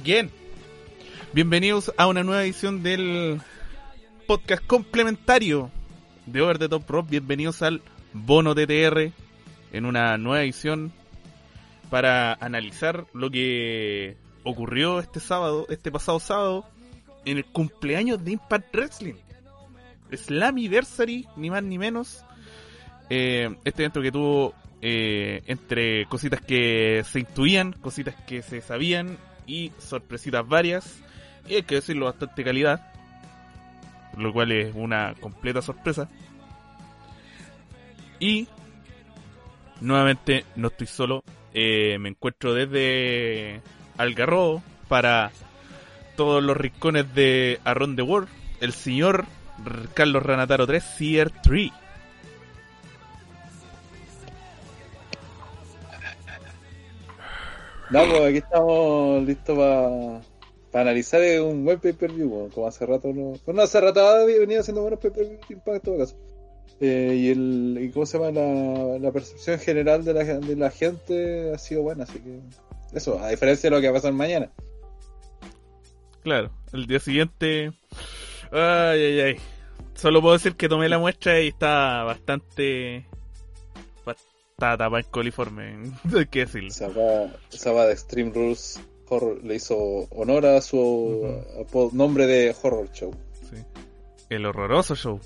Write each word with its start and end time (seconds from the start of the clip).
again. 0.00 0.30
Bienvenidos 1.34 1.92
a 1.98 2.06
una 2.06 2.22
nueva 2.22 2.42
edición 2.42 2.82
del 2.82 3.38
podcast 4.26 4.66
complementario 4.66 5.70
de 6.24 6.40
Over 6.40 6.58
the 6.58 6.68
Top 6.70 6.88
Rock. 6.88 7.10
Bienvenidos 7.10 7.60
al 7.60 7.82
Bono 8.14 8.54
TTR 8.54 9.12
en 9.72 9.84
una 9.84 10.16
nueva 10.16 10.42
edición 10.42 10.90
para 11.90 12.32
analizar 12.32 13.04
lo 13.12 13.30
que 13.30 14.16
ocurrió 14.42 15.00
este 15.00 15.20
sábado, 15.20 15.66
este 15.68 15.92
pasado 15.92 16.18
sábado, 16.18 16.64
en 17.26 17.36
el 17.36 17.44
cumpleaños 17.44 18.24
de 18.24 18.32
Impact 18.32 18.74
Wrestling. 18.74 19.16
Slammiversary, 20.12 21.28
ni 21.36 21.50
más 21.50 21.62
ni 21.62 21.76
menos. 21.76 22.24
Eh, 23.10 23.54
este 23.64 23.82
evento 23.82 24.00
que 24.00 24.12
tuvo 24.12 24.54
eh, 24.80 25.42
entre 25.46 26.06
cositas 26.06 26.40
que 26.40 27.04
se 27.04 27.20
intuían, 27.20 27.74
cositas 27.74 28.14
que 28.26 28.40
se 28.40 28.62
sabían 28.62 29.18
y 29.50 29.72
sorpresitas 29.78 30.46
varias. 30.46 31.02
Y 31.48 31.56
hay 31.56 31.62
que 31.62 31.76
decirlo, 31.76 32.06
bastante 32.06 32.44
calidad. 32.44 32.92
Lo 34.16 34.32
cual 34.32 34.52
es 34.52 34.72
una 34.74 35.14
completa 35.20 35.60
sorpresa. 35.60 36.08
Y 38.20 38.46
nuevamente 39.80 40.44
no 40.54 40.68
estoy 40.68 40.86
solo. 40.86 41.24
Eh, 41.52 41.98
me 41.98 42.10
encuentro 42.10 42.54
desde 42.54 43.60
Algarrobo 43.98 44.62
para 44.88 45.32
todos 46.16 46.42
los 46.42 46.56
rincones 46.56 47.12
de 47.12 47.60
Around 47.64 47.96
the 47.96 48.02
World. 48.02 48.28
El 48.60 48.72
señor 48.72 49.24
Carlos 49.94 50.22
Ranataro 50.22 50.66
3, 50.66 50.84
CR3. 50.96 51.72
No, 57.90 58.08
pues 58.08 58.22
aquí 58.22 58.38
estamos 58.38 59.24
listos 59.24 59.56
para 59.56 60.82
analizar 60.82 61.20
un 61.42 61.64
buen 61.64 61.80
pay-per-view, 61.80 62.50
como 62.54 62.66
hace 62.66 62.86
rato 62.86 63.12
no... 63.12 63.32
Bueno, 63.44 63.62
hace 63.62 63.80
rato 63.80 64.00
había 64.06 64.38
venido 64.38 64.60
haciendo 64.60 64.82
buenos 64.82 65.00
pay-per-view 65.00 65.40
en 65.48 65.80
todo 65.80 65.98
caso. 65.98 66.16
Eh, 66.80 67.14
y 67.14 67.28
el 67.30 67.78
y 67.78 67.90
cómo 67.90 68.06
se 68.06 68.18
llama 68.18 68.30
la, 68.30 68.98
la 68.98 69.12
percepción 69.12 69.58
general 69.58 70.04
de 70.04 70.14
la, 70.14 70.24
de 70.24 70.56
la 70.56 70.70
gente 70.70 71.52
ha 71.52 71.58
sido 71.58 71.82
buena, 71.82 72.04
así 72.04 72.20
que 72.20 72.38
eso, 72.94 73.18
a 73.18 73.28
diferencia 73.28 73.68
de 73.68 73.76
lo 73.76 73.82
que 73.82 73.88
va 73.88 73.98
a 73.98 74.00
pasar 74.00 74.14
mañana. 74.14 74.50
Claro, 76.22 76.50
el 76.72 76.86
día 76.86 77.00
siguiente. 77.00 77.72
Ay, 78.50 79.02
ay, 79.02 79.20
ay. 79.20 79.36
Solo 79.94 80.22
puedo 80.22 80.34
decir 80.34 80.54
que 80.56 80.68
tomé 80.68 80.88
la 80.88 80.98
muestra 80.98 81.40
y 81.40 81.48
está 81.48 82.04
bastante. 82.04 83.06
Está 84.60 84.76
tapada 84.76 85.00
en 85.00 85.06
coliforme. 85.10 85.92
Hay 86.14 86.26
que 86.26 86.40
decirlo. 86.40 86.68
Esa 86.68 86.88
va, 86.88 87.32
esa 87.50 87.72
va 87.72 87.86
de 87.86 87.94
Extreme 87.94 88.30
Rules 88.30 88.78
Horror 89.08 89.42
le 89.42 89.54
hizo 89.54 89.74
honor 90.10 90.44
a 90.44 90.60
su 90.60 91.42
nombre 91.94 92.26
de 92.26 92.54
Horror 92.62 92.92
Show. 92.92 93.10
Sí. 93.50 93.56
El 94.28 94.44
horroroso 94.44 94.94
show. 94.94 95.18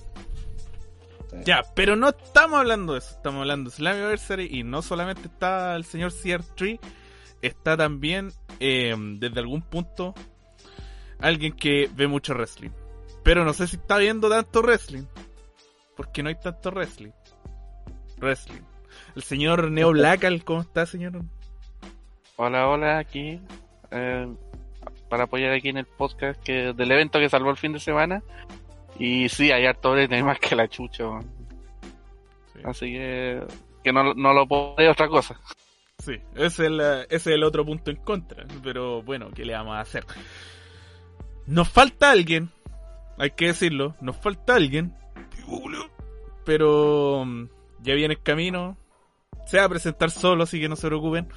Sí. 1.33 1.39
Ya, 1.45 1.63
pero 1.75 1.97
no 1.97 2.11
estamos 2.11 2.61
hablando 2.61 2.93
de 2.93 3.01
eso. 3.01 3.11
Estamos 3.11 3.41
hablando 3.41 3.71
de 3.71 3.77
Slammiversary 3.77 4.49
y 4.53 4.63
no 4.63 4.83
solamente 4.83 5.27
está 5.27 5.75
el 5.75 5.85
señor 5.85 6.13
CR3, 6.13 6.79
está 7.43 7.77
también, 7.77 8.33
eh, 8.61 8.95
desde 9.19 9.41
algún 9.41 9.63
punto, 9.63 10.15
alguien 11.19 11.57
que 11.57 11.91
ve 11.93 12.07
mucho 12.07 12.35
wrestling. 12.35 12.71
Pero 13.25 13.45
no 13.45 13.53
sé 13.53 13.67
si 13.67 13.75
está 13.75 13.99
viendo 13.99 14.29
tanto 14.29 14.63
wrestling. 14.63 15.07
Porque 15.97 16.23
no 16.23 16.29
hay 16.29 16.37
tanto 16.37 16.71
wrestling. 16.71 17.11
Wrestling. 18.19 18.63
El 19.17 19.23
señor 19.23 19.71
Neo 19.71 19.91
Blackal, 19.93 20.45
¿cómo 20.45 20.61
está, 20.63 20.87
señor? 20.87 21.23
Hola, 22.37 22.69
hola, 22.69 22.99
aquí. 22.99 23.41
eh, 23.91 24.35
para 25.09 25.25
apoyar 25.25 25.53
aquí 25.53 25.69
en 25.69 25.77
el 25.77 25.87
podcast 25.87 26.43
que 26.43 26.73
del 26.73 26.91
evento 26.91 27.21
que 27.21 27.29
salvó 27.29 27.51
el 27.51 27.57
fin 27.57 27.73
de 27.73 27.79
semana. 27.79 28.23
Y 28.99 29.29
sí, 29.29 29.53
hay 29.53 29.67
harto 29.67 29.93
hay 29.95 30.09
más 30.23 30.41
que 30.41 30.57
la 30.57 30.69
chucha. 30.69 31.05
Sí. 32.53 32.61
Así 32.65 32.93
que, 32.93 33.43
que 33.85 33.93
no, 33.93 34.15
no 34.15 34.33
lo 34.33 34.47
puedo 34.49 34.75
de 34.77 34.89
otra 34.89 35.09
cosa. 35.09 35.41
Sí, 35.99 36.15
ese 36.35 36.47
es, 36.47 36.59
el, 36.59 36.81
ese 36.81 37.07
es 37.17 37.27
el 37.29 37.45
otro 37.45 37.65
punto 37.65 37.93
en 37.93 37.99
contra. 37.99 38.45
Pero 38.63 39.03
bueno, 39.03 39.31
¿qué 39.33 39.45
le 39.45 39.55
vamos 39.55 39.77
a 39.77 39.81
hacer? 39.81 40.05
Nos 41.47 41.69
falta 41.69 42.11
alguien, 42.11 42.51
hay 43.17 43.31
que 43.31 43.47
decirlo, 43.47 43.95
nos 44.01 44.17
falta 44.17 44.57
alguien. 44.57 44.95
Pero 46.45 47.25
mm, 47.25 47.45
ya 47.83 47.95
viene 47.95 48.15
el 48.15 48.23
camino. 48.23 48.77
Se 49.47 49.59
va 49.59 49.65
a 49.65 49.69
presentar 49.69 50.11
solo, 50.11 50.45
así 50.45 50.61
que 50.61 50.69
no 50.69 50.77
se 50.77 50.87
preocupen. 50.87 51.29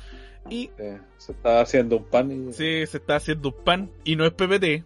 Y 0.49 0.69
Eh, 0.77 0.99
se 1.17 1.31
está 1.33 1.61
haciendo 1.61 1.97
un 1.97 2.05
pan 2.05 2.31
y 2.31 2.53
sí, 2.53 2.85
se 2.87 2.97
está 2.97 3.17
haciendo 3.17 3.49
un 3.49 3.63
pan 3.63 3.91
y 4.03 4.15
no 4.15 4.25
es 4.25 4.31
PPT. 4.31 4.85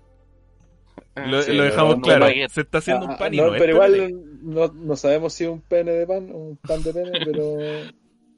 Lo, 1.28 1.42
Sí, 1.42 1.54
lo 1.54 1.64
dejamos 1.64 1.98
no, 1.98 2.02
claro. 2.04 2.26
Se 2.50 2.62
está 2.62 2.80
haciendo 2.80 3.06
Ah, 3.08 3.12
un 3.12 3.18
pan 3.18 3.34
y 3.34 3.38
no, 3.38 3.48
no, 3.48 3.56
es 3.56 3.62
pero 3.62 3.80
PPT. 3.80 3.96
igual 3.98 4.24
no, 4.42 4.68
no 4.74 4.96
sabemos 4.96 5.34
si 5.34 5.44
es 5.44 5.50
un 5.50 5.62
pene 5.62 5.92
de 5.92 6.08
pan 6.08 6.30
o 6.32 6.38
un 6.38 6.58
pan 6.58 6.82
de 6.84 6.94
pene, 6.94 7.12
pero 7.26 7.60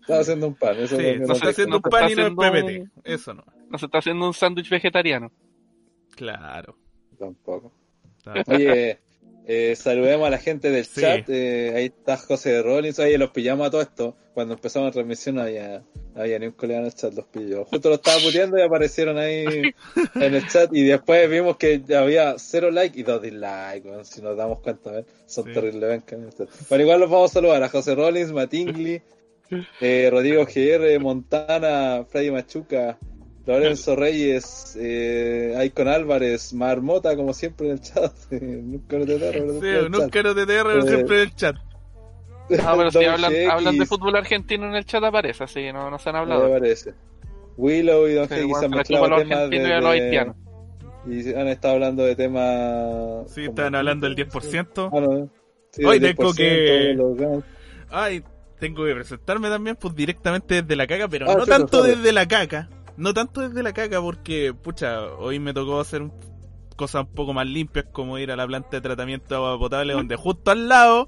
está 0.01 0.19
haciendo 0.19 0.47
un 0.47 0.55
pan. 0.55 0.75
Eso 0.77 0.97
Sí, 0.97 1.05
es 1.05 1.19
lo 1.19 1.27
que 1.27 1.27
se 1.27 1.33
está 1.33 1.45
no 1.45 1.50
haciendo 1.51 1.75
un 1.77 1.81
pan 1.83 2.11
y 2.11 2.15
no 2.15 2.27
es 2.27 2.33
PPT. 2.33 2.91
Eso 3.05 3.33
no. 3.33 3.44
No 3.69 3.77
se 3.77 3.85
está 3.85 3.97
haciendo 4.00 4.27
un 4.27 4.33
sándwich 4.33 4.69
vegetariano. 4.69 5.31
Claro. 6.15 6.77
Tampoco. 7.17 7.71
Oye, 8.47 9.00
eh, 9.48 9.76
saludemos 9.76 10.28
a 10.28 10.30
la 10.31 10.38
gente 10.38 10.72
del 10.72 10.86
Sí. 10.86 11.02
chat. 11.02 11.30
eh, 11.30 11.74
ahí 11.76 11.86
está 11.86 12.18
José 12.18 12.62
Rollins. 12.62 13.00
Oye, 13.00 13.18
los 13.18 13.31
pillamos 13.31 13.68
a 13.68 13.72
todo 13.72 13.81
esto. 13.81 14.16
Cuando 14.34 14.56
empezamos 14.56 14.88
la 14.88 14.92
transmisión 14.94 15.36
no 15.36 15.42
había, 15.44 15.84
no 16.16 16.22
había 16.22 16.40
ni 16.40 16.48
un 16.48 16.54
colega 16.54 16.80
en 16.80 16.86
el 16.88 16.94
chat, 16.94 17.14
los 17.14 17.26
pilló. 17.28 17.66
Justo 17.66 17.90
lo 17.90 17.96
estaba 17.96 18.18
puteando 18.20 18.58
y 18.58 18.62
aparecieron 18.62 19.18
ahí 19.18 19.46
en 20.16 20.34
el 20.36 20.48
chat. 20.48 20.74
Y 20.74 20.84
después 20.84 21.30
vimos 21.30 21.58
que 21.58 21.81
había 21.96 22.36
cero 22.40 22.72
like 22.72 23.00
y 23.00 23.04
dos 23.04 23.22
dislikes. 23.22 23.84
si 24.06 24.22
nos 24.22 24.36
damos 24.36 24.59
cuenta, 24.62 25.04
son 25.28 25.46
Sí. 25.46 25.54
terribles. 25.54 26.02
Pero 26.70 26.81
igual 26.81 27.00
los 27.02 27.10
vamos 27.10 27.30
a 27.31 27.34
saludar 27.36 27.62
a 27.62 27.70
José 27.70 27.94
Rollins, 27.96 28.31
Matingli, 28.31 29.02
eh, 29.81 30.07
Rodrigo 30.12 30.46
GR, 30.46 31.00
Montana, 31.00 32.06
Freddy 32.10 32.31
Machuca. 32.31 32.98
Lorenzo 33.45 33.95
Reyes, 33.98 34.78
eh, 34.80 35.62
Icon 35.66 35.88
Álvarez, 35.90 36.54
Marmota, 36.54 37.16
como 37.16 37.34
siempre 37.34 37.68
en 37.68 37.74
el 37.74 37.81
chat. 37.81 38.13
nunca 38.31 38.98
lo 38.98 39.06
te 39.06 39.19
Sí, 39.19 39.90
nunca 39.90 40.24
no 40.24 40.36
te 40.36 40.45
TR, 40.45 40.78
Eh, 40.80 40.81
siempre 40.88 41.16
en 41.18 41.22
el 41.24 41.36
chat. 41.36 41.56
Ah, 42.63 42.74
pero 42.78 42.92
si 42.92 43.04
hablan, 43.06 43.34
hablan 43.50 43.78
de 43.78 43.86
fútbol 43.86 44.16
argentino 44.16 44.66
en 44.68 44.75
el 44.75 44.86
chat 44.86 45.04
aparece, 45.04 45.44
así 45.44 45.62
que 45.62 45.74
no, 45.74 45.90
no 45.90 45.98
se 46.00 46.10
han 46.10 46.16
hablado. 46.18 46.50
parece. 46.50 46.94
Willow 47.57 48.07
y 48.07 48.13
Don 48.13 48.28
Sí, 48.30 48.36
se 48.36 48.66
han 48.66 48.72
mezclado 48.72 48.84
chupa 48.84 49.06
a 49.06 49.10
los 49.10 49.19
temas 49.19 49.50
de, 49.50 49.57
argentinos 49.57 49.69
y 49.69 49.72
a 49.74 49.80
los 49.81 49.92
de- 49.94 50.01
haitianos. 50.01 50.36
y 51.06 51.34
han 51.34 51.48
estado 51.48 51.74
hablando 51.75 52.04
de 52.04 52.16
temas. 52.16 53.31
Sí, 53.31 53.46
estaban 53.46 53.75
hablando 53.75 54.07
del 54.07 54.16
10%. 54.16 54.89
Ah, 54.94 55.00
no, 55.00 55.30
sí, 55.72 55.84
Hoy 55.84 56.00
del 56.00 56.16
tengo 56.16 56.31
10%, 56.34 56.36
que- 56.36 56.94
los. 56.96 57.44
Ay, 57.89 58.24
tengo 58.60 58.86
que 58.86 58.94
presentarme 58.96 59.50
también, 59.50 59.75
pues 59.75 59.94
directamente 59.96 60.62
desde 60.62 60.75
la 60.75 60.88
caca, 60.88 61.07
pero 61.07 61.30
Ah, 61.30 61.36
no 61.36 61.46
sí, 61.46 61.51
tanto 61.51 61.84
desde 61.84 62.12
la 62.12 62.25
caca. 62.28 62.69
No 62.98 63.13
tanto 63.13 63.42
desde 63.42 63.63
la 63.63 63.74
caca, 63.74 64.01
porque, 64.01 64.54
pucha, 64.54 65.06
hoy 65.16 65.40
me 65.40 65.54
tocó 65.54 65.80
hacer 65.80 66.01
un- 66.04 66.13
cosas 66.75 67.04
un 67.06 67.13
poco 67.13 67.34
más 67.34 67.45
limpias, 67.48 67.86
como 67.92 68.18
ir 68.19 68.31
a 68.31 68.36
la 68.36 68.45
planta 68.48 68.69
de 68.72 68.81
tratamiento 68.81 69.28
de 69.30 69.36
agua 69.36 69.57
potable, 69.60 69.94
donde 70.07 70.16
justo 70.16 70.51
al 70.51 70.68
lado 70.68 71.07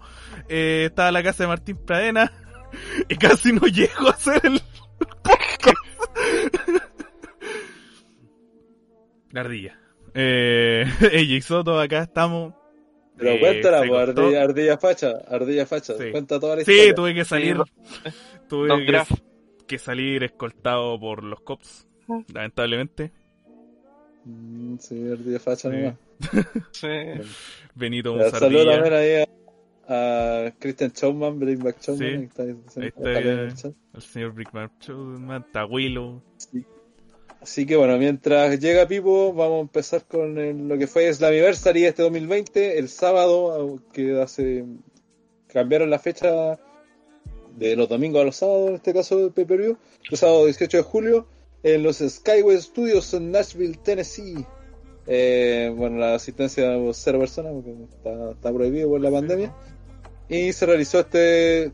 eh, 0.50 0.86
estaba 0.90 1.12
la 1.12 1.24
casa 1.24 1.44
de 1.44 1.48
Martín 1.48 1.78
Pradena, 1.78 2.32
y 3.10 3.16
casi 3.16 3.52
no 3.54 3.68
llego 3.68 4.08
a 4.08 4.12
hacer 4.12 4.42
el 4.46 4.62
La 9.32 9.42
ardilla. 9.42 9.78
Eh, 10.14 10.86
ella 11.12 11.36
y 11.36 11.42
Soto, 11.42 11.80
acá 11.80 12.04
estamos. 12.04 12.54
Pero 13.18 13.32
Eh, 13.32 13.40
cuéntala, 13.40 13.84
pues, 13.88 14.10
ardilla, 14.10 14.44
ardilla 14.44 14.78
facha, 14.78 15.12
ardilla 15.30 15.66
facha. 15.66 15.94
Sí. 15.98 16.12
Cuenta 16.12 16.40
toda 16.40 16.58
la 16.58 16.64
Sí, 16.64 16.72
historia. 16.72 16.96
tuve 16.96 17.14
que 17.14 17.26
salir. 17.26 17.58
Sí, 17.58 18.10
tuve 18.50 18.68
Don 18.68 18.80
que, 18.80 18.86
Graf. 18.86 19.12
Que 19.68 19.78
salir 19.78 20.24
escoltado 20.24 21.00
por 21.00 21.24
los 21.24 21.42
cops, 21.42 21.88
lamentablemente. 22.34 23.12
Mm, 24.26 24.78
Sí, 24.80 25.10
ardilla 25.12 25.40
facha 25.40 25.70
Sí. 25.70 25.78
nomás. 25.78 25.96
Sí. 26.72 26.88
Benito 27.76 28.12
Saludos 28.12 28.34
Musardilla. 28.34 28.74
también 28.74 28.94
ahí 28.94 29.26
a, 29.88 30.46
a 30.48 30.52
Christian 30.60 30.92
Chowman, 30.92 31.40
Bring 31.40 31.60
Back 31.64 31.80
Chowman. 31.80 32.00
Sí. 32.00 32.24
está, 32.26 32.44
ahí 32.44 32.50
está, 32.66 32.82
Ahí 32.82 32.88
está, 32.88 33.20
el 33.20 33.54
chat. 33.56 33.74
El 33.94 34.02
señor 34.02 34.32
Brickman 34.34 34.72
Showman, 34.80 35.44
está 35.44 35.66
Willow. 35.66 36.22
Así 37.42 37.66
que 37.68 37.76
bueno, 37.76 37.98
mientras 38.00 38.60
llega 38.60 38.88
Pipo, 38.88 39.32
vamos 39.34 39.58
a 39.60 39.62
empezar 39.62 40.04
con 40.08 40.38
el- 40.40 40.68
lo 40.68 40.78
que 40.80 40.88
fue 40.88 41.14
Slammiversary 41.14 41.86
este 41.86 42.02
2020, 42.02 42.80
el 42.80 42.90
sábado, 42.90 43.80
que 43.94 44.20
hace 44.20 44.66
cambiaron 45.48 45.90
la 45.92 46.00
fecha 46.00 46.58
de 47.56 47.76
los 47.76 47.90
domingos 47.90 48.22
a 48.22 48.26
los 48.26 48.36
sábados, 48.36 48.70
en 48.70 48.76
este 48.76 48.94
caso 48.94 49.18
del 49.18 49.32
pay-per-view, 49.32 49.78
el 50.12 50.18
sábado 50.18 50.46
18 50.46 50.78
de 50.78 50.84
julio, 50.84 51.28
en 51.64 51.84
los 51.84 51.98
Skyway 51.98 52.62
Studios 52.62 53.14
en 53.14 53.32
Nashville, 53.32 53.78
Tennessee. 53.84 54.46
Eh, 55.08 55.74
bueno, 55.76 55.98
la 55.98 56.16
asistencia 56.16 56.70
de 56.70 56.94
cero 56.94 57.20
personas, 57.20 57.54
porque 57.54 57.76
está, 57.84 58.32
está 58.32 58.54
prohibido 58.54 58.90
por 58.90 59.02
la 59.02 59.12
pandemia. 59.12 59.54
Y 60.30 60.54
se 60.54 60.66
realizó 60.66 61.00
este 61.00 61.72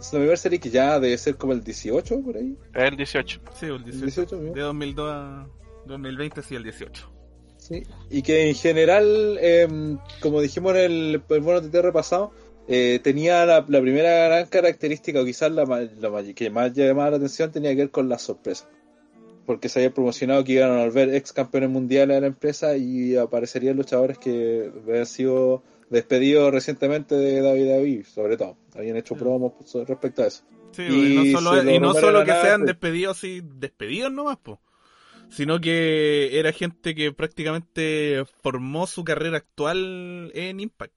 Slammiversary, 0.00 0.58
que 0.58 0.70
ya 0.70 0.98
debe 1.00 1.18
ser 1.18 1.36
como 1.36 1.52
el 1.52 1.62
18 1.62 2.20
por 2.20 2.36
ahí. 2.36 2.56
El 2.74 2.96
18. 2.96 3.40
Sí, 3.58 3.66
el 3.66 3.84
18. 3.84 4.04
18, 4.06 4.36
¿no? 4.36 4.52
de 4.52 4.60
2002 4.60 5.10
a 5.10 5.48
2020, 5.86 6.42
sí, 6.42 6.54
el 6.54 6.62
18. 6.62 7.12
Sí, 7.56 7.82
y 8.10 8.22
que 8.22 8.48
en 8.48 8.54
general, 8.54 9.38
em, 9.40 9.98
como 10.20 10.40
dijimos 10.40 10.74
en 10.76 10.78
el, 10.78 11.22
el 11.28 11.40
bono 11.40 11.60
TTR 11.60 11.92
pasado, 11.92 12.32
eh, 12.68 13.00
tenía 13.02 13.44
la, 13.46 13.64
la 13.66 13.80
primera 13.80 14.28
gran 14.28 14.46
característica, 14.46 15.20
o 15.20 15.24
quizás 15.24 15.50
la, 15.50 15.64
la 15.64 16.34
que 16.34 16.50
más 16.50 16.72
llamaba 16.74 17.10
la 17.10 17.16
atención, 17.16 17.50
tenía 17.50 17.70
que 17.70 17.76
ver 17.82 17.90
con 17.90 18.08
la 18.08 18.18
sorpresa. 18.18 18.68
Porque 19.46 19.70
se 19.70 19.78
había 19.78 19.94
promocionado 19.94 20.44
que 20.44 20.52
iban 20.52 20.72
a 20.72 20.84
volver 20.84 21.14
ex 21.14 21.32
campeones 21.32 21.70
mundiales 21.70 22.16
de 22.16 22.20
la 22.20 22.26
empresa 22.26 22.76
y 22.76 23.16
aparecerían 23.16 23.76
luchadores 23.76 24.18
que 24.18 24.70
habían 24.86 25.06
sido 25.06 25.62
despedidos 25.88 26.52
recientemente 26.52 27.14
de 27.14 27.40
David 27.40 27.68
David, 27.70 28.04
sobre 28.04 28.36
todo. 28.36 28.58
Habían 28.74 28.96
hecho 28.98 29.14
promos 29.14 29.54
respecto 29.86 30.22
a 30.22 30.26
eso. 30.26 30.42
Sí, 30.72 30.82
Y 30.82 31.30
y, 31.30 31.32
no 31.32 31.40
solo, 31.40 31.70
y 31.70 31.78
no 31.80 31.94
que 31.94 32.30
nada, 32.30 32.42
sean 32.42 32.60
pues. 32.60 32.66
despedidos 32.66 33.16
así, 33.16 33.40
despedidos 33.42 34.12
nomás, 34.12 34.36
po. 34.36 34.60
Sino 35.30 35.60
que 35.60 36.38
era 36.38 36.52
gente 36.52 36.94
que 36.94 37.12
prácticamente 37.12 38.24
formó 38.42 38.86
su 38.86 39.02
carrera 39.04 39.38
actual 39.38 40.30
en 40.34 40.60
Impact. 40.60 40.92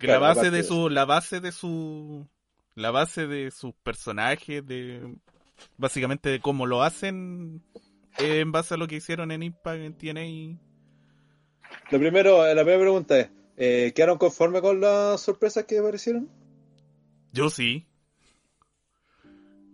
Que 0.00 0.06
Claro, 0.06 0.22
la 0.22 0.26
base 0.34 0.50
de 0.50 0.62
su, 0.62 0.88
la 0.88 1.04
base 1.04 1.40
de 1.40 1.52
su, 1.52 2.26
la 2.74 2.90
base 2.90 3.26
de 3.26 3.50
sus 3.50 3.74
personajes, 3.74 4.66
de, 4.66 5.14
básicamente 5.76 6.30
de 6.30 6.40
cómo 6.40 6.64
lo 6.64 6.82
hacen, 6.82 7.62
eh, 8.18 8.40
en 8.40 8.50
base 8.50 8.74
a 8.74 8.76
lo 8.78 8.86
que 8.86 8.96
hicieron 8.96 9.30
en 9.30 9.42
Impact, 9.42 9.80
en 9.82 9.94
TNA 9.94 10.24
y- 10.24 10.58
Lo 11.90 11.98
primero, 11.98 12.42
la 12.46 12.62
primera 12.62 12.80
pregunta 12.80 13.20
es, 13.20 13.30
eh, 13.58 13.92
¿quedaron 13.94 14.16
conformes 14.16 14.62
con 14.62 14.80
las 14.80 15.20
sorpresas 15.20 15.64
que 15.66 15.78
aparecieron? 15.78 16.30
Yo 17.32 17.50
sí. 17.50 17.86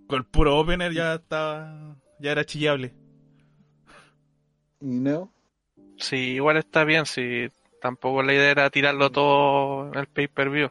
Con 0.09 0.19
el 0.19 0.25
puro 0.25 0.59
opener 0.59 0.93
ya 0.93 1.15
estaba, 1.15 1.97
ya 2.19 2.33
era 2.33 2.45
chillable. 2.45 2.93
¿Y 4.81 4.87
Neo? 4.87 5.33
Sí, 5.99 6.17
igual 6.17 6.57
está 6.57 6.83
bien, 6.85 7.07
si 7.07 7.49
tampoco 7.81 8.23
la 8.23 8.35
idea 8.35 8.51
era 8.51 8.71
tirarlo 8.71 9.11
todo 9.11 9.89
en 9.93 9.99
el 9.99 10.07
pay-per-view. 10.07 10.69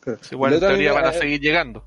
Claro. 0.00 0.18
Si 0.22 0.34
igual 0.34 0.52
en 0.52 0.56
otro 0.58 0.68
teoría 0.68 0.92
van 0.92 1.06
a 1.06 1.12
seguir 1.12 1.40
llegando. 1.40 1.84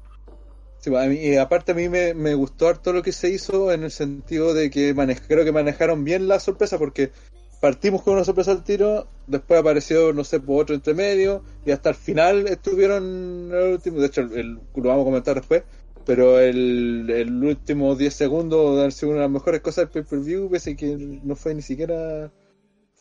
Sí, 0.80 0.90
pues, 0.90 1.06
a 1.06 1.08
mí- 1.08 1.16
y 1.20 1.36
aparte 1.38 1.74
a 1.74 1.76
mí 1.76 1.90
me, 1.90 2.14
me 2.14 2.34
gustó 2.34 2.68
harto 2.68 2.92
lo 2.92 3.04
que 3.04 3.12
se 3.12 3.30
hizo 3.30 3.72
en 3.72 3.84
el 3.84 3.92
sentido 3.92 4.54
de 4.54 4.70
que 4.70 4.96
manej- 4.96 5.22
creo 5.28 5.44
que 5.46 5.52
manejaron 5.52 6.04
bien 6.04 6.28
la 6.28 6.40
sorpresa 6.40 6.78
porque 6.80 7.12
partimos 7.60 8.02
con 8.02 8.16
una 8.16 8.24
sorpresa 8.24 8.52
al 8.52 8.64
tiro, 8.64 9.08
después 9.28 9.60
apareció, 9.60 10.12
no 10.14 10.24
sé, 10.24 10.40
por 10.40 10.64
otro 10.64 10.74
entre 10.74 10.96
medio 10.96 11.44
y 11.66 11.72
hasta 11.72 11.90
el 11.90 11.96
final 11.96 12.48
estuvieron 12.48 13.52
el 13.54 13.74
último, 13.74 14.00
de 14.00 14.08
hecho 14.08 14.22
el, 14.22 14.34
el- 14.34 14.54
lo 14.76 14.90
vamos 14.90 15.04
a 15.04 15.06
comentar 15.06 15.36
después, 15.36 15.64
pero 16.04 16.40
el, 16.40 17.08
el 17.12 17.44
último 17.44 17.94
10 17.96 18.16
segundos 18.16 18.84
han 18.84 18.92
sido 18.92 19.12
una 19.12 19.20
de 19.20 19.26
las 19.26 19.32
mejores 19.32 19.62
cosas 19.62 19.86
del 19.86 20.04
pay-per-view, 20.04 20.50
pese 20.50 20.76
que 20.76 20.98
no 21.24 21.36
fue 21.36 21.54
ni 21.54 21.62
siquiera... 21.62 22.32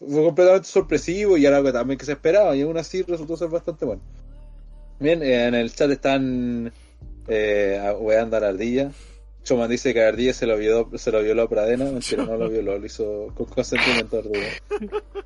Fue 0.01 0.25
completamente 0.25 0.67
sorpresivo 0.67 1.37
y 1.37 1.45
era 1.45 1.59
algo 1.59 1.73
también 1.73 1.99
que 1.99 2.07
se 2.07 2.13
esperaba 2.13 2.57
y 2.57 2.63
aún 2.63 2.79
así 2.79 3.03
resultó 3.03 3.37
ser 3.37 3.49
bastante 3.49 3.85
bueno. 3.85 4.03
Bien, 4.99 5.23
eh, 5.23 5.47
en 5.47 5.55
el 5.55 5.73
chat 5.73 5.91
están 5.91 6.73
eh, 7.29 7.95
weando 8.01 8.37
a 8.37 8.41
la 8.41 8.49
ardilla. 8.49 8.91
Choman 9.43 9.71
dice 9.71 9.95
que 9.95 10.05
a 10.05 10.09
Ardilla 10.09 10.35
se 10.35 10.47
lo 10.47 10.59
violó, 10.59 10.91
se 10.99 11.11
lo 11.11 11.23
violó 11.23 11.43
a 11.43 11.49
Pradena, 11.49 11.87
mentira, 11.87 12.25
no 12.27 12.37
lo 12.37 12.51
violó, 12.51 12.79
lo 12.79 12.85
hizo 12.85 13.33
con 13.35 13.47
consentimiento 13.47 14.19
Ardilla. 14.19 14.51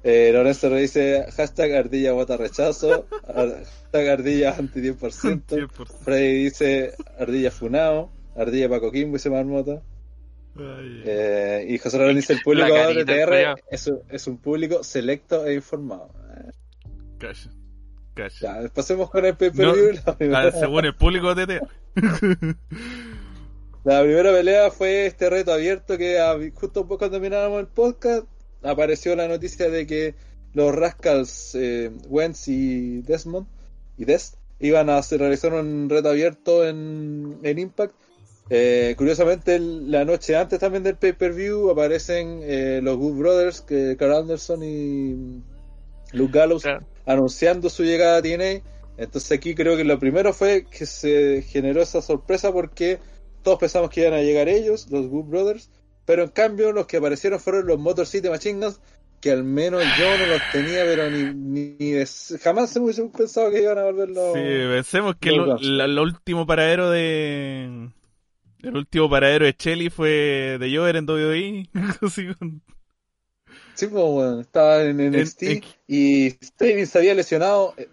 Eh, 0.05 0.31
Lorenzo 0.33 0.69
Rey 0.69 0.83
dice 0.83 1.27
hashtag 1.37 1.73
Ardilla 1.73 2.13
vota 2.13 2.37
rechazo, 2.37 3.07
hashtag 3.27 4.09
Ardilla 4.09 4.55
anti 4.57 4.81
10%. 4.81 4.99
100%. 4.99 5.87
Freddy 6.05 6.45
dice 6.45 6.93
Ardilla 7.19 7.51
funao, 7.51 8.13
Ardilla 8.37 8.69
Paco 8.69 8.93
Kimbo 8.93 9.17
dice 9.17 9.31
Marmota. 9.31 9.83
Eh, 10.57 11.67
y 11.69 11.79
José 11.79 11.99
Rolón 11.99 12.17
dice 12.17 12.35
el 12.35 12.41
público 12.43 12.73
de 12.73 13.05
TR 13.05 13.55
es, 13.71 13.87
un- 13.89 14.01
es 14.09 14.27
un 14.27 14.39
público 14.39 14.85
selecto 14.85 15.45
e 15.47 15.55
informado. 15.55 16.11
Calla. 17.19 17.51
Calla. 18.15 18.63
Ya, 18.63 18.69
pasemos 18.69 19.11
con 19.11 19.25
el 19.25 19.37
pay-per-view. 19.37 19.93
No, 20.21 20.27
La 20.31 20.53
según 20.53 20.85
el 20.85 20.95
público 20.95 21.35
de 21.35 21.47
TT. 21.47 21.63
La 23.85 24.01
primera 24.03 24.33
pelea 24.33 24.71
fue 24.71 25.05
este 25.07 25.29
reto 25.29 25.53
abierto 25.53 25.99
que 25.99 26.19
justo 26.55 26.83
un 26.83 26.89
poco 26.89 27.01
cuando 27.01 27.17
terminábamos 27.21 27.61
el 27.61 27.67
podcast 27.67 28.25
apareció 28.63 29.15
la 29.15 29.29
noticia 29.29 29.69
de 29.69 29.87
que 29.87 30.15
los 30.55 30.75
Rascals 30.75 31.55
eh, 31.55 31.91
Wentz 32.09 32.49
y 32.49 33.03
Desmond 33.03 33.47
y 33.99 34.07
Dest 34.07 34.37
iban 34.61 34.89
a 34.89 35.03
realizar 35.03 35.53
un 35.53 35.91
reto 35.91 36.09
abierto 36.09 36.67
en, 36.67 37.39
en 37.43 37.59
Impact. 37.59 37.95
Eh, 38.51 38.95
curiosamente 38.99 39.59
la 39.59 40.05
noche 40.05 40.37
antes 40.37 40.59
también 40.61 40.83
del 40.83 40.97
pay-per-view 40.97 41.71
aparecen 41.71 42.41
eh, 42.43 42.81
los 42.83 42.97
Good 42.99 43.17
Brothers, 43.19 43.61
que 43.63 43.97
Carl 43.99 44.15
Anderson 44.15 44.63
y 44.63 45.43
Luke 46.13 46.39
Gallows 46.39 46.63
Claro. 46.63 46.87
anunciando 47.07 47.71
su 47.71 47.85
llegada 47.85 48.19
a 48.19 48.23
TNA. 48.23 48.61
Entonces 48.99 49.33
aquí 49.33 49.55
creo 49.55 49.77
que 49.77 49.85
lo 49.85 49.99
primero 49.99 50.33
fue 50.33 50.67
que 50.71 50.87
se 50.87 51.43
generó 51.43 51.83
esa 51.83 52.01
sorpresa 52.03 52.53
porque 52.53 52.99
todos 53.43 53.59
pensamos 53.59 53.91
que 53.91 54.03
iban 54.03 54.13
a 54.15 54.21
llegar 54.23 54.49
ellos, 54.49 54.89
los 54.91 55.07
Good 55.09 55.25
Brothers, 55.27 55.71
pero 56.05 56.23
en 56.23 56.29
cambio 56.31 56.71
los 56.73 56.87
que 56.87 56.99
aparecieron 56.99 57.41
fueron 57.41 57.67
los 57.67 57.79
Motor 57.79 58.07
City 58.07 58.29
Machine 58.29 58.61
Guns, 58.65 58.79
que 59.21 59.31
al 59.33 59.43
menos 59.43 59.83
yo 59.99 60.19
no 60.19 60.27
los 60.27 60.41
tenía, 60.53 60.85
pero 60.85 61.11
ni, 61.11 61.25
ni, 61.35 61.77
ni 61.79 61.91
de- 61.93 62.07
jamás 62.43 62.71
se 62.71 62.79
me 62.79 62.85
hubiese 62.85 63.03
pensado 63.05 63.51
que 63.51 63.63
iban 63.63 63.79
a 63.79 63.85
volver 63.85 64.11
los... 64.11 64.35
Sí, 64.35 64.41
pensemos 64.43 65.17
que 65.19 65.33
la- 65.33 65.87
lo 65.89 66.03
último 66.03 66.47
paradero 66.47 66.91
de. 66.91 67.89
El 68.65 68.77
último 68.77 69.09
paradero 69.09 69.45
de 69.47 69.55
Chelly 69.57 69.91
fue 69.91 70.57
de 70.59 70.77
Jover 70.77 70.97
en 70.97 71.07
WWE. 71.07 71.69
Sí, 73.75 73.87
pues, 73.89 74.05
bueno, 74.05 74.41
estaba 74.41 74.83
en 74.85 75.01
En- 75.13 75.13
NXT 75.13 75.43
en- 75.43 75.63
y 75.89 76.31
Stavin 76.43 76.87
se 76.87 76.99
había 76.99 77.15
lesionado 77.15 77.75
eh, 77.77 77.89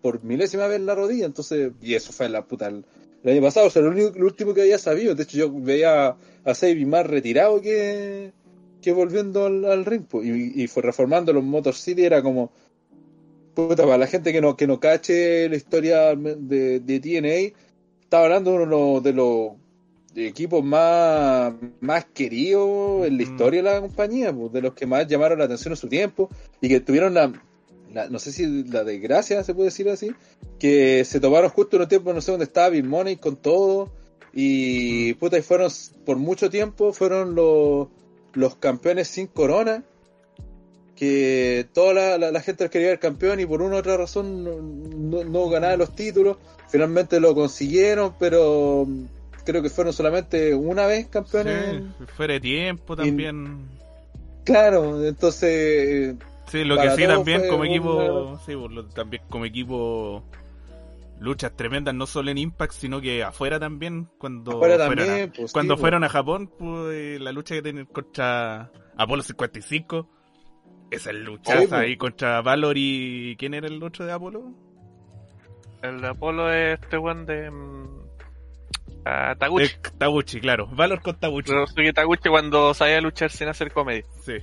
por 0.00 0.22
milésima 0.24 0.66
vez 0.66 0.80
la 0.80 0.94
rodilla, 0.94 1.26
entonces, 1.26 1.72
y 1.80 1.94
eso 1.94 2.12
fue 2.12 2.28
la 2.28 2.46
puta 2.46 2.68
el, 2.68 2.84
el 3.22 3.32
año 3.32 3.42
pasado, 3.42 3.66
o 3.66 3.70
sea, 3.70 3.82
lo, 3.82 3.90
único, 3.90 4.12
lo 4.18 4.26
último 4.26 4.54
que 4.54 4.62
había 4.62 4.78
sabido, 4.78 5.14
de 5.14 5.22
hecho 5.24 5.36
yo 5.36 5.52
veía 5.52 6.16
a 6.44 6.54
Sabin 6.54 6.88
más 6.88 7.06
retirado 7.06 7.60
que, 7.60 8.32
que 8.80 8.92
volviendo 8.92 9.44
al, 9.46 9.64
al 9.66 9.84
ring, 9.84 10.04
pues, 10.08 10.26
y, 10.26 10.62
y 10.62 10.66
fue 10.68 10.82
reformando 10.82 11.32
los 11.34 11.44
Motor 11.44 11.74
City, 11.74 12.04
era 12.04 12.22
como, 12.22 12.50
puta, 13.54 13.84
para 13.84 13.98
la 13.98 14.06
gente 14.06 14.32
que 14.32 14.40
no, 14.40 14.56
que 14.56 14.66
no 14.66 14.80
cache 14.80 15.48
la 15.48 15.56
historia 15.56 16.14
de, 16.14 16.80
de 16.80 17.00
TNA, 17.00 17.56
estaba 18.02 18.24
hablando 18.24 18.52
de 18.52 18.58
uno 18.64 19.00
de 19.00 19.12
los 19.12 19.52
equipos 20.16 20.64
más, 20.64 21.52
más 21.80 22.04
queridos 22.06 23.06
en 23.06 23.18
la 23.18 23.24
Mm. 23.24 23.26
historia 23.32 23.62
de 23.62 23.70
la 23.70 23.80
compañía, 23.80 24.32
pues, 24.32 24.52
de 24.52 24.62
los 24.62 24.74
que 24.74 24.86
más 24.86 25.06
llamaron 25.06 25.38
la 25.38 25.44
atención 25.44 25.72
en 25.72 25.76
su 25.76 25.88
tiempo 25.88 26.28
y 26.60 26.68
que 26.68 26.80
tuvieron 26.80 27.14
la, 27.14 27.32
la- 27.92 28.08
no 28.08 28.18
sé 28.18 28.32
si 28.32 28.64
la 28.64 28.82
desgracia 28.84 29.42
se 29.44 29.54
puede 29.54 29.66
decir 29.68 29.88
así, 29.88 30.12
que 30.58 31.04
se 31.04 31.20
tomaron 31.20 31.50
justo 31.50 31.76
en 31.76 31.82
un 31.82 31.88
tiempo, 31.88 32.12
no 32.12 32.20
sé 32.20 32.30
dónde 32.30 32.44
estaba 32.44 32.68
Bill 32.70 32.84
Money 32.84 33.16
con 33.16 33.36
todo 33.36 33.90
y 34.32 35.14
puta, 35.14 35.38
y 35.38 35.42
fueron 35.42 35.70
por 36.04 36.16
mucho 36.18 36.50
tiempo, 36.50 36.92
fueron 36.92 37.34
los, 37.34 37.88
los 38.34 38.56
campeones 38.56 39.08
sin 39.08 39.26
corona 39.28 39.82
que 40.94 41.66
toda 41.74 41.92
la, 41.92 42.18
la- 42.18 42.30
la 42.32 42.40
gente 42.40 42.64
los 42.64 42.70
quería 42.70 42.88
ver 42.88 42.98
campeón 42.98 43.38
y 43.40 43.46
por 43.46 43.60
una 43.60 43.76
u 43.76 43.78
otra 43.78 43.96
razón 43.98 44.44
no, 44.44 44.56
no, 44.62 45.24
no 45.24 45.48
ganaban 45.50 45.78
los 45.78 45.94
títulos. 45.94 46.38
Finalmente 46.68 47.20
lo 47.20 47.34
consiguieron, 47.34 48.14
pero 48.18 48.86
creo 49.46 49.62
que 49.62 49.70
fueron 49.70 49.92
solamente 49.94 50.54
una 50.54 50.84
vez 50.86 51.06
campeones. 51.06 51.82
Sí, 51.98 52.04
fuera 52.16 52.34
de 52.34 52.40
tiempo 52.40 52.94
también. 52.96 53.68
Claro, 54.44 55.02
entonces 55.06 56.14
Sí, 56.48 56.62
lo 56.64 56.76
que 56.76 56.90
sí 56.90 57.04
también 57.06 57.48
como 57.48 57.60
un- 57.62 57.66
equipo. 57.66 58.40
Sí, 58.46 58.52
pues, 58.54 58.94
también 58.94 59.22
como 59.30 59.44
equipo. 59.46 60.22
Luchas 61.18 61.56
tremendas, 61.56 61.94
no 61.94 62.06
solo 62.06 62.30
en 62.30 62.36
Impact, 62.36 62.72
sino 62.74 63.00
que 63.00 63.24
afuera 63.24 63.58
también. 63.58 64.06
Cuando 64.18 64.52
Afuera 64.52 64.76
fueron, 64.86 65.06
también, 65.06 65.30
a, 65.30 65.32
pues, 65.32 65.50
cuando 65.52 65.74
sí, 65.76 65.80
fueron 65.80 66.04
a 66.04 66.08
Japón, 66.10 66.50
pues 66.58 67.18
la 67.22 67.32
lucha 67.32 67.54
que 67.54 67.62
tenían 67.62 67.86
contra 67.86 68.70
Apolo 68.98 69.22
55. 69.22 70.06
Esa 70.90 71.12
lucha 71.12 71.52
Sí, 71.60 71.66
pues. 71.68 71.72
ahí 71.72 71.96
contra 71.96 72.42
Valor 72.42 72.76
y. 72.76 73.34
¿Quién 73.38 73.54
era 73.54 73.66
el 73.66 73.82
otro 73.82 74.04
de 74.04 74.12
Apolo? 74.12 74.52
El 75.82 76.04
Apolo 76.04 76.52
es 76.52 76.78
este 76.80 76.98
weón 76.98 77.24
de. 77.26 77.50
Taguchi. 79.38 79.64
Eh, 79.66 79.90
Taguchi, 79.98 80.40
claro. 80.40 80.66
Valor 80.68 81.00
con 81.02 81.16
Taguchi. 81.18 81.52
Ryosuke 81.52 81.92
Taguchi 81.92 82.28
cuando 82.28 82.74
sabía 82.74 83.00
luchar 83.00 83.30
sin 83.30 83.48
hacer 83.48 83.70
comedia. 83.72 84.04
Sí. 84.24 84.34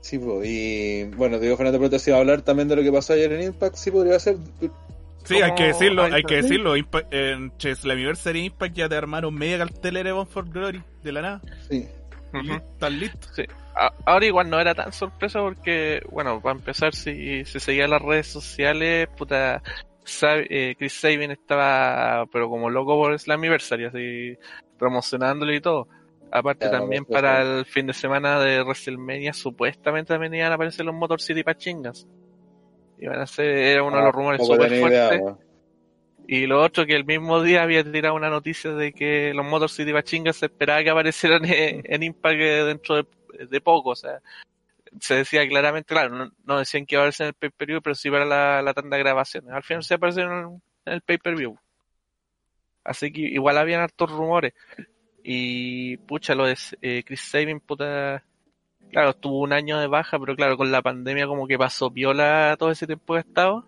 Sí, 0.00 0.18
po, 0.18 0.40
y 0.44 1.04
bueno, 1.16 1.38
Diego 1.40 1.56
Fernando 1.56 1.80
Prota 1.80 1.98
si 1.98 2.10
va 2.12 2.18
a 2.18 2.20
hablar 2.20 2.42
también 2.42 2.68
de 2.68 2.76
lo 2.76 2.82
que 2.82 2.92
pasó 2.92 3.14
ayer 3.14 3.32
en 3.32 3.42
Impact, 3.42 3.74
sí 3.74 3.90
podría 3.90 4.18
ser. 4.20 4.36
Sí, 5.24 5.42
hay 5.42 5.50
que 5.56 5.62
¿Cómo? 5.64 5.66
decirlo, 5.66 6.02
hay 6.04 6.22
que 6.22 6.36
decirlo. 6.36 6.76
Impa- 6.76 7.06
en 7.10 7.56
Chess 7.58 7.80
Slammiversary 7.80 8.44
Impact 8.44 8.76
ya 8.76 8.88
te 8.88 8.94
armaron 8.94 9.34
media 9.34 9.58
cartelera 9.58 10.08
de 10.10 10.12
Born 10.12 10.28
for 10.28 10.48
Glory 10.48 10.80
de 11.02 11.12
la 11.12 11.22
nada. 11.22 11.40
Sí. 11.68 11.88
Ujú. 12.32 12.52
Están 12.54 13.00
listos. 13.00 13.30
Sí. 13.34 13.42
Ahora 14.04 14.24
igual 14.26 14.48
no 14.48 14.60
era 14.60 14.74
tan 14.76 14.92
sorpresa 14.92 15.40
porque, 15.40 16.00
bueno, 16.10 16.40
para 16.40 16.56
empezar, 16.56 16.94
si 16.94 17.44
se 17.44 17.58
seguía 17.58 17.88
las 17.88 18.00
redes 18.00 18.28
sociales, 18.28 19.08
puta, 19.18 19.60
Chris 20.06 20.92
Sabin 20.92 21.30
estaba, 21.30 22.26
pero 22.32 22.48
como 22.48 22.70
loco 22.70 22.96
por 22.96 23.18
Slammiversary, 23.18 23.84
así, 23.86 24.38
promocionándolo 24.78 25.54
y 25.54 25.60
todo. 25.60 25.88
Aparte 26.30 26.68
Claro, 26.68 26.80
también 26.80 27.04
para 27.04 27.42
el 27.42 27.64
fin 27.64 27.86
de 27.86 27.92
semana 27.92 28.40
de 28.40 28.62
WrestleMania, 28.62 29.32
supuestamente 29.32 30.12
también 30.12 30.34
iban 30.34 30.52
a 30.52 30.54
aparecer 30.56 30.84
los 30.84 30.94
Motor 30.94 31.20
City 31.20 31.42
Pachingas. 31.42 32.06
Iban 32.98 33.20
a 33.20 33.26
ser, 33.26 33.46
era 33.46 33.82
uno 33.82 33.98
de 33.98 34.04
los 34.04 34.14
rumores 34.14 34.38
Tampoco 34.38 34.62
súper 34.62 34.72
idea, 34.72 35.08
fuertes. 35.08 35.46
Y 36.28 36.46
lo 36.46 36.62
otro 36.62 36.86
que 36.86 36.96
el 36.96 37.04
mismo 37.04 37.40
día 37.42 37.62
había 37.62 37.84
tirado 37.84 38.16
una 38.16 38.30
noticia 38.30 38.72
de 38.72 38.92
que 38.92 39.32
los 39.34 39.46
Motor 39.46 39.70
City 39.70 39.92
Pachingas 39.92 40.36
se 40.36 40.46
esperaba 40.46 40.82
que 40.82 40.90
aparecieran 40.90 41.44
en, 41.44 41.82
en 41.84 42.02
Impact 42.02 42.38
dentro 42.38 42.96
de, 42.96 43.06
de 43.48 43.60
poco, 43.60 43.90
o 43.90 43.96
sea, 43.96 44.20
se 45.00 45.14
decía 45.14 45.46
claramente, 45.48 45.94
claro, 45.94 46.14
no, 46.14 46.32
no 46.44 46.58
decían 46.58 46.86
que 46.86 46.94
iba 46.94 47.02
a 47.02 47.04
aparecer 47.04 47.26
en 47.26 47.28
el 47.28 47.34
pay-per-view, 47.34 47.82
pero 47.82 47.94
sí 47.94 48.10
para 48.10 48.24
la, 48.24 48.62
la 48.62 48.74
tanda 48.74 48.96
de 48.96 49.02
grabaciones. 49.02 49.50
Al 49.52 49.62
final 49.62 49.82
se 49.82 49.94
aparecieron 49.94 50.62
en 50.84 50.92
el 50.92 51.00
pay-per-view. 51.02 51.58
Así 52.84 53.12
que 53.12 53.22
igual 53.22 53.58
habían 53.58 53.80
hartos 53.80 54.10
rumores. 54.10 54.54
Y 55.22 55.96
pucha, 55.98 56.34
lo 56.34 56.46
de 56.46 56.56
eh, 56.82 57.02
Chris 57.04 57.20
Sabin, 57.20 57.60
puta, 57.60 58.22
claro, 58.90 59.10
estuvo 59.10 59.40
un 59.40 59.52
año 59.52 59.78
de 59.78 59.88
baja, 59.88 60.18
pero 60.18 60.36
claro, 60.36 60.56
con 60.56 60.70
la 60.70 60.82
pandemia 60.82 61.26
como 61.26 61.46
que 61.46 61.58
pasó 61.58 61.90
piola 61.90 62.56
todo 62.58 62.70
ese 62.70 62.86
tiempo 62.86 63.14
que 63.14 63.20
estaba. 63.20 63.64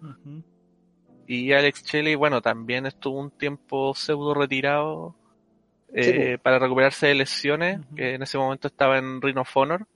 Y 1.26 1.52
Alex 1.52 1.85
Shelley, 1.85 2.14
bueno, 2.14 2.40
también 2.40 2.87
estuvo 2.87 3.18
un 3.18 3.30
tiempo 3.30 3.94
pseudo 3.94 4.35
retirado 4.35 5.16
Sí, 5.94 6.11
eh, 6.11 6.38
para 6.38 6.58
recuperarse 6.58 7.06
de 7.06 7.14
lesiones, 7.14 7.80
que 7.97 8.14
en 8.14 8.23
ese 8.23 8.37
momento 8.37 8.68
estaba 8.68 8.99
en 8.99 9.23
Ring 9.23 9.38
of 9.38 9.56
Honor. 9.56 9.87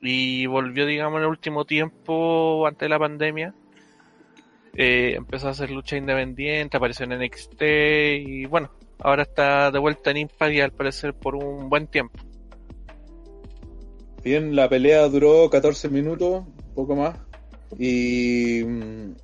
Y 0.00 0.46
volvió, 0.46 0.86
digamos, 0.86 1.18
en 1.18 1.24
el 1.24 1.30
último 1.30 1.64
tiempo, 1.64 2.66
antes 2.66 2.80
de 2.80 2.88
la 2.88 2.98
pandemia. 2.98 3.54
Eh, 4.74 5.14
empezó 5.16 5.48
a 5.48 5.50
hacer 5.50 5.70
lucha 5.70 5.96
independiente, 5.96 6.76
apareció 6.76 7.04
en 7.04 7.18
NXT 7.18 7.62
y 7.62 8.46
bueno, 8.46 8.70
ahora 9.00 9.24
está 9.24 9.72
de 9.72 9.78
vuelta 9.80 10.12
en 10.12 10.18
Impact 10.18 10.52
y 10.52 10.60
al 10.60 10.72
parecer 10.72 11.14
por 11.14 11.34
un 11.34 11.68
buen 11.68 11.88
tiempo. 11.88 12.18
Bien, 14.22 14.54
la 14.54 14.68
pelea 14.68 15.08
duró 15.08 15.48
14 15.50 15.88
minutos, 15.88 16.44
poco 16.74 16.94
más. 16.94 17.18
Y 17.78 18.62
mm, 18.64 19.14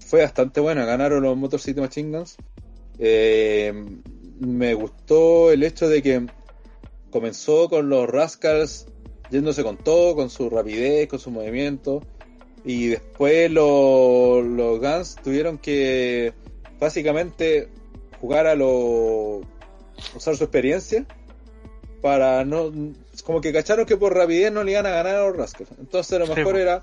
fue 0.00 0.22
bastante 0.22 0.60
buena. 0.60 0.84
Ganaron 0.84 1.22
los 1.22 1.36
Motor 1.36 1.60
City 1.60 1.80
Machine 1.80 2.18
Guns. 2.18 2.36
Eh, 2.98 3.72
me 4.40 4.74
gustó 4.74 5.50
el 5.50 5.62
hecho 5.62 5.88
de 5.88 6.02
que 6.02 6.26
comenzó 7.10 7.68
con 7.68 7.88
los 7.88 8.08
Rascals 8.08 8.86
yéndose 9.30 9.62
con 9.62 9.76
todo, 9.76 10.14
con 10.14 10.30
su 10.30 10.50
rapidez, 10.50 11.08
con 11.08 11.18
su 11.18 11.30
movimiento. 11.30 12.02
Y 12.64 12.88
después 12.88 13.50
los, 13.50 14.44
los 14.44 14.80
Guns 14.80 15.16
tuvieron 15.22 15.58
que 15.58 16.32
básicamente 16.80 17.68
jugar 18.20 18.46
a 18.46 18.54
lo. 18.54 19.42
usar 20.16 20.36
su 20.36 20.44
experiencia 20.44 21.06
para 22.00 22.44
no. 22.44 22.72
como 23.24 23.40
que 23.40 23.52
cacharon 23.52 23.86
que 23.86 23.96
por 23.96 24.14
rapidez 24.14 24.52
no 24.52 24.64
le 24.64 24.72
iban 24.72 24.86
a 24.86 24.90
ganar 24.90 25.16
a 25.16 25.26
los 25.26 25.36
Rascals. 25.36 25.70
Entonces 25.78 26.18
lo 26.18 26.26
mejor 26.26 26.56
era 26.56 26.80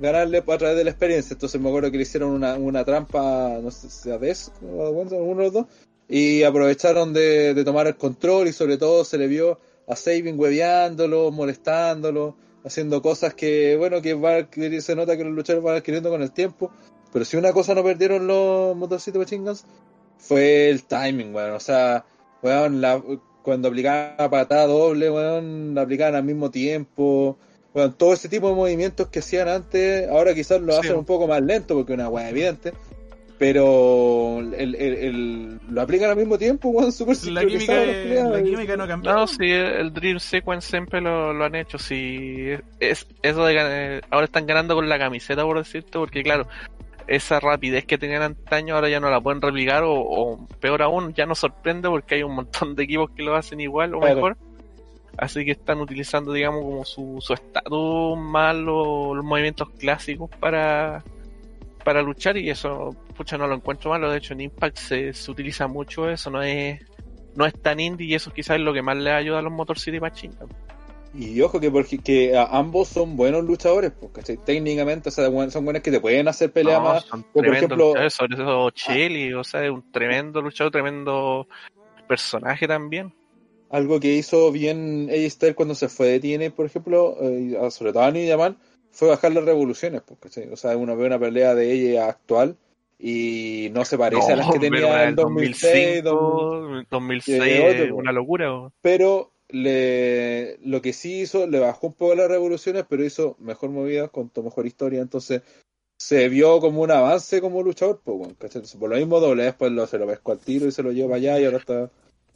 ganarle 0.00 0.38
a 0.38 0.58
través 0.58 0.76
de 0.76 0.84
la 0.84 0.90
experiencia. 0.90 1.34
Entonces 1.34 1.60
me 1.60 1.68
acuerdo 1.68 1.90
que 1.90 1.98
le 1.98 2.04
hicieron 2.04 2.30
una, 2.30 2.54
una 2.54 2.84
trampa, 2.84 3.58
no 3.62 3.70
sé 3.70 3.90
si 3.90 4.10
a 4.10 4.18
Des, 4.18 4.50
o 4.62 4.84
a 4.84 4.90
Wenzel, 4.90 5.20
uno 5.20 5.38
de 5.38 5.44
los 5.44 5.52
dos, 5.52 5.66
y 6.08 6.42
aprovecharon 6.42 7.12
de, 7.12 7.54
de 7.54 7.64
tomar 7.64 7.86
el 7.86 7.96
control 7.96 8.48
y 8.48 8.52
sobre 8.52 8.78
todo 8.78 9.04
se 9.04 9.18
le 9.18 9.28
vio 9.28 9.58
a 9.90 9.96
Sabin 9.96 10.38
hueveándolo, 10.38 11.30
molestándolo, 11.30 12.36
haciendo 12.64 13.02
cosas 13.02 13.34
que, 13.34 13.76
bueno, 13.76 14.00
que 14.00 14.14
va, 14.14 14.46
se 14.80 14.94
nota 14.94 15.16
que 15.16 15.24
los 15.24 15.32
luchadores 15.34 15.64
van 15.64 15.76
adquiriendo 15.76 16.10
con 16.10 16.22
el 16.22 16.30
tiempo. 16.32 16.70
Pero 17.12 17.24
si 17.24 17.36
una 17.36 17.52
cosa 17.52 17.74
no 17.74 17.82
perdieron 17.82 18.26
los 18.26 18.76
Motor 18.76 19.00
City 19.00 19.18
Machine 19.18 19.44
Guns, 19.44 19.64
fue 20.18 20.70
el 20.70 20.84
timing, 20.84 21.34
weón. 21.34 21.52
O 21.52 21.60
sea, 21.60 22.04
weón, 22.42 22.80
la, 22.80 23.02
cuando 23.42 23.68
aplicaban 23.68 24.14
la 24.18 24.30
patada 24.30 24.66
doble, 24.66 25.10
weón, 25.10 25.74
la 25.74 25.82
aplicaban 25.82 26.14
al 26.14 26.24
mismo 26.24 26.50
tiempo. 26.50 27.36
Weón, 27.74 27.94
todo 27.94 28.12
ese 28.12 28.28
tipo 28.28 28.48
de 28.48 28.54
movimientos 28.54 29.08
que 29.08 29.20
hacían 29.20 29.48
antes, 29.48 30.08
ahora 30.08 30.34
quizás 30.34 30.60
lo 30.60 30.72
Sí. 30.74 30.78
hacen 30.80 30.96
un 30.96 31.04
poco 31.04 31.26
más 31.26 31.40
lento 31.42 31.74
porque 31.74 31.94
una 31.94 32.08
weá 32.08 32.28
evidente. 32.30 32.74
Pero 33.40 34.38
el, 34.40 34.74
el- 34.74 34.74
el- 34.74 35.60
lo 35.70 35.80
aplican 35.80 36.10
al 36.10 36.16
mismo 36.16 36.36
tiempo, 36.36 36.68
weón, 36.68 36.92
súper 36.92 37.16
La 37.32 37.40
química, 37.42 37.82
eh, 37.84 38.22
la 38.30 38.42
química 38.42 38.76
no 38.76 38.86
cambió. 38.86 39.10
No, 39.14 39.26
sí, 39.26 39.50
el 39.50 39.94
Dream 39.94 40.20
Sequence 40.20 40.68
siempre 40.68 41.00
lo, 41.00 41.32
lo 41.32 41.44
han 41.46 41.54
hecho. 41.54 41.78
Sí, 41.78 42.48
es 42.80 43.06
eso 43.22 43.44
de 43.46 43.54
gan- 43.54 44.04
ahora 44.10 44.26
están 44.26 44.44
ganando 44.46 44.74
con 44.74 44.90
la 44.90 44.98
camiseta, 44.98 45.42
por 45.42 45.56
decirte, 45.56 45.98
porque 45.98 46.22
claro, 46.22 46.46
esa 47.06 47.40
rapidez 47.40 47.86
que 47.86 47.96
tenían 47.96 48.20
antaño 48.20 48.74
ahora 48.74 48.90
ya 48.90 49.00
no 49.00 49.08
la 49.08 49.22
pueden 49.22 49.40
replicar 49.40 49.84
o, 49.84 49.94
o 49.94 50.46
peor 50.60 50.82
aún, 50.82 51.14
ya 51.14 51.24
no 51.24 51.34
sorprende 51.34 51.88
porque 51.88 52.16
hay 52.16 52.22
un 52.22 52.34
montón 52.34 52.74
de 52.76 52.82
equipos 52.82 53.10
que 53.12 53.22
lo 53.22 53.34
hacen 53.36 53.58
igual 53.58 53.94
o 53.94 54.00
Claro. 54.00 54.14
mejor. 54.16 54.36
Así 55.16 55.46
que 55.46 55.52
están 55.52 55.80
utilizando, 55.80 56.34
digamos, 56.34 56.62
como 56.62 56.84
su 56.84 57.16
su 57.22 57.32
estatus 57.32 58.18
más 58.18 58.54
los, 58.54 59.16
los 59.16 59.24
movimientos 59.24 59.70
clásicos 59.78 60.28
para 60.38 61.02
para 61.84 62.02
luchar 62.02 62.36
y 62.36 62.50
eso, 62.50 62.94
pucha, 63.16 63.36
no 63.38 63.46
lo 63.46 63.54
encuentro 63.54 63.90
malo. 63.90 64.10
De 64.10 64.18
hecho, 64.18 64.32
en 64.34 64.42
Impact 64.42 64.76
se, 64.78 65.12
se 65.12 65.30
utiliza 65.30 65.66
mucho 65.66 66.08
eso, 66.08 66.30
no 66.30 66.42
es 66.42 66.80
no 67.36 67.46
es 67.46 67.54
tan 67.62 67.78
indie 67.78 68.06
y 68.08 68.14
eso 68.14 68.32
quizás 68.32 68.56
es 68.56 68.62
lo 68.62 68.72
que 68.72 68.82
más 68.82 68.96
le 68.96 69.12
ayuda 69.12 69.38
a 69.38 69.42
los 69.42 69.52
Motor 69.52 69.78
City 69.78 70.00
Machine. 70.00 70.34
Y 71.14 71.40
ojo 71.40 71.58
que 71.60 71.70
porque 71.70 71.98
que 71.98 72.36
ambos 72.36 72.88
son 72.88 73.16
buenos 73.16 73.44
luchadores, 73.44 73.92
¿cachai? 74.12 74.36
Técnicamente, 74.36 75.08
o 75.08 75.12
sea, 75.12 75.26
son 75.50 75.64
buenos 75.64 75.82
que 75.82 75.90
te 75.90 76.00
pueden 76.00 76.28
hacer 76.28 76.52
peleas 76.52 76.80
No, 76.80 76.88
más. 76.88 77.04
son 77.04 77.22
por 77.32 77.46
ejemplo- 77.46 77.94
sobre 78.10 78.36
todo 78.36 78.70
Chelly, 78.70 79.32
o 79.34 79.42
sea, 79.42 79.64
es 79.64 79.70
un 79.70 79.90
tremendo 79.90 80.40
luchador, 80.40 80.72
tremendo 80.72 81.48
personaje 82.06 82.66
también. 82.68 83.12
Algo 83.70 84.00
que 84.00 84.14
hizo 84.14 84.50
bien 84.50 85.08
Styles 85.28 85.54
cuando 85.54 85.74
se 85.74 85.88
fue 85.88 86.18
de 86.18 86.20
TNA, 86.20 86.50
por 86.54 86.66
ejemplo, 86.66 87.16
eh, 87.20 87.56
y 87.56 87.70
sobre 87.70 87.92
todo 87.92 88.02
a 88.02 88.10
New 88.10 88.28
Japan, 88.28 88.56
fue 88.92 89.08
bajar 89.08 89.32
las 89.32 89.44
revoluciones, 89.44 90.02
pues, 90.02 90.18
¿cachai? 90.20 90.48
O 90.52 90.56
sea, 90.56 90.76
uno 90.76 90.96
ve 90.96 91.06
una 91.06 91.18
pelea 91.18 91.54
de 91.54 91.72
ella 91.72 92.08
actual 92.08 92.56
y 92.98 93.68
no 93.72 93.84
se 93.84 93.96
parece 93.96 94.32
a 94.32 94.36
las 94.36 94.50
que 94.50 94.58
tenía 94.58 95.02
en 95.02 95.08
el 95.10 95.14
2006, 95.16 96.02
2000, 96.04 96.86
2005, 96.88 96.88
2006, 96.90 97.42
Eh, 97.42 97.60
otro, 97.60 97.84
es 97.84 97.92
una 97.92 98.12
locura. 98.12 98.52
o- 98.54 98.72
pero 98.82 99.32
le, 99.48 100.58
lo 100.64 100.80
que 100.82 100.92
sí 100.92 101.20
hizo, 101.22 101.46
le 101.46 101.58
bajó 101.58 101.88
un 101.88 101.94
poco 101.94 102.14
las 102.14 102.28
revoluciones, 102.28 102.84
pero 102.88 103.04
hizo 103.04 103.36
mejor 103.40 103.70
movidas, 103.70 104.10
contó 104.10 104.42
mejor 104.42 104.66
historia, 104.66 105.00
entonces 105.00 105.42
se 105.98 106.28
vio 106.28 106.60
como 106.60 106.82
un 106.82 106.90
avance 106.90 107.40
como 107.40 107.62
luchador, 107.62 108.00
pues, 108.04 108.16
bueno, 108.18 108.34
¿cachai? 108.38 108.58
Entonces, 108.60 108.76
por 108.80 108.90
lo 108.90 108.96
mismo 108.96 109.20
doble, 109.20 109.44
después 109.44 109.70
lo, 109.72 109.86
se 109.86 109.98
lo 109.98 110.06
pescó 110.06 110.32
al 110.32 110.38
tiro 110.38 110.66
y 110.66 110.72
se 110.72 110.82
lo 110.82 110.92
lleva 110.92 111.16
allá 111.16 111.38
y 111.40 111.44
ahora 111.44 111.58
está... 111.58 111.90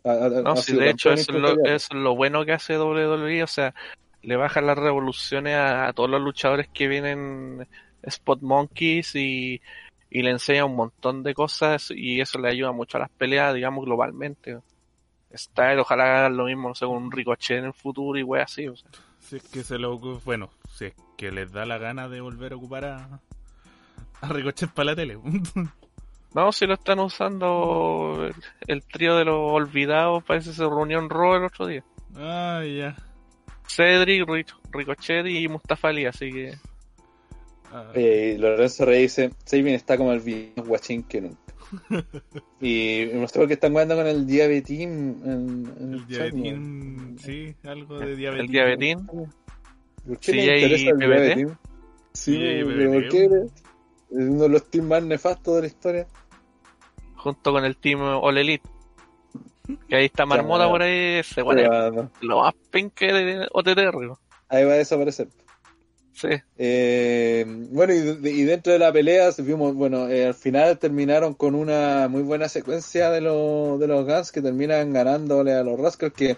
No, 0.05 0.57
sí, 0.57 0.77
de 0.77 0.91
hecho, 0.91 1.13
eso 1.13 1.33
es, 1.33 1.39
lo, 1.41 1.49
eso 1.65 1.75
es 1.75 1.89
lo 1.95 2.15
bueno 2.15 2.45
que 2.45 2.53
hace 2.53 2.77
WWE, 2.79 3.43
o 3.43 3.47
sea, 3.47 3.75
le 4.25 4.37
baja 4.37 4.61
las 4.61 4.79
revoluciones 4.79 5.55
a, 5.55 5.89
a 5.89 5.93
todos 5.93 6.11
los 6.11 6.21
luchadores 6.21 6.69
que 6.69 6.89
vienen 6.89 7.67
Spot 8.03 8.41
Monkeys 8.43 9.15
y, 9.17 9.61
y 10.11 10.23
le 10.23 10.31
enseña 10.31 10.65
un 10.65 10.77
montón 10.77 11.23
de 11.23 11.35
cosas 11.35 11.91
y 11.91 12.21
eso 12.21 12.39
le 12.39 12.49
ayuda 12.49 12.73
mucho 12.73 12.97
a 12.97 13.01
las 13.01 13.11
peleas, 13.11 13.55
digamos, 13.55 13.85
globalmente. 13.85 14.59
Style, 15.35 15.81
ojalá 15.81 16.19
hagan 16.19 16.37
lo 16.37 16.45
mismo, 16.45 16.69
no 16.69 16.75
sé, 16.75 16.87
con 16.87 16.97
un 16.97 17.11
Ricochet 17.11 17.59
en 17.59 17.65
el 17.67 17.73
futuro 17.73 18.19
y 18.19 18.23
wey 18.23 18.43
así, 18.43 18.69
o 18.69 18.77
sea. 18.77 18.89
Si 19.19 19.37
es 19.37 19.43
que 19.43 19.65
se 19.65 19.79
lo 19.79 19.99
bueno, 19.99 20.51
si 20.71 20.87
es 20.87 20.95
que 21.17 21.33
les 21.33 21.51
da 21.51 21.67
la 21.67 21.79
gana 21.79 22.09
de 22.09 22.21
volver 22.21 22.53
a 22.53 22.57
ocupar 22.57 22.85
a, 22.85 23.21
a 24.21 24.29
Ricochet 24.29 24.71
para 24.71 24.91
la 24.91 24.97
tele. 24.97 25.19
No, 26.35 26.51
si 26.51 26.67
lo 26.67 26.75
están 26.75 26.99
usando 26.99 28.27
el, 28.27 28.35
el 28.67 28.85
trío 28.85 29.15
de 29.15 29.25
los 29.25 29.37
olvidados, 29.39 30.25
parece 30.25 30.51
que 30.51 30.57
se 30.57 30.65
reunió 30.65 30.99
en 30.99 31.09
Raw 31.09 31.37
el 31.37 31.45
otro 31.45 31.65
día. 31.69 31.85
ah, 32.17 32.61
ya. 32.65 32.97
Cedric, 33.67 34.27
Rich- 34.29 34.55
Ricochet 34.73 35.27
y 35.27 35.49
Mustafa 35.49 35.89
Ali, 35.89 36.07
así 36.07 36.31
que 36.33 36.55
Ah, 37.73 37.91
Eh, 37.95 38.37
Lorenzo 38.39 38.85
Rey 38.85 39.03
dice, 39.03 39.31
Sabin 39.45 39.69
está 39.75 39.97
como 39.97 40.13
el 40.13 40.21
viejo 40.21 40.63
guachín 40.65 41.03
que 41.03 41.21
nunca. 41.23 41.39
y 42.61 43.07
no 43.13 43.27
sé 43.27 43.39
por 43.39 43.49
qué 43.49 43.55
están 43.55 43.73
jugando 43.73 43.97
con 43.97 44.07
el 44.07 44.27
diabetín 44.27 45.21
en, 45.25 45.73
en 45.81 45.93
el 45.95 46.07
diabetín, 46.07 47.17
sí, 47.19 47.55
algo 47.65 47.99
de 47.99 48.15
diabetín. 48.15 48.45
el 48.47 48.53
diabetín. 48.53 49.07
¿Por 49.07 50.19
qué 50.21 50.33
Sí, 50.33 50.39
interesa 50.41 50.91
el 50.91 50.97
PBT? 50.97 50.99
diabetín? 50.99 51.59
Sí, 52.13 52.39
pero 52.65 52.93
¿por 52.93 53.09
qué? 53.09 53.29
uno 54.11 54.43
de 54.45 54.49
los 54.51 54.71
teams 54.71 54.87
más 54.87 55.03
nefastos 55.03 55.57
de 55.57 55.61
la 55.63 55.67
historia. 55.67 56.07
Junto 57.17 57.51
con 57.53 57.65
el 57.65 57.77
team 57.77 58.01
All 58.03 58.39
Elite. 58.39 58.69
Que 59.89 59.97
ahí 59.97 60.05
está 60.07 60.27
Marmota 60.27 60.69
por 60.69 60.83
ahí, 60.83 61.23
se 61.23 61.43
pone 61.43 61.65
Ah, 61.67 61.91
no. 61.93 62.11
lo 62.21 62.41
más 62.41 62.55
penque 62.71 63.13
de 63.13 63.49
OTTR. 63.53 64.17
Ahí 64.49 64.65
va 64.65 64.73
a 64.73 64.77
desaparecer. 64.77 65.29
Sí. 66.13 66.29
Eh, 66.59 67.45
bueno, 67.71 67.93
y, 67.93 67.99
de- 67.99 68.31
y 68.31 68.45
dentro 68.45 68.73
de 68.73 68.79
la 68.79 68.93
pelea 68.93 69.31
vimos, 69.39 69.75
bueno, 69.75 70.09
eh, 70.09 70.27
al 70.27 70.35
final 70.35 70.79
terminaron 70.79 71.35
con 71.35 71.57
una 71.57 72.07
muy 72.09 72.23
buena 72.23 72.49
secuencia 72.49 73.11
de, 73.11 73.21
los 73.21 73.81
de 73.81 73.89
los 73.89 74.05
Guns 74.07 74.31
que 74.31 74.41
terminan 74.41 74.93
ganándole 74.93 75.53
a 75.55 75.65
los 75.65 75.79
Rascals 75.81 76.13
que, 76.15 76.37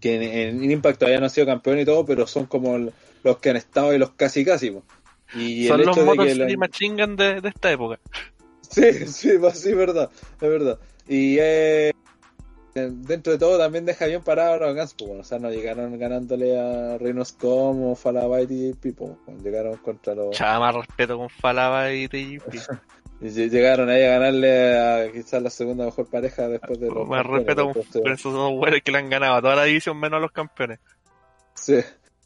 que 0.00 0.16
en, 0.16 0.62
en 0.64 0.70
Impact 0.72 0.98
todavía 0.98 1.20
no 1.20 1.26
han 1.26 1.30
sido 1.30 1.46
campeones 1.46 1.84
y 1.84 1.86
todo, 1.86 2.04
pero 2.04 2.26
son 2.26 2.46
como 2.46 2.76
los 3.22 3.38
que 3.38 3.50
han 3.50 3.56
estado 3.56 3.94
y 3.94 3.98
los 3.98 4.10
casi 4.12 4.44
casi. 4.44 4.72
po. 4.72 4.82
Y 5.36 5.68
Son 5.68 5.78
el 5.78 5.86
los 5.86 5.96
hecho 5.96 6.04
de 6.04 6.10
que 6.28 6.34
la- 6.34 6.46
de, 7.16 7.40
de 7.42 7.48
esta 7.48 7.70
época. 7.70 8.00
Sí, 8.68 8.92
sí, 9.06 9.38
sí, 9.54 9.68
es 9.70 9.76
verdad, 9.76 10.10
es 10.40 10.48
verdad. 10.48 10.80
Y 11.06 11.36
eh, 11.38 11.92
dentro 12.74 13.32
de 13.32 13.38
todo 13.38 13.56
también 13.58 13.84
deja 13.84 14.06
bien 14.06 14.22
parado 14.22 14.54
a 14.54 14.56
los 14.66 14.76
Guns, 14.76 14.94
pues, 14.94 15.10
o 15.10 15.24
sea, 15.24 15.38
no 15.38 15.50
llegaron 15.50 15.96
ganándole 15.98 16.58
a 16.58 16.98
Reinos 16.98 17.32
Com 17.32 17.84
o 17.84 17.94
Falabaiti 17.94 18.70
y 18.70 18.72
Pipo, 18.74 19.18
llegaron 19.42 19.76
contra 19.76 20.14
los... 20.14 20.30
Chava 20.36 20.58
más 20.60 20.74
respeto 20.74 21.16
con 21.16 21.30
Falaba 21.30 21.92
y 21.92 22.08
TJP. 22.08 22.54
y 23.20 23.26
lle- 23.26 23.48
Llegaron 23.48 23.88
ahí 23.88 24.02
a 24.02 24.18
ganarle 24.18 24.78
a 24.78 25.12
quizás 25.12 25.40
la 25.40 25.50
segunda 25.50 25.84
mejor 25.84 26.06
pareja 26.08 26.48
después 26.48 26.80
de 26.80 26.90
los... 26.90 27.08
más 27.08 27.24
respeto 27.24 27.72
con, 27.72 28.12
esos 28.12 28.32
dos 28.32 28.52
güeyes 28.52 28.82
que 28.82 28.90
le 28.90 28.98
han 28.98 29.08
ganado 29.08 29.36
a 29.36 29.42
toda 29.42 29.54
la 29.56 29.64
división 29.64 29.98
menos 29.98 30.18
a 30.18 30.20
los 30.20 30.32
campeones. 30.32 30.80
Sí, 31.54 31.78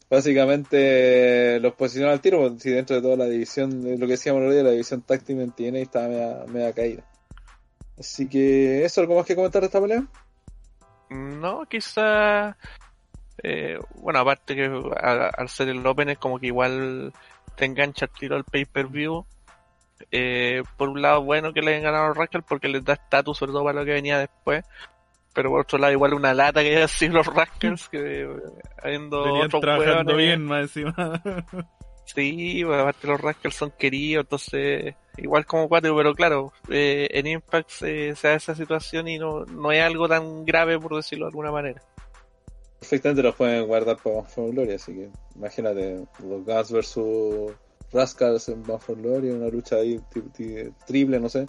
básicamente 0.09 1.59
los 1.59 1.75
posicionaron 1.75 2.13
al 2.13 2.21
tiro, 2.21 2.39
porque 2.41 2.59
si 2.59 2.69
dentro 2.71 2.95
de 2.95 3.01
toda 3.03 3.15
la 3.15 3.25
división, 3.25 3.83
lo 3.99 4.05
que 4.07 4.13
decíamos 4.13 4.41
el 4.41 4.51
día, 4.51 4.63
la 4.63 4.71
división 4.71 5.03
Team 5.03 5.41
en 5.41 5.51
TNA 5.51 5.79
estaba 5.79 6.07
media, 6.07 6.45
media 6.47 6.73
caída. 6.73 7.03
Así 7.99 8.27
que, 8.27 8.83
¿eso 8.85 9.01
algo 9.01 9.15
más 9.15 9.25
que 9.25 9.35
comentar 9.35 9.61
de 9.61 9.67
esta 9.67 9.81
pelea? 9.81 10.07
No, 11.09 11.65
quizá. 11.65 12.55
eh, 13.43 13.79
bueno, 13.95 14.19
aparte 14.19 14.55
que 14.55 14.65
al, 14.65 15.31
al 15.35 15.49
ser 15.49 15.69
el 15.69 15.85
Open 15.85 16.09
es 16.09 16.17
como 16.17 16.39
que 16.39 16.47
igual 16.47 17.13
te 17.55 17.65
engancha 17.65 18.05
el 18.05 18.11
tiro 18.11 18.35
al 18.35 18.43
pay-per-view. 18.43 19.25
Eh, 20.11 20.63
por 20.77 20.89
un 20.89 21.01
lado, 21.01 21.23
bueno 21.23 21.51
que 21.51 21.61
le 21.61 21.71
hayan 21.71 21.83
ganado 21.83 22.05
a 22.05 22.07
los 22.09 22.17
Rascals 22.17 22.45
porque 22.47 22.69
les 22.69 22.83
da 22.85 22.93
estatus, 22.93 23.37
sobre 23.37 23.51
todo 23.51 23.63
para 23.65 23.79
lo 23.79 23.85
que 23.85 23.91
venía 23.93 24.17
después. 24.17 24.63
Pero 25.33 25.49
por 25.51 25.61
otro 25.61 25.77
lado, 25.77 25.93
igual 25.93 26.13
una 26.13 26.33
lata 26.33 26.61
que 26.61 26.75
haya 26.77 26.87
sido 26.87 27.15
los 27.15 27.27
Rascals, 27.27 27.89
que 27.89 28.21
eh, 28.23 28.27
habiendo 28.81 29.23
Venían 29.23 29.45
otros 29.47 29.61
trabajando 29.61 30.15
bien 30.15 30.45
más 30.45 30.61
encima. 30.63 31.21
Sí, 32.05 32.63
bueno, 32.63 32.81
aparte 32.81 33.05
los 33.05 33.21
Rascals 33.21 33.53
son 33.53 33.71
queridos, 33.77 34.23
entonces 34.23 34.95
igual 35.21 35.45
como 35.45 35.69
cuatro, 35.69 35.95
pero 35.95 36.13
claro, 36.15 36.53
eh, 36.69 37.07
en 37.11 37.27
Impact 37.27 37.69
se, 37.69 38.15
se 38.15 38.27
da 38.27 38.35
esa 38.35 38.55
situación 38.55 39.07
y 39.07 39.17
no, 39.17 39.45
no 39.45 39.71
es 39.71 39.81
algo 39.81 40.07
tan 40.07 40.45
grave 40.45 40.79
por 40.79 40.95
decirlo 40.95 41.25
de 41.25 41.29
alguna 41.29 41.51
manera. 41.51 41.81
Perfectamente 42.79 43.23
los 43.23 43.35
pueden 43.35 43.67
guardar 43.67 43.97
para 43.97 44.15
Bound 44.15 44.29
for 44.29 44.51
Glory, 44.51 44.73
así 44.73 44.93
que 44.93 45.09
imagínate, 45.35 46.05
los 46.23 46.45
Guns 46.45 46.71
versus 46.71 47.51
Rascals 47.91 48.49
en 48.49 48.63
Bound 48.63 48.81
for 48.81 48.95
Glory, 48.95 49.29
una 49.29 49.47
lucha 49.49 49.75
ahí 49.77 49.99
tri- 50.11 50.31
tri- 50.31 50.73
triple, 50.85 51.19
no 51.19 51.29
sé. 51.29 51.45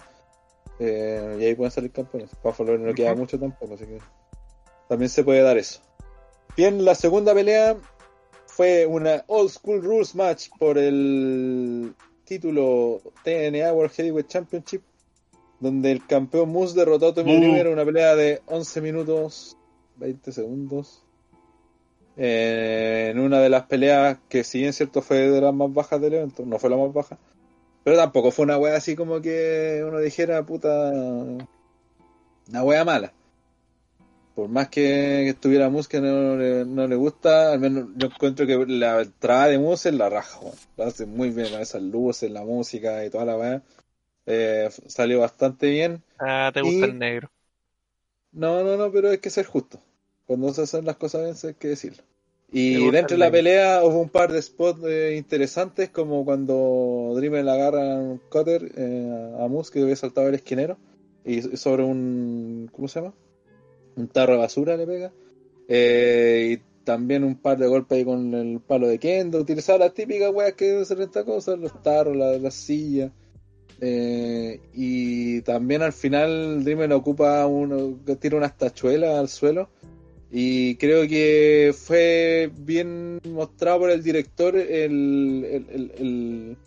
Eh, 0.79 1.37
y 1.39 1.45
ahí 1.45 1.55
pueden 1.55 1.71
salir 1.71 1.91
campeones. 1.91 2.31
Bound 2.43 2.55
for 2.55 2.65
Glory 2.65 2.83
no 2.83 2.93
queda 2.93 3.15
mucho 3.15 3.39
tampoco, 3.39 3.75
así 3.75 3.85
que 3.85 3.99
también 4.89 5.09
se 5.09 5.23
puede 5.23 5.41
dar 5.41 5.57
eso. 5.57 5.79
Bien, 6.57 6.83
la 6.83 6.95
segunda 6.95 7.33
pelea 7.33 7.77
fue 8.47 8.85
una 8.85 9.23
Old 9.27 9.51
School 9.51 9.81
Rules 9.81 10.13
match 10.13 10.49
por 10.59 10.77
el 10.77 11.95
título 12.31 13.01
TNA 13.25 13.73
World 13.73 13.91
Heavyweight 13.91 14.29
Championship, 14.29 14.81
donde 15.59 15.91
el 15.91 16.05
campeón 16.07 16.49
Moose 16.49 16.79
derrotó 16.79 17.09
a 17.09 17.13
Tommy 17.13 17.35
Uh. 17.35 17.39
Dreamer 17.41 17.67
en 17.67 17.73
una 17.73 17.83
pelea 17.83 18.15
de 18.15 18.41
11 18.45 18.79
minutos 18.79 19.57
20 19.97 20.31
segundos. 20.31 21.03
Eh, 22.15 23.09
en 23.11 23.19
una 23.19 23.39
de 23.41 23.49
las 23.49 23.63
peleas 23.63 24.17
que 24.29 24.45
si 24.45 24.59
bien 24.59 24.71
cierto 24.71 25.01
fue 25.01 25.29
de 25.29 25.41
las 25.41 25.53
más 25.53 25.73
bajas 25.73 25.99
del 25.99 26.13
evento, 26.13 26.45
no 26.45 26.57
fue 26.57 26.69
la 26.69 26.77
más 26.77 26.93
baja, 26.93 27.17
pero 27.83 27.97
tampoco 27.97 28.31
fue 28.31 28.45
una 28.45 28.57
wea 28.57 28.77
así 28.77 28.95
como 28.95 29.19
que 29.19 29.83
uno 29.85 29.99
dijera 29.99 30.45
puta 30.45 30.89
una 32.47 32.63
wea 32.63 32.85
mala. 32.85 33.11
Por 34.41 34.49
más 34.49 34.69
que 34.69 35.29
estuviera 35.29 35.69
Moose 35.69 35.87
que 35.87 36.01
no, 36.01 36.35
le- 36.35 36.65
no 36.65 36.87
le 36.87 36.95
gusta, 36.95 37.51
al 37.53 37.59
menos 37.59 37.89
yo 37.95 38.07
encuentro 38.07 38.47
que 38.47 38.57
la 38.65 39.01
entrada 39.03 39.45
de 39.49 39.59
Moose 39.59 39.89
es 39.89 39.95
la 39.95 40.09
raja, 40.09 40.39
lo 40.77 40.83
hace 40.83 41.05
muy 41.05 41.29
bien 41.29 41.51
con 41.51 41.61
esas 41.61 41.83
luces, 41.83 42.31
la 42.31 42.43
música 42.43 43.05
y 43.05 43.11
toda 43.11 43.25
la 43.25 43.37
wea. 43.37 43.61
Eh, 44.25 44.67
salió 44.87 45.19
bastante 45.19 45.69
bien. 45.69 46.01
Ah, 46.17 46.49
te 46.51 46.61
gusta 46.63 46.87
Y- 46.87 46.89
el 46.89 46.97
negro. 46.97 47.29
No, 48.31 48.63
no, 48.63 48.77
no, 48.77 48.91
pero 48.91 49.11
hay 49.11 49.19
que 49.19 49.29
ser 49.29 49.45
justo. 49.45 49.79
Cuando 50.25 50.51
se 50.55 50.63
hacen 50.63 50.85
las 50.85 50.95
cosas 50.95 51.21
bien, 51.23 51.35
hay 51.43 51.53
que 51.59 51.67
decirlo. 51.67 52.01
Y 52.51 52.89
dentro 52.89 53.13
de 53.13 53.19
la 53.19 53.29
pelea 53.29 53.83
hubo 53.83 53.99
un 54.01 54.09
par 54.09 54.31
de 54.31 54.41
spots 54.41 54.81
eh, 54.87 55.17
interesantes, 55.17 55.89
como 55.91 56.25
cuando 56.25 57.13
Dreamer 57.15 57.45
le 57.45 57.51
agarra 57.51 57.95
un 57.95 58.17
cutter 58.17 58.71
eh, 58.75 59.35
a 59.39 59.47
Moose 59.47 59.71
que 59.71 59.83
había 59.83 59.95
saltado 59.95 60.29
el 60.29 60.33
esquinero 60.33 60.77
y 61.23 61.43
sobre 61.57 61.83
un. 61.83 62.71
¿Cómo 62.71 62.87
se 62.87 63.01
llama? 63.01 63.13
Un 63.95 64.07
tarro 64.07 64.33
de 64.33 64.39
basura 64.39 64.77
le 64.77 64.85
pega. 64.87 65.11
Eh, 65.67 66.57
y 66.57 66.83
también 66.83 67.23
un 67.23 67.35
par 67.35 67.57
de 67.57 67.67
golpes 67.67 67.97
ahí 67.99 68.05
con 68.05 68.33
el 68.33 68.59
palo 68.59 68.87
de 68.87 68.97
Kendo. 68.99 69.39
Utilizaba 69.39 69.79
las 69.79 69.93
típicas 69.93 70.31
weas 70.33 70.53
que 70.53 70.79
hacen 70.81 71.01
esta 71.01 71.23
cosa, 71.23 71.55
los 71.55 71.81
tarros, 71.83 72.15
la- 72.15 72.37
las 72.37 72.53
sillas. 72.53 73.11
Eh, 73.79 74.59
y 74.73 75.41
también 75.41 75.81
al 75.81 75.93
final 75.93 76.63
Dreamer 76.63 76.91
ocupa 76.93 77.45
uno, 77.47 77.99
tira 78.19 78.37
unas 78.37 78.57
tachuelas 78.57 79.17
al 79.17 79.27
suelo. 79.29 79.69
Y 80.31 80.75
creo 80.75 81.07
que 81.07 81.73
fue 81.77 82.49
bien 82.57 83.19
mostrado 83.29 83.79
por 83.79 83.89
el 83.91 84.01
director 84.03 84.55
el, 84.55 85.65
el- 85.69 85.91
el- 85.97 86.57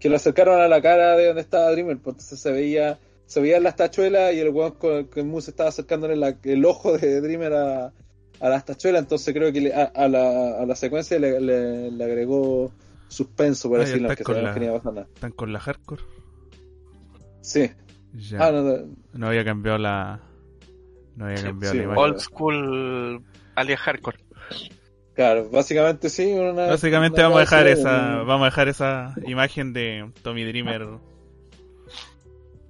que 0.00 0.08
lo 0.08 0.16
acercaron 0.16 0.60
a 0.60 0.68
la 0.68 0.82
cara 0.82 1.16
de 1.16 1.26
donde 1.26 1.42
estaba 1.42 1.70
Dreamer. 1.70 1.96
entonces 1.96 2.38
se 2.38 2.50
veía, 2.52 2.98
se 3.34 3.40
veían 3.40 3.64
las 3.64 3.74
tachuelas 3.74 4.32
y 4.32 4.38
el 4.38 4.50
weón 4.50 4.72
con 4.72 5.06
que 5.06 5.22
Moose 5.24 5.50
estaba 5.50 5.68
acercándole 5.70 6.14
la- 6.14 6.36
el 6.44 6.64
ojo 6.64 6.96
de 6.96 7.20
Dreamer 7.20 7.52
a, 7.52 7.92
a 8.40 8.48
las 8.48 8.64
tachuelas. 8.64 9.02
Entonces 9.02 9.34
creo 9.34 9.52
que 9.52 9.60
le- 9.60 9.74
a, 9.74 9.84
a 9.86 10.06
la, 10.08 10.60
a 10.60 10.64
la 10.66 10.76
secuencia 10.76 11.18
le, 11.18 11.40
le- 11.40 11.90
le 11.90 12.04
agregó 12.04 12.72
suspenso, 13.08 13.68
por 13.68 13.80
decirlo, 13.80 14.08
que 14.14 14.22
con 14.22 14.36
sabíamos 14.36 14.54
la- 14.56 14.60
que 14.60 14.66
no 14.88 14.92
nada. 14.92 15.08
¿Están 15.14 15.32
con 15.32 15.52
la 15.52 15.58
hardcore? 15.58 16.02
Sí. 17.40 17.70
Ya. 18.14 18.46
Ah, 18.46 18.52
no, 18.52 18.62
no, 18.62 18.86
No 19.12 19.26
había 19.28 19.44
cambiado 19.44 19.78
la. 19.78 20.20
No 21.16 21.26
había 21.26 21.42
cambiado 21.42 21.72
sí, 21.72 21.78
la 21.78 21.84
imagen. 21.84 22.02
Old 22.04 22.18
school 22.20 23.24
alias 23.56 23.80
hardcore. 23.80 24.18
claro, 25.14 25.48
básicamente 25.50 26.08
sí. 26.08 26.32
Una, 26.32 26.66
Básicamente 26.66 27.20
una 27.20 27.28
vamos 27.28 27.38
a 27.38 27.40
dejar 27.40 27.66
esa, 27.66 28.16
vamos 28.22 28.42
a 28.42 28.44
dejar 28.46 28.68
esa 28.68 29.14
imagen 29.26 29.72
de 29.72 30.10
Tommy 30.22 30.44
Dreamer 30.44 30.86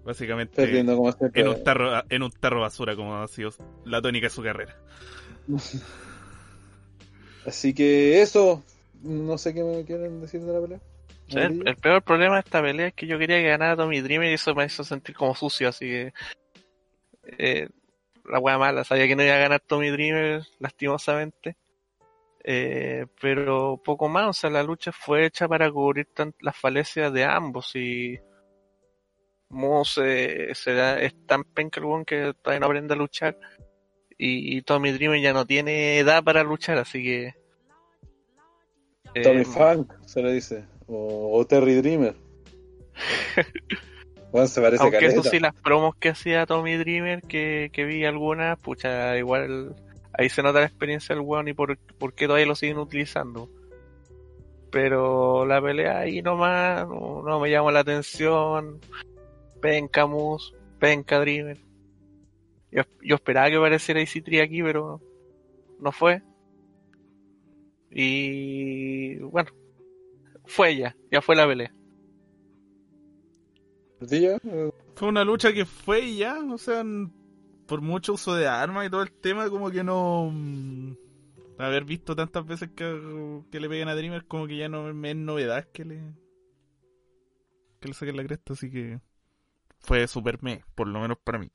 básicamente 0.04 0.56
perdiendo 0.56 0.96
como 0.96 1.12
siempre. 1.12 1.40
en 1.40 1.48
un 1.48 1.64
tarro, 1.64 2.02
en 2.08 2.22
un 2.22 2.30
tarro 2.30 2.60
basura 2.60 2.94
como 2.94 3.16
ha 3.16 3.28
sido 3.28 3.50
la 3.84 4.00
tónica 4.00 4.26
de 4.26 4.30
su 4.30 4.42
carrera. 4.42 4.76
Así 7.46 7.74
que 7.74 8.22
eso, 8.22 8.62
no 9.02 9.36
sé 9.36 9.52
qué 9.52 9.62
me 9.62 9.84
quieren 9.84 10.20
decir 10.20 10.40
de 10.40 10.52
la 10.52 10.60
pelea. 10.60 10.80
El, 11.28 11.66
el 11.66 11.76
peor 11.76 12.02
problema 12.02 12.34
de 12.34 12.40
esta 12.40 12.62
pelea 12.62 12.88
es 12.88 12.94
que 12.94 13.06
yo 13.06 13.18
quería 13.18 13.38
que 13.38 13.48
ganara 13.48 13.76
Tommy 13.76 14.00
Dreamer 14.00 14.30
y 14.30 14.34
eso 14.34 14.54
me 14.54 14.64
hizo 14.64 14.84
sentir 14.84 15.14
como 15.14 15.34
sucio, 15.34 15.68
así 15.68 15.86
que 15.86 16.12
eh, 17.38 17.68
la 18.26 18.38
wea 18.38 18.58
mala, 18.58 18.84
sabía 18.84 19.06
que 19.06 19.16
no 19.16 19.22
iba 19.22 19.34
a 19.34 19.38
ganar 19.38 19.60
Tommy 19.60 19.90
Dreamer 19.90 20.42
lastimosamente. 20.58 21.56
Eh, 22.46 23.06
pero 23.20 23.80
poco 23.82 24.08
más, 24.08 24.28
o 24.28 24.32
sea, 24.34 24.50
la 24.50 24.62
lucha 24.62 24.92
fue 24.92 25.24
hecha 25.26 25.48
para 25.48 25.70
cubrir 25.70 26.08
las 26.40 26.56
falencias 26.56 27.10
de 27.12 27.24
ambos 27.24 27.74
y 27.74 28.18
Moose 29.54 30.50
eh, 30.50 30.54
se 30.54 30.74
da- 30.74 31.00
es 31.00 31.14
tan 31.26 31.44
penca 31.44 31.80
el 31.80 32.04
que 32.04 32.34
todavía 32.42 32.60
no 32.60 32.66
aprende 32.66 32.94
a 32.94 32.96
luchar 32.96 33.38
y, 34.16 34.62
Tommy 34.62 34.92
Dreamer 34.92 35.20
ya 35.20 35.32
no 35.32 35.44
tiene 35.44 35.98
edad 35.98 36.22
para 36.22 36.44
luchar, 36.44 36.78
así 36.78 37.02
que 37.02 37.34
Tommy 39.22 39.40
eh, 39.40 39.44
Funk 39.44 39.92
se 40.06 40.22
le 40.22 40.32
dice. 40.32 40.64
O, 40.86 41.38
o 41.38 41.46
Terry 41.46 41.74
Dreamer. 41.74 42.14
bueno, 44.32 44.46
se 44.46 44.60
parece 44.60 44.82
Aunque 44.82 44.98
caleta. 44.98 45.20
eso 45.20 45.30
sí, 45.30 45.40
las 45.40 45.54
promos 45.54 45.94
que 45.96 46.10
hacía 46.10 46.46
Tommy 46.46 46.76
Dreamer, 46.76 47.22
que, 47.22 47.70
que 47.72 47.84
vi 47.84 48.04
algunas, 48.04 48.58
pucha, 48.58 49.16
igual 49.16 49.74
ahí 50.12 50.28
se 50.28 50.42
nota 50.42 50.60
la 50.60 50.66
experiencia 50.66 51.14
del 51.14 51.24
weón 51.24 51.48
y 51.48 51.54
por, 51.54 51.76
por 51.98 52.14
qué 52.14 52.26
todavía 52.26 52.46
lo 52.46 52.54
siguen 52.54 52.78
utilizando. 52.78 53.48
Pero 54.70 55.46
la 55.46 55.62
pelea 55.62 56.00
ahí 56.00 56.20
nomás 56.20 56.86
no, 56.88 57.22
no 57.22 57.40
me 57.40 57.50
llamó 57.50 57.70
la 57.70 57.80
atención. 57.80 58.80
Penca 59.64 60.07
Moose, 60.07 60.53
penca 60.79 61.18
Dreamer. 61.18 61.59
Yo, 62.70 62.83
yo 63.03 63.14
esperaba 63.16 63.48
que 63.48 63.57
apareciera 63.57 64.00
EC3 64.00 64.42
aquí, 64.42 64.62
pero 64.62 65.00
no 65.81 65.92
fue. 65.92 66.22
Y 67.90 69.16
bueno, 69.20 69.50
fue 70.46 70.77
ya, 70.77 70.96
ya 71.11 71.22
fue 71.22 71.37
la 71.37 71.46
pelea. 71.46 71.74
¿Ardilla? 74.00 74.38
Eh, 74.44 74.70
Fue 74.94 75.09
una 75.09 75.24
lucha 75.24 75.53
que 75.53 75.64
fue 75.64 76.00
y 76.00 76.18
ya, 76.18 76.38
o 76.40 76.59
sea, 76.59 76.85
por 77.66 77.81
mucho 77.81 78.14
uso 78.14 78.35
de 78.35 78.46
armas 78.46 78.87
y 78.87 78.90
todo 78.90 79.03
el 79.03 79.12
tema, 79.12 79.48
como 79.50 79.70
que 79.70 79.85
no... 79.85 80.31
mm, 80.33 80.96
Haber 81.59 81.85
visto 81.85 82.16
tantas 82.16 82.46
veces 82.46 82.70
que, 82.77 83.42
que 83.50 83.61
le 83.61 83.68
pegan 83.68 83.88
a 83.88 83.94
Dreamer, 83.94 84.27
como 84.27 84.46
que 84.46 84.57
ya 84.57 84.68
no 84.68 84.92
me 84.94 85.11
es 85.12 85.16
novedad 85.16 85.68
que 85.72 85.85
le... 85.85 86.03
Que 87.81 87.88
le 87.88 87.94
saquen 87.94 88.16
la 88.16 88.24
cresta, 88.24 88.55
así 88.55 88.70
que... 88.70 89.00
Fue 89.85 90.07
super 90.09 90.42
me, 90.42 90.64
por 90.75 90.88
lo 90.88 90.99
menos 91.01 91.18
para 91.23 91.38
mí. 91.38 91.51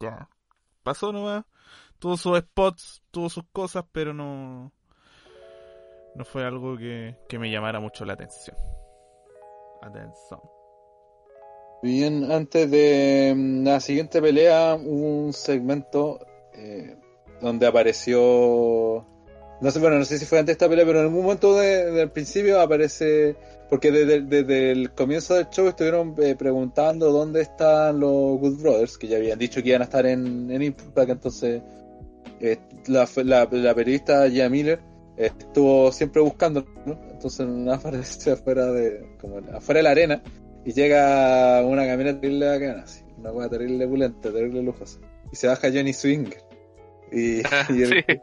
Ya. 0.00 0.28
Pasó 0.82 1.12
nomás. 1.12 1.44
Tuvo 1.98 2.16
sus 2.16 2.38
spots, 2.38 3.02
tuvo 3.10 3.28
sus 3.28 3.44
cosas, 3.52 3.84
pero 3.92 4.14
no... 4.14 4.72
No 6.14 6.24
fue 6.24 6.44
algo 6.44 6.76
que, 6.76 7.16
que 7.28 7.38
me 7.38 7.50
llamara 7.50 7.78
mucho 7.78 8.04
la 8.04 8.14
atención. 8.14 8.56
Atención. 9.82 10.40
Bien, 11.82 12.30
antes 12.32 12.70
de 12.70 13.32
mm, 13.36 13.64
la 13.64 13.80
siguiente 13.80 14.20
pelea, 14.20 14.74
hubo 14.74 15.24
un 15.26 15.32
segmento 15.32 16.18
eh, 16.54 16.96
donde 17.40 17.66
apareció. 17.66 19.06
No 19.60 19.70
sé, 19.70 19.78
bueno, 19.78 19.98
no 19.98 20.04
sé 20.04 20.18
si 20.18 20.24
fue 20.26 20.38
antes 20.38 20.48
de 20.48 20.64
esta 20.64 20.68
pelea, 20.68 20.84
pero 20.86 21.00
en 21.00 21.06
algún 21.06 21.22
momento 21.22 21.54
de- 21.56 21.90
del 21.92 22.10
principio 22.10 22.60
aparece. 22.60 23.36
Porque 23.70 23.92
desde, 23.92 24.22
desde 24.22 24.72
el 24.72 24.90
comienzo 24.92 25.34
del 25.34 25.48
show 25.48 25.68
estuvieron 25.68 26.14
eh, 26.18 26.34
preguntando 26.36 27.12
dónde 27.12 27.42
están 27.42 28.00
los 28.00 28.38
Good 28.40 28.60
Brothers, 28.60 28.98
que 28.98 29.06
ya 29.06 29.16
habían 29.18 29.38
dicho 29.38 29.62
que 29.62 29.68
iban 29.70 29.82
a 29.82 29.84
estar 29.84 30.04
en, 30.06 30.50
en 30.50 30.60
Impact, 30.62 31.08
entonces 31.10 31.62
eh, 32.40 32.58
la, 32.88 33.08
la, 33.24 33.48
la 33.50 33.74
periodista 33.74 34.28
Gia 34.28 34.48
Miller 34.48 34.80
eh, 35.16 35.30
estuvo 35.38 35.92
siempre 35.92 36.20
buscando, 36.20 36.66
¿no? 36.84 36.98
entonces 37.12 37.46
nada 37.46 37.76
aparece 37.76 38.32
afuera 38.32 38.66
de, 38.72 39.16
como 39.20 39.38
afuera 39.54 39.78
de 39.78 39.82
la 39.84 39.90
arena 39.90 40.22
y 40.64 40.72
llega 40.72 41.64
una 41.64 41.86
camioneta 41.86 42.20
terrible 42.20 42.46
bacana, 42.48 42.82
así, 42.82 43.04
una 43.18 43.30
cosa 43.30 43.50
terrible 43.50 43.86
opulenta, 43.86 44.32
terrible 44.32 44.62
lujosa. 44.62 44.98
Y 45.32 45.36
se 45.36 45.46
baja 45.46 45.68
Johnny 45.72 45.92
Swinger. 45.92 46.42
Y, 47.12 47.38
y 47.72 47.82
el, 47.82 48.04
Sí. 48.06 48.20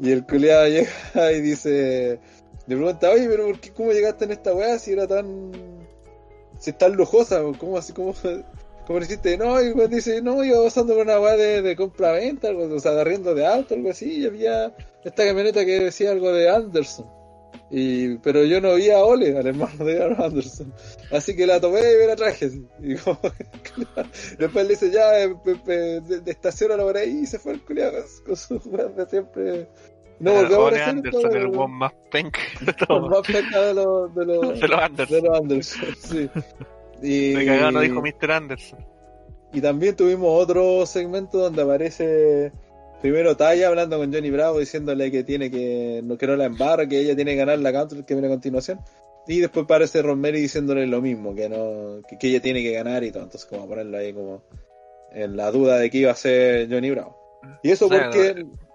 y 0.00 0.10
el 0.12 0.24
culiado 0.26 0.66
llega 0.68 1.32
y 1.32 1.40
dice, 1.40 2.20
le 2.68 2.76
pregunta, 2.76 3.10
oye, 3.10 3.26
pero 3.28 3.46
¿por 3.46 3.60
qué, 3.60 3.72
cómo 3.72 3.92
llegaste 3.92 4.24
en 4.26 4.32
esta 4.32 4.54
weá 4.54 4.78
si 4.78 4.92
era 4.92 5.06
tan, 5.06 5.50
si 6.60 6.70
es 6.70 6.78
tan 6.78 6.92
lujosa? 6.92 7.42
¿Cómo 7.58 7.78
así, 7.78 7.92
cómo, 7.92 8.14
lo 8.88 8.98
hiciste? 9.02 9.36
No, 9.36 9.60
y 9.62 9.72
pues 9.74 9.90
dice, 9.90 10.22
no, 10.22 10.44
iba 10.44 10.62
pasando 10.62 10.94
por 10.94 11.02
una 11.04 11.18
weá 11.20 11.36
de, 11.36 11.62
de 11.62 11.76
compra-venta, 11.76 12.50
o 12.50 12.78
sea, 12.80 12.92
de 12.92 13.00
arriendo 13.00 13.34
de 13.34 13.46
auto, 13.46 13.74
algo 13.74 13.90
así, 13.90 14.20
y 14.20 14.26
había 14.26 14.74
esta 15.04 15.24
camioneta 15.26 15.64
que 15.64 15.80
decía 15.80 16.10
algo 16.10 16.32
de 16.32 16.48
Anderson. 16.50 17.06
Y, 17.70 18.16
pero 18.18 18.44
yo 18.44 18.62
no 18.62 18.74
vi 18.76 18.88
a 18.90 19.04
Ole, 19.04 19.36
al 19.36 19.46
hermano 19.46 19.84
de 19.84 20.02
Aaron 20.02 20.22
Anderson. 20.22 20.72
Así 21.10 21.36
que 21.36 21.46
la 21.46 21.60
tomé 21.60 21.80
y 21.80 21.96
me 21.98 22.06
la 22.06 22.16
traje. 22.16 22.46
así. 22.46 22.66
Y 22.80 22.96
como- 22.96 23.20
después 24.38 24.64
le 24.66 24.70
dice, 24.70 24.90
ya, 24.90 25.22
eh, 25.22 25.34
pe- 25.44 25.56
pe- 25.56 26.00
de, 26.00 26.20
de 26.20 26.30
estacionalo 26.30 26.84
por 26.86 26.96
ahí 26.96 27.20
y 27.22 27.26
se 27.26 27.38
fue 27.38 27.52
el 27.52 27.62
culiado 27.62 27.92
con, 28.24 28.24
con 28.24 28.36
su 28.36 28.70
weón 28.70 28.96
de 28.96 29.06
siempre. 29.06 29.68
No 30.20 30.32
Ole 30.34 30.82
Anderson, 30.82 31.36
el 31.36 31.46
one 31.46 31.74
más 31.74 31.92
penca 32.10 32.40
de 32.60 32.74
más 33.00 33.26
cerca 33.26 33.60
de 33.60 33.74
los, 33.74 34.14
de 34.14 34.26
los, 34.26 34.60
De 34.60 34.68
los 34.68 34.80
Anderson. 34.80 35.16
de 35.22 35.28
los 35.28 35.38
Anderson. 35.38 35.84
Sí. 35.96 36.30
Y, 37.02 37.32
De 37.34 37.46
cagado 37.46 37.70
no 37.72 37.80
dijo 37.80 38.02
Mr. 38.02 38.30
Anderson. 38.32 38.84
y 39.52 39.60
también 39.60 39.94
tuvimos 39.96 40.28
otro 40.42 40.84
segmento 40.86 41.38
donde 41.38 41.62
aparece 41.62 42.52
primero 43.00 43.36
Taya 43.36 43.68
hablando 43.68 43.96
con 43.98 44.12
Johnny 44.12 44.30
Bravo 44.30 44.58
diciéndole 44.58 45.10
que 45.10 45.22
tiene 45.22 45.50
que 45.50 46.00
no, 46.02 46.18
que 46.18 46.26
no 46.26 46.36
la 46.36 46.46
embarra, 46.46 46.88
que 46.88 46.98
ella 46.98 47.14
tiene 47.14 47.32
que 47.32 47.36
ganar 47.38 47.58
la 47.60 47.72
counter 47.72 48.04
que 48.04 48.14
viene 48.14 48.26
a 48.26 48.30
continuación. 48.30 48.80
Y 49.28 49.40
después 49.40 49.64
aparece 49.64 50.00
Rosemary 50.02 50.40
diciéndole 50.40 50.86
lo 50.86 51.02
mismo, 51.02 51.34
que 51.34 51.48
no 51.50 52.00
que, 52.08 52.16
que 52.18 52.28
ella 52.28 52.40
tiene 52.40 52.62
que 52.62 52.72
ganar 52.72 53.04
y 53.04 53.12
todo. 53.12 53.24
Entonces 53.24 53.48
como 53.48 53.68
ponerlo 53.68 53.98
ahí 53.98 54.12
como 54.12 54.42
en 55.12 55.36
la 55.36 55.50
duda 55.50 55.78
de 55.78 55.90
que 55.90 55.98
iba 55.98 56.10
a 56.10 56.16
ser 56.16 56.68
Johnny 56.70 56.90
Bravo. 56.90 57.16
Y 57.62 57.70
eso 57.70 57.88
porque 57.88 58.34
No, 58.34 58.42
no 58.44 58.67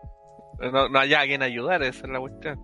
haya 0.96 1.22
a 1.22 1.26
quien 1.26 1.42
ayudar, 1.42 1.84
esa 1.84 2.06
es 2.06 2.12
la 2.12 2.20
cuestión. 2.20 2.60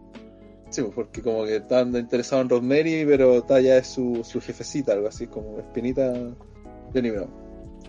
sí, 0.69 0.81
pues, 0.81 0.93
porque 0.93 1.21
como 1.21 1.45
que 1.45 1.57
están 1.57 1.95
interesados 1.95 2.43
en 2.43 2.49
Rosemary, 2.49 3.05
pero 3.05 3.43
Taya 3.43 3.77
es 3.77 3.87
su, 3.87 4.21
su 4.23 4.41
jefecita, 4.41 4.93
algo 4.93 5.07
así 5.07 5.27
como 5.27 5.59
espinita 5.59 6.13
Johnny 6.93 7.09
Bravo. 7.09 7.29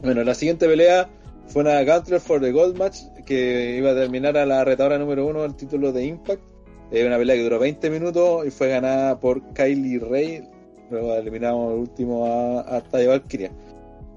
Bueno, 0.03 0.25
la 0.25 0.35
siguiente 0.35 0.67
pelea 0.67 1.09
fue 1.47 1.63
una 1.63 1.85
Counter 1.85 2.21
for 2.21 2.41
the 2.41 2.53
Gold 2.53 2.79
Match 2.79 3.01
que 3.27 3.77
iba 3.77 3.91
a 3.91 3.95
terminar 3.95 4.37
a 4.37 4.47
la 4.47 4.65
retadora 4.65 4.99
número 4.99 5.27
uno 5.27 5.43
del 5.43 5.55
título 5.57 5.93
de 5.93 6.05
Impact. 6.05 6.43
Es 6.91 7.07
una 7.07 7.19
pelea 7.19 7.37
que 7.37 7.43
duró 7.43 7.59
20 7.59 7.91
minutos 7.91 8.47
y 8.47 8.51
fue 8.51 8.69
ganada 8.69 9.19
por 9.21 9.53
Kylie 9.53 9.99
Ray. 9.99 10.49
Luego 10.91 11.15
eliminamos 11.15 11.73
el 11.73 11.79
último 11.81 12.27
a, 12.27 12.77
a 12.77 12.81
Taya 12.81 13.11
Valkyria. 13.11 13.53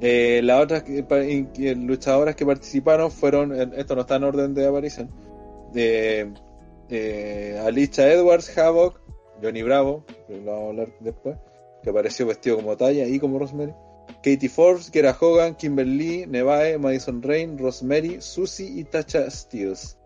Eh, 0.05 0.41
las 0.43 0.61
otras 0.61 0.83
luchadoras 1.77 2.35
que 2.35 2.45
participaron 2.45 3.09
fueron, 3.09 3.53
esto 3.73 3.95
no 3.95 4.01
está 4.01 4.17
en 4.17 4.25
orden 4.25 4.53
de 4.53 4.67
aparición, 4.67 5.09
de 5.73 6.31
eh, 6.89 7.61
Alicia 7.65 8.11
Edwards, 8.11 8.55
Havoc, 8.57 8.99
Johnny 9.41 9.63
Bravo, 9.63 10.05
que 10.27 10.37
lo 10.37 10.51
vamos 10.51 10.65
a 10.65 10.69
hablar 10.69 10.87
después, 10.99 11.37
que 11.81 11.89
apareció 11.89 12.25
vestido 12.25 12.57
como 12.57 12.77
Taya 12.77 13.05
y 13.07 13.19
como 13.19 13.39
Rosemary. 13.39 13.73
Katie 14.17 14.49
Forbes, 14.49 14.89
Kera 14.89 15.15
Hogan, 15.19 15.55
Kimberly, 15.55 16.25
Nevaeh, 16.27 16.77
Madison 16.77 17.21
Rain, 17.21 17.57
Rosemary, 17.57 18.21
Susie 18.21 18.79
y 18.79 18.83
Tasha 18.85 19.29
Steels. 19.29 19.97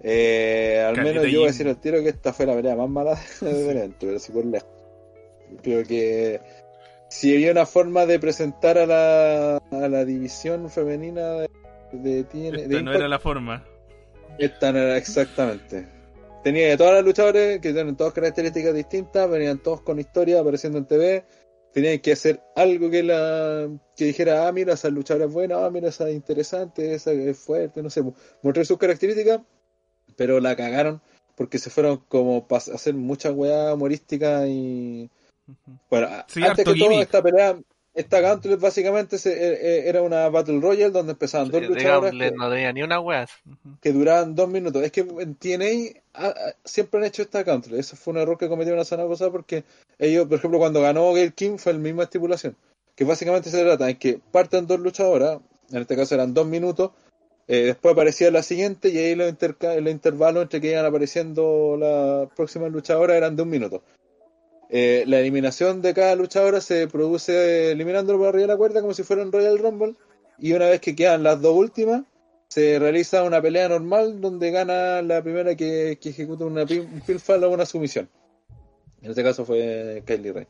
Eh, 0.00 0.82
al 0.86 0.94
Caleta 0.94 1.20
menos 1.20 1.32
yo 1.32 1.40
voy 1.40 1.48
a 1.48 1.52
decir 1.52 1.68
al 1.68 1.80
tiro 1.80 2.00
que 2.02 2.10
esta 2.10 2.32
fue 2.32 2.46
la 2.46 2.54
pelea 2.54 2.76
más 2.76 2.88
mala 2.88 3.18
del 3.40 3.76
evento, 3.76 3.98
pero 4.00 4.18
sí 4.18 4.32
por 4.32 4.44
lejos. 4.44 4.68
Creo 5.62 5.84
que 5.84 6.40
si 7.08 7.34
había 7.34 7.50
una 7.52 7.66
forma 7.66 8.06
de 8.06 8.18
presentar 8.18 8.78
a 8.78 8.86
la, 8.86 9.56
a 9.56 9.88
la 9.88 10.04
división 10.04 10.70
femenina 10.70 11.32
de, 11.32 11.48
de, 11.92 12.24
de 12.24 12.48
Esta 12.48 12.68
no 12.68 12.78
Impact, 12.78 12.96
era 12.96 13.08
la 13.08 13.18
forma. 13.18 13.64
Esta 14.38 14.96
exactamente. 14.96 15.86
Tenía 16.44 16.76
todas 16.76 16.94
las 16.94 17.04
luchadores 17.04 17.60
que 17.60 17.72
tienen 17.72 17.96
todas 17.96 18.12
características 18.12 18.74
distintas, 18.74 19.28
venían 19.28 19.58
todos 19.58 19.82
con 19.82 19.98
historia 19.98 20.40
apareciendo 20.40 20.78
en 20.78 20.86
TV. 20.86 21.24
Tenían 21.72 21.98
que 21.98 22.12
hacer 22.12 22.40
algo 22.56 22.90
que 22.90 23.02
la 23.02 23.68
que 23.96 24.06
dijera, 24.06 24.48
ah, 24.48 24.52
mira, 24.52 24.74
esa 24.74 24.88
luchadora 24.88 25.26
es 25.26 25.32
buena, 25.32 25.64
ah, 25.64 25.70
mira, 25.70 25.88
esa 25.88 26.08
es 26.08 26.14
interesante, 26.14 26.94
esa 26.94 27.12
es 27.12 27.38
fuerte, 27.38 27.82
no 27.82 27.90
sé, 27.90 28.02
mostrar 28.42 28.64
sus 28.64 28.78
características, 28.78 29.40
pero 30.16 30.40
la 30.40 30.56
cagaron 30.56 31.02
porque 31.38 31.58
se 31.58 31.70
fueron 31.70 31.98
como 32.08 32.48
para 32.48 32.74
hacer 32.74 32.94
mucha 32.94 33.30
weá 33.30 33.72
humorística 33.74 34.44
y 34.48 35.08
bueno, 35.88 36.08
Sí, 36.26 36.42
antes 36.42 36.64
que 36.64 36.74
todo 36.78 37.00
esta 37.00 37.22
pelea, 37.22 37.56
esta 37.98 38.20
Gauntlet 38.20 38.60
básicamente 38.60 39.18
se- 39.18 39.32
eh, 39.32 39.58
eh, 39.60 39.82
era 39.86 40.02
una 40.02 40.28
Battle 40.28 40.60
Royale 40.60 40.90
donde 40.90 41.12
empezaban 41.12 41.50
dos 41.50 41.60
Gauntlet 42.02 42.30
que- 42.30 42.36
no 42.36 42.50
tenía 42.50 42.72
ni 42.72 42.82
una 42.82 43.00
wea. 43.00 43.26
Que 43.80 43.92
duraban 43.92 44.34
dos 44.34 44.48
minutos. 44.48 44.82
Es 44.82 44.92
que 44.92 45.00
en 45.00 45.34
TNA 45.34 46.00
ah, 46.14 46.34
ah, 46.36 46.52
siempre 46.64 47.00
han 47.00 47.06
hecho 47.06 47.22
esta 47.22 47.44
counter. 47.44 47.74
Ese 47.74 47.96
fue 47.96 48.12
un 48.12 48.18
error 48.20 48.38
que 48.38 48.48
cometieron 48.48 48.78
la 48.78 48.84
semana 48.84 49.08
pasada 49.08 49.30
porque 49.30 49.64
ellos, 49.98 50.26
por 50.28 50.38
ejemplo, 50.38 50.58
cuando 50.58 50.80
ganó 50.80 51.12
Gail 51.12 51.32
King 51.34 51.58
fue 51.58 51.72
la 51.72 51.78
misma 51.78 52.04
estipulación. 52.04 52.56
Que 52.94 53.04
básicamente 53.04 53.50
se 53.50 53.62
trata 53.62 53.86
de 53.86 53.96
que 53.98 54.18
partan 54.32 54.66
dos 54.66 54.80
luchadoras, 54.80 55.38
en 55.70 55.78
este 55.82 55.94
caso 55.96 56.14
eran 56.14 56.34
dos 56.34 56.46
minutos, 56.46 56.90
eh, 57.46 57.62
después 57.62 57.92
aparecía 57.92 58.30
la 58.30 58.42
siguiente 58.42 58.88
y 58.90 58.98
ahí 58.98 59.14
los, 59.14 59.28
interca- 59.28 59.74
los 59.80 59.90
intervalos 59.92 60.42
entre 60.42 60.60
que 60.60 60.70
iban 60.72 60.84
apareciendo 60.84 61.76
las 61.78 62.28
próximas 62.34 62.70
luchadoras 62.72 63.16
eran 63.16 63.36
de 63.36 63.42
un 63.42 63.48
minuto. 63.50 63.82
Eh, 64.70 65.04
la 65.06 65.20
eliminación 65.20 65.80
de 65.80 65.94
cada 65.94 66.14
luchadora 66.14 66.60
se 66.60 66.88
produce 66.88 67.72
eliminándolo 67.72 68.18
por 68.18 68.28
arriba 68.28 68.42
de 68.42 68.48
la 68.48 68.56
cuerda 68.56 68.80
como 68.82 68.92
si 68.92 69.02
fuera 69.02 69.22
un 69.22 69.32
Royal 69.32 69.58
Rumble 69.58 69.94
y 70.38 70.52
una 70.52 70.66
vez 70.66 70.80
que 70.80 70.94
quedan 70.94 71.22
las 71.22 71.40
dos 71.40 71.56
últimas 71.56 72.02
se 72.48 72.78
realiza 72.78 73.22
una 73.24 73.40
pelea 73.42 73.68
normal 73.68 74.20
donde 74.20 74.50
gana 74.50 75.02
la 75.02 75.22
primera 75.22 75.54
que, 75.54 75.98
ejecuta 76.02 76.44
una 76.44 76.62
un 76.62 77.02
pinfall 77.06 77.44
o 77.44 77.50
una 77.50 77.66
sumisión. 77.66 78.08
En 79.02 79.10
este 79.10 79.22
caso 79.22 79.44
fue 79.44 80.02
Kylie 80.06 80.32
Ray. 80.32 80.46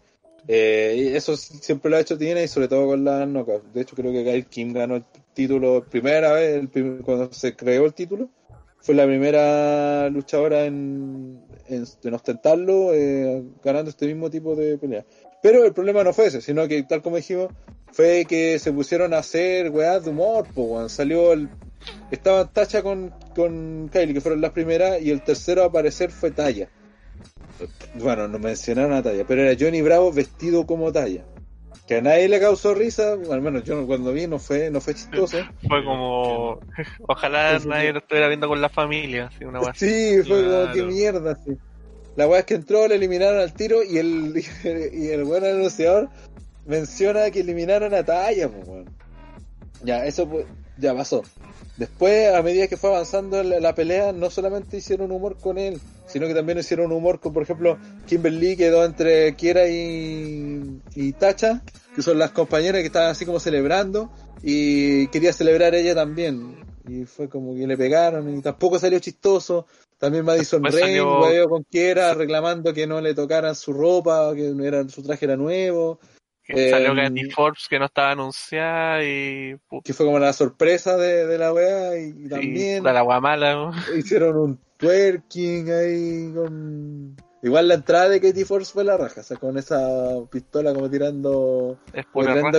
Eh, 0.47 0.95
y 0.97 1.17
eso 1.17 1.37
siempre 1.37 1.91
lo 1.91 1.97
ha 1.97 2.01
hecho 2.01 2.17
TNA 2.17 2.43
y 2.43 2.49
sobre 2.49 2.69
todo 2.69 2.87
con 2.87 3.05
las 3.05 3.27
knockouts. 3.27 3.73
De 3.75 3.83
hecho 3.83 3.97
creo 3.97 4.13
que 4.13 4.25
Kyle 4.25 4.47
Kim 4.47 4.73
ganó 4.73 4.97
el 4.97 5.05
título 5.35 5.85
primera 5.85 6.33
vez 6.33 6.69
cuando 7.05 7.33
se 7.33 7.55
creó 7.55 7.85
el 7.85 7.95
título. 7.95 8.31
Fue 8.81 8.95
la 8.95 9.07
primera 9.07 10.09
luchadora 10.09 10.65
en, 10.65 11.43
en, 11.67 11.85
en 12.03 12.15
ostentarlo 12.15 12.95
eh, 12.95 13.43
ganando 13.63 13.91
este 13.91 14.07
mismo 14.07 14.31
tipo 14.31 14.55
de 14.55 14.79
pelea. 14.79 15.05
Pero 15.43 15.65
el 15.65 15.73
problema 15.73 16.05
no 16.05 16.13
fue 16.13 16.27
ese, 16.27 16.41
sino 16.41 16.67
que 16.69 16.83
tal 16.85 17.03
como 17.03 17.17
dijimos, 17.17 17.49
fue 17.93 18.25
que 18.29 18.59
se 18.59 18.73
pusieron 18.73 19.15
a 19.15 19.19
hacer 19.19 19.71
weas 19.71 20.05
de 20.05 20.11
humor. 20.11 20.47
Salió 20.89 21.33
el. 21.33 21.49
Estaba 22.11 22.47
Tacha 22.47 22.83
con, 22.83 23.15
con 23.35 23.89
Kylie, 23.93 24.15
que 24.15 24.21
fueron 24.21 24.41
las 24.41 24.53
primeras, 24.53 25.01
y 25.01 25.11
el 25.11 25.23
tercero 25.23 25.63
a 25.63 25.67
aparecer 25.67 26.11
fue 26.11 26.31
Taya. 26.31 26.69
Bueno, 27.95 28.29
no 28.29 28.39
mencionaron 28.39 28.93
a 28.93 29.03
Taya, 29.03 29.25
pero 29.27 29.43
era 29.43 29.57
Johnny 29.59 29.83
Bravo 29.83 30.13
vestido 30.13 30.67
como 30.67 30.93
Taya. 30.93 31.25
Que 31.89 31.97
a 31.97 32.03
nadie 32.03 32.29
le 32.29 32.39
causó 32.39 32.75
risa, 32.75 33.15
al 33.15 33.41
menos 33.41 33.65
yo 33.65 33.87
cuando 33.87 34.13
vi 34.13 34.27
no 34.27 34.39
fue, 34.39 34.71
no 34.71 34.79
fue 34.79 34.95
chistoso. 34.95 35.39
Fue 35.69 35.83
como. 35.83 36.61
Ojalá 37.09 37.59
nadie 37.61 37.95
lo 37.95 38.01
estuviera 38.01 38.29
viendo 38.29 38.47
con 38.47 38.61
la 38.61 38.69
familia. 38.69 39.31
Así, 39.35 39.45
una. 39.47 39.61
Sí, 39.73 40.23
fue 40.23 40.45
como 40.45 40.71
que 40.71 40.83
mierda, 40.83 41.35
sí. 41.43 41.57
La 42.15 42.29
weá 42.29 42.41
es 42.41 42.45
que 42.45 42.57
entró, 42.57 42.87
le 42.87 42.97
eliminaron 42.97 43.41
al 43.41 43.55
tiro 43.55 43.83
y 43.83 43.97
el, 43.97 44.35
y 44.93 45.09
el 45.09 45.25
buen 45.25 45.45
anunciador 45.45 46.11
menciona 46.67 47.31
que 47.31 47.41
eliminaron 47.41 47.95
a 47.95 48.05
Taya, 48.05 48.51
pues, 48.51 48.69
weón. 48.69 48.91
Ya, 49.83 50.05
eso 50.05 50.29
pues, 50.29 50.45
ya 50.79 50.95
pasó. 50.95 51.23
Después, 51.77 52.35
a 52.35 52.43
medida 52.43 52.67
que 52.67 52.77
fue 52.77 52.91
avanzando 52.91 53.41
la, 53.43 53.61
la 53.61 53.75
pelea, 53.75 54.13
no 54.13 54.31
solamente 54.31 54.79
hicieron 54.79 55.13
humor 55.13 55.37
con 55.41 55.59
él, 55.59 55.81
sino 56.07 56.27
que 56.27 56.35
también 56.35 56.59
hicieron 56.59 56.91
humor 56.91 57.21
con, 57.21 57.33
por 57.33 57.43
ejemplo, 57.45 57.79
Kimberly 58.07 58.57
quedó 58.57 58.85
entre 58.85 59.35
Kiera 59.37 59.69
y, 59.69 60.81
y 60.97 61.13
Tacha, 61.13 61.63
que 61.95 62.03
son 62.03 62.19
las 62.19 62.33
compañeras 62.33 62.81
que 62.81 62.87
estaban 62.87 63.11
así 63.11 63.25
como 63.25 63.39
celebrando, 63.39 64.11
y 64.43 65.07
quería 65.09 65.33
celebrar 65.33 65.75
ella 65.75 65.95
también. 65.95 66.57
Y 66.89 67.05
fue 67.05 67.29
como 67.29 67.55
que 67.55 67.67
le 67.67 67.77
pegaron, 67.77 68.37
y 68.37 68.41
tampoco 68.41 68.79
salió 68.79 68.99
chistoso. 68.99 69.67
También 69.99 70.25
Madison 70.25 70.65
Rain, 70.65 70.97
salió- 70.97 71.49
con 71.49 71.65
Kiera, 71.65 72.15
reclamando 72.15 72.73
que 72.73 72.87
no 72.87 73.01
le 73.01 73.15
tocaran 73.15 73.55
su 73.55 73.73
ropa, 73.73 74.35
que 74.35 74.51
no 74.55 74.65
era, 74.65 74.89
su 74.89 75.03
traje 75.03 75.27
era 75.27 75.37
nuevo. 75.37 75.99
Que 76.57 76.71
salió 76.71 76.91
Em, 76.93 76.97
Candy 76.97 77.31
Forbes 77.31 77.67
que 77.69 77.79
no 77.79 77.85
estaba 77.85 78.13
anunciada 78.13 79.05
y, 79.05 79.55
pu- 79.71 79.83
que 79.85 79.93
fue 79.93 80.07
como 80.07 80.19
la 80.19 80.33
sorpresa 80.33 80.97
de, 80.97 81.27
de 81.27 81.39
la 81.39 81.53
wea 81.53 81.99
y, 81.99 82.15
y 82.25 82.29
también 82.29 82.83
la 82.85 83.03
guamala. 83.03 83.53
¿no? 83.55 83.73
hicieron 83.97 84.37
un 84.37 84.61
twerking 84.79 85.71
ahí 85.71 86.33
con 86.35 87.17
igual 87.43 87.69
la 87.69 87.75
entrada 87.75 88.09
de 88.09 88.21
Katie 88.21 88.45
Force 88.45 88.73
fue 88.73 88.83
la 88.85 88.97
raja, 88.97 89.21
o 89.21 89.25
sea, 89.25 89.37
con 89.37 89.59
esa 89.59 89.79
pistola 90.31 90.73
como 90.75 90.89
tirando 90.91 91.79
Es 91.93 92.07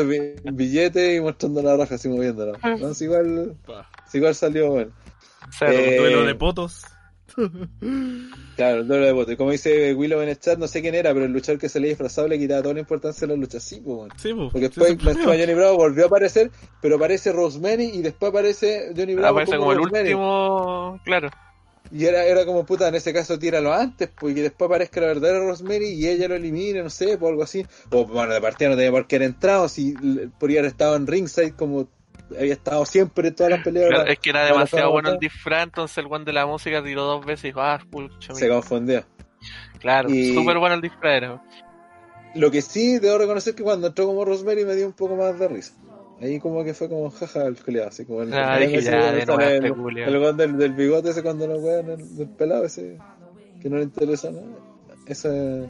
bi- 0.06 0.36
billetes 0.54 1.18
y 1.18 1.22
mostrando 1.22 1.62
la 1.64 1.76
raja 1.76 1.96
así 1.96 2.08
moviéndola. 2.10 2.58
Sí, 2.94 3.06
igual, 3.06 3.58
igual 4.14 4.36
salió 4.36 4.70
bueno. 4.72 4.92
Cero. 5.58 5.74
Eh, 5.76 5.98
Duelo 5.98 6.24
de 6.26 6.36
potos. 6.36 6.84
Claro, 8.56 8.82
el 8.82 8.88
doble 8.90 9.06
de 9.06 9.12
voto. 9.14 9.32
Y 9.32 9.38
como 9.38 9.52
dice 9.52 9.94
Willow 9.94 10.22
en 10.22 10.28
el 10.28 10.38
chat, 10.38 10.60
no 10.60 10.68
sé 10.68 10.82
quién 10.82 10.94
era, 10.94 11.14
pero 11.14 11.26
el 11.26 11.32
luchador 11.32 11.62
que 11.62 11.70
se 11.70 11.80
le 11.80 11.88
disfrazado 11.88 12.28
le 12.28 12.38
quitaba 12.38 12.62
toda 12.62 12.74
la 12.74 12.82
importancia 12.82 13.24
a 13.26 13.30
la 13.30 13.36
lucha. 13.38 13.58
Sí, 13.62 13.82
pues. 13.82 14.12
Sí, 14.18 14.34
pues. 14.34 14.52
Porque 14.52 14.68
sí, 14.68 14.82
después 15.02 15.18
Johnny 15.40 15.54
Bravo 15.54 15.78
volvió 15.78 16.04
a 16.04 16.08
aparecer, 16.08 16.52
pero 16.82 16.98
aparece 16.98 17.32
Rosemary 17.32 17.86
y 17.86 18.02
después 18.02 18.32
aparece 18.32 18.92
Johnny 18.96 19.16
Bravo 19.16 19.38
Aparece 19.38 19.58
como 19.58 19.72
el 19.72 19.78
Rosemary. 19.78 20.10
último, 20.10 21.00
claro. 21.06 21.30
Y 21.92 22.06
era, 22.06 22.26
era 22.26 22.46
como 22.46 22.66
puta, 22.66 22.88
en 22.90 22.96
ese 22.96 23.14
caso 23.14 23.40
tíralo 23.40 23.74
antes, 23.74 24.10
pues 24.20 24.34
y 24.34 24.36
que 24.36 24.42
después 24.44 24.68
aparezca 24.68 25.00
la 25.02 25.08
verdadera 25.08 25.40
Rosemary 25.40 25.88
y 25.94 26.08
ella 26.08 26.28
lo 26.28 26.36
elimine, 26.36 26.84
no 26.84 26.90
sé, 26.90 27.18
por 27.18 27.30
algo 27.30 27.44
así. 27.44 27.66
O 27.92 28.06
bueno, 28.06 28.34
de 28.34 28.42
partida 28.42 28.70
no 28.70 28.76
tenía 28.76 28.92
por 28.92 29.08
qué 29.08 29.16
haber 29.16 29.30
entrado, 29.30 29.70
si 29.70 29.94
podría 30.38 30.60
haber 30.60 30.72
estado 30.72 30.98
en 30.98 31.08
ringside 31.08 31.54
como 31.56 31.88
había 32.38 32.54
estado 32.54 32.86
siempre 32.86 33.30
en 33.30 33.36
todas 33.36 33.52
las 33.52 33.64
peleas. 33.64 33.90
Claro, 33.90 34.10
es 34.10 34.20
que 34.20 34.30
era 34.30 34.46
demasiado 34.46 34.92
bueno 34.92 35.10
el 35.10 35.20
disfraz, 35.20 35.64
entonces 35.64 35.98
el 35.98 36.06
one 36.12 36.26
de 36.26 36.34
la 36.34 36.46
música 36.46 36.84
tiró 36.84 37.04
dos 37.04 37.26
veces 37.26 37.46
y 37.46 37.48
dijo, 37.48 37.62
ah, 37.62 37.80
pucha, 37.90 38.34
Se 38.34 38.44
mira. 38.46 38.56
confundía. 38.56 39.06
Claro, 39.80 40.10
y- 40.10 40.34
súper 40.34 40.58
bueno 40.58 40.76
el 40.76 40.82
disfraz 40.82 41.18
era. 41.18 41.42
Lo 42.36 42.52
que 42.52 42.62
sí 42.62 43.00
debo 43.00 43.18
reconocer 43.18 43.56
que 43.56 43.64
cuando 43.64 43.88
entró 43.88 44.06
como 44.06 44.24
Rosemary 44.24 44.64
me 44.66 44.76
dio 44.76 44.86
un 44.86 44.94
poco 44.94 45.16
más 45.16 45.40
de 45.40 45.48
risa. 45.48 45.74
Ahí 46.22 46.40
como 46.40 46.64
que 46.66 46.74
fue 46.74 46.90
como 46.90 47.10
jaja 47.10 47.46
el 47.46 47.56
culiado, 47.56 47.88
así 47.88 48.06
como 48.06 48.22
el, 48.24 48.34
Ah, 48.34 48.60
el- 48.60 48.68
dije, 48.68 48.82
ya, 48.82 49.12
de 49.14 49.26
nuevo 49.26 49.42
este 49.42 49.68
el, 49.68 50.38
del, 50.38 50.58
del 50.58 50.74
bigote 50.74 51.10
ese 51.12 51.24
cuando 51.24 51.48
lo 51.48 51.56
wean, 51.60 51.90
el, 51.90 52.18
del 52.18 52.28
pelado 52.30 52.66
ese 52.66 52.98
que 53.62 53.70
no 53.70 53.78
le 53.78 53.84
interesa 53.84 54.30
nada. 54.30 54.46
Ese... 55.06 55.68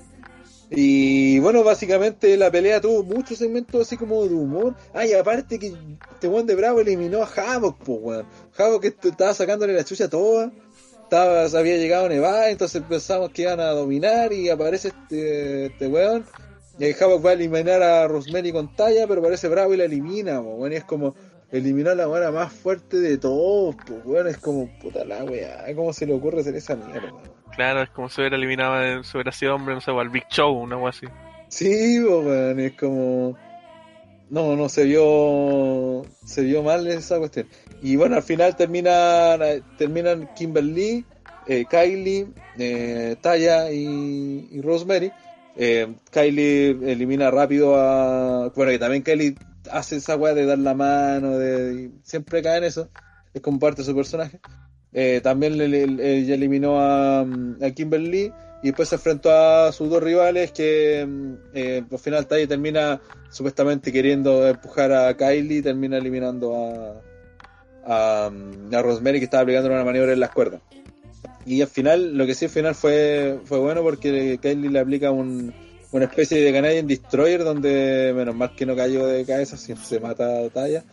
Y 0.72 1.40
bueno, 1.40 1.64
básicamente 1.64 2.38
la 2.38 2.52
pelea 2.52 2.80
tuvo 2.80 3.04
muchos 3.04 3.40
segmentos 3.40 3.82
así 3.88 3.98
como 3.98 4.28
de 4.28 4.36
humor. 4.36 4.76
Ah, 4.94 5.06
y 5.06 5.14
aparte 5.14 5.58
que 5.58 5.74
este 6.14 6.28
weón 6.28 6.46
de 6.46 6.56
Bravo 6.56 6.80
eliminó 6.80 7.24
a 7.24 7.26
Havok, 7.28 7.78
pues 7.84 8.00
weón. 8.02 8.26
Havok 8.58 8.82
que 8.82 8.88
est- 8.90 9.06
estaba 9.06 9.34
sacándole 9.34 9.74
la 9.74 9.84
chucha 9.84 10.08
toda. 10.10 10.52
Estaba, 11.04 11.46
había 11.46 11.78
llegado 11.78 12.08
Nevada, 12.08 12.52
entonces 12.52 12.84
pensamos 12.88 13.32
que 13.32 13.42
iban 13.44 13.60
a 13.60 13.70
dominar 13.72 14.32
y 14.32 14.50
aparece 14.50 14.90
este, 14.90 15.66
este 15.68 15.88
weón. 15.88 16.24
Y 16.78 16.86
el 16.86 16.96
Havok 17.02 17.26
va 17.26 17.32
a 17.32 17.34
eliminar 17.34 17.82
a 17.82 18.08
Rosemary 18.08 18.52
con 18.52 18.76
talla, 18.76 19.08
pero 19.08 19.22
parece 19.24 19.48
Bravo 19.48 19.74
y 19.74 19.78
la 19.78 19.86
elimina, 19.86 20.40
weón. 20.40 20.72
Y 20.72 20.76
es 20.76 20.84
como, 20.84 21.16
eliminó 21.52 21.90
a 21.90 21.96
la 21.96 22.08
weona 22.08 22.30
más 22.30 22.54
fuerte 22.54 22.98
de 23.00 23.18
todos, 23.18 23.76
pues 23.88 24.02
weón. 24.06 24.28
Es 24.28 24.38
como, 24.38 24.70
puta 24.80 25.04
la 25.04 25.24
weá, 25.24 25.66
¿cómo 25.76 25.94
se 25.94 26.06
le 26.06 26.14
ocurre 26.14 26.42
hacer 26.42 26.56
esa 26.56 26.76
mierda? 26.76 27.12
weón? 27.12 27.39
Claro, 27.60 27.82
es 27.82 27.90
como 27.90 28.08
si 28.08 28.22
hubiera 28.22 28.38
eliminado, 28.38 28.82
eh, 28.82 29.04
si 29.04 29.18
hubiera 29.18 29.34
sido 29.34 29.56
hombre, 29.56 29.76
no 29.76 29.82
sé, 29.82 29.92
al 29.92 30.08
Big 30.08 30.24
Show, 30.30 30.54
una 30.54 30.78
cosa 30.78 30.98
así. 30.98 31.08
Sí, 31.50 31.98
es 32.58 32.72
como. 32.80 33.38
No, 34.30 34.56
no, 34.56 34.70
se 34.70 34.86
vio. 34.86 36.06
Se 36.24 36.44
vio 36.44 36.64
mal 36.64 36.88
esa 36.88 37.18
cuestión. 37.18 37.50
Y 37.82 37.98
bueno, 37.98 38.16
al 38.16 38.24
final 38.24 38.56
terminan, 38.56 39.42
terminan 39.78 40.34
Kimberly, 40.36 41.04
eh, 41.48 41.66
Kylie, 41.70 42.28
eh, 42.58 43.18
Taya 43.20 43.70
y, 43.74 44.48
y 44.52 44.62
Rosemary. 44.62 45.12
Kylie 46.12 46.70
elimina 46.90 47.30
rápido 47.30 47.76
a. 47.76 48.54
Bueno, 48.56 48.72
que 48.72 48.80
también 48.80 49.04
Kylie 49.04 49.36
hace 49.70 49.98
esa 49.98 50.16
weá 50.16 50.34
de 50.34 50.46
dar 50.46 50.60
la 50.60 50.76
mano, 50.76 51.38
de, 51.38 51.92
siempre 52.04 52.42
cae 52.42 52.60
en 52.60 52.64
eso. 52.64 52.90
Es 53.34 53.42
como 53.42 53.60
parte 53.60 53.82
de 53.82 53.86
su 53.86 53.94
personaje. 53.94 54.40
Eh, 54.94 55.20
también 55.22 55.58
le- 55.58 56.34
eliminó 56.34 56.80
a, 56.80 57.22
a 57.22 57.72
Kimberly 57.76 58.34
y 58.64 58.68
después 58.68 58.90
se 58.90 58.96
enfrentó 58.96 59.32
a 59.32 59.72
sus 59.72 59.90
dos 59.90 60.02
rivales 60.02 60.52
que 60.52 61.06
mm, 61.08 61.34
eh, 61.54 61.84
al 61.92 62.00
final 62.00 62.28
Taya 62.28 62.48
termina 62.48 63.00
supuestamente 63.30 63.92
queriendo 63.92 64.48
empujar 64.48 64.92
a 64.92 65.16
Kylie 65.16 65.60
y 65.60 65.62
termina 65.62 65.98
eliminando 65.98 66.56
a, 67.86 68.26
a, 68.26 68.30
mm, 68.32 68.74
a 68.74 68.82
Rosemary 68.82 69.20
que 69.20 69.26
estaba 69.26 69.44
aplicando 69.44 69.70
una 69.70 69.84
maniobra 69.86 70.14
en 70.14 70.20
las 70.20 70.32
cuerdas. 70.32 70.62
Y 71.46 71.62
al 71.62 71.68
final, 71.68 72.18
lo 72.18 72.26
que 72.26 72.36
sí 72.36 72.46
al 72.46 72.52
final 72.52 72.76
fue, 72.76 73.40
fue 73.46 73.60
bueno 73.60 73.82
porque 73.82 74.40
Kylie 74.42 74.70
le 74.70 74.80
aplica 74.80 75.12
un, 75.12 75.54
una 75.92 76.06
especie 76.06 76.42
de 76.42 76.52
Canadian 76.52 76.86
Destroyer 76.88 77.44
donde 77.44 78.12
menos 78.16 78.36
mal 78.36 78.54
que 78.56 78.66
no 78.66 78.76
cayó 78.76 79.06
de 79.08 79.26
cabeza, 79.26 79.56
si 79.58 79.76
se 79.76 80.00
mata 80.00 80.40
a 80.46 80.50
Taya. 80.50 80.84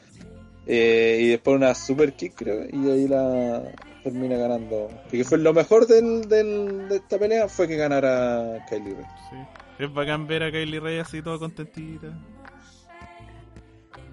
Eh, 0.66 1.18
y 1.20 1.28
después 1.28 1.56
una 1.56 1.74
super 1.74 2.12
kick 2.14 2.34
creo 2.34 2.64
y 2.64 2.90
ahí 2.90 3.06
la 3.08 3.62
termina 4.02 4.36
ganando. 4.36 4.88
Porque 5.04 5.22
fue 5.24 5.38
lo 5.38 5.52
mejor 5.54 5.86
del, 5.86 6.28
del- 6.28 6.88
de 6.88 6.96
esta 6.96 7.18
pelea 7.18 7.48
fue 7.48 7.68
que 7.68 7.76
ganara 7.76 8.64
Kylie 8.68 8.94
Ray. 8.94 9.04
Sí. 9.30 9.36
Es 9.84 9.92
bacán 9.92 10.26
ver 10.26 10.42
a 10.42 10.50
Kylie 10.50 10.80
Ray 10.80 10.98
así 10.98 11.22
toda 11.22 11.38
contentita. 11.38 12.08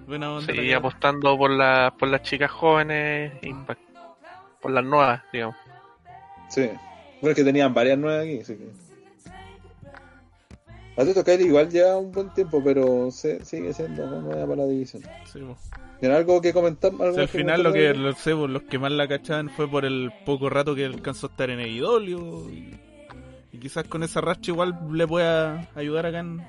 Buena 0.06 0.32
onda. 0.32 0.52
Sí, 0.52 0.72
apostando 0.72 1.36
por, 1.38 1.50
la, 1.50 1.94
por 1.98 2.08
las 2.08 2.22
chicas 2.22 2.50
jóvenes, 2.50 3.32
por 4.60 4.70
las 4.70 4.84
nuevas, 4.84 5.22
digamos. 5.32 5.56
Sí. 6.48 6.68
Bueno, 7.20 7.30
es 7.30 7.34
que 7.36 7.44
tenían 7.44 7.72
varias 7.72 7.98
nuevas 7.98 8.22
aquí, 8.24 8.40
así 8.40 8.56
que. 8.56 8.68
A 10.94 11.00
todo 11.00 11.08
esto, 11.10 11.24
Kylie 11.24 11.46
igual 11.46 11.70
lleva 11.70 11.96
un 11.98 12.12
buen 12.12 12.32
tiempo, 12.34 12.62
pero 12.62 13.10
se, 13.10 13.44
sigue 13.44 13.72
siendo 13.72 14.06
nueva 14.20 14.46
para 14.46 14.62
la 14.62 14.66
división. 14.68 15.02
Sí, 15.32 15.40
po. 15.40 15.56
¿Tienen 15.98 16.16
algo 16.18 16.40
que 16.40 16.52
comentar? 16.52 16.92
O 16.92 17.02
¿Algo 17.02 17.14
sea, 17.14 17.22
al 17.22 17.28
final 17.28 17.62
lo 17.62 17.72
que 17.72 17.94
lo 17.94 18.12
sé, 18.12 18.30
los 18.32 18.62
que 18.62 18.78
más 18.78 18.92
la 18.92 19.08
cachaban 19.08 19.50
fue 19.50 19.68
por 19.68 19.84
el 19.84 20.12
poco 20.24 20.50
rato 20.50 20.74
que 20.74 20.84
alcanzó 20.84 21.26
a 21.26 21.30
estar 21.30 21.50
en 21.50 21.60
AEW 21.60 22.50
y, 22.50 22.74
y 23.52 23.58
quizás 23.58 23.84
con 23.88 24.02
esa 24.02 24.20
racha 24.20 24.50
igual 24.52 24.78
le 24.92 25.06
pueda 25.06 25.68
ayudar 25.74 26.06
acá 26.06 26.20
en, 26.20 26.42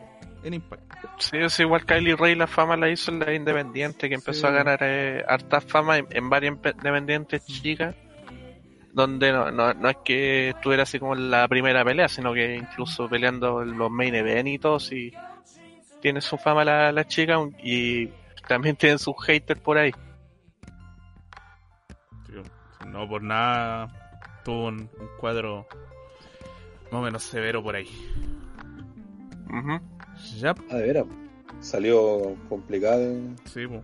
en 0.43 0.53
Impact. 0.53 0.83
Sí, 1.19 1.37
es 1.37 1.59
igual 1.59 1.85
Kylie 1.85 2.15
Ray 2.15 2.35
la 2.35 2.47
fama 2.47 2.75
la 2.75 2.89
hizo 2.89 3.11
en 3.11 3.19
la 3.19 3.33
Independiente, 3.33 4.09
que 4.09 4.15
empezó 4.15 4.41
Sí. 4.41 4.47
a 4.47 4.51
ganar 4.51 4.79
eh, 4.81 5.23
harta 5.27 5.61
fama 5.61 5.97
en, 5.97 6.07
en 6.11 6.29
varias 6.29 6.53
independientes 6.55 7.45
chicas, 7.45 7.95
donde 8.95 9.31
no, 9.33 9.51
no, 9.51 9.73
no 9.73 9.89
es 9.89 9.97
que 10.05 10.49
estuviera 10.49 10.83
así 10.83 10.99
como 10.99 11.15
en 11.15 11.29
la 11.29 11.47
primera 11.49 11.83
pelea, 11.83 12.07
sino 12.07 12.33
que 12.33 12.55
incluso 12.55 13.09
peleando 13.09 13.61
en 13.61 13.77
los 13.77 13.91
main 13.91 14.15
event 14.15 14.47
y 14.47 14.57
todo, 14.57 14.77
y 14.91 15.13
tiene 16.01 16.21
su 16.21 16.37
fama 16.37 16.63
la, 16.63 16.93
la 16.93 17.05
chica 17.05 17.37
y 17.61 18.07
también 18.47 18.75
tienen 18.77 18.97
sus 18.97 19.15
haters 19.25 19.59
por 19.59 19.77
ahí. 19.77 19.91
Tío, 22.25 22.41
No 22.87 23.07
por 23.07 23.21
nada 23.21 23.89
tuvo 24.45 24.67
un, 24.67 24.89
un 24.97 25.09
cuadro 25.19 25.67
más 26.85 26.93
o 26.93 27.01
menos 27.01 27.21
severo 27.23 27.61
por 27.61 27.75
ahí. 27.75 27.89
Ya, 30.37 30.55
Ah, 30.71 30.77
de 30.77 30.87
veras. 30.87 31.05
Salió 31.59 32.35
complicado. 32.47 33.13
sí, 33.45 33.67
pues. 33.67 33.81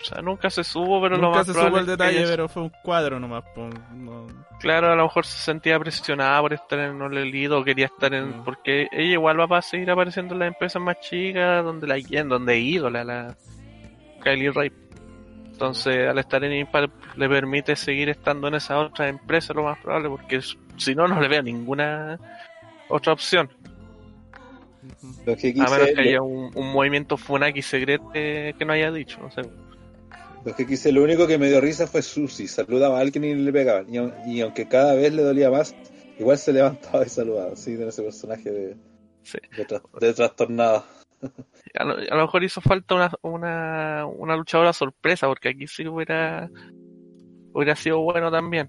O 0.00 0.04
sea, 0.04 0.22
nunca 0.22 0.48
se 0.48 0.64
supo, 0.64 1.00
pero 1.02 1.16
lo 1.18 1.30
más 1.30 1.46
se 1.46 1.52
probable 1.52 1.70
supo 1.70 1.78
el 1.78 1.82
es 1.82 1.86
que 1.86 1.90
detalle, 1.92 2.18
haya- 2.20 2.28
pero 2.28 2.48
fue 2.48 2.62
un 2.62 2.72
cuadro 2.82 3.20
nomás. 3.20 3.44
pues, 3.54 3.74
no- 3.94 4.26
Claro, 4.58 4.92
a 4.92 4.94
lo 4.96 5.02
mejor 5.04 5.24
se 5.26 5.38
sentía 5.38 5.78
presionada 5.78 6.40
por 6.40 6.52
estar 6.52 6.78
en 6.78 7.00
el 7.00 7.30
lead 7.30 7.52
o 7.52 7.64
quería 7.64 7.86
estar 7.86 8.12
en... 8.14 8.40
Mm. 8.40 8.44
Porque 8.44 8.88
ella 8.92 9.12
igual 9.12 9.38
va 9.50 9.58
a 9.58 9.62
seguir 9.62 9.90
apareciendo 9.90 10.34
en 10.34 10.40
las 10.40 10.48
empresas 10.48 10.80
más 10.82 11.00
chicas, 11.00 11.64
donde 11.64 11.86
la 11.86 11.96
guían, 11.96 12.28
donde 12.28 12.58
ídola 12.58 13.04
la 13.04 13.36
Kylie 14.22 14.50
Ray. 14.52 14.72
Entonces, 15.52 16.08
al 16.08 16.18
estar 16.18 16.42
en 16.44 16.52
Impact 16.54 17.16
le 17.16 17.28
permite 17.28 17.76
seguir 17.76 18.08
estando 18.08 18.48
en 18.48 18.54
esa 18.54 18.78
otra 18.78 19.08
empresa, 19.08 19.52
lo 19.52 19.64
más 19.64 19.78
probable, 19.78 20.08
porque 20.08 20.40
si 20.76 20.94
no, 20.94 21.06
no 21.06 21.20
le 21.20 21.28
veo 21.28 21.42
ninguna 21.42 22.18
otra 22.88 23.12
opción. 23.12 23.50
Lo 25.26 25.36
que 25.36 25.50
A 25.58 25.70
menos 25.70 25.88
que 25.94 26.00
haya 26.00 26.22
un, 26.22 26.50
un 26.54 26.72
movimiento 26.72 27.18
Funaki 27.18 27.60
secreto 27.60 28.10
que 28.12 28.54
no 28.66 28.72
haya 28.72 28.90
dicho, 28.90 29.18
no 29.20 29.30
sé. 29.30 29.42
Lo 30.44 30.54
que 30.56 30.66
quise, 30.66 30.92
lo 30.92 31.02
único 31.02 31.26
que 31.26 31.38
me 31.38 31.48
dio 31.48 31.60
risa 31.60 31.86
fue 31.86 32.02
Susi. 32.02 32.48
Saludaba 32.48 32.98
a 32.98 33.00
alguien 33.00 33.24
y 33.24 33.34
le 33.34 33.52
pegaban. 33.52 33.92
Y, 33.92 33.98
au- 33.98 34.12
y 34.26 34.40
aunque 34.40 34.66
cada 34.68 34.94
vez 34.94 35.12
le 35.12 35.22
dolía 35.22 35.50
más, 35.50 35.74
igual 36.18 36.38
se 36.38 36.52
levantaba 36.52 37.04
y 37.04 37.08
saludaba. 37.08 37.56
Sí, 37.56 37.74
de 37.76 37.88
ese 37.88 38.02
personaje 38.02 38.50
de, 38.50 38.76
Sí. 39.22 39.38
de, 39.56 39.66
tras- 39.66 39.82
de 40.00 40.14
trastornado. 40.14 40.84
A 41.74 41.84
lo, 41.84 41.92
a 41.94 42.14
lo 42.16 42.22
mejor 42.22 42.42
hizo 42.42 42.60
falta 42.60 42.94
una, 42.96 43.12
una, 43.22 44.06
una 44.06 44.34
luchadora 44.36 44.72
sorpresa, 44.72 45.28
porque 45.28 45.50
aquí 45.50 45.66
sí 45.68 45.86
hubiera, 45.86 46.50
hubiera 47.52 47.76
sido 47.76 48.00
bueno 48.00 48.28
también. 48.30 48.66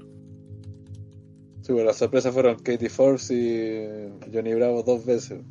Sí, 1.62 1.72
bueno, 1.74 1.88
las 1.88 1.98
sorpresas 1.98 2.34
fueron 2.34 2.56
Katie 2.60 2.90
Force 2.90 3.34
y 3.34 4.30
Johnny 4.32 4.54
Bravo 4.54 4.84
dos 4.84 5.04
veces. 5.06 5.42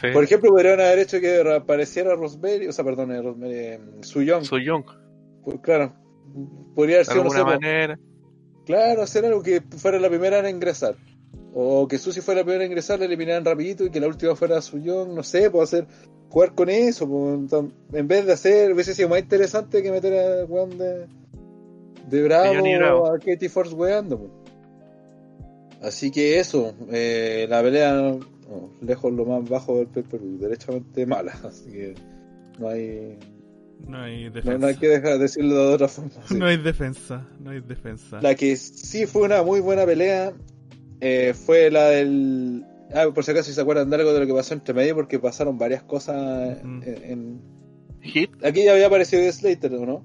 Sí. 0.00 0.08
Por 0.12 0.22
ejemplo, 0.24 0.50
podrían 0.50 0.78
haber 0.80 1.00
hecho 1.00 1.20
que 1.20 1.42
reapareciera 1.42 2.14
Rosemary, 2.14 2.68
o 2.68 2.72
sea, 2.72 2.84
perdón, 2.84 3.10
eh, 3.12 3.22
Rosemary, 3.22 3.54
eh, 3.54 3.80
Su 4.02 4.22
Young. 4.22 4.44
Su 4.44 4.58
Young, 4.58 4.84
Pues, 5.46 5.60
claro, 5.60 5.94
podría 6.74 6.96
haber 6.96 7.06
de 7.06 7.12
sido, 7.12 7.24
no 7.24 7.30
sé, 7.30 7.44
manera. 7.44 7.98
claro, 8.66 9.02
hacer 9.02 9.24
algo 9.24 9.42
que 9.42 9.62
fuera 9.62 9.98
la 9.98 10.08
primera 10.10 10.40
en 10.40 10.56
ingresar. 10.56 10.96
O 11.54 11.88
que 11.88 11.96
Susi 11.98 12.20
fuera 12.20 12.40
la 12.40 12.44
primera 12.44 12.64
en 12.64 12.70
ingresar, 12.72 12.98
la 12.98 13.06
eliminaran 13.06 13.44
rapidito 13.44 13.84
y 13.84 13.90
que 13.90 14.00
la 14.00 14.08
última 14.08 14.36
fuera 14.36 14.60
Su 14.60 14.78
Young, 14.78 15.14
no 15.14 15.22
sé, 15.22 15.50
puedo 15.50 15.64
hacer, 15.64 15.86
jugar 16.28 16.54
con 16.54 16.68
eso, 16.68 17.06
enton- 17.06 17.72
en 17.92 18.08
vez 18.08 18.26
de 18.26 18.32
hacer, 18.34 18.72
hubiese 18.72 18.92
sido 18.94 19.08
más 19.08 19.20
interesante 19.20 19.82
que 19.82 19.90
meter 19.90 20.12
a 20.42 20.44
weón 20.44 20.76
de, 20.76 21.06
de 22.10 22.22
Bravo, 22.24 22.62
Bravo. 22.62 23.06
a 23.06 23.18
Katie 23.18 23.48
Force 23.48 23.74
weando. 23.74 24.18
po. 24.18 24.30
Así 25.80 26.10
que 26.10 26.38
eso, 26.40 26.74
eh, 26.90 27.46
la 27.48 27.62
pelea 27.62 27.92
no, 27.94 28.18
lejos 28.82 29.12
lo 29.12 29.24
más 29.24 29.48
bajo 29.48 29.76
del 29.76 29.86
pay 29.86 30.02
derechamente 30.38 31.06
mala, 31.06 31.32
así 31.44 31.70
que 31.70 31.94
no 32.58 32.68
hay, 32.68 33.16
No 33.86 34.02
hay 34.02 34.28
defensa. 34.30 34.58
no 34.58 34.66
hay 34.66 34.76
que 34.76 34.88
dejar 34.88 35.12
de 35.14 35.18
decirlo 35.18 35.68
de 35.68 35.74
otra 35.74 35.88
forma. 35.88 36.10
sí. 36.28 36.34
No 36.34 36.46
hay 36.46 36.56
defensa, 36.56 37.26
no 37.40 37.50
hay 37.50 37.60
defensa. 37.60 38.20
La 38.20 38.34
que 38.34 38.56
sí 38.56 39.06
fue 39.06 39.22
una 39.22 39.42
muy 39.42 39.60
buena 39.60 39.84
pelea 39.84 40.32
eh, 41.00 41.34
fue 41.34 41.70
la 41.70 41.84
del. 41.90 42.64
Ah, 42.94 43.06
por 43.14 43.24
si 43.24 43.32
acaso 43.32 43.48
si 43.48 43.54
se 43.54 43.60
acuerdan 43.60 43.90
de 43.90 43.96
algo 43.96 44.12
de 44.12 44.20
lo 44.20 44.26
que 44.26 44.32
pasó 44.34 44.54
entre 44.54 44.72
medio, 44.74 44.94
porque 44.94 45.18
pasaron 45.18 45.58
varias 45.58 45.82
cosas 45.82 46.58
en, 46.62 46.82
en- 46.84 47.56
Hit, 48.00 48.30
Aquí 48.44 48.62
ya 48.64 48.72
había 48.72 48.86
aparecido 48.86 49.30
Slater, 49.32 49.74
¿o 49.74 49.84
no? 49.84 50.04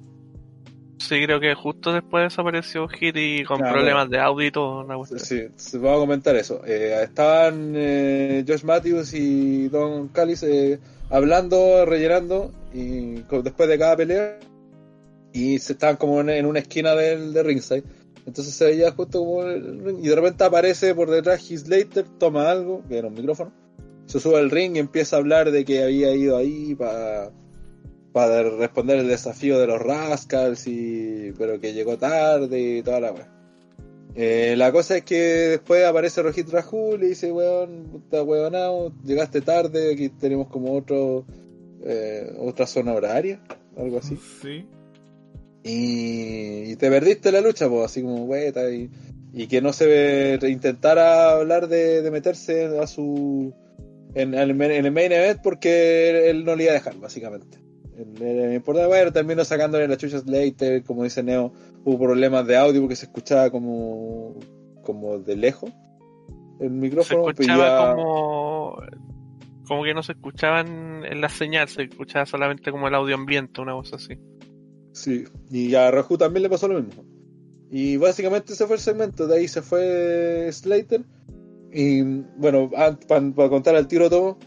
sí, 0.98 1.24
creo 1.26 1.40
que 1.40 1.54
justo 1.54 1.94
después 1.94 2.24
desapareció 2.24 2.88
Hit 2.88 3.16
y 3.18 3.44
con 3.44 3.58
Claro. 3.60 3.74
problemas 3.74 4.10
de 4.10 4.20
audio 4.20 4.48
y 4.48 4.52
todo. 4.52 4.84
Una. 4.84 4.96
Sí, 5.20 5.44
sí, 5.56 5.78
vamos 5.78 5.98
a 5.98 6.00
comentar 6.00 6.36
eso. 6.36 6.62
Eh, 6.66 7.00
estaban 7.04 7.74
eh, 7.76 8.44
Josh 8.48 8.64
Matthews 8.64 9.14
y 9.14 9.68
Don 9.70 10.08
Callis 10.10 10.42
eh, 10.44 10.80
hablando, 11.12 11.86
rellenando, 11.86 12.52
y 12.74 13.24
después 13.44 13.70
de 13.70 13.78
cada 13.78 13.96
pelea, 13.96 14.40
y 15.34 15.60
se 15.60 15.74
estaban 15.74 15.98
como 15.98 16.22
en, 16.22 16.46
una 16.46 16.60
esquina 16.60 16.96
del, 16.96 17.34
de 17.34 17.44
ringside. 17.44 17.84
Entonces 18.26 18.54
se 18.54 18.66
veía 18.66 18.92
justo 18.92 19.20
como 19.20 19.44
el 19.44 19.84
ring, 19.84 20.00
y 20.04 20.08
de 20.08 20.16
repente 20.16 20.44
aparece 20.44 20.94
por 20.94 21.10
detrás 21.10 21.44
Slater, 21.44 22.06
toma 22.20 22.52
algo, 22.52 22.84
que 22.88 22.98
era 22.98 23.08
un 23.08 23.14
micrófono, 23.14 23.52
se 24.06 24.20
sube 24.20 24.38
al 24.38 24.52
ring 24.52 24.76
y 24.76 24.80
empieza 24.80 25.16
a 25.16 25.20
hablar 25.20 25.52
de 25.52 25.66
que 25.66 25.84
había 25.84 26.14
ido 26.14 26.38
ahí 26.38 26.76
para 26.76 27.32
para 28.12 28.44
responder 28.44 29.00
el 29.00 29.08
desafío 29.08 29.58
de 29.60 29.68
los 29.68 29.82
Rascals, 29.82 30.68
y, 30.68 31.34
pero 31.38 31.60
que 31.60 31.74
llegó 31.74 31.98
tarde 31.98 32.78
y 32.78 32.84
toda 32.84 33.00
la 33.00 33.12
weá. 33.14 33.28
Eh, 34.16 34.56
la 34.58 34.72
cosa 34.74 34.98
es 34.98 35.04
que 35.06 35.16
después 35.16 35.86
aparece 35.86 36.22
Rojit 36.22 36.50
Raju 36.50 36.96
y 36.96 37.08
dice, 37.08 37.32
weón, 37.32 37.86
puta 37.92 38.22
weonado, 38.24 38.92
llegaste 39.06 39.40
tarde, 39.40 39.94
aquí 39.94 40.10
tenemos 40.10 40.48
como 40.48 40.76
otro 40.76 41.26
eh, 41.84 42.32
otra 42.40 42.66
zona 42.68 42.94
horaria, 42.94 43.40
algo 43.78 43.98
así. 44.00 44.18
Sí. 44.42 44.66
Y, 45.64 46.72
y 46.72 46.76
te 46.76 46.90
perdiste 46.90 47.32
la 47.32 47.42
lucha, 47.42 47.70
pues, 47.70 47.86
así 47.86 48.02
como 48.02 48.26
hueta, 48.26 48.70
y, 48.72 48.90
y 49.34 49.48
que 49.48 49.62
no 49.62 49.74
se 49.74 49.86
ve- 49.86 50.50
intentara 50.50 51.32
hablar 51.34 51.68
de, 51.68 52.02
de 52.02 52.12
meterse 52.12 52.66
a 52.80 52.88
su 52.88 53.54
en, 54.16 54.34
el 54.34 54.56
main- 54.56 54.72
en 54.72 54.86
el 54.86 54.92
main 54.92 55.12
event 55.12 55.40
porque 55.42 56.30
él 56.30 56.44
no 56.46 56.56
le 56.56 56.64
iba 56.64 56.72
a 56.72 56.76
dejar, 56.76 56.96
básicamente. 56.98 57.60
Él- 57.96 58.62
Por 58.66 58.76
bueno, 58.88 59.12
terminó 59.14 59.46
sacándole 59.46 59.88
las 59.88 59.98
chuchas 60.00 60.26
later, 60.26 60.84
como 60.84 61.04
dice 61.04 61.22
Neo, 61.22 61.54
hubo 61.86 62.00
problemas 62.00 62.48
de 62.48 62.58
audio 62.58 62.82
porque 62.82 62.96
se 62.96 63.06
escuchaba 63.06 63.52
como, 63.52 64.36
como 64.82 65.20
de 65.20 65.36
lejos 65.36 65.72
el 66.60 66.70
Se 66.70 66.74
micrófono. 66.74 67.24
pues 67.24 67.40
escuchaba 67.40 67.96
como. 67.96 68.78
Como 69.68 69.84
que 69.84 69.94
no 69.94 70.04
se 70.04 70.14
escuchaban 70.14 71.06
en 71.06 71.22
la 71.22 71.30
señal, 71.30 71.68
se 71.68 71.84
escuchaba 71.84 72.26
solamente 72.26 72.72
como 72.72 72.88
el 72.88 72.96
audio 72.96 73.16
ambiente, 73.16 73.62
una 73.62 73.74
cosa 73.74 73.96
así. 73.98 74.18
Sí, 74.92 75.24
y 75.50 75.74
a 75.76 75.90
Raju 75.92 76.18
también 76.18 76.44
le 76.44 76.50
pasó 76.50 76.68
lo 76.68 76.82
mismo. 76.82 77.06
Y 77.70 77.96
básicamente 77.98 78.54
ese 78.54 78.68
fue 78.68 78.76
el 78.76 78.82
segmento, 78.82 79.28
de 79.28 79.38
ahí 79.38 79.48
se 79.48 79.62
fue 79.62 80.50
Slater. 80.52 81.04
Y 81.72 82.02
bueno, 82.02 82.70
para 83.08 83.50
contar 83.50 83.76
al 83.76 83.88
tiro 83.88 84.10
todo, 84.10 84.38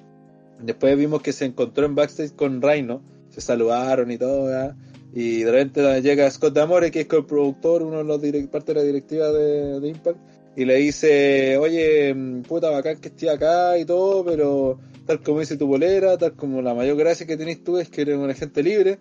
después 0.61 0.99
vimos 0.99 1.23
que 1.23 1.33
se 1.33 1.47
encontró 1.47 1.87
en 1.87 1.95
backstage 1.95 2.35
con 2.35 2.61
Rhino, 2.61 3.03
se 3.31 3.41
saludaron 3.41 4.11
y 4.11 4.19
todo, 4.19 4.75
y 5.15 5.43
de 5.45 5.51
repente 5.51 6.03
llega 6.03 6.31
Scott 6.31 6.55
Damore, 6.55 6.91
que 6.91 7.01
es 7.01 7.09
el 7.11 7.25
productor, 7.25 7.83
uno 7.83 7.99
de 7.99 8.05
los 8.05 8.21
direct- 8.21 8.51
parte 8.51 8.75
de 8.75 8.81
la 8.81 8.85
directiva 8.85 9.31
de, 9.31 9.81
de 9.81 9.89
Impact, 9.89 10.19
y 10.57 10.65
le 10.67 10.75
dice, 10.77 11.57
oye, 11.57 12.13
mm, 12.13 12.43
puta 12.43 12.69
bacán 12.69 13.01
que 13.01 13.09
estoy 13.09 13.29
acá 13.29 13.79
y 13.79 13.85
todo, 13.87 14.25
pero 14.25 14.79
tal 15.07 15.21
como 15.21 15.41
dice 15.41 15.57
tu 15.57 15.67
bolera, 15.67 16.17
tal 16.19 16.33
como 16.35 16.63
la 16.63 16.75
mayor 16.75 16.97
gracia 16.97 17.27
que 17.27 17.37
tenés 17.37 17.63
tú 17.65 17.79
es 17.79 17.89
que 17.89 18.03
eres 18.03 18.17
un 18.17 18.31
agente 18.31 18.63
libre, 18.63 18.99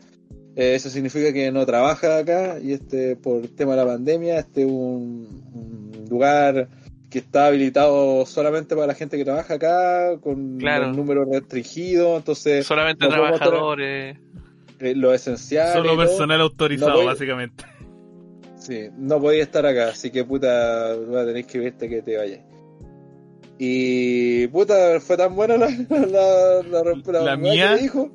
eh, 0.56 0.76
eso 0.76 0.89
significa 0.89 1.32
que 1.34 1.52
no 1.52 1.66
trabaja 1.66 2.18
acá 2.18 2.60
y 2.62 2.74
este 2.74 3.16
por 3.16 3.48
tema 3.50 3.72
de 3.72 3.78
la 3.78 3.86
pandemia, 3.86 4.39
este 4.39 4.62
es 4.63 4.68
un, 4.68 5.28
un 5.54 6.06
lugar 6.10 6.68
que 7.10 7.20
está 7.20 7.46
habilitado 7.48 8.26
solamente 8.26 8.74
para 8.76 8.88
la 8.88 8.96
gente 8.96 9.18
que 9.18 9.24
trabaja 9.24 9.54
acá, 9.56 10.18
con 10.20 10.58
Claro. 10.58 10.89
un 10.89 10.96
número 10.96 11.26
restringido, 11.26 12.18
entonces 12.18 12.66
Solamente 12.66 13.06
no 13.06 13.12
trabajadores. 13.12 14.18
eh, 14.80 14.96
lo 14.96 15.13
esencial. 15.13 15.74
Solo 15.74 15.89
todo, 15.96 15.98
personal 16.06 16.42
autorizado, 16.42 17.00
No 17.02 17.06
básicamente. 17.06 17.63
Sí, 18.58 18.88
no 18.98 19.20
podía 19.20 19.44
estar 19.44 19.66
acá, 19.66 19.89
así 19.89 20.10
que 20.10 20.24
puta, 20.24 20.96
va 20.96 21.22
a 21.22 21.26
tener 21.26 21.46
que 21.46 21.60
verte 21.60 21.88
que 21.89 22.02
te 22.02 22.18
vayas. 22.18 22.39
Y 23.65 24.47
puta, 24.47 24.99
fue 24.99 25.15
tan 25.15 25.36
buena 25.38 25.56
la, 25.56 25.67
la, 25.89 26.63
la, 26.63 27.21
la, 27.23 27.38
mía. 27.38 27.76
que 27.78 27.82
dijo 27.84 28.12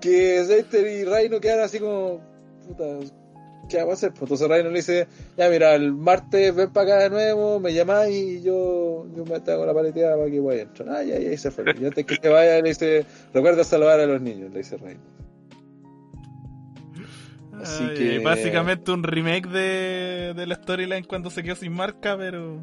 que 0.00 0.44
Slater 0.44 0.86
y 0.86 1.04
Reino 1.04 1.40
quedaron 1.40 1.64
así 1.64 1.80
como, 1.80 2.20
puta, 2.64 2.84
¿qué 3.68 3.78
vamos 3.78 3.90
a 3.90 3.94
hacer? 3.94 4.10
Pues 4.10 4.22
entonces 4.22 4.48
Reino 4.48 4.70
le 4.70 4.76
dice, 4.76 5.08
ya 5.36 5.48
mira, 5.48 5.74
el 5.74 5.92
martes 5.92 6.54
ven 6.54 6.70
para 6.72 6.94
acá 6.94 7.02
de 7.04 7.10
nuevo, 7.10 7.58
me 7.58 7.74
llamáis 7.74 8.14
y 8.14 8.42
yo, 8.42 9.08
yo 9.16 9.24
me 9.24 9.34
hago 9.34 9.66
la 9.66 9.74
paleteada 9.74 10.16
para 10.16 10.30
que 10.30 10.38
vaya 10.38 10.60
a 10.60 10.64
entrar. 10.64 10.88
Ah, 10.90 11.02
ya, 11.02 11.18
ya, 11.18 11.36
se 11.36 11.50
fue. 11.50 11.64
Y 11.80 11.84
antes 11.84 12.06
que 12.06 12.14
se 12.14 12.28
vaya 12.28 12.62
le 12.62 12.68
dice, 12.68 13.04
recuerda 13.34 13.64
saludar 13.64 13.98
a 13.98 14.06
los 14.06 14.22
niños, 14.22 14.52
le 14.52 14.58
dice 14.58 14.76
Reino. 14.76 15.00
Así 17.60 17.82
Ay, 17.82 17.96
que- 17.96 18.18
Básicamente 18.20 18.92
un 18.92 19.02
remake 19.02 19.48
de, 19.48 20.34
de 20.36 20.46
la 20.46 20.54
storyline 20.54 21.02
cuando 21.04 21.30
se 21.30 21.42
quedó 21.42 21.56
sin 21.56 21.72
marca, 21.72 22.16
pero 22.16 22.60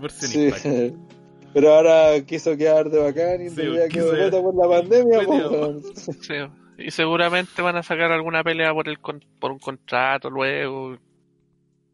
versión 0.00 0.28
Sí. 0.32 0.94
Pero 1.52 1.74
ahora 1.74 2.24
quiso 2.26 2.56
quedar 2.56 2.88
de 2.90 2.98
bacán 3.00 3.42
y 3.42 3.46
en 3.46 3.50
Sí, 3.50 3.60
realidad 3.62 3.88
quiso- 3.88 4.10
quedó 4.12 4.30
rota 4.30 4.42
por 4.42 4.54
la 4.54 4.68
pandemia. 4.80 5.20
Sí. 6.20 6.34
Y 6.78 6.90
seguramente 6.92 7.60
van 7.60 7.76
a 7.76 7.82
sacar 7.82 8.10
alguna 8.12 8.42
pelea 8.42 8.72
por 8.72 8.88
el 8.88 8.98
con- 9.00 9.24
por 9.38 9.50
un 9.50 9.58
contrato 9.58 10.30
luego. 10.30 10.96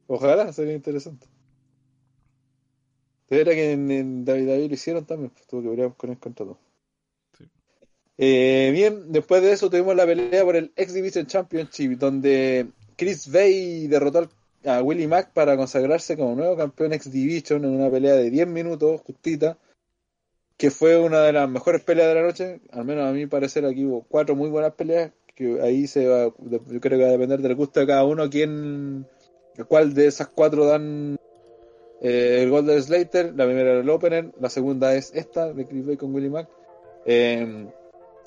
Ojalá, 0.06 0.52
sería 0.52 0.74
interesante. 0.74 1.26
Pero 3.28 3.42
era 3.42 3.52
que 3.52 3.72
en, 3.72 3.90
en 3.90 4.24
David 4.24 4.46
David 4.48 4.68
lo 4.68 4.74
hicieron 4.74 5.04
también, 5.04 5.30
pues 5.30 5.46
tuvo 5.48 5.62
que 5.62 5.68
ver 5.80 5.90
con 5.96 6.10
el 6.10 6.18
contrato. 6.18 6.58
Sí. 7.36 7.44
Eh, 8.18 8.70
bien, 8.72 9.10
después 9.10 9.42
de 9.42 9.50
eso 9.52 9.68
tuvimos 9.68 9.96
la 9.96 10.06
pelea 10.06 10.44
por 10.44 10.54
el 10.54 10.70
X 10.76 10.94
Division 10.94 11.26
Championship, 11.26 11.98
donde 11.98 12.68
Chris 12.96 13.30
Bay 13.32 13.88
derrotó 13.88 14.18
al- 14.18 14.28
a 14.66 14.82
Willie 14.82 15.06
Mack 15.06 15.32
para 15.32 15.56
consagrarse 15.56 16.16
como 16.16 16.34
nuevo 16.34 16.56
campeón 16.56 16.92
X 16.92 17.10
Division 17.10 17.64
en 17.64 17.70
una 17.70 17.90
pelea 17.90 18.14
de 18.14 18.30
10 18.30 18.48
minutos, 18.48 19.00
justita, 19.02 19.58
que 20.56 20.70
fue 20.70 20.98
una 20.98 21.22
de 21.22 21.32
las 21.32 21.48
mejores 21.48 21.82
peleas 21.82 22.08
de 22.08 22.14
la 22.14 22.22
noche. 22.22 22.60
Al 22.72 22.84
menos 22.84 23.08
a 23.08 23.12
mi 23.12 23.26
parecer 23.26 23.64
aquí 23.64 23.84
hubo 23.84 24.04
cuatro 24.08 24.34
muy 24.34 24.48
buenas 24.48 24.74
peleas, 24.74 25.12
que 25.34 25.60
ahí 25.62 25.86
se 25.86 26.06
va, 26.08 26.32
yo 26.50 26.80
creo 26.80 26.98
que 26.98 27.04
va 27.04 27.08
a 27.08 27.12
depender 27.12 27.40
del 27.40 27.54
gusto 27.54 27.80
de 27.80 27.86
cada 27.86 28.04
uno, 28.04 28.28
quién, 28.28 29.06
cuál 29.68 29.94
de 29.94 30.06
esas 30.06 30.28
cuatro 30.28 30.66
dan 30.66 31.16
eh, 32.00 32.40
el 32.42 32.50
gol 32.50 32.66
de 32.66 32.80
Slater. 32.82 33.34
La 33.36 33.44
primera 33.44 33.70
era 33.70 33.80
el 33.80 33.90
opener, 33.90 34.32
la 34.40 34.50
segunda 34.50 34.94
es 34.94 35.12
esta, 35.14 35.52
de 35.52 35.66
Chris 35.66 35.86
Bay 35.86 35.96
con 35.96 36.14
Willie 36.14 36.30
Mack. 36.30 36.48
Eh, 37.04 37.66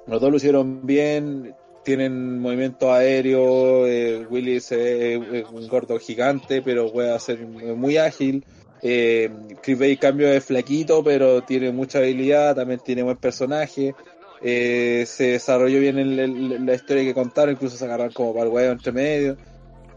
los 0.07 0.21
dos 0.21 0.31
lo 0.31 0.37
hicieron 0.37 0.85
bien, 0.85 1.53
tienen 1.89 2.37
movimiento 2.37 2.93
aéreo, 2.93 3.87
eh, 3.87 4.23
Willy 4.29 4.59
se 4.59 4.77
ve 4.77 5.13
eh, 5.15 5.45
un 5.51 5.67
gordo 5.67 5.97
gigante, 5.97 6.61
pero 6.61 6.91
puede 6.91 7.19
ser 7.19 7.39
muy 7.39 7.97
ágil. 7.97 8.45
Eh, 8.83 9.31
Chris 9.63 9.79
Bay 9.79 9.97
cambio 9.97 10.29
de 10.29 10.39
flaquito, 10.39 11.03
pero 11.03 11.41
tiene 11.41 11.71
mucha 11.71 11.97
habilidad, 11.97 12.55
también 12.55 12.79
tiene 12.79 13.01
buen 13.01 13.17
personaje. 13.17 13.95
Eh, 14.39 15.03
se 15.07 15.31
desarrolló 15.31 15.79
bien 15.79 15.97
el- 15.97 16.63
la 16.63 16.75
historia 16.75 17.03
que 17.03 17.15
contaron, 17.15 17.55
incluso 17.55 17.75
se 17.75 17.85
agarraron 17.85 18.13
como 18.13 18.33
para 18.33 18.45
el 18.45 18.51
huevo 18.51 18.71
entre 18.71 18.91
medio. 18.91 19.37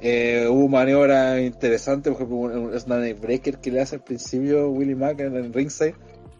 Eh, 0.01 0.47
hubo 0.49 0.69
maniobras 0.69 1.43
interesantes, 1.43 2.11
por 2.11 2.23
ejemplo, 2.23 2.39
un, 2.39 2.73
un 2.73 2.81
snake 2.81 3.21
breaker 3.21 3.59
que 3.59 3.71
le 3.71 3.83
hace 3.83 3.97
al 3.97 4.03
principio 4.03 4.71
Willie 4.71 4.97
Mack 4.97 5.21
en 5.21 5.53
ringside, 5.53 5.95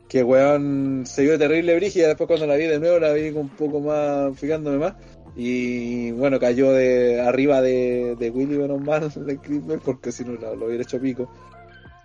que 0.09 0.23
weón 0.23 1.05
se 1.05 1.23
vio 1.23 1.39
terrible 1.39 1.77
brígida, 1.77 2.09
después 2.09 2.27
cuando 2.27 2.47
la 2.47 2.57
vi 2.57 2.65
de 2.65 2.79
nuevo 2.81 2.99
la 2.99 3.13
vi 3.13 3.29
un 3.29 3.51
poco 3.51 3.81
más, 3.81 4.39
fijándome 4.39 4.79
más, 4.79 4.95
y 5.35 6.11
bueno, 6.13 6.39
cayó 6.39 6.73
de 6.73 7.21
arriba 7.21 7.63
de, 7.63 8.17
de 8.19 8.31
Willy 8.31 8.59
menos 8.59 8.81
mal 8.81 9.11
de 9.15 9.39
Bell, 9.61 9.81
porque 9.85 10.13
si 10.13 10.25
no 10.25 10.33
lo, 10.33 10.67
hubiera 10.67 10.83
hecho 10.83 11.01
pico. 11.01 11.31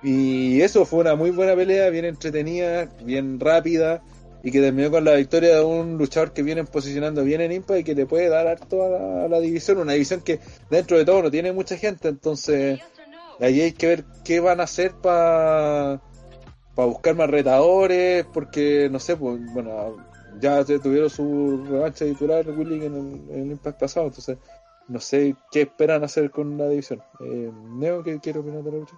Y 0.03 0.61
eso 0.61 0.85
fue 0.85 0.99
una 0.99 1.15
muy 1.15 1.31
buena 1.31 1.55
pelea, 1.55 1.89
bien 1.89 2.05
entretenida, 2.05 2.87
bien 3.03 3.39
rápida, 3.39 4.03
y 4.43 4.51
que 4.51 4.61
terminó 4.61 4.91
con 4.91 5.03
la 5.03 5.15
victoria 5.15 5.55
de 5.55 5.63
un 5.63 5.97
luchador 5.97 6.31
que 6.31 6.43
viene 6.43 6.63
posicionando 6.63 7.23
bien 7.23 7.41
en 7.41 7.51
Impact 7.51 7.79
y 7.79 7.83
que 7.83 7.95
le 7.95 8.05
puede 8.05 8.29
dar 8.29 8.47
harto 8.47 8.83
a 8.83 9.27
la, 9.27 9.39
división, 9.39 9.79
una 9.79 9.93
división 9.93 10.21
que 10.21 10.39
dentro 10.69 10.97
de 10.97 11.05
todo 11.05 11.23
no 11.23 11.31
tiene 11.31 11.51
mucha 11.51 11.77
gente, 11.77 12.07
entonces 12.07 12.79
ahí 13.39 13.61
hay 13.61 13.71
que 13.73 13.87
ver 13.87 14.05
qué 14.23 14.39
van 14.39 14.59
a 14.61 14.63
hacer 14.63 14.93
para 15.01 15.99
buscar 16.75 17.15
más 17.15 17.29
retadores, 17.29 18.25
porque 18.31 18.87
no 18.91 18.99
sé, 18.99 19.17
pues 19.17 19.39
bueno, 19.51 19.97
ya 20.39 20.63
tuvieron 20.63 21.09
su 21.09 21.65
revancha 21.69 22.05
titular 22.05 22.47
Willy 22.49 22.85
en 22.85 22.93
el, 22.93 23.35
en 23.35 23.41
el 23.43 23.51
Impact 23.51 23.79
pasado, 23.79 24.07
entonces 24.07 24.37
no 24.87 24.99
sé 24.99 25.35
qué 25.51 25.61
esperan 25.61 26.03
hacer 26.03 26.31
con 26.31 26.57
la 26.57 26.67
división. 26.69 27.01
Eh, 27.19 27.51
Neo, 27.53 28.03
¿qué 28.03 28.19
quiere 28.19 28.39
opinar 28.39 28.63
de 28.63 28.71
la 28.71 28.77
lucha? 28.77 28.97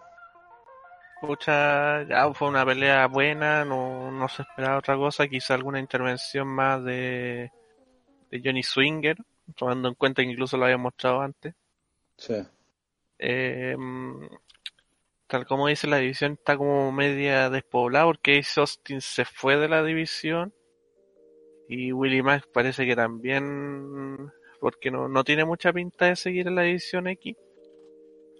Pucha, 1.21 2.03
ya 2.03 2.33
fue 2.33 2.47
una 2.47 2.65
pelea 2.65 3.07
buena, 3.07 3.65
no, 3.65 4.11
no 4.11 4.29
se 4.29 4.43
esperaba 4.43 4.77
otra 4.77 4.95
cosa, 4.95 5.27
quizá 5.27 5.55
alguna 5.55 5.79
intervención 5.79 6.47
más 6.47 6.83
de, 6.83 7.51
de 8.31 8.41
Johnny 8.43 8.63
Swinger, 8.63 9.17
tomando 9.55 9.89
en 9.89 9.95
cuenta 9.95 10.21
que 10.21 10.29
incluso 10.29 10.55
lo 10.57 10.65
había 10.65 10.77
mostrado 10.77 11.21
antes. 11.21 11.55
Sí. 12.15 12.35
Eh, 13.17 13.75
tal 15.27 15.45
como 15.45 15.67
dice 15.67 15.87
la 15.87 15.97
división 15.97 16.33
está 16.33 16.55
como 16.55 16.91
media 16.93 17.49
despoblada 17.49 18.05
porque 18.05 18.39
Ace 18.39 18.59
Austin 18.59 19.01
se 19.01 19.25
fue 19.25 19.57
de 19.57 19.67
la 19.67 19.83
división 19.83 20.53
y 21.69 21.93
Willie 21.93 22.23
Mack 22.23 22.47
parece 22.51 22.83
que 22.87 22.95
también 22.95 24.31
porque 24.59 24.89
no, 24.89 25.07
no 25.07 25.23
tiene 25.23 25.45
mucha 25.45 25.71
pinta 25.71 26.07
de 26.07 26.15
seguir 26.15 26.47
en 26.47 26.55
la 26.55 26.63
división 26.63 27.05
X. 27.07 27.37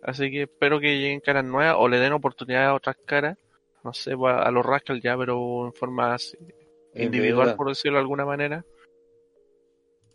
Así 0.01 0.31
que 0.31 0.43
espero 0.43 0.79
que 0.79 0.97
lleguen 0.97 1.19
caras 1.19 1.45
nuevas 1.45 1.75
o 1.77 1.87
le 1.87 1.99
den 1.99 2.13
oportunidad 2.13 2.65
a 2.65 2.73
otras 2.73 2.97
caras. 3.05 3.37
No 3.83 3.93
sé 3.93 4.13
a, 4.13 4.41
a 4.41 4.51
los 4.51 4.65
Rascal 4.65 4.99
ya 4.99 5.15
pero 5.15 5.67
en 5.67 5.73
forma 5.73 6.15
así, 6.15 6.37
individual 6.95 7.55
por 7.55 7.69
decirlo 7.69 7.97
de 7.97 8.01
alguna 8.01 8.25
manera. 8.25 8.65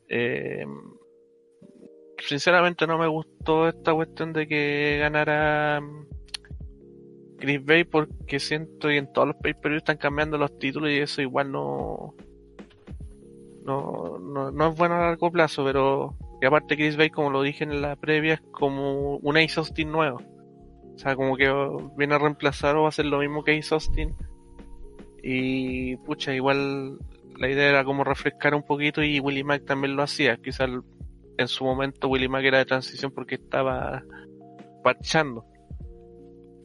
Eh, 0.09 0.67
sinceramente 2.19 2.85
no 2.85 2.99
me 2.99 3.07
gustó 3.07 3.69
esta 3.69 3.95
cuestión 3.95 4.33
de 4.33 4.49
que 4.49 4.99
ganara 4.99 5.81
mm, 5.81 6.07
Chris 7.39 7.65
Bay 7.65 7.85
porque 7.85 8.41
siento 8.41 8.89
que 8.89 8.97
en 8.97 9.13
todos 9.13 9.29
los 9.29 9.37
pay 9.37 9.55
están 9.77 9.99
cambiando 9.99 10.37
los 10.37 10.59
títulos 10.59 10.91
y 10.91 10.99
eso 10.99 11.23
igual 11.23 11.53
no 11.53 12.17
no, 13.65 14.19
no, 14.19 14.51
no 14.51 14.69
es 14.69 14.77
bueno 14.77 14.95
a 14.97 15.07
largo 15.07 15.31
plazo, 15.31 15.65
pero 15.65 16.17
y 16.45 16.47
aparte 16.47 16.77
Chris 16.77 16.97
Bay, 16.97 17.11
como 17.11 17.31
lo 17.31 17.43
dije 17.43 17.65
en 17.65 17.81
la 17.81 17.97
previa, 17.97 18.35
es 18.35 18.43
como 18.53 19.17
un 19.17 19.37
Ace 19.37 19.59
Austin 19.59 19.91
nuevo. 19.91 20.21
O 20.95 20.99
sea, 20.99 21.17
como 21.17 21.37
que 21.37 21.51
viene 21.97 22.15
a 22.15 22.19
reemplazar 22.19 22.77
o 22.77 22.83
va 22.83 22.87
a 22.87 22.89
hacer 22.91 23.07
lo 23.07 23.19
mismo 23.19 23.43
que 23.43 23.59
Ace 23.59 23.75
Austin. 23.75 24.15
Y 25.23 25.97
pucha, 25.97 26.35
igual 26.35 26.99
la 27.39 27.49
idea 27.49 27.71
era 27.71 27.85
como 27.85 28.05
refrescar 28.05 28.55
un 28.55 28.63
poquito 28.63 29.03
y 29.03 29.21
Willie 29.21 29.43
Mack 29.43 29.65
también 29.65 29.97
lo 29.97 30.03
hacía. 30.03 30.37
Quizás 30.37 30.69
en 31.39 31.49
su 31.49 31.65
momento 31.65 32.09
Willie 32.09 32.29
Mack 32.29 32.45
era 32.45 32.59
de 32.59 32.67
transición 32.67 33.11
porque 33.11 33.37
estaba 33.37 34.03
parchando. 34.83 35.47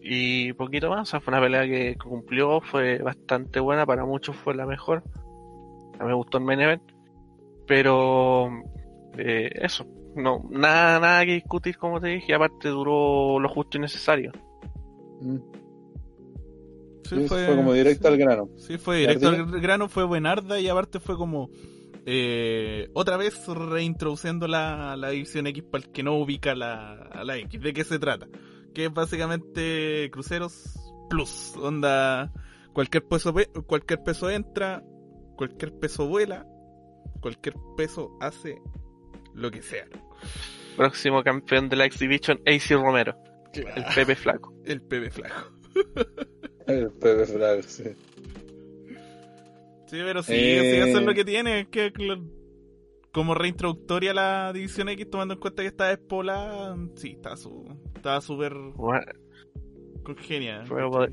Y 0.01 0.53
poquito 0.53 0.89
más, 0.89 1.01
o 1.01 1.05
sea, 1.05 1.19
fue 1.21 1.33
una 1.33 1.41
pelea 1.41 1.63
que 1.63 1.95
cumplió, 1.95 2.61
fue 2.61 2.97
bastante 2.99 3.59
buena, 3.59 3.85
para 3.85 4.05
muchos 4.05 4.35
fue 4.35 4.55
la 4.55 4.65
mejor. 4.65 5.03
A 5.99 6.03
mí 6.03 6.07
me 6.09 6.15
gustó 6.15 6.37
el 6.37 6.43
main 6.45 6.59
event, 6.61 6.83
pero 7.67 8.49
eh, 9.17 9.49
eso, 9.61 9.85
no, 10.15 10.47
nada, 10.49 10.99
nada 10.99 11.25
que 11.25 11.33
discutir 11.33 11.77
como 11.77 11.99
te 11.99 12.07
dije, 12.07 12.31
y 12.31 12.35
aparte 12.35 12.69
duró 12.69 13.39
lo 13.39 13.49
justo 13.49 13.77
y 13.77 13.81
necesario. 13.81 14.31
Mm. 15.21 15.37
Sí, 17.03 17.15
Sí, 17.21 17.27
fue, 17.27 17.55
como 17.55 17.73
directo 17.73 18.07
al 18.07 18.17
grano. 18.17 18.49
Sí, 18.57 18.77
fue 18.77 18.97
directo 18.99 19.29
al 19.29 19.59
grano, 19.61 19.89
fue 19.89 20.03
buenarda 20.03 20.59
y 20.59 20.67
aparte 20.67 20.99
fue 20.99 21.17
como 21.17 21.49
eh, 22.05 22.87
otra 22.93 23.17
vez 23.17 23.47
reintroduciendo 23.47 24.47
la, 24.47 24.95
la 24.95 25.09
división 25.09 25.47
X 25.47 25.63
para 25.71 25.83
el 25.85 25.91
que 25.91 26.03
no 26.03 26.15
ubica 26.17 26.53
la, 26.55 26.93
a 26.93 27.23
la 27.23 27.37
X. 27.37 27.59
¿De 27.61 27.73
qué 27.73 27.83
se 27.83 27.97
trata? 27.99 28.27
Que 28.73 28.85
es 28.85 28.93
básicamente 28.93 30.09
cruceros 30.11 30.75
plus. 31.09 31.55
Onda, 31.57 32.31
cualquier 32.73 33.03
peso, 33.07 33.33
ve- 33.33 33.49
cualquier 33.65 34.03
peso 34.03 34.29
entra, 34.29 34.83
cualquier 35.39 35.71
peso 35.79 36.05
vuela, 36.05 36.45
cualquier 37.21 37.55
peso 37.77 38.11
hace 38.19 38.57
lo 39.33 39.49
que 39.49 39.61
sea. 39.61 39.85
Próximo 40.75 41.23
campeón 41.23 41.69
de 41.69 41.77
la 41.77 41.85
Exhibition, 41.85 42.41
AC 42.45 42.71
Romero, 42.71 43.15
el 43.53 43.85
Pepe 43.95 44.15
Flaco. 44.17 44.53
El 44.65 44.81
PB 44.81 45.09
flaco. 45.11 45.51
El 46.67 46.91
Pepe 46.91 47.25
Flag, 47.25 47.63
sí. 47.63 47.83
Sí, 49.87 49.97
pero 50.03 50.21
sí, 50.21 50.33
Eh. 50.35 50.83
sí, 50.83 50.89
eso 50.89 50.99
es 50.99 51.05
lo 51.05 51.13
que 51.13 51.23
tiene. 51.25 51.61
Es 51.61 51.67
que 51.69 51.91
como 53.13 53.33
reintroductoria 53.33 54.11
a 54.11 54.13
la 54.13 54.53
División 54.53 54.89
X, 54.89 55.09
tomando 55.09 55.35
en 55.35 55.39
cuenta 55.39 55.61
que 55.63 55.69
está 55.69 55.87
despoblada, 55.87 56.75
sí, 56.95 57.13
está 57.15 57.37
su, 57.37 57.65
estaba 57.95 58.19
súper 58.21 58.53
Bueno, 58.75 59.05
congenia. 60.03 60.63
pod- 60.65 61.11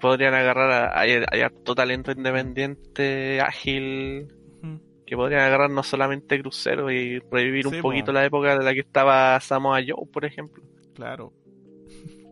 podrían 0.00 0.34
agarrar 0.34 0.70
a, 0.70 1.44
harto 1.44 1.74
talento 1.74 2.12
independiente, 2.12 3.40
ágil, 3.40 4.28
que 5.06 5.16
podrían 5.16 5.40
agarrar 5.42 5.70
no 5.70 5.82
solamente 5.82 6.40
crucero 6.40 6.90
y 6.90 7.18
revivir 7.30 7.64
Sí, 7.68 7.76
un 7.76 7.82
po. 7.82 7.88
poquito 7.88 8.12
la 8.12 8.24
época 8.24 8.58
de 8.58 8.64
la 8.64 8.74
que 8.74 8.80
estaba 8.80 9.40
Samoa 9.40 9.80
Joe, 9.86 10.06
por 10.12 10.24
ejemplo. 10.24 10.62
Claro. 10.94 11.32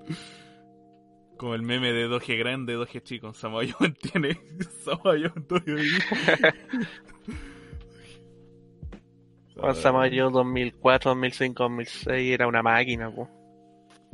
Como 1.39 1.55
el 1.55 1.63
meme 1.63 1.93
de 1.93 2.05
Doge 2.05 2.37
grande, 2.37 2.75
Doge 2.75 3.03
chico. 3.03 3.35
Samoa 3.35 3.65
Joe 3.67 3.91
tiene 3.91 4.39
Samoa 4.85 5.15
Joe 5.17 5.33
Samoa 9.75 10.09
Joe 10.11 10.31
2004, 10.31 11.11
2005, 11.11 11.63
2006 11.63 12.33
era 12.33 12.47
una 12.47 12.63
máquina, 12.63 13.11
po. 13.11 13.29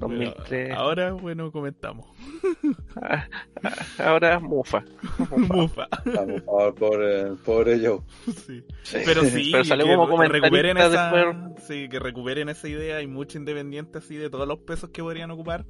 2003. 0.09 0.71
Ahora, 0.77 1.13
bueno, 1.13 1.51
comentamos. 1.53 2.07
Ah, 3.01 3.27
ah, 3.65 3.75
Ahora 4.11 4.39
mufa. 4.41 4.85
Mufa. 5.37 5.89
Favor, 6.05 6.75
pobre, 6.79 7.25
pobre 7.45 7.79
Joe. 7.87 8.01
Sí. 8.35 8.63
Pero 9.05 9.23
sí, 9.25 9.51
Pero 9.53 9.65
salió 9.65 9.87
que 9.87 9.95
como 9.97 10.23
re- 10.23 10.29
recuperen 10.29 10.77
esa, 10.79 11.11
después. 11.13 11.65
sí, 11.67 11.89
que 11.89 11.99
recuperen 11.99 12.49
esa 12.49 12.69
idea. 12.69 12.97
Hay 12.99 13.07
mucho 13.07 13.39
independiente 13.39 13.99
así 13.99 14.17
de 14.17 14.31
todos 14.31 14.47
los 14.49 14.59
pesos 14.61 14.91
que 14.91 15.03
podrían 15.03 15.31
ocupar. 15.31 15.65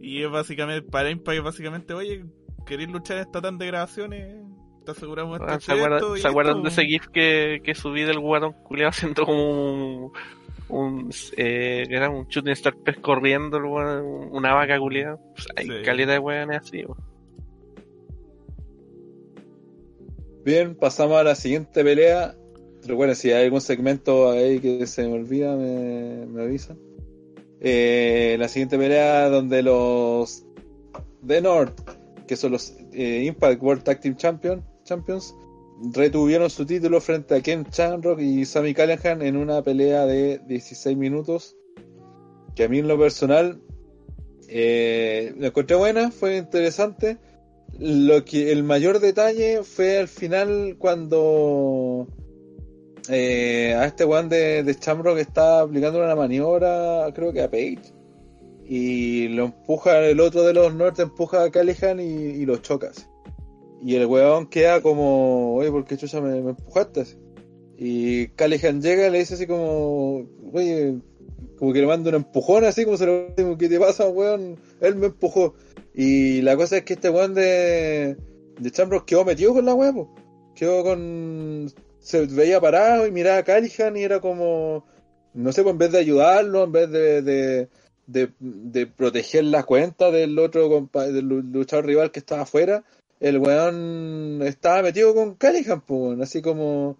Y 0.00 0.22
es 0.22 0.30
básicamente, 0.30 0.88
para 0.90 1.10
Impact 1.10 1.38
es 1.38 1.44
básicamente, 1.44 1.94
oye, 1.94 2.24
¿queréis 2.66 2.90
luchar 2.90 3.18
en 3.18 3.22
esta 3.24 3.40
tan 3.40 3.58
de 3.58 3.66
grabaciones? 3.68 4.36
¿Te 4.84 4.90
aseguramos 4.90 5.38
Ah, 5.40 5.58
este 5.60 5.66
¿Se 6.20 6.26
acuerdan, 6.26 6.60
de 6.64 6.68
ese 6.68 6.84
GIF 6.84 7.06
que, 7.06 7.60
que 7.62 7.72
subí 7.72 8.02
del 8.02 8.18
guatón 8.18 8.52
culiado 8.64 8.88
haciendo 8.90 9.24
como 9.24 10.06
un, 10.06 10.12
un 10.72 11.10
eh, 11.36 11.84
que 11.88 11.94
era 11.96 12.10
un 12.10 12.26
shooting 12.26 12.52
star 12.52 12.74
pez 12.76 12.98
corriendo, 12.98 13.58
el 13.58 13.64
weón, 13.64 14.28
una 14.32 14.54
vaca 14.54 14.78
culiada? 14.78 15.18
Pues 15.34 15.46
hay 15.56 15.66
Sí. 15.66 15.72
calidad 15.84 16.12
de 16.14 16.18
weones 16.18 16.60
así, 16.60 16.84
weón. 16.84 16.98
Bien, 20.44 20.74
pasamos 20.74 21.18
a 21.18 21.24
la 21.24 21.34
siguiente 21.34 21.84
pelea. 21.84 22.34
Recuerden, 22.84 23.14
si 23.14 23.30
hay 23.30 23.44
algún 23.44 23.60
segmento 23.60 24.30
ahí 24.30 24.58
que 24.58 24.86
se 24.88 25.06
me 25.06 25.14
olvida, 25.14 25.54
me, 25.56 26.26
me 26.26 26.42
avisan. 26.42 26.76
Eh, 27.60 28.34
la 28.40 28.48
siguiente 28.48 28.76
pelea 28.76 29.28
donde 29.28 29.62
los 29.62 30.44
The 31.24 31.40
North, 31.42 31.78
que 32.26 32.34
son 32.34 32.52
los 32.52 32.76
eh, 32.92 33.22
Impact 33.24 33.62
World 33.62 33.84
Tag 33.84 34.00
Team 34.00 34.16
Champion, 34.16 34.64
Champions, 34.82 35.32
retuvieron 35.90 36.50
su 36.50 36.64
título 36.66 37.00
frente 37.00 37.34
a 37.34 37.40
Ken 37.40 37.66
Shamrock 37.70 38.20
y 38.20 38.44
Sammy 38.44 38.74
Callahan 38.74 39.22
en 39.22 39.36
una 39.36 39.62
pelea 39.62 40.06
de 40.06 40.40
16 40.46 40.96
minutos. 40.96 41.56
Que 42.54 42.64
a 42.64 42.68
mí 42.68 42.78
en 42.78 42.88
lo 42.88 42.98
personal 42.98 43.60
eh, 44.48 45.34
la 45.38 45.48
encontré 45.48 45.76
buena, 45.76 46.10
fue 46.10 46.36
interesante. 46.36 47.18
Lo 47.78 48.24
que 48.24 48.52
el 48.52 48.62
mayor 48.64 49.00
detalle 49.00 49.62
fue 49.62 49.98
al 49.98 50.08
final 50.08 50.76
cuando 50.78 52.06
eh, 53.08 53.74
a 53.74 53.86
este 53.86 54.04
one 54.04 54.28
de, 54.28 54.62
de 54.62 54.74
Shamrock 54.74 55.18
está 55.18 55.60
aplicando 55.60 55.98
una 55.98 56.14
maniobra, 56.14 57.10
creo 57.14 57.32
que 57.32 57.42
a 57.42 57.50
Page, 57.50 57.80
y 58.66 59.28
lo 59.28 59.46
empuja, 59.46 60.00
el 60.00 60.20
otro 60.20 60.42
de 60.42 60.52
los 60.52 60.74
Norte 60.74 61.02
empuja 61.02 61.44
a 61.44 61.50
Callahan 61.50 61.98
y, 61.98 62.04
y 62.04 62.44
lo 62.44 62.58
chocas. 62.58 63.08
Y 63.84 63.96
el 63.96 64.06
weón 64.06 64.46
queda 64.46 64.80
como, 64.80 65.56
oye, 65.56 65.70
¿por 65.70 65.84
qué 65.84 65.96
chucha 65.96 66.20
me, 66.20 66.40
me 66.40 66.50
empujaste? 66.50 67.04
Y 67.76 68.28
Callahan 68.28 68.80
llega 68.80 69.08
y 69.08 69.10
le 69.10 69.18
dice 69.18 69.34
así 69.34 69.46
como, 69.46 70.24
oye, 70.52 70.98
como 71.58 71.72
que 71.72 71.80
le 71.80 71.86
manda 71.86 72.10
un 72.10 72.16
empujón 72.16 72.64
así, 72.64 72.84
como 72.84 72.96
se 72.96 73.06
lo 73.06 73.34
como, 73.34 73.58
¿qué 73.58 73.68
te 73.68 73.80
pasa, 73.80 74.08
weón? 74.08 74.56
Él 74.80 74.94
me 74.96 75.06
empujó. 75.06 75.54
Y 75.94 76.42
la 76.42 76.56
cosa 76.56 76.76
es 76.78 76.84
que 76.84 76.94
este 76.94 77.10
weón 77.10 77.34
de, 77.34 78.16
de 78.58 78.70
Chambros 78.70 79.02
quedó 79.02 79.24
metido 79.24 79.52
con 79.52 79.64
la 79.64 79.74
weá. 79.74 79.92
Quedó 80.54 80.84
con. 80.84 81.72
Se 81.98 82.26
veía 82.26 82.60
parado 82.60 83.06
y 83.06 83.10
miraba 83.10 83.38
a 83.38 83.42
Callihan 83.42 83.96
y 83.96 84.02
era 84.02 84.20
como. 84.20 84.84
No 85.34 85.50
sé, 85.50 85.62
pues 85.62 85.72
en 85.72 85.78
vez 85.78 85.92
de 85.92 85.98
ayudarlo, 85.98 86.64
en 86.64 86.72
vez 86.72 86.90
de, 86.90 87.22
de, 87.22 87.68
de, 88.06 88.30
de 88.38 88.86
proteger 88.86 89.44
la 89.44 89.62
cuenta 89.64 90.10
del 90.10 90.38
otro 90.38 90.88
del 90.92 91.24
lu- 91.24 91.42
luchador 91.42 91.86
rival 91.86 92.10
que 92.10 92.18
estaba 92.18 92.42
afuera, 92.42 92.84
el 93.22 93.38
weón 93.38 94.40
estaba 94.42 94.82
metido 94.82 95.14
con 95.14 95.36
Callihan, 95.36 95.80
pues, 95.80 96.20
así 96.20 96.42
como. 96.42 96.98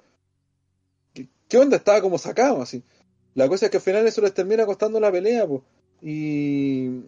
¿Qué, 1.49 1.59
onda? 1.59 1.77
Estaba 1.77 2.01
como 2.01 2.17
sacado, 2.17 2.63
así. 2.63 2.85
La 3.35 3.49
cosa 3.49 3.67
es 3.67 3.71
que 3.71 3.79
al 3.79 3.83
final 3.83 4.07
eso 4.07 4.21
les 4.21 4.33
termina 4.33 4.65
costando 4.65 5.01
la 5.01 5.11
pelea. 5.11 5.47
Y. 6.01 7.01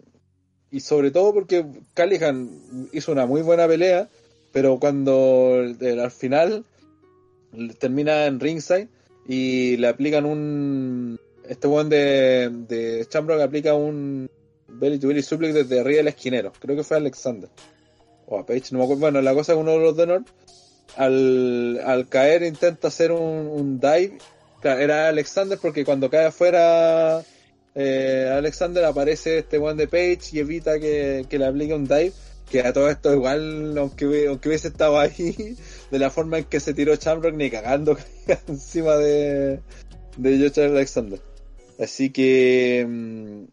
Sobre 0.81 1.13
todo 1.13 1.33
porque 1.33 1.65
Callihan 1.95 2.51
hizo 2.93 3.13
una 3.13 3.25
muy 3.27 3.43
buena 3.43 3.69
pelea, 3.69 4.09
pero 4.53 4.81
cuando 4.81 5.61
el- 5.61 6.01
al 6.01 6.11
final 6.11 6.65
termina 7.79 8.27
en 8.27 8.41
ringside 8.41 8.89
y 9.29 9.77
le 9.77 9.87
aplican 9.87 10.27
un. 10.27 11.21
Este 11.49 11.69
weón 11.69 11.89
de, 11.89 12.51
de 12.67 13.07
Chambrock 13.09 13.43
aplica 13.43 13.75
un 13.75 14.29
belly 14.67 14.99
to 14.99 15.07
belly 15.07 15.23
suplex 15.23 15.55
desde 15.55 15.79
arriba 15.79 15.99
del 15.99 16.09
esquinero. 16.09 16.53
Creo 16.59 16.75
que 16.75 16.83
fue 16.83 16.97
Alexander. 16.97 17.49
O 18.27 18.39
a 18.39 18.47
Page, 18.47 18.69
no 18.73 18.79
me 18.79 18.85
acuerdo. 18.85 19.01
Bueno, 19.01 19.23
la 19.23 19.35
cosa 19.35 19.53
es 19.53 19.59
uno 19.59 19.73
de 19.73 19.79
los 19.79 19.97
de 19.97 20.23
al, 20.97 21.81
al 21.85 22.09
caer 22.09 22.43
intenta 22.43 22.89
hacer 22.89 23.13
un, 23.13 23.21
un 23.21 23.81
dive. 23.81 24.19
Era 24.63 25.09
Alexander 25.09 25.59
porque 25.61 25.85
cuando 25.85 26.09
cae 26.09 26.27
afuera 26.27 27.23
eh, 27.75 28.31
Alexander 28.33 28.85
aparece 28.85 29.39
este 29.39 29.59
one 29.59 29.75
de 29.75 29.89
Page 29.89 30.31
y 30.33 30.39
evita 30.39 30.79
que, 30.79 31.27
que 31.29 31.39
le 31.39 31.47
aplique 31.47 31.75
un 31.75 31.85
dive. 31.85 32.13
Que 32.51 32.61
a 32.61 32.73
todo 32.75 32.91
esto 32.91 33.13
igual, 33.13 33.77
aunque, 33.79 34.27
aunque 34.29 34.49
hubiese 34.49 34.69
estado 34.69 34.99
ahí, 34.99 35.57
de 35.91 35.99
la 35.99 36.11
forma 36.11 36.39
en 36.39 36.45
que 36.45 36.61
se 36.61 36.75
tiró 36.75 36.95
Shamrock, 36.95 37.35
ni 37.35 37.51
cagando 37.51 37.97
encima 38.49 38.97
de, 38.97 39.61
de 40.19 40.39
Josh 40.39 40.61
Alexander. 40.61 41.21
Así 41.81 42.11
que 42.11 42.87
mm, 42.87 43.45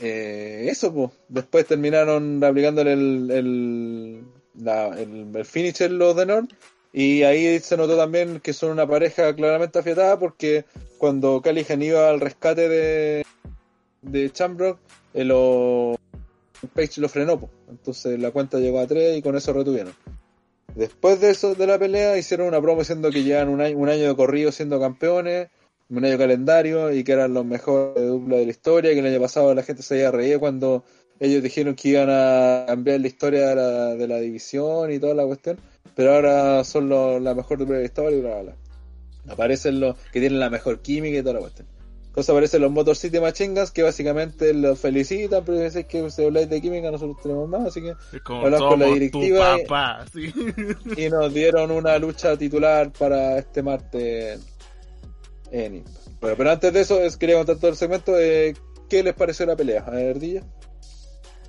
eh, 0.00 0.66
eso, 0.70 0.92
pues. 0.92 1.10
Después 1.28 1.66
terminaron 1.66 2.42
aplicándole 2.42 2.92
el, 2.92 3.30
el, 3.30 4.24
el, 5.34 5.44
finisher 5.44 5.90
los 5.90 6.16
de 6.16 6.26
North. 6.26 6.50
Y 6.92 7.22
ahí 7.22 7.58
se 7.60 7.76
notó 7.76 7.96
también 7.96 8.40
que 8.40 8.52
son 8.52 8.70
una 8.70 8.86
pareja 8.86 9.34
claramente 9.34 9.78
afiatada 9.78 10.18
porque 10.18 10.64
cuando 10.96 11.42
Callihan 11.42 11.82
iba 11.82 12.08
al 12.08 12.20
rescate 12.20 12.68
de, 12.68 13.26
de 14.02 14.32
Shamrock, 14.34 14.78
eh, 15.14 15.24
lo, 15.24 15.96
Page 16.74 17.00
lo 17.00 17.08
frenó. 17.08 17.38
po. 17.38 17.50
Entonces 17.68 18.18
la 18.18 18.30
cuenta 18.30 18.58
llegó 18.58 18.80
a 18.80 18.86
3 18.86 19.18
y 19.18 19.22
con 19.22 19.36
eso 19.36 19.52
retuvieron. 19.52 19.92
Después 20.74 21.20
de 21.20 21.30
eso, 21.30 21.54
de 21.54 21.66
la 21.66 21.78
pelea, 21.78 22.16
hicieron 22.16 22.46
una 22.46 22.60
promo 22.60 22.80
diciendo 22.80 23.10
que 23.10 23.22
llevan 23.22 23.48
un 23.48 23.60
año, 23.60 23.76
un 23.76 23.88
año 23.88 24.08
de 24.08 24.16
corrido 24.16 24.52
siendo 24.52 24.80
campeones, 24.80 25.48
de 25.88 26.18
calendario 26.18 26.92
y 26.92 27.02
que 27.04 27.12
eran 27.12 27.34
los 27.34 27.44
mejores 27.44 28.06
dupla 28.06 28.36
de 28.36 28.44
la 28.44 28.50
historia, 28.50 28.92
que 28.92 28.98
el 29.00 29.06
año 29.06 29.20
pasado 29.20 29.54
la 29.54 29.62
gente 29.62 29.82
se 29.82 29.94
había 29.94 30.10
reído 30.10 30.38
cuando 30.40 30.84
ellos 31.20 31.42
dijeron 31.42 31.74
que 31.74 31.88
iban 31.90 32.08
a 32.10 32.64
cambiar 32.66 33.00
la 33.00 33.06
historia 33.08 33.48
de 33.48 33.54
la, 33.56 33.94
de 33.96 34.08
la 34.08 34.18
división 34.20 34.92
y 34.92 34.98
toda 34.98 35.14
la 35.14 35.24
cuestión, 35.26 35.58
pero 35.96 36.14
ahora 36.14 36.62
son 36.64 36.88
los- 36.88 37.20
la 37.22 37.34
mejor 37.34 37.58
dupla 37.58 37.76
de 37.76 37.80
la 37.82 37.86
historia 37.86 38.18
y 38.18 38.20
bla, 38.20 38.30
bla, 38.40 38.42
bla. 38.42 39.32
Aparecen 39.32 39.80
los 39.80 39.96
que 40.12 40.20
tienen 40.20 40.40
la 40.40 40.50
mejor 40.50 40.80
química 40.80 41.18
y 41.18 41.22
toda 41.22 41.34
la 41.34 41.40
cuestión. 41.40 41.66
Entonces 42.06 42.30
aparecen 42.30 42.62
los 42.62 42.70
Motor 42.72 42.96
City 42.96 43.20
Machingas 43.20 43.70
que 43.70 43.82
básicamente 43.82 44.52
los 44.52 44.78
felicitan, 44.78 45.44
pero 45.44 45.58
dicen 45.60 45.84
que 45.84 46.10
si 46.10 46.24
habláis 46.24 46.48
de 46.50 46.60
química 46.60 46.90
nosotros 46.90 47.16
tenemos 47.22 47.48
más, 47.48 47.66
así 47.66 47.80
que 47.80 47.94
Hablan 48.44 48.60
con 48.70 48.80
la 48.80 48.86
directiva 48.94 49.56
sí. 50.12 50.32
y 50.96 51.08
nos 51.10 51.32
dieron 51.32 51.70
una 51.70 51.98
lucha 51.98 52.36
titular 52.36 52.90
para 52.92 53.38
este 53.38 53.62
martes 53.62 54.40
en 55.52 55.76
Impact. 55.76 56.20
Bueno, 56.20 56.36
pero 56.36 56.50
antes 56.50 56.72
de 56.72 56.80
eso, 56.80 57.00
es, 57.00 57.16
quería 57.16 57.36
contar 57.36 57.56
todo 57.56 57.70
el 57.70 57.76
segmento. 57.76 58.18
Eh, 58.18 58.54
¿Qué 58.88 59.02
les 59.02 59.14
pareció 59.14 59.46
la 59.46 59.56
pelea? 59.56 59.82
A 59.86 59.90
ver. 59.90 60.18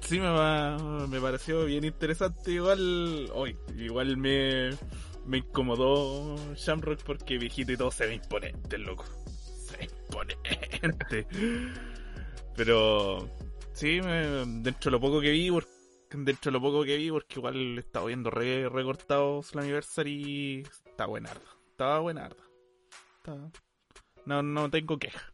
Sí, 0.02 0.20
me, 0.20 1.08
me 1.08 1.20
pareció 1.22 1.66
bien 1.66 1.84
interesante. 1.86 2.52
Igual, 2.52 3.30
hoy, 3.34 3.56
igual 3.78 4.18
me, 4.18 4.72
me 5.26 5.38
incomodó 5.39 6.36
Shamrock 6.56 7.02
porque 7.04 7.38
viejito 7.38 7.72
y 7.72 7.78
todo 7.78 7.91
se 7.91 8.08
ve 8.08 8.16
imponente, 8.16 8.78
loco. 8.78 9.06
Se 9.68 9.78
ve 9.78 9.86
imponente. 9.86 11.28
Pero, 12.56 13.30
sí, 13.74 14.02
me- 14.02 14.45
dentro 14.62 14.89
de 14.89 14.91
lo 14.91 15.00
poco 15.00 15.22
que 15.22 15.32
vi, 15.32 15.50
por- 15.52 15.68
dentro 16.12 16.52
de 16.52 16.52
lo 16.52 16.62
poco 16.62 16.84
que 16.84 16.97
vi, 16.97 17.12
porque 17.12 17.36
igual 17.36 17.78
he 17.78 17.80
estado 17.80 18.08
viendo 18.08 18.30
re, 18.32 18.68
recortados 18.68 19.47
Slammiversary, 19.47 20.64
está 20.86 21.06
buenarda. 21.06 21.41
Estaba 21.72 22.00
buenarda. 22.00 22.43
Está- 23.18 23.52
No, 24.30 24.44
no 24.44 24.70
tengo 24.70 25.00
queja. 25.00 25.34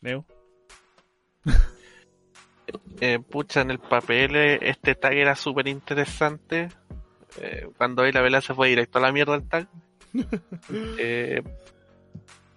Neo. 0.00 0.24
eh, 3.00 3.18
pucha, 3.18 3.62
en 3.62 3.72
el 3.72 3.80
papel 3.80 4.36
eh, 4.36 4.58
este 4.62 4.94
tag 4.94 5.14
era 5.14 5.34
súper 5.34 5.66
interesante. 5.66 6.68
Eh, 7.40 7.68
cuando 7.76 8.02
ahí 8.02 8.12
la 8.12 8.20
vela 8.20 8.40
se 8.40 8.54
fue 8.54 8.68
directo 8.68 8.98
a 8.98 9.02
la 9.02 9.10
mierda 9.12 9.34
el 9.34 9.48
tag. 9.48 9.66
Eh, 10.98 11.42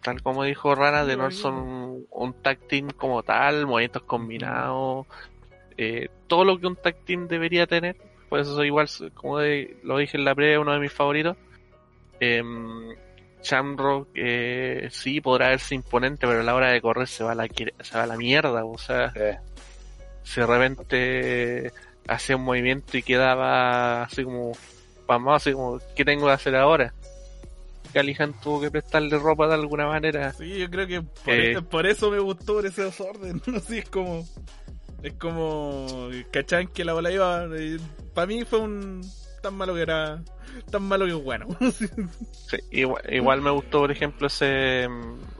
tal 0.03 0.21
como 0.21 0.43
dijo 0.43 0.75
Rana, 0.75 1.03
de 1.05 1.17
No, 1.17 1.31
son 1.31 2.05
un, 2.11 2.33
tag 2.43 2.59
team 2.67 2.89
como 2.89 3.23
tal, 3.23 3.65
movimientos 3.65 4.03
combinados, 4.03 5.07
eh, 5.77 6.09
todo 6.27 6.43
lo 6.45 6.59
que 6.59 6.67
un 6.67 6.75
tag 6.75 6.97
team 7.05 7.27
debería 7.27 7.65
tener. 7.65 7.95
Por 8.29 8.39
eso 8.39 8.53
soy 8.53 8.67
igual, 8.67 8.87
como 9.15 9.39
de- 9.39 9.77
lo 9.83 9.97
dije 9.97 10.17
en 10.17 10.25
la 10.25 10.35
previa, 10.35 10.59
uno 10.59 10.73
de 10.73 10.79
mis 10.79 10.91
favoritos. 10.91 11.37
Em, 12.19 12.93
Shamrock 13.43 14.09
eh, 14.15 14.87
sí 14.91 15.21
podrá 15.21 15.49
verse 15.49 15.75
imponente, 15.75 16.25
pero 16.27 16.39
a 16.39 16.43
la 16.43 16.55
hora 16.55 16.69
de 16.71 16.81
correr 16.81 17.07
se 17.07 17.23
va 17.23 17.33
a 17.33 17.35
la, 17.35 17.47
se 17.47 17.97
va 17.97 18.03
a 18.03 18.07
la 18.07 18.17
mierda. 18.17 18.63
O 18.65 18.77
sea, 18.77 19.11
Eh, 19.15 19.37
si 20.23 20.39
de 20.41 20.47
repente 20.47 21.71
hacía 22.07 22.35
un 22.37 22.43
movimiento 22.43 22.97
y 22.97 23.03
quedaba 23.03 24.03
así 24.03 24.23
como 24.23 24.53
pasmado, 25.05 25.35
así 25.37 25.51
como, 25.53 25.79
¿qué 25.95 26.05
tengo 26.05 26.25
que 26.27 26.31
hacer 26.31 26.55
ahora? 26.55 26.93
Calihan 27.93 28.33
tuvo 28.41 28.61
que 28.61 28.71
prestarle 28.71 29.17
ropa 29.19 29.47
de 29.47 29.53
alguna 29.53 29.85
manera. 29.87 30.33
Sí, 30.33 30.57
yo 30.57 30.69
creo 30.69 30.87
que 30.87 31.01
por, 31.01 31.33
Eh. 31.33 31.51
eso, 31.51 31.63
por 31.65 31.85
eso 31.85 32.09
me 32.09 32.19
gustó 32.19 32.55
por 32.55 32.65
ese 32.65 32.85
desorden. 32.85 33.41
Así 33.55 33.77
es 33.79 33.89
como. 33.89 34.25
Es 35.03 35.13
como. 35.13 36.09
¿Cachan 36.31 36.67
que 36.67 36.83
la 36.85 36.93
bola 36.93 37.11
iba? 37.11 37.45
Para 38.15 38.25
mí 38.27 38.43
fue 38.45 38.59
un. 38.59 39.01
Tan 39.43 39.55
malo 39.55 39.73
que 39.75 39.81
era. 39.81 40.23
Tan 40.71 40.83
malo 40.83 41.05
que 41.05 41.13
bueno. 41.13 41.47
Sí, 42.47 42.57
igual, 42.71 43.01
igual 43.09 43.41
me 43.41 43.51
gustó, 43.51 43.79
por 43.79 43.91
ejemplo, 43.91 44.27
ese 44.27 44.87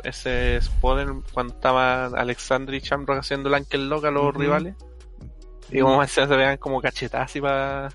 ese 0.04 0.58
spot 0.58 1.26
cuando 1.32 1.54
estaban 1.54 2.18
Alexander 2.18 2.76
y 2.76 2.80
Shamrock 2.80 3.20
haciendo 3.20 3.48
el 3.48 3.56
Ankle 3.56 3.86
Lock 3.86 4.06
a 4.06 4.12
los 4.12 4.36
rivales. 4.36 4.76
Y 5.72 5.80
como 5.80 6.02
decía, 6.02 6.28
se 6.28 6.36
vean 6.36 6.58
como 6.58 6.82
cachetadas 6.82 7.30
así 7.30 7.40
para 7.40 7.90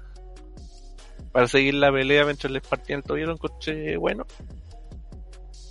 para 1.31 1.47
seguir 1.47 1.75
la 1.75 1.93
pelea 1.93 2.25
mientras 2.25 2.51
les 2.51 2.67
partían 2.67 3.01
el 3.01 3.05
tobillo, 3.05 3.27
lo 3.27 3.33
encontré 3.35 3.99
bueno. 3.99 4.25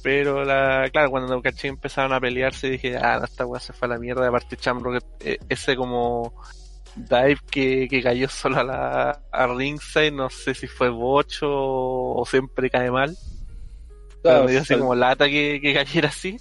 Pero 0.03 0.45
la, 0.45 0.87
claro, 0.91 1.09
cuando 1.09 1.41
caché 1.41 1.67
empezaron 1.67 2.13
a 2.13 2.19
pelearse 2.19 2.69
dije, 2.69 2.95
ah, 2.95 3.17
no, 3.17 3.25
esta 3.25 3.45
weá 3.47 3.59
se 3.59 3.73
fue 3.73 3.87
a 3.87 3.89
la 3.89 3.97
mierda. 3.97 4.27
Aparte 4.27 4.55
Shamrock, 4.55 5.03
eh, 5.19 5.39
ese 5.49 5.75
como 5.75 6.33
dive 6.97 7.37
que, 7.49 7.87
que 7.89 8.01
cayó 8.01 8.27
solo 8.29 8.57
a 8.59 8.63
la 8.63 9.21
a 9.31 9.47
ringside, 9.47 10.11
no 10.11 10.29
sé 10.29 10.53
si 10.53 10.67
fue 10.67 10.89
bocho 10.89 11.47
o 11.49 12.25
siempre 12.25 12.69
cae 12.69 12.91
mal. 12.91 13.15
Pero 14.21 14.21
claro, 14.21 14.43
me 14.45 14.51
dio 14.51 14.61
así 14.61 14.75
como 14.75 14.95
lata 14.95 15.27
que, 15.27 15.59
que 15.61 15.73
cayera 15.73 16.09
así. 16.09 16.37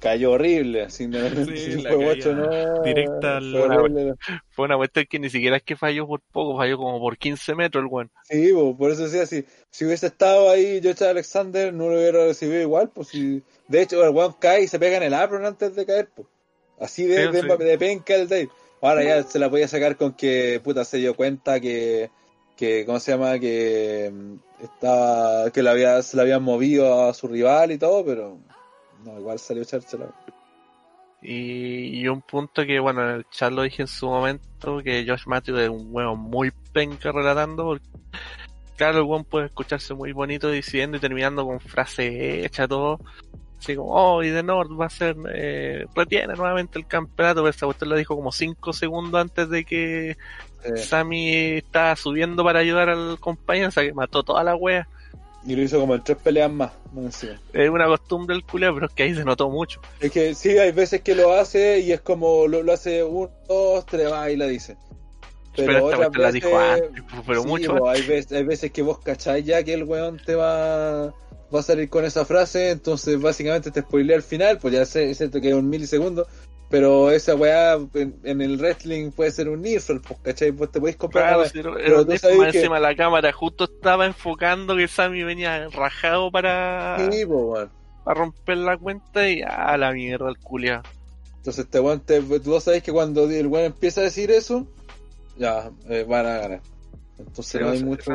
Cayó 0.00 0.32
horrible. 0.32 0.88
Sin, 0.90 1.12
Sí, 1.12 1.56
si 1.56 1.82
la 1.82 1.90
fue 1.90 1.98
caída 1.98 2.12
ocho, 2.12 2.34
no. 2.34 2.82
directa 2.84 3.38
al- 3.38 3.50
fue 3.50 3.62
horrible. 3.62 4.14
Fue 4.50 4.64
una 4.66 4.76
cuestión 4.76 5.06
que 5.10 5.18
ni 5.18 5.28
siquiera 5.28 5.56
es 5.56 5.62
que 5.64 5.74
falló 5.74 6.06
por 6.06 6.20
poco, 6.20 6.56
falló 6.56 6.76
como 6.76 7.00
por 7.00 7.16
15 7.18 7.54
metros 7.56 7.82
el 7.82 7.88
weón. 7.90 8.10
Sí, 8.24 8.52
po, 8.52 8.76
por 8.76 8.92
eso 8.92 9.04
decía, 9.04 9.26
si, 9.26 9.44
si 9.70 9.84
hubiese 9.86 10.06
estado 10.06 10.50
ahí 10.50 10.80
Josh 10.84 11.02
Alexander, 11.02 11.72
no 11.74 11.88
lo 11.88 11.96
hubiera 11.96 12.26
recibido 12.26 12.60
igual. 12.60 12.90
Pues 12.94 13.08
si, 13.08 13.42
de 13.66 13.82
hecho, 13.82 14.04
el 14.04 14.16
one 14.16 14.34
cae 14.38 14.62
y 14.62 14.68
se 14.68 14.78
pega 14.78 14.98
en 14.98 15.02
el 15.02 15.14
apron 15.14 15.44
antes 15.44 15.74
de 15.74 15.84
caer. 15.84 16.08
Pues. 16.14 16.28
Así 16.78 17.04
de, 17.06 17.26
Sí, 17.26 17.32
de, 17.32 17.40
sí. 17.42 17.64
de 17.64 17.78
penca 17.78 18.14
el 18.14 18.28
Dave. 18.28 18.50
Ahora 18.80 19.02
ya 19.02 19.22
se 19.22 19.38
la 19.38 19.50
podía 19.50 19.68
sacar 19.68 19.96
con 19.96 20.12
que 20.12 20.60
puta 20.62 20.84
se 20.84 20.98
dio 20.98 21.14
cuenta 21.14 21.60
que, 21.60 22.10
que 22.56 22.84
¿cómo 22.86 23.00
se 23.00 23.12
llama? 23.12 23.38
Que 23.38 24.10
mm, 24.12 24.64
estaba, 24.64 25.50
que 25.50 25.62
la 25.62 25.72
había, 25.72 26.02
se 26.02 26.16
la 26.16 26.22
habían 26.22 26.42
movido 26.42 27.08
a 27.08 27.14
su 27.14 27.28
rival 27.28 27.72
y 27.72 27.78
todo, 27.78 28.04
pero 28.04 28.38
no, 29.04 29.18
igual 29.18 29.38
salió 29.38 29.62
echársela. 29.62 30.06
Y, 31.20 32.00
y 32.00 32.08
un 32.08 32.22
punto 32.22 32.64
que, 32.64 32.78
bueno, 32.78 33.02
en 33.02 33.16
el 33.16 33.28
chat 33.28 33.52
lo 33.52 33.62
dije 33.62 33.82
en 33.82 33.88
su 33.88 34.06
momento, 34.06 34.80
que 34.84 35.04
Josh 35.06 35.26
Matthews 35.26 35.60
es 35.60 35.68
un 35.68 35.88
huevo 35.90 36.14
muy 36.14 36.52
penca 36.72 37.10
relatando, 37.10 37.64
porque 37.64 37.88
claro, 38.76 38.98
el 38.98 39.04
weón 39.04 39.24
puede 39.24 39.46
escucharse 39.46 39.92
muy 39.94 40.12
bonito 40.12 40.48
diciendo 40.50 40.96
y 40.96 41.00
terminando 41.00 41.44
con 41.44 41.58
frase 41.58 42.44
hecha, 42.44 42.68
todo. 42.68 43.00
Así 43.58 43.74
como, 43.74 43.92
oh, 43.92 44.22
y 44.22 44.30
de 44.30 44.42
Nord 44.42 44.68
va 44.80 44.86
a 44.86 44.90
ser, 44.90 45.16
eh, 45.34 45.84
retiene 45.94 46.34
nuevamente 46.34 46.78
el 46.78 46.86
campeonato, 46.86 47.40
pero 47.42 47.50
esa 47.50 47.66
cuestión 47.66 47.90
lo 47.90 47.96
dijo 47.96 48.14
como 48.16 48.30
5 48.32 48.72
segundos 48.72 49.20
antes 49.20 49.48
de 49.50 49.64
que 49.64 50.16
Eh, 50.64 50.76
Sammy 50.76 51.32
estaba 51.58 51.94
subiendo 51.94 52.42
para 52.42 52.58
ayudar 52.58 52.88
al 52.88 53.18
compañero, 53.20 53.68
o 53.68 53.70
sea 53.70 53.84
que 53.84 53.92
mató 53.92 54.22
toda 54.24 54.42
la 54.42 54.56
wea. 54.56 54.88
y 55.46 55.54
lo 55.54 55.62
hizo 55.62 55.78
como 55.80 55.94
en 55.94 56.02
tres 56.02 56.18
peleas 56.18 56.50
más. 56.50 56.72
más 56.92 57.04
encima. 57.06 57.40
Es 57.52 57.70
una 57.70 57.86
costumbre 57.86 58.34
el 58.36 58.42
culeo, 58.44 58.74
pero 58.74 58.86
es 58.86 58.92
que 58.92 59.04
ahí 59.04 59.14
se 59.14 59.24
notó 59.24 59.48
mucho. 59.48 59.80
Es 60.00 60.10
que 60.10 60.34
sí, 60.34 60.58
hay 60.58 60.72
veces 60.72 61.00
que 61.02 61.14
lo 61.14 61.32
hace 61.32 61.78
y 61.78 61.92
es 61.92 62.00
como 62.00 62.46
lo, 62.48 62.62
lo 62.62 62.72
hace 62.72 63.02
uno, 63.04 63.30
dos, 63.48 63.86
tres, 63.86 64.10
va 64.12 64.28
y 64.30 64.36
la 64.36 64.46
dice. 64.46 64.76
Pero, 65.56 65.72
esta 65.72 65.82
otras 65.84 65.98
cuestión 66.00 66.22
la 66.22 66.32
dijo 66.32 66.48
veces- 66.58 66.82
antes, 66.88 67.04
pues, 67.10 67.22
pero 67.26 67.42
sí, 67.42 67.48
mucho 67.48 67.88
hay, 67.88 68.02
veces, 68.02 68.32
hay 68.32 68.44
veces 68.44 68.70
que 68.72 68.82
vos 68.82 68.98
cacháis 68.98 69.44
ya 69.44 69.62
que 69.62 69.74
el 69.74 69.84
weón 69.84 70.20
te 70.24 70.34
va, 70.34 71.14
va 71.54 71.60
a 71.60 71.62
salir 71.62 71.88
con 71.88 72.04
esa 72.04 72.24
frase, 72.24 72.70
entonces 72.70 73.20
básicamente 73.20 73.70
te 73.70 73.80
spoilea 73.82 74.16
al 74.16 74.22
final, 74.22 74.58
pues 74.58 74.74
ya 74.74 74.84
sé, 74.84 75.10
es 75.10 75.18
cierto 75.18 75.40
que 75.40 75.48
es 75.48 75.54
un 75.54 75.68
milisegundo, 75.68 76.26
pero 76.70 77.10
esa 77.10 77.34
weá 77.34 77.74
en, 77.94 78.18
en 78.24 78.42
el 78.42 78.58
wrestling 78.58 79.10
puede 79.12 79.30
ser 79.30 79.48
un 79.48 79.62
neutral, 79.62 80.00
pues 80.06 80.20
cachai, 80.20 80.50
vos 80.50 80.70
te 80.70 80.78
podéis 80.80 80.96
comprar 80.96 81.34
Claro, 81.34 81.50
pero 81.52 81.78
era 81.78 82.04
tú 82.04 82.16
sabes 82.18 82.36
más 82.38 82.52
que- 82.52 82.58
encima 82.58 82.78
la 82.78 82.94
cámara 82.94 83.32
justo 83.32 83.64
estaba 83.64 84.04
enfocando 84.06 84.76
que 84.76 84.86
Sammy 84.88 85.22
venía 85.22 85.68
rajado 85.70 86.30
para, 86.30 86.96
Sí, 87.10 87.24
po, 87.24 87.52
weón. 87.52 87.70
para 88.04 88.20
romper 88.20 88.58
la 88.58 88.76
cuenta 88.76 89.28
y 89.28 89.40
a 89.42 89.76
la 89.78 89.92
mierda 89.92 90.28
el 90.28 90.36
culiao. 90.38 90.82
Entonces 91.38 91.64
este 91.64 91.80
weón, 91.80 92.00
te, 92.00 92.20
tú 92.20 92.60
sabes 92.60 92.82
que 92.82 92.92
cuando 92.92 93.24
el 93.30 93.46
weón 93.46 93.64
empieza 93.66 94.02
a 94.02 94.04
decir 94.04 94.30
eso, 94.30 94.66
ya, 95.38 95.70
eh, 95.88 96.04
van 96.06 96.26
a 96.26 96.38
ganar. 96.38 96.60
Entonces 97.18 97.46
Sí, 97.46 97.58
no 97.58 97.70
hay 97.70 97.82
mucho... 97.82 98.12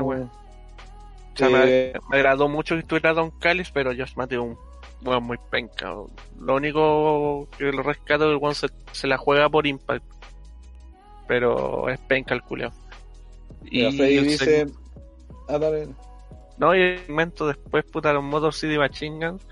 O 1.33 1.37
sea, 1.37 1.47
Eh, 1.65 1.93
me, 1.93 1.99
me 2.09 2.17
agradó 2.17 2.47
mucho 2.49 2.75
que 2.75 2.81
estuviera 2.81 3.13
Don 3.13 3.31
Callis, 3.39 3.71
pero 3.71 3.91
Josh 3.91 4.13
Mateo 4.15 4.43
un 4.43 4.57
weón 5.03 5.23
muy 5.23 5.37
penca. 5.49 5.93
Lo 6.39 6.55
único 6.55 7.47
que 7.57 7.71
lo 7.71 7.83
rescato 7.83 8.23
es 8.25 8.29
que 8.29 8.33
el 8.33 8.39
se, 8.55 8.67
se 8.91 9.07
la 9.07 9.17
juega 9.17 9.49
por 9.49 9.65
impact. 9.67 10.03
Pero 11.27 11.89
es 11.89 11.99
penca 12.01 12.33
el 12.33 12.41
mira, 13.89 13.91
Freddy 13.91 14.17
el 14.17 14.23
dice... 14.25 14.65
seg- 14.67 14.73
Ah. 15.49 15.59
No, 16.57 16.73
y 16.75 16.81
el 16.81 16.99
segmento 16.99 17.47
después, 17.47 17.83
puta, 17.85 18.13
los 18.13 18.23
Motor 18.23 18.53
City 18.53 18.77
Machine 18.77 19.27
Guns. 19.27 19.45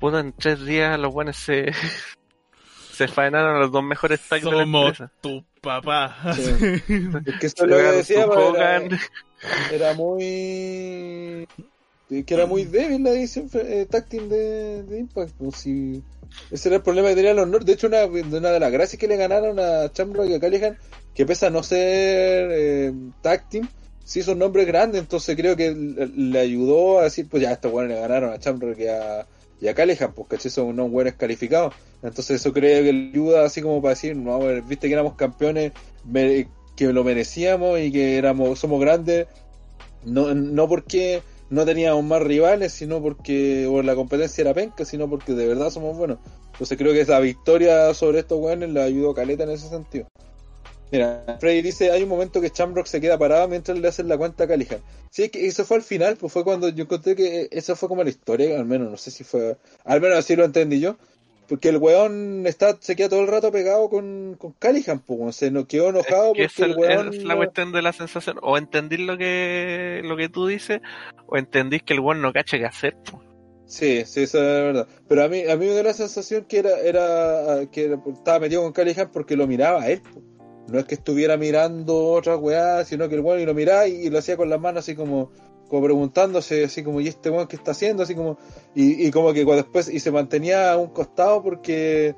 Puta, 0.00 0.20
en 0.20 0.32
tres 0.32 0.64
días 0.64 0.98
los 0.98 1.12
buenos 1.12 1.36
se. 1.36 1.72
se 2.92 3.08
faenaron 3.08 3.56
a 3.56 3.58
los 3.60 3.72
dos 3.72 3.82
mejores 3.82 4.20
tags 4.28 4.44
de 4.44 4.50
la 4.52 4.62
Somos 4.62 4.86
empresa. 5.00 5.12
tu 5.20 5.44
papá. 5.60 6.16
Sí. 6.34 6.50
Es 7.26 7.38
que 7.40 7.46
eso 7.46 7.66
lo 7.66 7.76
que 7.76 7.82
decía, 7.82 8.26
era, 9.72 9.94
muy... 9.94 11.46
Que 12.08 12.34
era 12.34 12.46
muy 12.46 12.64
débil 12.64 13.02
la 13.02 13.10
edición 13.10 13.48
eh, 13.54 13.86
táctil 13.88 14.28
de, 14.28 14.82
de 14.82 14.98
Impact. 14.98 15.32
Pues, 15.38 15.56
si... 15.56 16.02
Ese 16.50 16.68
era 16.68 16.76
el 16.76 16.82
problema 16.82 17.08
que 17.08 17.16
tenían 17.16 17.36
los 17.36 17.48
North. 17.48 17.64
De 17.64 17.74
hecho, 17.74 17.86
una, 17.86 18.04
una 18.06 18.50
de 18.50 18.60
las 18.60 18.72
gracias 18.72 18.98
que 18.98 19.08
le 19.08 19.16
ganaron 19.16 19.58
a 19.58 19.90
Shamrock 19.92 20.28
y 20.28 20.34
a 20.34 20.40
Callihan, 20.40 20.78
que 21.14 21.26
pese 21.26 21.46
a 21.46 21.50
no 21.50 21.62
ser 21.62 22.48
eh, 22.50 22.92
team, 23.50 23.68
sí 24.04 24.22
son 24.22 24.38
nombres 24.38 24.66
grandes. 24.66 25.00
Entonces 25.00 25.36
creo 25.36 25.56
que 25.56 25.70
le, 25.72 26.38
ayudó 26.38 27.00
a 27.00 27.04
decir, 27.04 27.28
pues 27.28 27.42
ya, 27.42 27.52
estos 27.52 27.70
buenos 27.70 27.92
le 27.92 28.00
ganaron 28.00 28.32
a 28.32 28.36
Shamrock 28.36 28.78
y 28.78 28.86
a, 28.86 29.26
y 29.60 29.68
a 29.68 29.74
Callihan, 29.74 30.12
pues 30.12 30.28
caché, 30.28 30.50
son 30.50 30.66
unos 30.66 30.90
buenos 30.90 31.14
calificados. 31.14 31.74
Entonces 32.02 32.40
eso 32.40 32.52
creo 32.52 32.82
que 32.82 32.92
le 32.92 33.10
ayuda 33.10 33.44
así 33.44 33.62
como 33.62 33.80
para 33.80 33.94
decir, 33.94 34.16
no, 34.16 34.38
bueno, 34.38 34.62
viste 34.66 34.88
que 34.88 34.94
éramos 34.94 35.14
campeones, 35.14 35.72
que 36.76 36.92
lo 36.92 37.04
merecíamos 37.04 37.78
y 37.80 37.92
que 37.92 38.16
éramos 38.16 38.58
somos 38.58 38.80
grandes, 38.80 39.26
no, 40.04 40.34
no 40.34 40.68
porque 40.68 41.22
no 41.50 41.66
teníamos 41.66 42.02
más 42.04 42.22
rivales, 42.22 42.72
sino 42.72 43.02
porque 43.02 43.66
o 43.66 43.82
la 43.82 43.94
competencia 43.94 44.42
era 44.42 44.54
penca, 44.54 44.84
sino 44.84 45.08
porque 45.08 45.34
de 45.34 45.46
verdad 45.46 45.70
somos 45.70 45.96
buenos. 45.96 46.18
Entonces 46.52 46.78
creo 46.78 46.92
que 46.92 47.02
esa 47.02 47.18
victoria 47.20 47.92
sobre 47.94 48.20
estos 48.20 48.38
weones 48.40 48.70
le 48.70 48.82
ayudó 48.82 49.10
a 49.10 49.14
Caleta 49.14 49.44
en 49.44 49.50
ese 49.50 49.68
sentido. 49.68 50.06
Mira, 50.92 51.38
Freddy 51.40 51.62
dice, 51.62 51.90
hay 51.90 52.02
un 52.02 52.10
momento 52.10 52.40
que 52.42 52.50
Shamrock 52.54 52.86
se 52.86 53.00
queda 53.00 53.16
parado 53.18 53.48
mientras 53.48 53.78
le 53.78 53.88
hacen 53.88 54.08
la 54.08 54.18
cuenta 54.18 54.44
a 54.44 54.46
Callihan. 54.46 54.80
Sí, 55.10 55.22
es 55.24 55.30
que 55.30 55.46
eso 55.46 55.64
fue 55.64 55.78
al 55.78 55.82
final, 55.82 56.16
pues 56.16 56.30
fue 56.32 56.44
cuando 56.44 56.68
yo 56.68 56.86
conté 56.86 57.16
que 57.16 57.48
esa 57.50 57.74
fue 57.76 57.88
como 57.88 58.04
la 58.04 58.10
historia, 58.10 58.58
al 58.58 58.66
menos, 58.66 58.90
no 58.90 58.98
sé 58.98 59.10
si 59.10 59.24
fue, 59.24 59.56
al 59.84 60.00
menos 60.02 60.18
así 60.18 60.36
lo 60.36 60.44
entendí 60.44 60.80
yo. 60.80 60.96
Porque 61.52 61.68
el 61.68 61.76
weón 61.76 62.46
está, 62.46 62.78
se 62.80 62.96
queda 62.96 63.10
todo 63.10 63.20
el 63.20 63.26
rato 63.26 63.52
pegado 63.52 63.90
con, 63.90 64.36
con 64.38 64.52
Callihan, 64.52 65.00
pues, 65.00 65.36
se 65.36 65.50
nos 65.50 65.66
quedó 65.66 65.90
enojado 65.90 66.32
que 66.32 66.44
porque 66.44 66.44
esa 66.44 66.64
el 66.64 66.76
weón... 66.78 67.12
es 67.12 67.24
la 67.24 67.36
cuestión 67.36 67.72
de 67.72 67.82
la 67.82 67.92
sensación. 67.92 68.38
O 68.40 68.56
entendís 68.56 69.00
lo 69.00 69.18
que, 69.18 70.00
lo 70.02 70.16
que 70.16 70.30
tú 70.30 70.46
dices, 70.46 70.80
o 71.26 71.36
entendís 71.36 71.82
que 71.82 71.92
el 71.92 72.00
weón 72.00 72.22
no 72.22 72.32
cacha 72.32 72.56
qué 72.56 72.64
hacer. 72.64 72.96
po. 73.04 73.22
Sí, 73.66 74.02
sí, 74.06 74.22
eso 74.22 74.38
es 74.38 74.62
verdad. 74.64 74.88
Pero 75.06 75.24
a 75.24 75.28
mí, 75.28 75.42
a 75.42 75.54
mí 75.58 75.66
me 75.66 75.72
dio 75.74 75.82
la 75.82 75.92
sensación 75.92 76.46
que 76.46 76.60
era, 76.60 76.78
era 76.80 77.66
que 77.70 77.84
era- 77.84 78.00
estaba 78.14 78.38
metido 78.38 78.62
con 78.62 78.72
Callihan 78.72 79.10
porque 79.12 79.36
lo 79.36 79.46
miraba 79.46 79.82
a 79.82 79.90
él. 79.90 80.00
po. 80.00 80.22
No 80.68 80.78
es 80.78 80.86
que 80.86 80.94
estuviera 80.94 81.36
mirando 81.36 82.12
otras 82.12 82.38
weá, 82.40 82.82
sino 82.86 83.10
que 83.10 83.16
el 83.16 83.20
weón 83.20 83.40
y 83.40 83.44
lo 83.44 83.52
miraba 83.52 83.86
y, 83.86 84.06
y 84.06 84.08
lo 84.08 84.20
hacía 84.20 84.38
con 84.38 84.48
las 84.48 84.58
manos 84.58 84.84
así 84.84 84.94
como, 84.94 85.30
como 85.72 85.84
preguntándose, 85.84 86.64
así 86.64 86.82
como, 86.84 87.00
¿y 87.00 87.08
este 87.08 87.30
weón 87.30 87.48
qué 87.48 87.56
está 87.56 87.70
haciendo? 87.70 88.02
Así 88.02 88.14
como, 88.14 88.36
y, 88.74 89.06
y 89.06 89.10
como 89.10 89.32
que 89.32 89.42
cuando 89.42 89.62
después, 89.62 89.88
y 89.88 90.00
se 90.00 90.10
mantenía 90.10 90.70
a 90.70 90.76
un 90.76 90.88
costado 90.88 91.42
porque 91.42 92.14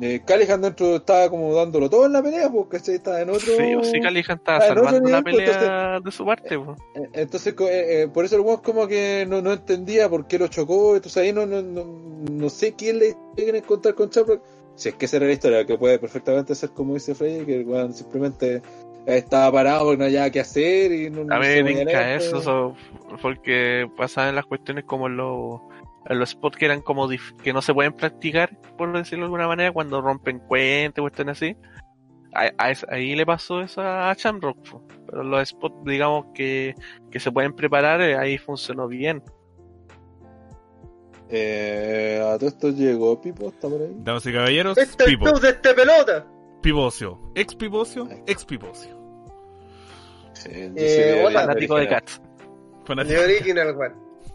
eh, 0.00 0.22
Callihan 0.26 0.60
dentro 0.60 0.96
estaba 0.96 1.30
como 1.30 1.54
dándolo 1.54 1.88
todo 1.88 2.06
en 2.06 2.14
la 2.14 2.20
pelea, 2.20 2.50
porque 2.50 2.78
estaba 2.78 3.20
en 3.20 3.30
otro. 3.30 3.54
Sí, 3.56 3.76
o 3.76 3.84
si 3.84 4.00
Callihan 4.00 4.38
estaba 4.38 4.60
salvando 4.60 5.08
la 5.08 5.22
pues, 5.22 5.36
pelea 5.36 6.00
de 6.00 6.10
su 6.10 6.26
parte. 6.26 6.58
po. 6.58 6.74
Eh, 6.96 7.08
Entonces, 7.12 7.54
eh, 7.60 8.02
eh, 8.02 8.08
por 8.12 8.24
eso 8.24 8.34
el 8.34 8.40
weón 8.40 8.60
como 8.60 8.88
que 8.88 9.24
no, 9.28 9.40
no 9.40 9.52
entendía 9.52 10.08
por 10.08 10.26
qué 10.26 10.40
lo 10.40 10.48
chocó. 10.48 10.96
Entonces 10.96 11.22
ahí 11.22 11.32
no, 11.32 11.46
no, 11.46 11.62
no, 11.62 11.84
no 12.28 12.50
sé 12.50 12.72
quién 12.72 12.98
le 12.98 13.14
quieren 13.36 13.62
contar 13.62 13.94
con 13.94 14.10
Shamrock. 14.10 14.42
Si 14.74 14.88
es 14.88 14.96
que 14.96 15.04
esa 15.06 15.18
era 15.18 15.26
la 15.26 15.32
historia, 15.32 15.64
que 15.64 15.78
puede 15.78 16.00
perfectamente 16.00 16.56
ser 16.56 16.70
como 16.70 16.94
dice 16.94 17.14
Freddy, 17.14 17.46
que 17.46 17.60
el 17.60 17.66
weón 17.68 17.94
simplemente 17.94 18.56
eh, 18.56 18.62
estaba 19.06 19.52
parado 19.52 19.84
porque 19.84 19.98
no 19.98 20.04
había 20.04 20.18
nada 20.20 20.30
que 20.30 20.40
hacer 20.40 20.92
y 20.92 21.10
no, 21.10 21.20
A 21.22 21.24
no 21.24 21.40
mí 21.40 21.62
me 21.62 22.14
eso, 22.16 22.42
so- 22.42 22.74
porque 23.22 23.88
pasaban 23.96 24.34
las 24.34 24.44
cuestiones 24.46 24.84
como 24.84 25.06
en 25.06 25.16
los, 25.16 25.60
los 26.10 26.30
spots 26.30 26.56
que 26.56 26.64
eran 26.66 26.80
como 26.82 27.08
dif- 27.08 27.36
que 27.42 27.52
no 27.52 27.62
se 27.62 27.72
pueden 27.72 27.92
practicar, 27.92 28.50
por 28.76 28.92
decirlo 28.92 29.24
de 29.24 29.26
alguna 29.26 29.46
manera, 29.48 29.72
cuando 29.72 30.00
rompen 30.00 30.40
cuentas, 30.40 31.00
cuestiones 31.02 31.36
así. 31.38 31.56
A- 32.34 32.50
a 32.58 32.70
es- 32.70 32.84
ahí 32.90 33.14
le 33.14 33.24
pasó 33.24 33.62
eso 33.62 33.80
a 33.80 34.12
Shamrock, 34.18 34.58
pero 35.06 35.22
los 35.22 35.48
spots, 35.48 35.76
digamos, 35.84 36.26
que, 36.34 36.74
que 37.10 37.20
se 37.20 37.30
pueden 37.30 37.54
preparar, 37.54 38.00
eh, 38.02 38.16
ahí 38.16 38.36
funcionó 38.38 38.88
bien. 38.88 39.22
Eh, 41.28 42.20
a 42.24 42.36
todo 42.38 42.48
esto 42.48 42.70
llegó 42.70 43.20
Pipo, 43.20 43.48
está 43.48 43.68
por 43.68 43.80
ahí. 43.80 43.92
Damas 43.98 44.24
y 44.26 44.32
caballeros, 44.32 44.78
Este 44.78 45.04
es 45.04 45.08
el 45.10 45.18
Pipo. 45.18 45.38
de 45.40 45.48
este 45.50 45.74
pelota. 45.74 46.26
Pivocio. 46.62 47.18
Ex 47.34 47.54
Pivocio, 47.54 48.08
ex 48.26 48.44
Pivocio. 48.44 48.96
Sí, 50.32 50.50
Eh, 50.52 51.24
hola. 51.26 51.42
Fanático 51.42 51.76
de. 51.76 51.88
Cats. 51.88 52.20
Fanático. 52.84 53.20
Original. 53.20 53.74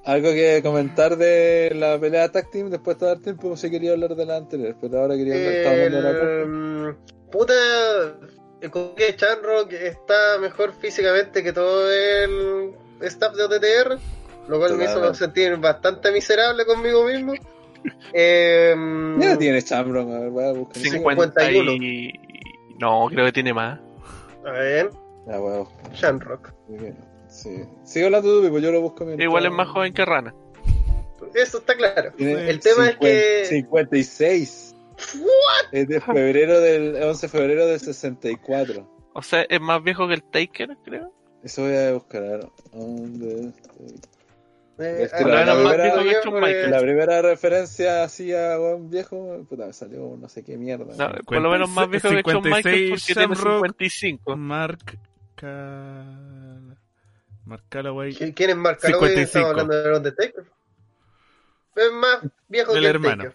Algo 0.03 0.29
que 0.31 0.61
comentar 0.63 1.15
de 1.15 1.71
la 1.75 1.99
pelea 1.99 2.31
tag 2.31 2.49
team 2.49 2.69
después 2.71 2.97
de 2.97 3.05
dar 3.05 3.19
tiempo, 3.19 3.55
si 3.55 3.69
quería 3.69 3.91
hablar 3.91 4.15
de 4.15 4.25
la 4.25 4.37
anterior, 4.37 4.75
pero 4.81 4.99
ahora 4.99 5.15
quería 5.15 5.35
hablar, 5.35 5.91
de 5.91 6.01
la 6.01 6.45
mm, 6.47 6.95
puta, 7.31 7.53
el 8.61 8.71
que 8.71 9.15
Chanrock 9.15 9.71
está 9.73 10.39
mejor 10.39 10.73
físicamente 10.73 11.43
que 11.43 11.53
todo 11.53 11.91
el 11.91 12.73
staff 13.01 13.35
de 13.35 13.43
OTTR, 13.43 13.99
lo 14.47 14.57
cual 14.57 14.75
me 14.75 14.85
hizo 14.85 15.13
sentir 15.13 15.55
bastante 15.57 16.11
miserable 16.11 16.65
conmigo 16.65 17.05
mismo. 17.05 17.33
Eh, 18.13 18.75
¿Qué 19.19 19.25
edad 19.25 19.37
tiene 19.37 19.61
Shamrock? 19.61 20.09
A 20.09 20.19
ver, 20.19 20.29
voy 20.29 20.43
a 20.43 20.51
buscar. 20.53 20.83
50 20.83 21.51
y... 21.51 22.13
No, 22.79 23.07
creo 23.09 23.25
que 23.25 23.31
tiene 23.31 23.53
más. 23.53 23.79
a 24.45 24.51
ver, 24.51 24.89
Ya, 25.27 25.37
voy 25.37 25.55
a 25.55 25.57
buscar. 25.59 25.91
Chanrock. 25.93 26.49
Sí. 27.27 27.63
Sigue 27.83 28.05
hablando 28.05 28.29
tú, 28.39 28.43
Pipo, 28.45 28.59
yo 28.59 28.71
lo 28.71 28.81
busco 28.81 29.05
mientras- 29.05 29.23
Igual 29.25 29.45
es 29.45 29.51
más 29.51 29.67
joven 29.69 29.93
que 29.93 30.03
Rana. 30.05 30.33
Eso 31.33 31.59
está 31.59 31.75
claro. 31.75 32.11
Tiene 32.17 32.49
El 32.49 32.59
tema 32.59 32.89
es 32.89 32.91
50 32.93 32.99
que- 32.99 33.45
56. 33.45 34.75
Es 35.71 35.87
de 35.87 36.01
febrero 36.01 36.59
del 36.59 36.95
11 37.01 37.27
de 37.27 37.29
febrero 37.31 37.65
del 37.67 37.79
64. 37.79 38.87
O 39.13 39.21
sea, 39.21 39.43
es 39.49 39.61
más 39.61 39.81
viejo 39.83 40.07
que 40.07 40.15
el 40.15 40.23
Taker, 40.23 40.77
creo. 40.83 41.11
Eso 41.43 41.63
voy 41.63 41.75
a 41.75 41.93
buscar. 41.93 42.23
a 42.23 42.27
ver. 42.27 42.47
¿Dónde? 42.73 43.51
Eh, 44.81 45.09
ah, 45.13 45.21
la- 45.21 45.55
primera- 45.55 46.13
yo 46.23 47.05
La 47.05 47.21
referencia 47.21 48.03
así 48.03 48.33
a 48.33 48.57
buen 48.57 48.89
viejo, 48.89 49.45
puta, 49.49 49.67
me 49.67 49.73
salió 49.73 50.17
no 50.19 50.27
sé 50.29 50.43
qué 50.43 50.57
mierda. 50.57 50.85
No, 50.97 51.15
por 51.23 51.41
lo 51.41 51.49
menos 51.51 51.69
más 51.69 51.89
viejo 51.89 52.09
que 52.09 52.21
Shawn 52.23 52.43
Michaels 52.43 52.89
porque 52.89 53.13
tiene 53.13 53.35
Shamrock. 53.35 53.55
55. 53.65 54.35
Mark 54.37 54.97
Cal... 55.35 56.77
Mark 57.45 57.63
Calloway. 57.69 58.13
¿Qui- 58.13 58.33
¿Quién 58.33 58.49
es 58.51 58.55
Mark 58.55 58.79
Calloway? 58.79 59.09
55. 59.09 59.21
Estamos 59.23 59.49
hablando 59.51 59.81
de 59.83 59.89
los 59.89 60.03
de 60.03 60.11
Taker. 60.11 60.45
Es 61.75 61.91
más 61.93 62.19
viejo 62.47 62.73
Del 62.73 62.81
que 62.83 62.89
el 62.89 62.95
hermano. 62.95 63.33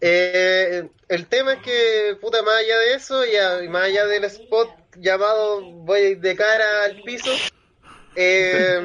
Eh, 0.00 0.88
el 1.08 1.26
tema 1.26 1.54
es 1.54 1.62
que, 1.62 2.16
puta, 2.20 2.42
más 2.42 2.56
allá 2.56 2.78
de 2.78 2.94
eso, 2.94 3.22
y 3.64 3.68
más 3.68 3.84
allá 3.84 4.06
del 4.06 4.24
spot 4.24 4.68
llamado 4.96 5.62
Voy 5.62 6.16
de 6.16 6.36
cara 6.36 6.84
al 6.84 7.00
piso, 7.02 7.30
eh, 8.16 8.80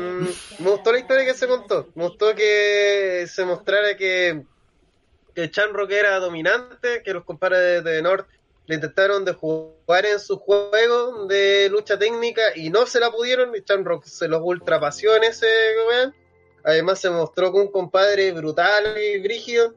me 0.60 0.70
gustó 0.70 0.92
la 0.92 1.00
historia 1.00 1.26
que 1.26 1.34
se 1.34 1.48
contó. 1.48 1.88
Me 1.96 2.08
gustó 2.08 2.34
que 2.36 3.26
se 3.28 3.46
mostrara 3.46 3.96
que, 3.96 4.44
que 5.34 5.52
era 5.90 6.20
dominante, 6.20 7.02
que 7.04 7.14
los 7.14 7.24
compadres 7.24 7.84
de, 7.84 8.02
North 8.02 8.28
le 8.66 8.76
intentaron 8.76 9.26
de 9.26 9.34
jugar 9.34 10.06
en 10.06 10.20
su 10.20 10.38
juego 10.38 11.26
de 11.28 11.70
lucha 11.70 11.98
técnica 11.98 12.42
y 12.56 12.70
no 12.70 12.86
se 12.86 13.00
la 13.00 13.12
pudieron, 13.12 13.56
y 13.56 13.64
se 14.04 14.28
los 14.28 14.42
ultrapasió 14.44 15.16
en 15.16 15.24
ese. 15.24 15.48
Además 16.64 17.00
se 17.00 17.10
mostró 17.10 17.52
con 17.52 17.62
un 17.62 17.72
compadre 17.72 18.32
brutal 18.32 18.96
y 18.98 19.20
brígido. 19.22 19.74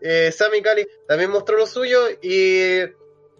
Eh, 0.00 0.30
Sammy 0.30 0.62
Cali 0.62 0.86
también 1.08 1.30
mostró 1.30 1.56
lo 1.56 1.66
suyo, 1.66 2.08
y 2.22 2.82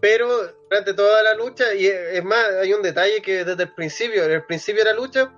pero 0.01 0.29
durante 0.69 0.95
toda 0.95 1.23
la 1.23 1.35
lucha, 1.35 1.75
y 1.75 1.87
es 1.87 2.25
más, 2.25 2.47
hay 2.61 2.73
un 2.73 2.83
detalle 2.83 3.23
que 3.23 3.45
desde 3.45 3.65
el 3.65 3.75
principio, 3.75 4.25
en 4.25 4.33
el 4.33 4.45
principio 4.45 4.85
de 4.85 4.93
la 4.93 4.97
lucha, 4.97 5.33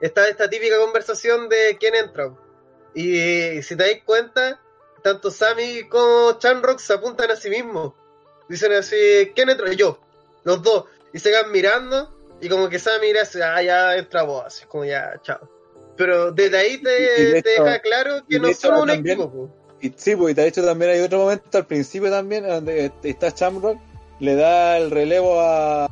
está 0.00 0.28
esta 0.28 0.48
típica 0.48 0.78
conversación 0.78 1.48
de 1.48 1.76
quién 1.78 1.94
entra. 1.94 2.32
Y 2.94 3.62
si 3.62 3.76
te 3.76 3.84
dais 3.84 4.02
cuenta, 4.04 4.60
tanto 5.02 5.30
Sammy 5.30 5.88
como 5.88 6.38
Chanrock 6.38 6.78
se 6.78 6.94
apuntan 6.94 7.30
a 7.30 7.36
sí 7.36 7.50
mismos. 7.50 7.92
Dicen 8.48 8.72
así, 8.72 8.96
¿quién 9.34 9.50
entra? 9.50 9.72
Yo, 9.72 9.98
los 10.44 10.62
dos. 10.62 10.84
Y 11.12 11.18
se 11.18 11.32
van 11.32 11.50
mirando, 11.52 12.14
y 12.40 12.48
como 12.48 12.68
que 12.68 12.78
Sammy 12.78 13.08
mira 13.08 13.22
así, 13.22 13.40
ah, 13.42 13.60
ya 13.62 13.96
entra 13.96 14.22
vos, 14.22 14.44
así 14.46 14.64
como 14.66 14.84
ya, 14.84 15.20
chao. 15.22 15.48
Pero 15.96 16.30
desde 16.32 16.58
ahí 16.58 16.78
te, 16.82 17.00
Y- 17.00 17.20
y 17.22 17.24
de 17.32 17.42
te 17.42 17.54
hecho- 17.54 17.64
deja 17.64 17.78
claro 17.80 18.18
y 18.18 18.22
que 18.28 18.34
de 18.34 18.40
no 18.40 18.54
somos 18.54 18.82
un 18.82 18.88
también- 18.88 19.18
equipo. 19.20 19.32
po. 19.32 19.50
Y 19.80 19.92
sí, 19.96 20.16
pues 20.16 20.32
y 20.32 20.34
de 20.34 20.46
hecho 20.46 20.64
también 20.64 20.90
hay 20.92 21.00
otro 21.00 21.18
momento 21.18 21.58
al 21.58 21.66
principio 21.66 22.10
también 22.10 22.46
donde 22.46 22.90
está 23.02 23.28
Shamrock, 23.30 23.78
le 24.20 24.34
da 24.34 24.78
el 24.78 24.90
relevo 24.90 25.40
a. 25.40 25.88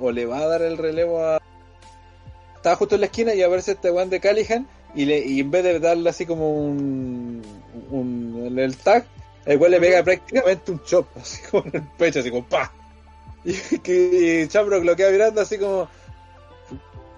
o 0.00 0.10
le 0.12 0.26
va 0.26 0.38
a 0.38 0.46
dar 0.46 0.62
el 0.62 0.76
relevo 0.78 1.24
a. 1.24 1.40
Estaba 2.64 2.76
justo 2.76 2.94
en 2.94 3.02
la 3.02 3.08
esquina 3.08 3.34
y 3.34 3.42
aparece 3.42 3.72
este 3.72 3.90
weón 3.90 4.08
de 4.08 4.20
Callihan 4.20 4.66
y, 4.94 5.04
le, 5.04 5.18
y 5.18 5.40
en 5.40 5.50
vez 5.50 5.64
de 5.64 5.80
darle 5.80 6.08
así 6.08 6.24
como 6.24 6.50
un. 6.50 7.42
un 7.90 8.58
el 8.58 8.74
tag, 8.78 9.04
el 9.44 9.58
cual 9.58 9.72
le 9.72 9.80
pega 9.80 10.02
prácticamente 10.02 10.72
un 10.72 10.82
chop, 10.82 11.06
así 11.20 11.42
como 11.50 11.66
en 11.66 11.76
el 11.76 11.82
pecho, 11.98 12.20
así 12.20 12.30
como 12.30 12.48
¡pa! 12.48 12.72
Y, 13.44 13.52
que, 13.80 13.92
y 13.92 14.48
Shamrock 14.48 14.82
lo 14.82 14.96
queda 14.96 15.10
mirando 15.10 15.42
así 15.42 15.58
como. 15.58 15.90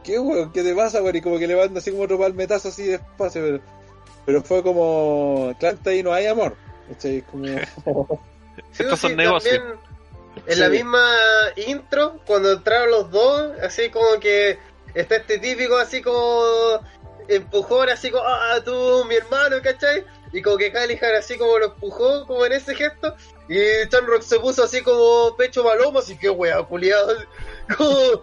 ¿Qué 0.02 0.18
weón? 0.18 0.50
¿Qué 0.50 0.64
te 0.64 0.74
pasa, 0.74 1.00
weón? 1.00 1.14
Y 1.14 1.20
como 1.20 1.38
que 1.38 1.46
le 1.46 1.54
manda 1.54 1.78
así 1.78 1.92
como 1.92 2.02
otro 2.02 2.18
palmetazo 2.18 2.70
así 2.70 2.82
despacio, 2.82 3.40
pero. 3.40 3.60
Pero 4.26 4.42
fue 4.42 4.64
como, 4.64 5.54
claro, 5.60 5.78
ahí 5.84 6.02
no 6.02 6.12
hay 6.12 6.26
amor. 6.26 6.56
¿cachai? 6.88 7.22
Como, 7.22 7.46
Sí, 8.72 8.82
Estos 8.82 8.98
sí, 8.98 9.06
son 9.06 9.16
negocios. 9.16 9.58
también 9.58 9.78
En 10.48 10.58
la 10.58 10.68
misma 10.70 11.08
intro, 11.68 12.18
cuando 12.26 12.50
entraron 12.50 12.90
los 12.90 13.12
dos, 13.12 13.52
así 13.62 13.90
como 13.90 14.18
que 14.18 14.58
está 14.96 15.16
este 15.16 15.38
típico, 15.38 15.76
así 15.76 16.02
como 16.02 16.80
empujón, 17.28 17.88
así 17.88 18.10
como, 18.10 18.24
ah, 18.26 18.60
tú, 18.64 19.04
mi 19.08 19.16
hermano, 19.16 19.56
¿cachai? 19.62 20.04
Y 20.32 20.42
como 20.42 20.56
que 20.56 20.72
Callihan 20.72 21.14
así 21.14 21.36
como 21.36 21.58
lo 21.58 21.66
empujó, 21.66 22.26
como 22.26 22.44
en 22.46 22.52
ese 22.52 22.74
gesto, 22.74 23.14
y 23.48 23.58
Chanrock 23.88 24.22
se 24.22 24.40
puso 24.40 24.64
así 24.64 24.82
como 24.82 25.36
pecho 25.36 25.62
paloma, 25.62 26.00
así 26.00 26.16
que 26.16 26.30
wea, 26.30 26.62
culiado. 26.62 27.14
Como 27.76 28.22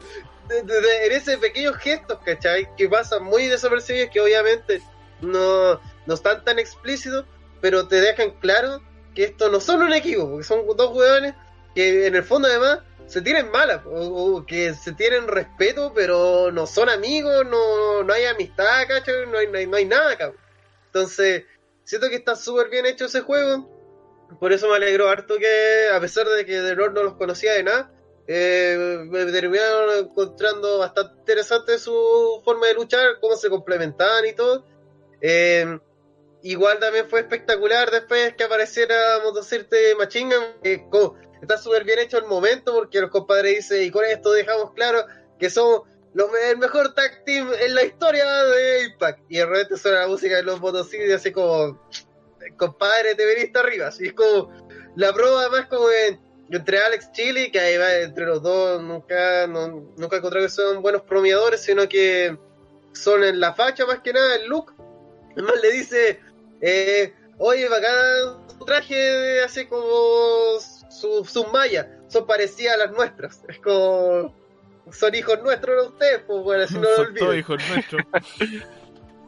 en 0.49 1.11
ese 1.11 1.37
pequeños 1.37 1.77
gestos, 1.77 2.19
¿cachai? 2.25 2.67
Que 2.75 2.87
pasan 2.87 3.23
muy 3.23 3.47
desapercibidos, 3.47 4.09
que 4.09 4.21
obviamente 4.21 4.81
no, 5.21 5.79
no 6.05 6.13
están 6.13 6.43
tan 6.43 6.59
explícitos, 6.59 7.25
pero 7.61 7.87
te 7.87 8.01
dejan 8.01 8.31
claro 8.39 8.81
que 9.15 9.25
estos 9.25 9.51
no 9.51 9.59
son 9.59 9.83
un 9.83 9.93
equipo, 9.93 10.29
porque 10.29 10.43
son 10.43 10.65
dos 10.75 10.93
hueones 10.93 11.33
que 11.75 12.07
en 12.07 12.15
el 12.15 12.23
fondo 12.23 12.47
además 12.47 12.79
se 13.07 13.21
tienen 13.21 13.51
malas, 13.51 13.81
o, 13.85 14.45
que 14.45 14.73
se 14.73 14.93
tienen 14.93 15.27
respeto, 15.27 15.91
pero 15.93 16.51
no 16.51 16.65
son 16.65 16.89
amigos, 16.89 17.45
no, 17.45 18.03
no 18.03 18.13
hay 18.13 18.25
amistad, 18.25 18.87
¿cachai? 18.87 19.27
No 19.27 19.37
hay, 19.37 19.47
no 19.47 19.57
hay, 19.57 19.67
no 19.67 19.77
hay 19.77 19.85
nada. 19.85 20.33
Entonces, 20.87 21.43
siento 21.83 22.09
que 22.09 22.15
está 22.15 22.35
súper 22.35 22.69
bien 22.69 22.85
hecho 22.85 23.05
ese 23.05 23.21
juego, 23.21 23.69
por 24.39 24.51
eso 24.53 24.67
me 24.69 24.75
alegró 24.75 25.09
harto 25.09 25.37
que, 25.37 25.87
a 25.93 25.99
pesar 25.99 26.27
de 26.27 26.45
que 26.45 26.53
The 26.53 26.75
Lord 26.75 26.93
no 26.93 27.03
los 27.03 27.13
conocía 27.15 27.53
de 27.53 27.63
nada, 27.63 27.91
eh, 28.25 29.05
me 29.09 29.25
terminaron 29.25 30.05
encontrando 30.05 30.79
bastante 30.79 31.19
interesante 31.19 31.77
su 31.77 32.41
forma 32.43 32.67
de 32.67 32.73
luchar, 32.73 33.19
cómo 33.19 33.35
se 33.35 33.49
complementaban 33.49 34.25
y 34.25 34.33
todo. 34.33 34.65
Eh, 35.21 35.79
igual 36.43 36.79
también 36.79 37.09
fue 37.09 37.21
espectacular 37.21 37.89
después 37.89 38.33
que 38.35 38.43
apareciera 38.43 38.95
Motocirte 39.23 39.95
Machine 39.95 40.35
Gun, 40.35 40.43
eh, 40.63 40.85
está 41.41 41.57
súper 41.57 41.83
bien 41.83 41.99
hecho 41.99 42.17
el 42.17 42.25
momento 42.25 42.73
porque 42.73 43.01
los 43.01 43.09
compadres 43.09 43.55
dicen, 43.57 43.83
y 43.83 43.91
con 43.91 44.05
esto 44.05 44.31
dejamos 44.31 44.73
claro 44.73 45.05
que 45.39 45.49
somos 45.49 45.83
los, 46.13 46.29
el 46.49 46.57
mejor 46.57 46.93
tag 46.93 47.23
team 47.25 47.49
en 47.59 47.73
la 47.73 47.83
historia 47.83 48.25
de 48.45 48.83
Impact. 48.83 49.19
Y 49.29 49.37
de 49.37 49.45
repente 49.45 49.77
suena 49.77 50.01
la 50.01 50.07
música 50.07 50.35
de 50.35 50.43
los 50.43 50.59
Motocirte 50.61 51.13
así 51.13 51.31
como, 51.31 51.81
compadre, 52.57 53.15
te 53.15 53.25
veniste 53.25 53.57
arriba. 53.59 53.87
Así 53.87 54.07
es 54.07 54.13
como 54.13 54.51
la 54.95 55.11
prueba 55.13 55.41
además 55.41 55.67
como 55.67 55.89
en- 55.89 56.21
entre 56.51 56.77
Alex 56.77 57.11
Chile, 57.13 57.51
que 57.51 57.59
ahí 57.59 57.77
va 57.77 57.95
entre 57.95 58.25
los 58.25 58.43
dos, 58.43 58.81
nunca, 58.83 59.47
no, 59.47 59.67
nunca 59.97 60.17
encontré 60.17 60.41
que 60.41 60.49
son 60.49 60.81
buenos 60.83 61.01
promeadores, 61.01 61.61
sino 61.61 61.87
que 61.89 62.37
son 62.91 63.23
en 63.23 63.39
la 63.39 63.55
facha 63.55 63.85
más 63.87 64.01
que 64.01 64.13
nada, 64.13 64.35
el 64.35 64.45
look. 64.47 64.71
Además 65.31 65.55
le 65.63 65.71
dice, 65.71 66.19
eh, 66.63 67.13
oye, 67.37 67.67
bacán 67.67 68.47
tu 68.57 68.65
traje, 68.65 69.41
así 69.43 69.65
como 69.67 70.59
sus 70.89 71.29
su 71.29 71.45
mallas, 71.51 71.87
son 72.07 72.25
parecidas 72.25 72.75
a 72.75 72.77
las 72.85 72.91
nuestras. 72.91 73.41
Es 73.49 73.59
como, 73.59 74.33
son 74.91 75.15
hijos 75.15 75.41
nuestros 75.43 75.75
de 75.83 75.87
ustedes, 75.89 76.21
pues 76.25 76.43
bueno, 76.43 76.63
así 76.63 76.75
no 76.75 76.81
lo 76.89 76.95
olviden. 77.01 77.39
hijos 77.39 77.59
nuestros. 77.69 78.01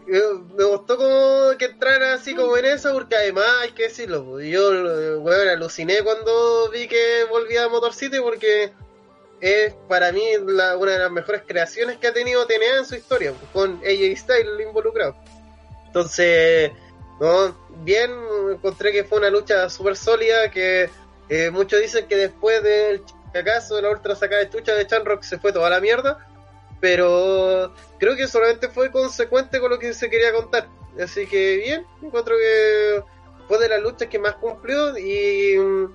Eh, 0.07 0.21
me 0.55 0.63
gustó 0.65 0.97
como 0.97 1.57
que 1.57 1.65
entrara 1.65 2.13
así 2.13 2.35
como 2.35 2.55
en 2.57 2.65
eso, 2.65 2.93
porque 2.93 3.15
además 3.15 3.47
hay 3.63 3.71
que 3.71 3.83
decirlo, 3.85 4.23
pues, 4.23 4.47
yo 4.47 4.71
eh, 4.71 5.17
weón, 5.17 5.47
aluciné 5.47 6.03
cuando 6.03 6.69
vi 6.69 6.87
que 6.87 7.23
volvía 7.27 7.63
a 7.63 7.69
Motor 7.69 7.91
City 7.91 8.19
porque 8.19 8.71
es 9.41 9.73
para 9.89 10.11
mí 10.11 10.21
la- 10.45 10.77
una 10.77 10.91
de 10.91 10.99
las 10.99 11.09
mejores 11.11 11.41
creaciones 11.47 11.97
que 11.97 12.05
ha 12.05 12.13
tenido 12.13 12.45
TNA 12.45 12.77
en 12.77 12.85
su 12.85 12.93
historia, 12.93 13.31
pues, 13.33 13.49
con 13.51 13.77
AJ 13.83 14.15
Styles 14.15 14.67
involucrado. 14.67 15.15
Entonces, 15.87 16.71
no, 17.19 17.55
bien, 17.83 18.11
encontré 18.51 18.91
que 18.91 19.03
fue 19.03 19.19
una 19.19 19.29
lucha 19.29 19.69
súper 19.69 19.95
sólida, 19.95 20.51
que 20.51 20.89
eh, 21.29 21.49
muchos 21.49 21.81
dicen 21.81 22.07
que 22.07 22.15
después 22.17 22.61
del 22.61 23.03
acaso 23.33 23.75
de 23.75 23.83
la 23.83 23.91
ultra 23.91 24.15
sacada 24.15 24.41
de 24.41 24.49
chucha 24.49 24.73
de 24.73 24.87
Chanrock 24.87 25.23
se 25.23 25.39
fue 25.39 25.53
toda 25.53 25.69
la 25.69 25.79
mierda, 25.79 26.27
pero 26.79 27.73
creo 27.99 28.15
que 28.15 28.27
solamente 28.27 28.69
fue 28.69 28.91
consecuente 28.91 29.59
con 29.59 29.71
lo 29.71 29.79
que 29.79 29.93
se 29.93 30.09
quería 30.09 30.33
contar. 30.33 30.67
Así 31.01 31.25
que 31.27 31.57
bien, 31.57 31.85
encuentro 32.01 32.35
que 32.37 33.03
fue 33.47 33.59
de 33.59 33.69
las 33.69 33.81
luchas 33.81 34.07
que 34.07 34.19
más 34.19 34.35
cumplió 34.35 34.97
y 34.97 35.57
mm, 35.57 35.93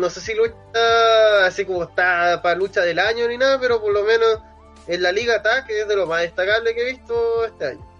no 0.00 0.10
sé 0.10 0.20
si 0.20 0.34
lucha 0.34 1.46
así 1.46 1.64
como 1.64 1.84
está 1.84 2.40
para 2.42 2.56
lucha 2.56 2.82
del 2.82 2.98
año 2.98 3.28
ni 3.28 3.38
nada, 3.38 3.58
pero 3.58 3.80
por 3.80 3.92
lo 3.92 4.02
menos 4.02 4.38
en 4.86 5.02
la 5.02 5.12
Liga 5.12 5.42
TAC 5.42 5.70
es 5.70 5.88
de 5.88 5.96
lo 5.96 6.06
más 6.06 6.22
destacable 6.22 6.74
que 6.74 6.82
he 6.82 6.92
visto 6.92 7.44
este 7.44 7.66
año. 7.68 7.91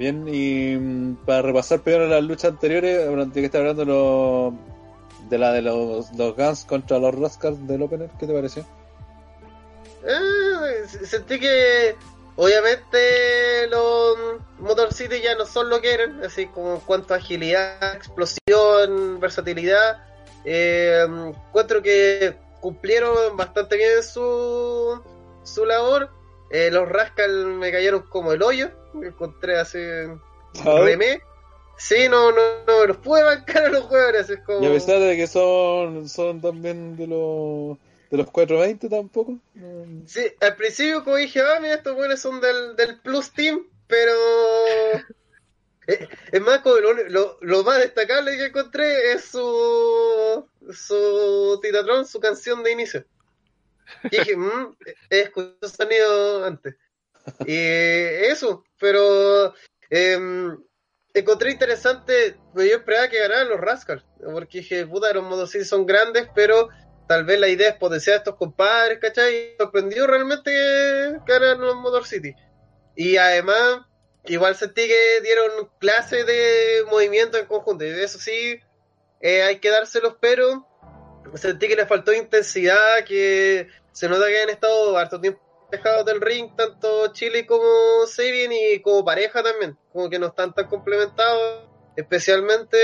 Bien, 0.00 0.26
y 0.26 0.76
mm, 0.78 1.26
para 1.26 1.42
repasar 1.42 1.80
primero 1.82 2.06
las 2.08 2.22
luchas 2.22 2.52
anteriores, 2.52 3.06
durante 3.06 3.38
que 3.40 3.44
está 3.44 3.58
hablando 3.58 3.84
lo- 3.84 4.54
de 5.28 5.36
la 5.36 5.52
de 5.52 5.60
los, 5.60 6.10
los 6.16 6.34
Guns 6.34 6.64
contra 6.64 6.98
los 6.98 7.14
Rascals 7.14 7.66
del 7.68 7.82
Opener, 7.82 8.08
¿qué 8.18 8.26
te 8.26 8.32
pareció? 8.32 8.64
Eh, 10.06 10.86
sentí 11.04 11.38
que 11.38 11.94
obviamente 12.36 13.66
los 13.68 14.16
Motor 14.60 14.94
City 14.94 15.20
ya 15.22 15.34
no 15.34 15.44
son 15.44 15.68
lo 15.68 15.82
que 15.82 15.92
eran, 15.92 16.24
así 16.24 16.46
como 16.46 16.76
en 16.76 16.80
cuanto 16.80 17.12
a 17.12 17.18
agilidad, 17.18 17.94
explosión, 17.94 19.20
versatilidad. 19.20 19.98
Eh, 20.46 21.04
encuentro 21.06 21.82
que 21.82 22.38
cumplieron 22.62 23.36
bastante 23.36 23.76
bien 23.76 24.02
su, 24.02 24.98
su 25.44 25.66
labor. 25.66 26.08
Eh, 26.50 26.70
los 26.70 26.88
Rascal 26.88 27.46
me 27.46 27.70
cayeron 27.70 28.02
como 28.08 28.32
el 28.32 28.42
hoyo, 28.42 28.70
me 28.94 29.08
encontré 29.08 29.58
así 29.58 29.78
remé. 30.64 31.20
Sí, 31.78 32.08
no, 32.10 32.30
no, 32.32 32.40
no, 32.66 32.86
los 32.86 32.98
pude 32.98 33.22
bancar 33.22 33.64
a 33.64 33.68
los 33.70 33.84
jugadores, 33.84 34.28
es 34.28 34.40
como... 34.40 34.62
Y 34.62 34.66
a 34.66 34.72
pesar 34.72 34.98
de 35.00 35.16
que 35.16 35.26
son, 35.26 36.08
son 36.10 36.40
también 36.42 36.94
de 36.96 37.06
los 37.06 37.78
de 38.10 38.16
los 38.18 38.30
420 38.30 38.88
tampoco. 38.90 39.38
no- 39.54 40.02
Sí, 40.06 40.20
al 40.40 40.56
principio 40.56 41.04
como 41.04 41.16
dije, 41.16 41.40
ah, 41.40 41.58
mira, 41.60 41.74
estos 41.76 41.94
buenos 41.94 42.20
son 42.20 42.40
del, 42.40 42.76
del 42.76 43.00
Plus 43.00 43.32
Team, 43.32 43.66
pero... 43.86 44.12
Eh, 45.86 46.06
Es 46.30 46.40
más, 46.42 46.58
como 46.60 46.76
lo, 46.76 46.92
lo- 47.08 47.38
lo 47.40 47.64
más 47.64 47.78
destacable 47.78 48.36
que 48.36 48.46
encontré 48.46 49.12
es 49.12 49.24
su... 49.24 50.44
su 50.72 51.58
Titatron, 51.62 52.06
su 52.06 52.20
canción 52.20 52.62
de 52.62 52.72
inicio. 52.72 53.04
Y 54.04 54.18
dije, 54.18 54.36
mmm, 54.36 54.76
he 55.10 55.20
escuchado 55.20 55.56
ese 55.62 55.76
sonido 55.76 56.44
antes. 56.44 56.74
Y 57.46 57.56
eso, 57.56 58.64
pero... 58.78 59.54
em, 59.90 60.56
encontré 61.12 61.50
interesante, 61.50 62.36
pues 62.54 62.70
yo 62.70 62.76
esperaba 62.76 63.08
que 63.08 63.18
ganaran 63.18 63.48
los 63.48 63.60
Rascals, 63.60 64.04
porque 64.32 64.58
dije, 64.58 64.86
puta, 64.86 65.12
los 65.12 65.24
modos 65.24 65.50
sí 65.50 65.64
son 65.64 65.84
grandes, 65.84 66.28
pero 66.36 66.68
tal 67.08 67.24
vez 67.24 67.40
la 67.40 67.48
idea 67.48 67.70
es 67.70 67.76
potenciar 67.76 68.14
a 68.14 68.18
estos 68.18 68.36
compadres, 68.36 69.00
¿cachai? 69.00 69.34
Y 69.34 69.56
sorprendió 69.58 70.06
realmente 70.06 70.52
que 70.52 71.18
ganaran 71.26 71.60
los 71.60 71.74
Motor 71.74 72.06
City. 72.06 72.32
Y 72.94 73.16
además, 73.16 73.80
igual 74.26 74.54
sentí 74.54 74.86
que 74.86 75.20
dieron 75.22 75.68
clases 75.80 76.24
de 76.26 76.84
movimiento 76.88 77.38
en 77.38 77.46
conjunto, 77.46 77.84
y 77.84 77.88
eso 77.88 78.20
sí, 78.20 78.60
eh, 79.20 79.42
hay 79.42 79.58
que 79.58 79.70
dárselos, 79.70 80.14
pero 80.20 80.64
sentí 81.34 81.68
que 81.68 81.76
le 81.76 81.86
faltó 81.86 82.12
intensidad, 82.12 83.04
que 83.06 83.68
se 83.92 84.08
nota 84.08 84.26
que 84.26 84.42
han 84.42 84.50
estado 84.50 84.96
harto 84.96 85.20
tiempo 85.20 85.40
alejados 85.72 86.04
del 86.06 86.20
ring, 86.20 86.54
tanto 86.56 87.12
Chile 87.12 87.46
como 87.46 88.06
Sabin 88.06 88.52
y 88.52 88.80
como 88.80 89.04
pareja 89.04 89.42
también, 89.42 89.76
como 89.92 90.10
que 90.10 90.18
no 90.18 90.28
están 90.28 90.52
tan 90.54 90.68
complementados, 90.68 91.68
especialmente 91.96 92.76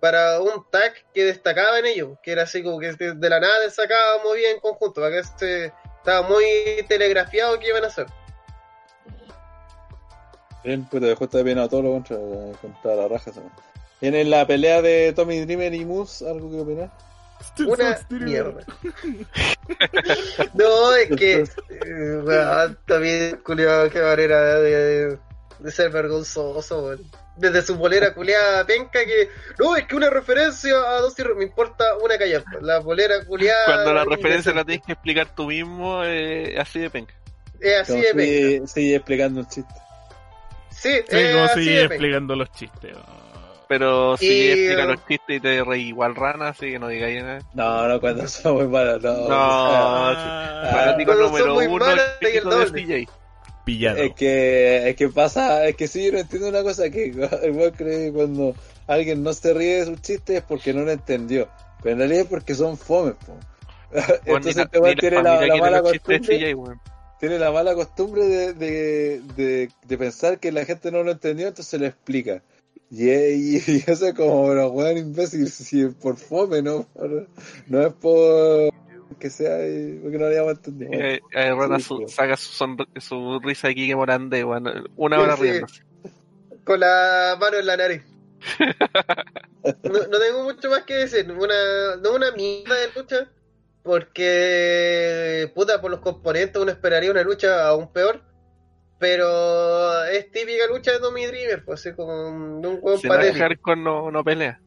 para 0.00 0.40
un 0.40 0.64
tag 0.70 0.92
que 1.12 1.24
destacaba 1.24 1.78
en 1.78 1.86
ellos, 1.86 2.18
que 2.22 2.32
era 2.32 2.42
así 2.42 2.62
como 2.62 2.78
que 2.78 2.92
de 2.92 3.30
la 3.30 3.40
nada 3.40 3.60
destacábamos 3.60 4.34
bien 4.36 4.56
en 4.56 4.60
conjunto, 4.60 5.00
para 5.00 5.12
que 5.12 5.18
este 5.20 5.72
estaba 5.98 6.28
muy 6.28 6.44
telegrafiado 6.88 7.58
que 7.58 7.68
iban 7.68 7.84
a 7.84 7.88
hacer. 7.88 8.06
Bien, 10.64 10.86
pues 10.90 11.02
te 11.02 11.08
dejó 11.08 11.24
estar 11.24 11.42
bien 11.44 11.58
a 11.58 11.68
todo 11.68 11.82
lo 11.82 11.92
contra, 11.92 12.16
contra 12.60 12.94
la 12.94 13.08
raja. 13.08 13.32
¿sabes? 13.32 13.50
Bien, 14.00 14.14
en 14.14 14.30
la 14.30 14.46
pelea 14.46 14.82
de 14.82 15.12
Tommy 15.12 15.40
Dreamer 15.40 15.74
y 15.74 15.84
Moose, 15.84 16.28
¿algo 16.28 16.50
que 16.50 16.60
opinar? 16.60 16.90
Una 17.66 17.98
mierda. 18.10 18.64
no, 20.54 20.94
es 20.94 21.08
que, 21.16 21.32
eh, 21.42 22.20
weón, 22.24 22.78
también, 22.86 23.36
culiado, 23.44 23.90
qué 23.90 24.00
manera 24.00 24.60
de, 24.60 25.18
de 25.58 25.70
ser 25.70 25.90
vergonzoso, 25.90 26.84
weón. 26.84 27.00
Desde 27.36 27.62
su 27.62 27.76
bolera 27.76 28.14
culiada 28.14 28.66
penca 28.66 29.04
que, 29.04 29.28
no, 29.60 29.76
es 29.76 29.86
que 29.86 29.94
una 29.94 30.10
referencia 30.10 30.74
a 30.74 31.00
dos 31.00 31.14
me 31.36 31.44
importa 31.44 31.84
una 32.02 32.18
callampa. 32.18 32.58
La 32.60 32.80
bolera 32.80 33.24
culiada. 33.24 33.64
Cuando 33.64 33.94
la 33.94 34.04
referencia 34.04 34.52
la 34.52 34.64
tienes 34.64 34.84
que 34.84 34.92
explicar 34.92 35.32
tú 35.36 35.46
mismo, 35.46 36.02
eh, 36.04 36.58
así 36.58 36.80
de 36.80 36.90
penca. 36.90 37.14
Es 37.60 37.82
así 37.82 37.92
Como 37.92 38.02
de 38.02 38.08
penca. 38.14 38.24
sigue, 38.24 38.66
sigue 38.66 38.96
explicando 38.96 39.40
un 39.40 39.48
chiste. 39.48 39.74
Sí, 40.70 40.90
Sí, 41.08 41.16
es 41.16 41.32
como 41.32 41.44
así 41.44 41.60
sigue 41.62 41.70
de 41.74 41.80
penca. 41.82 41.94
explicando 41.94 42.36
los 42.36 42.52
chistes. 42.52 42.96
Pero 43.68 44.16
si 44.16 44.26
Y, 44.26 44.48
explica 44.50 44.84
los 44.86 45.06
chistes 45.06 45.36
y 45.36 45.40
te 45.40 45.62
reí 45.62 45.88
igual 45.88 46.14
rana, 46.16 46.48
así 46.48 46.70
que 46.70 46.78
no 46.78 46.88
digáis 46.88 47.22
nada. 47.22 47.40
No, 47.52 47.86
no, 47.86 48.00
cuando 48.00 48.26
son 48.26 48.54
muy 48.54 48.66
malos, 48.66 49.02
no. 49.02 49.28
No, 49.28 49.28
Ah, 49.30 50.68
Fanático 50.72 51.12
cuando 51.12 51.36
son 51.36 51.48
número 51.48 51.72
uno, 51.72 51.86
el 51.90 52.72
de. 52.72 53.04
CJ. 53.06 53.12
pillado. 53.64 53.98
Es 53.98 54.14
que, 54.14 54.88
es 54.88 54.96
que 54.96 55.08
pasa, 55.10 55.66
es 55.66 55.76
que 55.76 55.86
sí, 55.86 56.06
yo 56.06 56.12
no 56.12 56.18
entiendo 56.18 56.48
una 56.48 56.62
cosa, 56.62 56.88
que 56.88 57.04
el 57.42 57.52
weón 57.52 57.72
cree 57.72 58.06
que 58.06 58.12
cuando 58.12 58.54
alguien 58.86 59.22
no 59.22 59.34
se 59.34 59.52
ríe 59.52 59.80
de 59.80 59.84
sus 59.86 60.00
chistes 60.00 60.36
es 60.38 60.42
porque 60.42 60.72
no 60.72 60.82
lo 60.82 60.90
entendió. 60.90 61.48
Pero 61.82 61.92
en 61.92 61.98
realidad 61.98 62.22
es 62.22 62.28
porque 62.28 62.54
son 62.54 62.78
fomes, 62.78 63.14
po. 63.26 63.36
Bueno, 63.90 64.14
Entonces 64.24 64.56
ni 64.56 64.62
este 64.62 64.78
weón 64.80 64.96
tiene 64.96 65.22
la, 65.22 65.56
mala 65.56 65.82
costumbre, 65.82 66.20
CJ, 66.20 66.78
tiene 67.20 67.38
la 67.38 67.50
mala 67.50 67.74
costumbre 67.74 68.24
de, 68.24 68.52
de, 68.54 69.20
de, 69.36 69.70
de 69.86 69.98
pensar 69.98 70.38
que 70.38 70.52
la 70.52 70.64
gente 70.64 70.90
no 70.90 71.02
lo 71.02 71.10
entendió, 71.12 71.48
entonces 71.48 71.78
lo 71.78 71.86
explica. 71.86 72.42
Y, 72.90 73.10
y, 73.10 73.56
y 73.66 73.84
eso 73.86 74.06
es 74.06 74.14
como, 74.14 74.48
pero 74.48 74.70
weón 74.70 74.96
imbécil, 74.98 75.48
si 75.50 75.82
es 75.82 75.94
por 75.94 76.16
fome, 76.16 76.62
no, 76.62 76.84
por- 76.94 77.28
no 77.66 77.86
es 77.86 77.92
por 77.94 78.70
que 79.18 79.30
sea, 79.30 79.58
eh, 79.60 79.98
porque 80.02 80.16
no 80.16 80.24
lo 80.24 80.26
habíamos 80.28 80.52
entendido. 80.52 80.92
Eh, 80.92 81.20
eh, 81.32 81.54
Rana 81.54 81.80
su- 81.80 82.06
saca 82.08 82.36
su, 82.36 82.52
sonr- 82.64 82.88
su 83.00 83.40
risa 83.40 83.68
aquí 83.68 83.88
que 83.88 83.96
morande, 83.96 84.44
weón. 84.44 84.88
Una 84.96 85.18
hora 85.20 85.36
Sí. 85.36 85.42
riéndose. 85.42 85.82
con 86.64 86.78
la 86.80 87.36
mano 87.40 87.56
en 87.58 87.66
la 87.66 87.76
nariz. 87.76 88.02
No, 89.82 89.92
no 89.92 90.18
tengo 90.18 90.44
mucho 90.44 90.70
más 90.70 90.84
que 90.84 90.94
decir. 90.94 91.30
Una, 91.30 91.96
no 92.02 92.14
una 92.14 92.30
mierda 92.32 92.74
de 92.76 92.88
lucha. 92.96 93.28
Porque, 93.82 95.50
puta, 95.54 95.80
por 95.80 95.90
los 95.90 96.00
componentes 96.00 96.60
uno 96.60 96.70
esperaría 96.70 97.10
una 97.10 97.22
lucha 97.22 97.66
aún 97.66 97.92
peor. 97.92 98.22
Pero 98.98 100.04
es 100.06 100.30
típica 100.32 100.66
lucha 100.66 100.92
de 100.92 100.98
Tommy 101.00 101.26
Dreamer, 101.26 101.64
pues 101.64 101.80
así 101.80 101.94
como 101.94 102.12
de 102.60 102.68
un 102.68 102.98
Si 102.98 103.06
es 103.06 103.12
patético. 103.12 103.38
hardcore, 103.44 103.80
no, 103.80 104.10
no 104.10 104.24
pelea. 104.24 104.60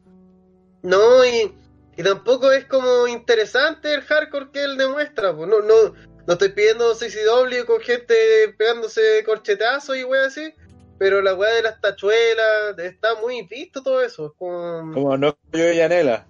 No, 0.82 1.24
y, 1.24 1.54
y 1.96 2.02
tampoco 2.02 2.50
es 2.50 2.64
como 2.64 3.06
interesante 3.06 3.92
el 3.94 4.00
hardcore 4.02 4.50
que 4.52 4.64
él 4.64 4.78
demuestra. 4.78 5.36
Pues 5.36 5.48
no, 5.48 5.60
no, 5.60 5.94
no 6.26 6.32
estoy 6.32 6.48
pidiendo 6.50 6.94
CCW 6.94 7.66
con 7.66 7.80
gente 7.80 8.14
pegándose 8.56 9.22
corchetazos 9.26 9.96
y 9.98 10.04
wea 10.04 10.26
así. 10.26 10.54
Pero 10.98 11.20
la 11.20 11.34
wea 11.34 11.52
de 11.54 11.62
las 11.62 11.80
tachuelas, 11.80 12.78
está 12.78 13.14
muy 13.16 13.42
visto 13.46 13.82
todo 13.82 14.02
eso. 14.02 14.26
es 14.26 14.32
como- 14.38 14.92
Como 14.94 15.16
no 15.18 15.36
yo 15.52 15.70
y 15.72 15.76
Yanela. 15.76 16.26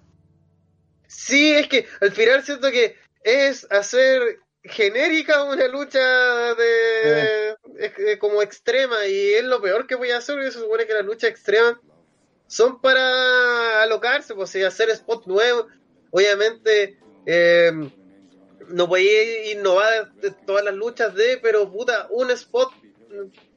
Sí, 1.07 1.53
es 1.53 1.67
que 1.67 1.85
al 2.01 2.11
final 2.11 2.43
siento 2.43 2.69
que 2.71 2.95
es 3.23 3.65
hacer 3.71 4.39
genérica 4.63 5.43
una 5.43 5.67
lucha 5.67 6.55
de 6.55 7.55
como 8.19 8.41
extrema 8.41 9.05
y 9.07 9.33
es 9.33 9.43
lo 9.43 9.61
peor 9.61 9.87
que 9.87 9.95
voy 9.95 10.11
a 10.11 10.17
hacer. 10.17 10.39
y 10.39 10.51
Se 10.51 10.59
supone 10.59 10.85
que 10.85 10.93
las 10.93 11.05
luchas 11.05 11.29
extremas 11.29 11.75
son 12.47 12.81
para 12.81 13.81
alocarse, 13.81 14.35
pues 14.35 14.55
y 14.55 14.63
hacer 14.63 14.89
spot 14.89 15.25
nuevos. 15.25 15.67
Obviamente 16.11 16.99
eh, 17.25 17.71
no 18.67 18.87
voy 18.87 19.07
a 19.07 19.51
innovar 19.51 20.13
de 20.15 20.31
todas 20.31 20.63
las 20.63 20.73
luchas 20.73 21.13
de, 21.15 21.39
pero 21.41 21.71
puta, 21.71 22.07
un 22.09 22.31
spot 22.31 22.71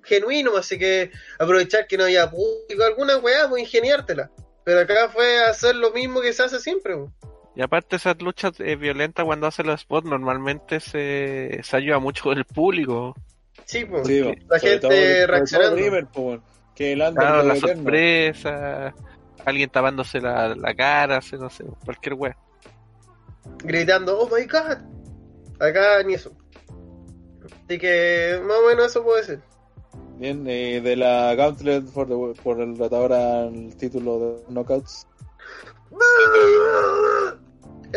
genuino, 0.03 0.57
así 0.57 0.79
que 0.79 1.11
aprovechar 1.39 1.87
que 1.87 1.99
no 1.99 2.05
haya 2.05 2.31
público, 2.31 2.85
alguna 2.85 3.19
weá, 3.19 3.49
pues 3.49 3.63
ingeniártela. 3.63 4.31
Pero 4.65 4.81
acá 4.81 5.09
fue 5.09 5.39
hacer 5.45 5.77
lo 5.77 5.93
mismo 5.93 6.21
que 6.21 6.33
se 6.33 6.43
hace 6.43 6.59
siempre. 6.59 6.97
pues. 6.97 7.11
Y 7.57 7.63
aparte 7.63 7.97
esas 7.97 8.21
luchas 8.21 8.53
eh, 8.61 8.77
violentas 8.77 9.25
cuando 9.25 9.47
hace 9.47 9.65
los 9.65 9.81
spots 9.81 10.07
normalmente 10.07 10.79
se, 10.79 11.59
se 11.63 11.77
ayuda 11.77 11.99
mucho 11.99 12.25
con 12.25 12.37
el 12.37 12.45
público. 12.45 13.15
Sí, 13.65 13.85
pues. 13.87 14.07
Sí, 14.07 14.21
la 14.49 14.59
gente 14.59 14.79
todo- 14.81 15.27
reaccionando. 15.27 15.77
Weón. 16.17 16.43
que 16.75 16.93
el 16.93 16.99
Claro, 16.99 17.43
la 17.43 17.55
eterno. 17.55 17.75
sorpresa, 17.83 18.95
alguien 19.47 19.71
tapándose 19.71 20.21
la, 20.21 20.55
la 20.55 20.75
cara, 20.75 21.23
se- 21.23 21.39
no 21.39 21.49
sé, 21.49 21.65
cualquier 21.85 22.15
wea. 22.15 22.37
gritando, 23.65 24.19
oh 24.21 24.29
my 24.29 24.45
god. 24.45 24.77
Acá 25.59 26.03
ni 26.05 26.13
eso. 26.15 26.33
Así 27.65 27.79
que 27.79 28.39
más 28.45 28.59
o 28.59 28.67
menos 28.69 28.87
eso 28.89 29.03
puede 29.03 29.25
ser. 29.25 29.41
Bien, 30.19 30.45
eh, 30.47 30.81
de 30.83 30.97
la 30.97 31.35
Gauntlet 31.35 31.85
the- 31.87 32.43
por 32.43 32.61
el 32.61 32.77
retador 32.77 33.13
al 33.15 33.75
título 33.77 34.19
de 34.19 34.43
Knockouts. 34.53 35.07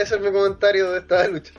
Ese 0.02 0.16
es 0.16 0.22
mi 0.22 0.32
comentario 0.32 0.92
de 0.92 1.00
esta 1.00 1.28
lucha. 1.28 1.52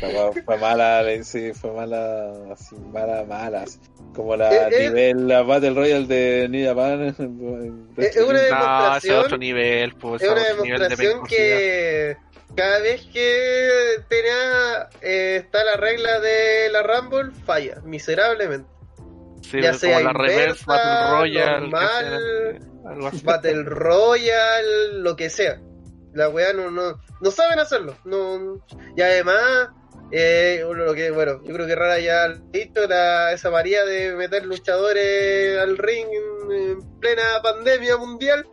Fue, 0.00 0.42
fue 0.44 0.56
mala, 0.58 1.02
sí, 1.22 1.52
fue 1.52 1.72
mala, 1.72 2.32
así, 2.52 2.76
mala, 2.76 3.24
mala. 3.24 3.62
así. 3.62 3.78
Como 4.14 4.36
la 4.36 4.52
Eh, 4.52 4.68
eh. 4.70 4.88
nivel, 4.88 5.26
la 5.28 5.42
Battle 5.42 5.70
Royale 5.74 6.06
de 6.06 6.48
New 6.48 6.66
Japan. 6.66 7.14
Es- 7.96 8.16
es 8.16 8.22
una 8.24 8.32
No, 8.32 8.38
ese 8.38 8.48
es 8.48 8.50
demostración- 8.50 9.24
otro 9.24 9.38
nivel, 9.38 9.94
pues, 9.96 10.22
Es 10.22 10.28
una 10.30 10.42
de 10.42 10.54
demostración 10.54 11.26
que 11.26 12.16
cada 12.54 12.78
vez 12.80 13.02
que 13.12 13.68
tenía 14.08 14.88
eh, 15.00 15.36
está 15.44 15.64
la 15.64 15.76
regla 15.76 16.20
de 16.20 16.68
la 16.70 16.82
Rumble, 16.82 17.32
falla 17.46 17.80
miserablemente. 17.84 18.68
Sí, 19.42 19.60
ya 19.60 19.70
como 19.70 19.78
sea 19.80 20.00
la 20.00 20.12
Reverse 20.12 20.60
inversa, 20.62 20.66
Battle 20.66 21.18
Royale, 21.18 21.60
normal, 21.60 23.08
así. 23.12 23.24
Battle 23.24 23.62
Royale, 23.64 24.92
lo 25.00 25.16
que 25.16 25.30
sea. 25.30 25.58
La 26.14 26.28
weá 26.28 26.52
no, 26.52 26.70
no, 26.70 27.00
no 27.20 27.30
saben 27.30 27.58
hacerlo. 27.58 27.96
No, 28.04 28.62
y 28.96 29.02
además, 29.02 29.70
eh, 30.10 30.64
lo 30.68 30.94
que, 30.94 31.10
bueno, 31.10 31.40
yo 31.44 31.54
creo 31.54 31.66
que 31.66 31.74
Rara 31.74 31.98
ya 31.98 32.24
ha 32.24 32.28
dicho 32.28 32.86
la, 32.86 33.32
esa 33.32 33.50
María 33.50 33.84
de 33.84 34.14
meter 34.14 34.44
luchadores 34.44 35.58
al 35.58 35.78
ring 35.78 36.06
en, 36.06 36.52
en 36.52 37.00
plena 37.00 37.40
pandemia 37.42 37.96
mundial. 37.96 38.46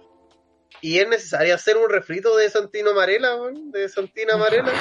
Y 0.82 0.99
es 0.99 1.07
necesario 1.07 1.55
hacer 1.55 1.78
un 1.78 1.89
refrito 1.89 2.38
de 2.38 2.49
Santino 2.49 2.93
Marela, 2.93 3.36
weón, 3.36 3.72
de 3.72 3.89
Santina 3.89 4.38
Marela. 4.38 4.72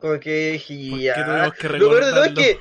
Como 0.00 0.20
que 0.20 0.52
dije, 0.52 0.90
¿Por 0.90 0.98
qué 0.98 1.04
ya. 1.04 1.50
que 1.50 1.68
Lo 1.78 1.90
peor 1.90 2.04
de 2.04 2.10
todo 2.12 2.24
es 2.24 2.34
que. 2.34 2.60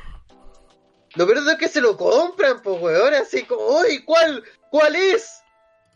Lo 1.16 1.26
peor 1.26 1.38
de 1.38 1.44
todo 1.44 1.52
es 1.52 1.60
que 1.60 1.70
se 1.70 1.82
lo 1.82 1.96
compran, 1.98 2.62
pues, 2.62 2.82
weón. 2.82 3.14
Así 3.14 3.44
como, 3.44 3.80
uy, 3.80 4.04
¿cuál? 4.04 4.44
¿Cuál 4.72 4.96
es? 4.96 5.44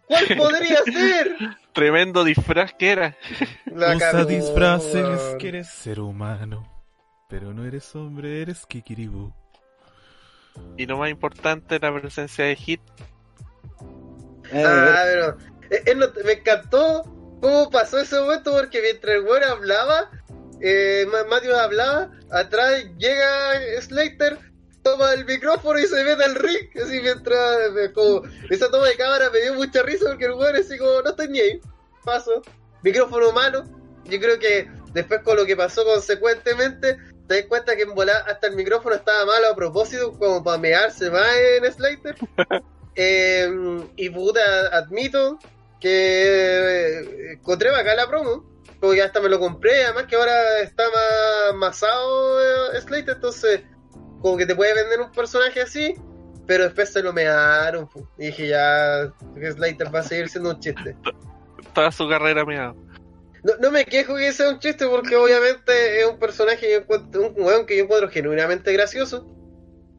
¿Cuál 0.05 0.25
podría 0.38 0.84
ser? 0.84 1.36
Tremendo 1.80 2.23
disfraz 2.25 2.73
que 2.73 2.91
era. 2.91 3.17
La 3.65 3.95
Usa 3.95 4.11
cagó, 4.11 4.25
disfraces 4.25 5.36
que 5.39 5.47
eres 5.47 5.69
ser 5.69 5.99
humano. 6.01 6.67
Pero 7.30 7.53
no 7.53 7.63
eres 7.65 7.95
hombre, 7.95 8.41
eres 8.41 8.65
Kikiribu. 8.65 9.34
Y 10.77 10.86
lo 10.86 10.97
más 10.97 11.09
importante, 11.09 11.80
la 11.80 11.93
presencia 11.97 12.43
de 12.45 12.55
Hit. 12.57 12.82
Eh, 14.51 14.63
Ah, 14.65 15.03
pero. 15.05 15.38
eh, 15.69 15.84
eh, 15.86 15.95
no- 15.95 16.07
me 16.25 16.34
encantó 16.34 17.03
cómo 17.39 17.69
pasó 17.69 17.99
ese 17.99 18.19
momento 18.19 18.51
porque 18.51 18.82
mientras 18.82 19.15
el 19.15 19.21
weón 19.23 19.43
hablaba, 19.43 20.11
eh, 20.61 21.05
Ma- 21.09 21.23
Matthews 21.30 21.55
hablaba, 21.57 22.11
atrás 22.32 22.84
llega 22.97 23.53
Slater, 23.82 24.38
toma 24.91 25.13
el 25.13 25.25
micrófono 25.25 25.79
y 25.79 25.87
se 25.87 26.03
mete 26.03 26.23
al 26.23 26.35
ring. 26.35 26.69
Así 26.83 26.99
mientras. 27.01 27.59
eh, 27.77 27.91
Como, 27.93 28.23
esa 28.49 28.69
toma 28.71 28.87
de 28.87 28.95
cámara 28.97 29.29
me 29.29 29.41
dio 29.41 29.53
mucha 29.53 29.83
risa 29.83 30.05
porque 30.09 30.25
el 30.25 30.33
weón 30.33 30.55
así 30.55 30.77
como, 30.77 31.01
no 31.01 31.09
estoy 31.09 31.27
ni 31.29 31.39
ahí. 31.39 31.61
Paso. 32.03 32.41
Micrófono 32.83 33.31
mano. 33.31 33.63
Yo 34.05 34.19
creo 34.19 34.39
que 34.39 34.67
después 34.93 35.21
con 35.21 35.35
lo 35.37 35.45
que 35.45 35.55
pasó 35.55 35.83
consecuentemente, 35.85 36.97
te 37.27 37.35
das 37.35 37.45
cuenta 37.47 37.75
que 37.75 37.83
en 37.83 37.93
volar 37.93 38.23
hasta 38.27 38.47
el 38.47 38.55
micrófono 38.55 38.95
estaba 38.95 39.25
malo 39.25 39.49
a 39.49 39.55
propósito, 39.55 40.17
como 40.17 40.43
para 40.43 40.57
mearse 40.57 41.09
más 41.11 41.27
en 41.37 41.71
Slater. 41.73 42.15
Eh, 43.01 43.49
y 43.95 44.09
puta, 44.09 44.41
admito 44.75 45.39
que 45.79 46.99
eh, 46.99 47.31
encontré 47.33 47.69
bacán 47.71 47.95
la 47.95 48.07
promo. 48.09 48.43
como 48.81 48.91
que 48.91 49.01
hasta 49.01 49.21
me 49.21 49.29
lo 49.29 49.39
compré, 49.39 49.85
además 49.85 50.05
que 50.07 50.17
ahora 50.17 50.59
está 50.61 50.83
más 50.83 51.55
masado 51.55 52.41
eh, 52.73 52.81
Slater, 52.81 53.15
entonces 53.15 53.61
como 54.22 54.38
que 54.38 54.45
te 54.45 54.55
puede 54.55 54.74
vender 54.74 55.01
un 55.01 55.11
personaje 55.11 55.61
así, 55.61 55.93
pero 56.47 56.63
después 56.65 56.91
se 56.91 57.03
lo 57.03 57.13
mearon, 57.13 57.89
y 58.17 58.28
dije 58.28 58.47
ya, 58.47 59.13
que 59.36 59.51
Slater 59.51 59.93
va 59.93 59.99
a 59.99 60.03
seguir 60.03 60.30
siendo 60.30 60.51
un 60.51 60.59
chiste. 60.59 60.95
Toda 61.74 61.91
su 61.91 62.07
carrera 62.09 62.45
mía. 62.45 62.74
No, 63.43 63.53
no 63.61 63.72
me 63.72 63.86
quejo 63.86 64.15
que 64.15 64.34
sea 64.34 64.49
un 64.49 64.59
chiste 64.59 64.86
porque 64.88 65.15
obviamente 65.15 66.01
es 66.01 66.05
un 66.05 66.20
personaje 66.20 66.59
que 66.59 66.72
yo 66.74 66.78
encuentro, 66.80 67.22
un 67.22 67.41
weón 67.41 67.65
que 67.65 67.78
yo 67.78 67.84
encuentro 67.84 68.09
genuinamente 68.09 68.74
gracioso, 68.74 69.26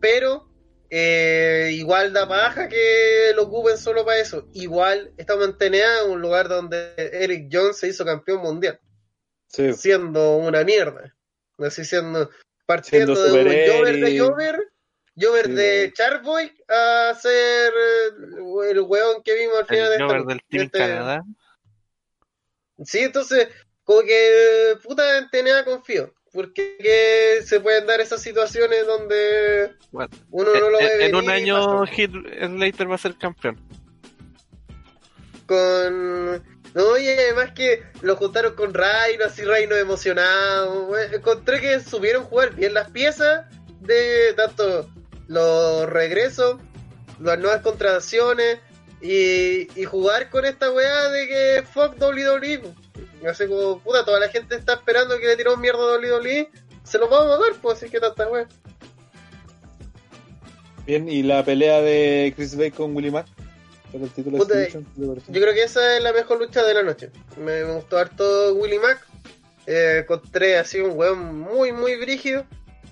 pero 0.01 0.51
eh, 0.91 1.71
igual 1.73 2.13
da 2.13 2.29
paja 2.29 2.69
que 2.69 3.33
lo 3.37 3.45
ocupen 3.45 3.79
solo 3.79 4.05
para 4.05 4.19
eso. 4.19 4.49
Igual 4.53 5.13
estamos 5.17 5.47
en 5.47 5.57
TNA, 5.57 6.05
un 6.09 6.21
lugar 6.21 6.49
donde 6.49 6.93
Eric 6.97 7.49
Jones 7.51 7.79
se 7.79 7.89
hizo 7.89 8.05
campeón 8.05 8.43
mundial, 8.43 8.81
Sí. 9.47 9.73
siendo 9.73 10.37
una 10.37 10.65
mierda. 10.65 11.15
Así 11.59 11.85
siendo, 11.85 12.31
partiendo 12.75 13.15
de 13.15 13.33
un 13.33 13.39
Jover 13.79 13.97
de. 14.01 14.19
Jover, 14.21 14.59
Jover 15.17 15.47
Sí. 15.47 15.53
de 15.53 15.93
Charboy 15.93 16.53
a 16.69 17.15
ser 17.21 17.73
eh, 17.73 18.71
el 18.71 18.81
weón 18.81 19.23
que 19.23 19.35
vimos 19.37 19.59
al 19.59 19.67
final 19.67 19.89
de 19.91 19.97
El 19.97 20.03
esta- 20.03 20.07
Jover 20.07 20.23
del 20.27 20.37
de 20.39 20.45
Team 20.49 20.65
este- 20.67 20.79
Canadá. 20.79 21.23
Sí, 22.85 22.99
entonces, 23.01 23.49
como 23.85 24.03
que 24.03 24.77
puta 24.83 25.19
en 25.19 25.29
TNA 25.31 25.65
confío. 25.65 26.15
Porque 26.33 26.77
que 26.79 27.43
se 27.45 27.59
pueden 27.59 27.87
dar 27.87 28.01
esas 28.01 28.23
situaciones 28.23 28.87
donde 28.87 29.75
Bueno, 29.91 30.11
uno 30.31 30.55
no 30.55 30.71
lo 30.71 30.79
en, 30.81 30.87
ve 30.87 31.07
en 31.07 31.15
un 31.17 31.29
año 31.29 31.85
Slater 31.87 32.89
va 32.89 32.95
a 32.95 32.99
ser 32.99 33.17
campeón. 33.17 33.57
con 35.47 36.43
y 36.75 37.09
además 37.09 37.53
que 37.53 37.83
lo 38.01 38.17
juntaron 38.17 38.55
con 38.55 38.73
Rhino 38.73 39.25
así 39.27 39.43
Rhino 39.43 39.75
emocionado 39.75 40.97
encontré 40.99 41.61
que 41.61 41.81
supieron 41.81 42.25
jugar 42.25 42.55
bien 42.55 42.75
las 42.75 42.91
piezas 42.91 43.47
de 43.81 44.33
tanto 44.37 44.89
los 45.27 45.89
regresos 45.89 46.61
las 47.19 47.39
nuevas 47.39 47.63
contrataciones 47.63 48.59
y, 49.03 49.67
jugar 49.85 50.29
con 50.29 50.45
esta 50.45 50.71
weá 50.71 51.09
de 51.09 51.27
que 51.27 51.63
fuck 51.67 52.01
WWE 52.01 52.63
así 53.29 53.47
como 53.47 53.81
puta 53.81 54.05
toda 54.05 54.21
la 54.21 54.29
gente 54.29 54.55
está 54.55 54.75
esperando 54.75 55.19
que 55.19 55.27
le 55.27 55.37
tiró 55.37 55.57
mierda 55.57 55.81
a 55.81 55.99
WWE 55.99 56.51
se 56.85 56.99
lo 56.99 57.09
vamos 57.09 57.33
a 57.33 57.41
dar 57.41 57.61
pues 57.61 57.79
así 57.79 57.91
que 57.91 58.01
tanta 58.01 58.29
weá. 58.29 58.47
Bien, 60.87 61.09
y 61.09 61.23
la 61.23 61.45
pelea 61.45 61.81
de 61.83 62.33
Chris 62.35 62.57
Bay 62.57 62.71
con 62.71 62.97
Willie 62.97 63.11
Mack 63.11 63.27
por 63.91 64.03
el 64.03 64.11
título 64.11 64.39
Puta, 64.39 64.55
Exhibition, 64.55 64.85
¿qué 64.85 65.01
te 65.01 65.07
pareció? 65.07 65.35
Yo 65.35 65.41
creo 65.41 65.55
que 65.55 65.63
esa 65.63 65.97
es 65.97 66.03
la 66.03 66.13
mejor 66.13 66.39
lucha 66.39 66.63
de 66.63 66.75
la 66.75 66.83
noche. 66.83 67.11
Me, 67.37 67.65
me 67.65 67.75
gustó 67.75 67.99
harto 67.99 68.55
Willy 68.55 68.79
Mac. 68.79 69.07
Eh, 69.67 69.99
encontré 70.03 70.59
así 70.59 70.81
un 70.81 70.97
weón 70.97 71.41
muy, 71.41 71.73
muy 71.73 71.97
brígido. 71.97 72.47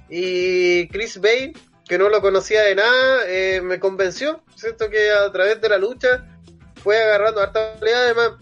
Y 0.09 0.89
Chris 0.89 1.21
Bay, 1.21 1.53
que 1.87 1.99
no 1.99 2.09
lo 2.09 2.21
conocía 2.21 2.63
de 2.63 2.75
nada, 2.75 3.23
eh, 3.27 3.61
me 3.63 3.79
convenció. 3.79 4.43
Siento 4.57 4.89
que 4.91 5.11
a 5.11 5.31
través 5.33 5.61
de 5.61 5.69
la 5.69 5.79
lucha 5.79 6.27
fue 6.83 7.03
agarrando 7.03 7.41
harta 7.41 7.75
pelea. 7.79 8.01
Además, 8.01 8.33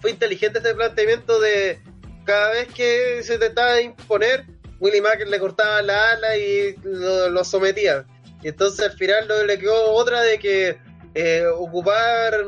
fue 0.00 0.10
inteligente 0.10 0.58
este 0.58 0.74
planteamiento 0.74 1.40
de 1.40 1.80
cada 2.28 2.50
vez 2.52 2.68
que 2.68 3.22
se 3.22 3.38
de 3.38 3.82
imponer, 3.82 4.44
Willy 4.80 5.00
Mack 5.00 5.26
le 5.26 5.40
cortaba 5.40 5.80
la 5.80 6.10
ala 6.10 6.36
y 6.36 6.76
lo, 6.84 7.30
lo 7.30 7.42
sometía. 7.42 8.04
Y 8.42 8.48
entonces 8.48 8.84
al 8.84 8.92
final 8.92 9.26
le 9.46 9.58
quedó 9.58 9.92
otra 9.92 10.20
de 10.20 10.38
que 10.38 10.78
eh, 11.20 11.44
ocupar 11.46 12.44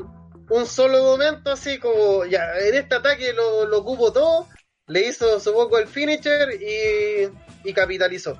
un 0.48 0.64
solo 0.64 1.02
momento 1.02 1.50
así 1.50 1.80
como 1.80 2.24
ya 2.24 2.56
en 2.56 2.74
este 2.76 2.94
ataque 2.94 3.32
lo, 3.32 3.66
lo 3.66 3.78
ocupó 3.78 4.12
todo 4.12 4.46
le 4.86 5.08
hizo 5.08 5.40
supongo 5.40 5.76
el 5.78 5.88
finisher 5.88 6.50
y, 6.62 7.28
y 7.68 7.72
capitalizó. 7.72 8.38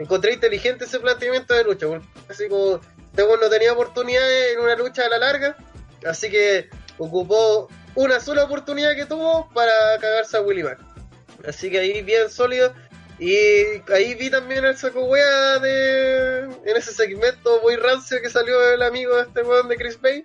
Encontré 0.00 0.32
inteligente 0.32 0.84
ese 0.84 0.98
planteamiento 0.98 1.54
de 1.54 1.62
lucha 1.62 1.86
así 2.28 2.48
como 2.48 2.80
este 3.10 3.22
weón 3.22 3.38
no 3.38 3.48
tenía 3.48 3.72
oportunidades 3.72 4.54
en 4.54 4.60
una 4.64 4.74
lucha 4.74 5.06
a 5.06 5.10
la 5.10 5.18
larga 5.18 5.56
así 6.04 6.28
que 6.28 6.70
ocupó 6.98 7.68
una 7.94 8.18
sola 8.18 8.44
oportunidad 8.44 8.96
que 8.96 9.06
tuvo 9.06 9.48
para 9.54 9.70
cagarse 10.00 10.38
a 10.38 10.40
Willy 10.40 10.64
Mack 10.64 10.80
así 11.46 11.70
que 11.70 11.78
ahí 11.78 12.02
bien 12.02 12.28
sólido 12.30 12.74
y 13.18 13.34
ahí 13.92 14.14
vi 14.14 14.30
también 14.30 14.64
el 14.64 14.76
saco 14.76 15.04
wea 15.04 15.58
de 15.58 16.40
en 16.40 16.76
ese 16.76 16.92
segmento 16.92 17.60
muy 17.62 17.76
rancio 17.76 18.20
que 18.22 18.30
salió 18.30 18.72
el 18.72 18.82
amigo 18.82 19.16
de 19.16 19.22
este 19.22 19.42
weón 19.42 19.68
de 19.68 19.76
Chris 19.76 20.00
Bay 20.00 20.24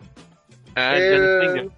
Ah, 0.75 0.93
eh, 0.97 1.69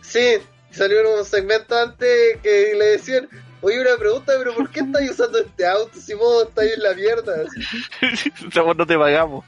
sí, 0.00 0.38
salió 0.70 1.00
en 1.00 1.18
un 1.18 1.24
segmento 1.24 1.76
antes 1.76 2.38
que 2.42 2.74
le 2.76 2.84
decían, 2.86 3.28
oye, 3.60 3.80
una 3.80 3.96
pregunta, 3.96 4.32
pero 4.38 4.54
¿por 4.54 4.70
qué 4.70 4.80
estáis 4.80 5.12
usando 5.12 5.38
este 5.38 5.66
auto 5.66 5.98
si 6.00 6.14
vos 6.14 6.48
estáis 6.48 6.74
en 6.74 6.82
la 6.82 6.94
mierda? 6.94 7.42
Esa 8.00 8.62
no 8.62 8.86
te 8.86 8.98
pagamos. 8.98 9.44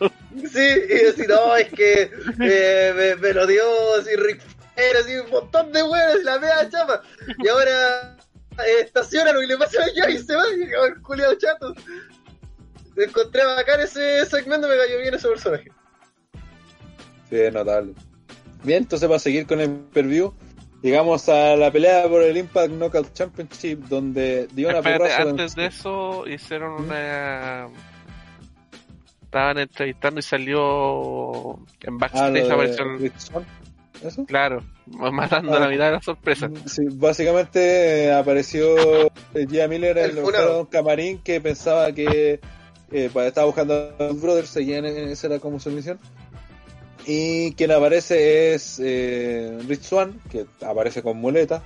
Sí, 0.52 0.60
y 0.60 1.04
decir, 1.04 1.28
no, 1.28 1.56
es 1.56 1.68
que 1.68 2.10
eh, 2.40 2.92
me, 2.96 3.16
me 3.16 3.32
lo 3.32 3.46
dio 3.46 3.64
así 3.98 4.14
Rick 4.14 4.40
Flair, 4.40 4.96
así 4.98 5.16
un 5.16 5.30
montón 5.30 5.72
de 5.72 5.82
huevos, 5.82 6.22
la 6.22 6.38
mea 6.38 6.68
chapa. 6.70 7.02
Y 7.42 7.48
ahora 7.48 8.16
eh, 8.58 8.80
estacionan 8.84 9.34
y 9.42 9.46
le 9.46 9.56
pasan 9.56 9.82
allá 9.82 10.10
y 10.10 10.18
se 10.18 10.34
va, 10.34 10.42
y 10.56 10.62
el 10.62 11.02
culiado 11.02 11.34
chato. 11.36 11.74
Encontré 12.96 13.44
bacán 13.44 13.80
ese 13.80 14.24
segmento, 14.26 14.68
me 14.68 14.76
cayó 14.76 14.98
bien 15.00 15.14
ese 15.14 15.28
personaje. 15.28 15.70
Sí, 17.28 17.36
es 17.36 17.52
notable. 17.52 17.92
Bien, 18.62 18.82
entonces 18.84 19.06
para 19.08 19.18
seguir 19.18 19.46
con 19.46 19.60
el 19.60 19.70
preview, 19.92 20.32
llegamos 20.82 21.28
a 21.28 21.56
la 21.56 21.70
pelea 21.70 22.08
por 22.08 22.22
el 22.22 22.36
Impact 22.36 22.70
Knockout 22.72 23.12
Championship, 23.12 23.80
donde 23.88 24.48
dio 24.52 24.68
una 24.68 24.78
Espérate, 24.78 25.04
porrazo 25.04 25.28
antes 25.28 25.54
de 25.54 25.66
eso 25.66 26.26
hicieron 26.26 26.84
una... 26.84 27.68
Estaban 29.24 29.58
entrevistando 29.58 30.20
y 30.20 30.22
salió 30.22 31.56
en 31.82 31.94
Ah, 31.94 31.98
backstage 31.98 32.48
lo 32.48 32.54
apareció 32.54 32.84
el- 32.84 33.12
¿Eso? 34.04 34.24
Claro, 34.26 34.62
matando 34.86 35.54
Ah. 35.54 35.60
la 35.60 35.68
mitad 35.68 35.86
de 35.86 35.92
la 35.92 36.02
sorpresa. 36.02 36.50
Sí, 36.66 36.82
básicamente 36.92 38.04
eh, 38.06 38.12
apareció 38.12 39.06
eh, 39.34 39.46
Gia 39.50 39.68
Miller 39.68 39.96
en 39.98 40.18
un 40.18 40.66
camarín 40.66 41.18
que 41.18 41.40
pensaba 41.40 41.92
que 41.92 42.40
eh, 42.92 43.10
pues, 43.12 43.26
estaba 43.26 43.46
buscando 43.46 43.92
a 43.98 44.02
los 44.04 44.20
brothers, 44.20 44.48
seguían 44.48 44.84
en 44.86 45.08
esa 45.08 45.26
era 45.28 45.38
como 45.38 45.58
su 45.60 45.70
misión. 45.70 45.98
Y 47.06 47.52
quien 47.52 47.70
aparece 47.70 48.54
es 48.54 48.80
eh, 48.82 49.58
Rich 49.68 49.82
Swan, 49.82 50.20
que 50.30 50.46
aparece 50.64 51.02
con 51.02 51.16
muleta. 51.18 51.62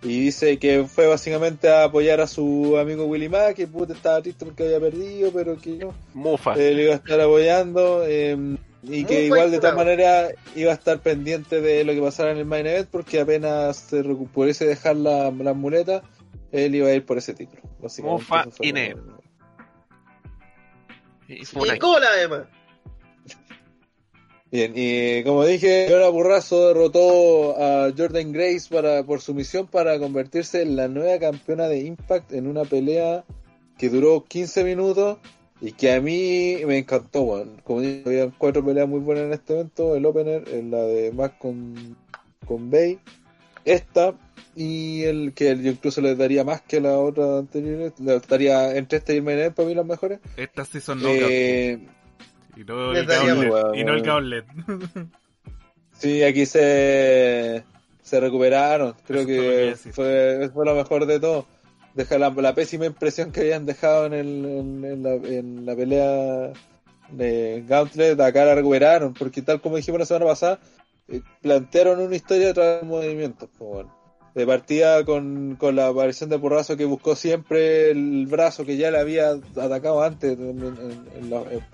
Y 0.00 0.20
dice 0.20 0.58
que 0.58 0.84
fue 0.84 1.06
básicamente 1.08 1.68
a 1.68 1.84
apoyar 1.84 2.20
a 2.20 2.26
su 2.28 2.76
amigo 2.78 3.04
Willy 3.06 3.28
Mack, 3.28 3.56
que 3.56 3.66
puta 3.66 3.92
estaba 3.94 4.22
triste 4.22 4.44
porque 4.44 4.62
había 4.64 4.78
perdido, 4.80 5.30
pero 5.32 5.58
que 5.58 5.70
no. 5.72 5.92
Mufa. 6.14 6.54
Eh, 6.54 6.72
le 6.72 6.84
iba 6.84 6.92
a 6.92 6.96
estar 6.96 7.20
apoyando 7.20 8.04
eh, 8.06 8.36
y 8.82 9.04
que 9.04 9.14
Muy 9.14 9.24
igual 9.24 9.50
de 9.50 9.58
todas 9.58 9.74
maneras 9.76 10.32
iba 10.54 10.70
a 10.70 10.74
estar 10.74 11.00
pendiente 11.00 11.60
de 11.60 11.82
lo 11.84 11.92
que 11.92 12.00
pasara 12.00 12.30
en 12.30 12.38
el 12.38 12.44
main 12.44 12.66
event 12.66 12.88
porque 12.90 13.20
apenas 13.20 13.76
se 13.76 14.02
pudiese 14.04 14.66
dejar 14.66 14.96
la, 14.96 15.30
las 15.30 15.56
muletas 15.56 16.02
él 16.52 16.74
iba 16.74 16.88
a 16.88 16.94
ir 16.94 17.04
por 17.04 17.18
ese 17.18 17.34
título 17.34 17.62
Mufa 18.02 18.46
y 18.60 18.68
lo- 18.68 18.74
negro. 18.74 19.18
Y 21.28 21.44
cola 21.78 22.08
además. 22.14 22.42
bien 24.50 24.72
y 24.74 25.22
como 25.24 25.44
dije 25.44 25.86
Leona 25.88 26.08
Burrazo 26.08 26.68
derrotó 26.68 27.56
a 27.60 27.92
Jordan 27.96 28.32
Grace 28.32 28.66
para 28.70 29.02
por 29.04 29.20
su 29.20 29.34
misión 29.34 29.66
para 29.66 29.98
convertirse 29.98 30.62
en 30.62 30.76
la 30.76 30.88
nueva 30.88 31.18
campeona 31.18 31.68
de 31.68 31.80
Impact 31.80 32.32
en 32.32 32.46
una 32.46 32.64
pelea 32.64 33.24
que 33.76 33.90
duró 33.90 34.24
15 34.24 34.64
minutos 34.64 35.18
y 35.60 35.72
que 35.72 35.92
a 35.92 36.00
mí 36.00 36.58
me 36.66 36.78
encantó, 36.78 37.22
weón. 37.22 37.60
Como 37.64 37.80
dije, 37.80 38.02
había 38.06 38.30
cuatro 38.36 38.64
peleas 38.64 38.88
muy 38.88 39.00
buenas 39.00 39.24
en 39.24 39.32
este 39.32 39.54
evento, 39.54 39.96
el 39.96 40.06
opener, 40.06 40.48
en 40.48 40.70
la 40.70 40.82
de 40.82 41.12
Mac 41.12 41.36
con, 41.38 41.96
con 42.46 42.70
Bay, 42.70 42.98
esta, 43.64 44.14
y 44.54 45.02
el 45.04 45.32
que 45.34 45.56
yo 45.60 45.70
incluso 45.70 46.00
le 46.00 46.14
daría 46.14 46.44
más 46.44 46.62
que 46.62 46.80
la 46.80 46.98
otra 46.98 47.38
anterior, 47.38 47.92
le 47.98 48.20
daría 48.20 48.76
entre 48.76 48.98
este 48.98 49.14
y 49.14 49.16
el 49.18 49.22
main 49.22 49.52
para 49.52 49.68
mí 49.68 49.74
las 49.74 49.86
mejores. 49.86 50.20
Estas 50.36 50.68
sí 50.68 50.80
son. 50.80 51.00
Eh, 51.04 51.78
y 52.56 52.64
no 52.64 52.92
Les 52.92 53.02
el 53.02 53.06
gauntlet. 53.06 53.76
Y 53.76 53.84
no 53.84 53.92
el 53.94 54.02
gauntlet. 54.02 54.44
sí, 55.92 56.22
aquí 56.22 56.46
se, 56.46 57.64
se 58.02 58.20
recuperaron, 58.20 58.94
creo 59.06 59.20
Eso 59.20 59.28
que 59.28 59.92
fue, 59.92 60.50
fue 60.52 60.64
lo 60.64 60.74
mejor 60.74 61.06
de 61.06 61.20
todo. 61.20 61.46
Deja 61.98 62.16
la, 62.16 62.54
pésima 62.54 62.86
impresión 62.86 63.32
que 63.32 63.40
habían 63.40 63.66
dejado 63.66 64.06
en, 64.06 64.12
el, 64.12 64.44
en, 64.84 65.02
la, 65.02 65.14
en 65.14 65.66
la 65.66 65.74
pelea 65.74 66.52
de 67.10 67.64
Gauntlet, 67.66 68.20
acá 68.20 68.44
la 68.44 68.54
recuperaron, 68.54 69.14
porque 69.14 69.42
tal 69.42 69.60
como 69.60 69.78
dijimos 69.78 69.98
la 69.98 70.06
semana 70.06 70.26
pasada, 70.26 70.60
eh, 71.08 71.22
plantearon 71.42 71.98
una 71.98 72.14
historia 72.14 72.54
tras 72.54 72.84
movimientos. 72.84 73.48
pues, 73.58 73.68
bueno. 73.68 73.98
De 74.32 74.46
partida 74.46 75.04
con, 75.04 75.58
la 75.72 75.88
aparición 75.88 76.30
de 76.30 76.38
Porrazo 76.38 76.76
que 76.76 76.84
buscó 76.84 77.16
siempre 77.16 77.90
el 77.90 78.28
brazo 78.28 78.64
que 78.64 78.76
ya 78.76 78.92
le 78.92 78.98
había 79.00 79.30
atacado 79.56 80.00
antes, 80.00 80.38
la- 80.38 81.42
en- 81.50 81.64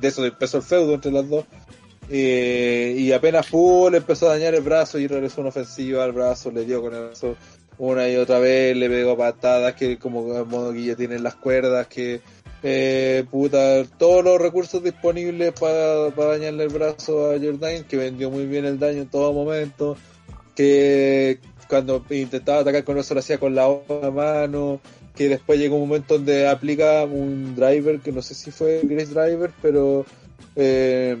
de 0.00 0.08
eso 0.08 0.24
empezó 0.24 0.56
el 0.56 0.62
feudo 0.62 0.94
entre 0.94 1.12
las 1.12 1.28
dos. 1.28 1.44
Eh, 2.08 2.94
y 2.98 3.12
apenas 3.12 3.46
pudo, 3.48 3.90
le 3.90 3.98
empezó 3.98 4.30
a 4.30 4.34
dañar 4.38 4.54
el 4.54 4.62
brazo 4.62 4.98
y 4.98 5.06
regresó 5.06 5.42
una 5.42 5.50
ofensiva 5.50 6.04
al 6.04 6.12
brazo, 6.12 6.50
le 6.50 6.64
dio 6.64 6.80
con 6.80 6.94
el 6.94 7.04
brazo. 7.08 7.36
Una 7.78 8.08
y 8.08 8.16
otra 8.16 8.38
vez, 8.38 8.76
le 8.76 8.88
pegó 8.88 9.16
patadas 9.16 9.74
que 9.74 9.98
como 9.98 10.34
a 10.34 10.44
modo 10.44 10.72
guillotina 10.72 11.14
en 11.14 11.22
las 11.22 11.34
cuerdas, 11.34 11.86
que 11.88 12.20
eh, 12.62 13.24
puta, 13.30 13.84
todos 13.98 14.24
los 14.24 14.40
recursos 14.40 14.82
disponibles 14.82 15.52
para 15.52 16.10
dañarle 16.10 16.64
el 16.64 16.70
brazo 16.70 17.30
a 17.30 17.38
Jordan, 17.38 17.84
que 17.84 17.96
vendió 17.96 18.30
muy 18.30 18.46
bien 18.46 18.64
el 18.64 18.78
daño 18.78 19.02
en 19.02 19.08
todo 19.08 19.32
momento, 19.32 19.96
que 20.54 21.40
cuando 21.68 22.04
intentaba 22.10 22.60
atacar 22.60 22.84
con 22.84 22.96
eso 22.96 23.12
lo 23.14 23.20
hacía 23.20 23.38
con 23.38 23.54
la 23.54 23.68
otra 23.68 24.10
mano, 24.10 24.80
que 25.14 25.28
después 25.28 25.58
llegó 25.58 25.76
un 25.76 25.88
momento 25.88 26.14
donde 26.14 26.48
aplica 26.48 27.04
un 27.04 27.54
driver, 27.54 28.00
que 28.00 28.12
no 28.12 28.22
sé 28.22 28.34
si 28.34 28.50
fue 28.50 28.80
Grace 28.84 29.12
Driver, 29.12 29.50
pero 29.60 30.06
eh, 30.56 31.18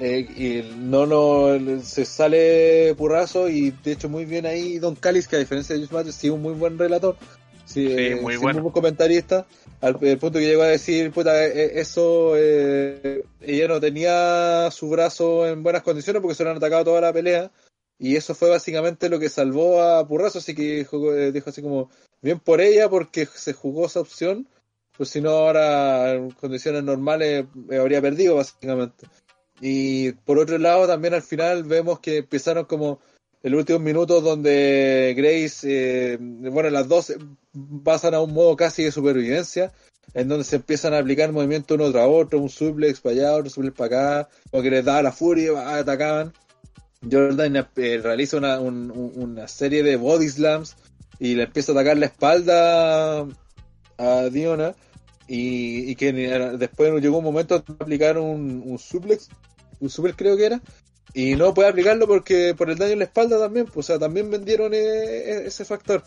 eh, 0.00 0.26
y 0.36 0.76
no, 0.76 1.06
no, 1.06 1.80
se 1.82 2.04
sale 2.04 2.94
purrazo 2.96 3.48
y 3.48 3.70
de 3.70 3.92
hecho 3.92 4.08
muy 4.08 4.24
bien 4.24 4.46
ahí 4.46 4.78
Don 4.78 4.94
Callis, 4.94 5.28
que 5.28 5.36
a 5.36 5.40
diferencia 5.40 5.74
de 5.74 5.80
Juice 5.80 5.94
Matthews, 5.94 6.14
sí, 6.14 6.30
un 6.30 6.42
muy 6.42 6.54
buen 6.54 6.78
relator, 6.78 7.16
sí, 7.64 7.86
Sí, 7.88 7.94
eh, 7.96 8.16
muy 8.16 8.34
sí, 8.34 8.40
bueno. 8.40 8.62
buen 8.62 8.72
comentarista, 8.72 9.46
al 9.80 9.98
el 10.00 10.18
punto 10.18 10.38
que 10.38 10.46
llegó 10.46 10.62
a 10.62 10.68
decir, 10.68 11.10
puta, 11.12 11.44
eh, 11.44 11.52
eh, 11.54 11.70
eso, 11.76 12.34
eh, 12.36 13.24
ella 13.40 13.68
no 13.68 13.80
tenía 13.80 14.70
su 14.70 14.88
brazo 14.88 15.46
en 15.46 15.62
buenas 15.62 15.82
condiciones 15.82 16.22
porque 16.22 16.34
se 16.34 16.44
lo 16.44 16.50
han 16.50 16.56
atacado 16.56 16.84
toda 16.84 17.00
la 17.00 17.12
pelea. 17.12 17.50
Y 17.98 18.16
eso 18.16 18.34
fue 18.34 18.50
básicamente 18.50 19.08
lo 19.08 19.18
que 19.18 19.28
salvó 19.28 19.82
a 19.82 20.06
Purrazo, 20.06 20.38
así 20.38 20.54
que 20.54 20.78
dijo, 20.78 21.14
eh, 21.14 21.32
dijo 21.32 21.50
así 21.50 21.62
como, 21.62 21.90
bien 22.20 22.38
por 22.40 22.60
ella 22.60 22.88
porque 22.88 23.26
se 23.26 23.54
jugó 23.54 23.86
esa 23.86 24.00
opción, 24.00 24.46
pues 24.96 25.10
si 25.10 25.20
no 25.20 25.30
ahora 25.30 26.12
en 26.12 26.30
condiciones 26.32 26.84
normales 26.84 27.46
eh, 27.70 27.78
habría 27.78 28.02
perdido 28.02 28.36
básicamente. 28.36 29.06
Y 29.60 30.12
por 30.12 30.38
otro 30.38 30.58
lado 30.58 30.86
también 30.86 31.14
al 31.14 31.22
final 31.22 31.64
vemos 31.64 32.00
que 32.00 32.18
empezaron 32.18 32.64
como 32.66 33.00
el 33.42 33.54
últimos 33.54 33.80
minutos 33.82 34.22
donde 34.22 35.14
Grace, 35.16 35.66
eh, 36.14 36.18
bueno, 36.20 36.68
las 36.70 36.88
dos 36.88 37.12
pasan 37.84 38.14
a 38.14 38.20
un 38.20 38.32
modo 38.34 38.56
casi 38.56 38.84
de 38.84 38.92
supervivencia, 38.92 39.72
en 40.14 40.28
donde 40.28 40.44
se 40.44 40.56
empiezan 40.56 40.94
a 40.94 40.98
aplicar 40.98 41.32
movimientos 41.32 41.76
uno 41.78 41.90
tras 41.92 42.08
otro, 42.08 42.40
un 42.40 42.48
suplex 42.48 43.00
para 43.00 43.14
allá, 43.14 43.34
otro 43.34 43.50
suplex 43.50 43.76
para 43.76 44.20
acá, 44.20 44.28
o 44.50 44.62
que 44.62 44.70
les 44.70 44.84
daba 44.84 45.02
la 45.02 45.12
furia, 45.12 45.52
ah, 45.56 45.78
atacaban. 45.78 46.32
Jordan 47.08 47.56
eh, 47.76 48.00
realiza 48.02 48.36
una, 48.38 48.58
un- 48.58 48.90
un- 48.90 49.12
una 49.16 49.46
serie 49.48 49.82
de 49.82 49.96
body 49.96 50.28
slams 50.28 50.76
y 51.20 51.34
le 51.34 51.44
empieza 51.44 51.72
a 51.72 51.74
atacar 51.76 51.96
la 51.98 52.06
espalda 52.06 53.26
a 53.98 54.22
Diona 54.30 54.74
y, 55.28 55.90
y 55.90 55.96
que 55.96 56.12
después 56.12 57.00
llegó 57.02 57.18
un 57.18 57.24
momento 57.24 57.58
de 57.58 57.64
aplicar 57.78 58.18
un, 58.18 58.62
un 58.64 58.78
suplex, 58.78 59.28
un 59.80 59.90
suplex 59.90 60.16
creo 60.16 60.36
que 60.36 60.46
era, 60.46 60.60
y 61.14 61.34
no 61.34 61.54
puede 61.54 61.68
aplicarlo 61.68 62.06
porque 62.06 62.54
por 62.56 62.70
el 62.70 62.78
daño 62.78 62.92
en 62.92 62.98
la 62.98 63.04
espalda 63.06 63.38
también, 63.38 63.66
pues, 63.66 63.78
o 63.78 63.82
sea, 63.86 63.98
también 63.98 64.30
vendieron 64.30 64.72
eh, 64.74 65.46
ese 65.46 65.64
factor. 65.64 66.02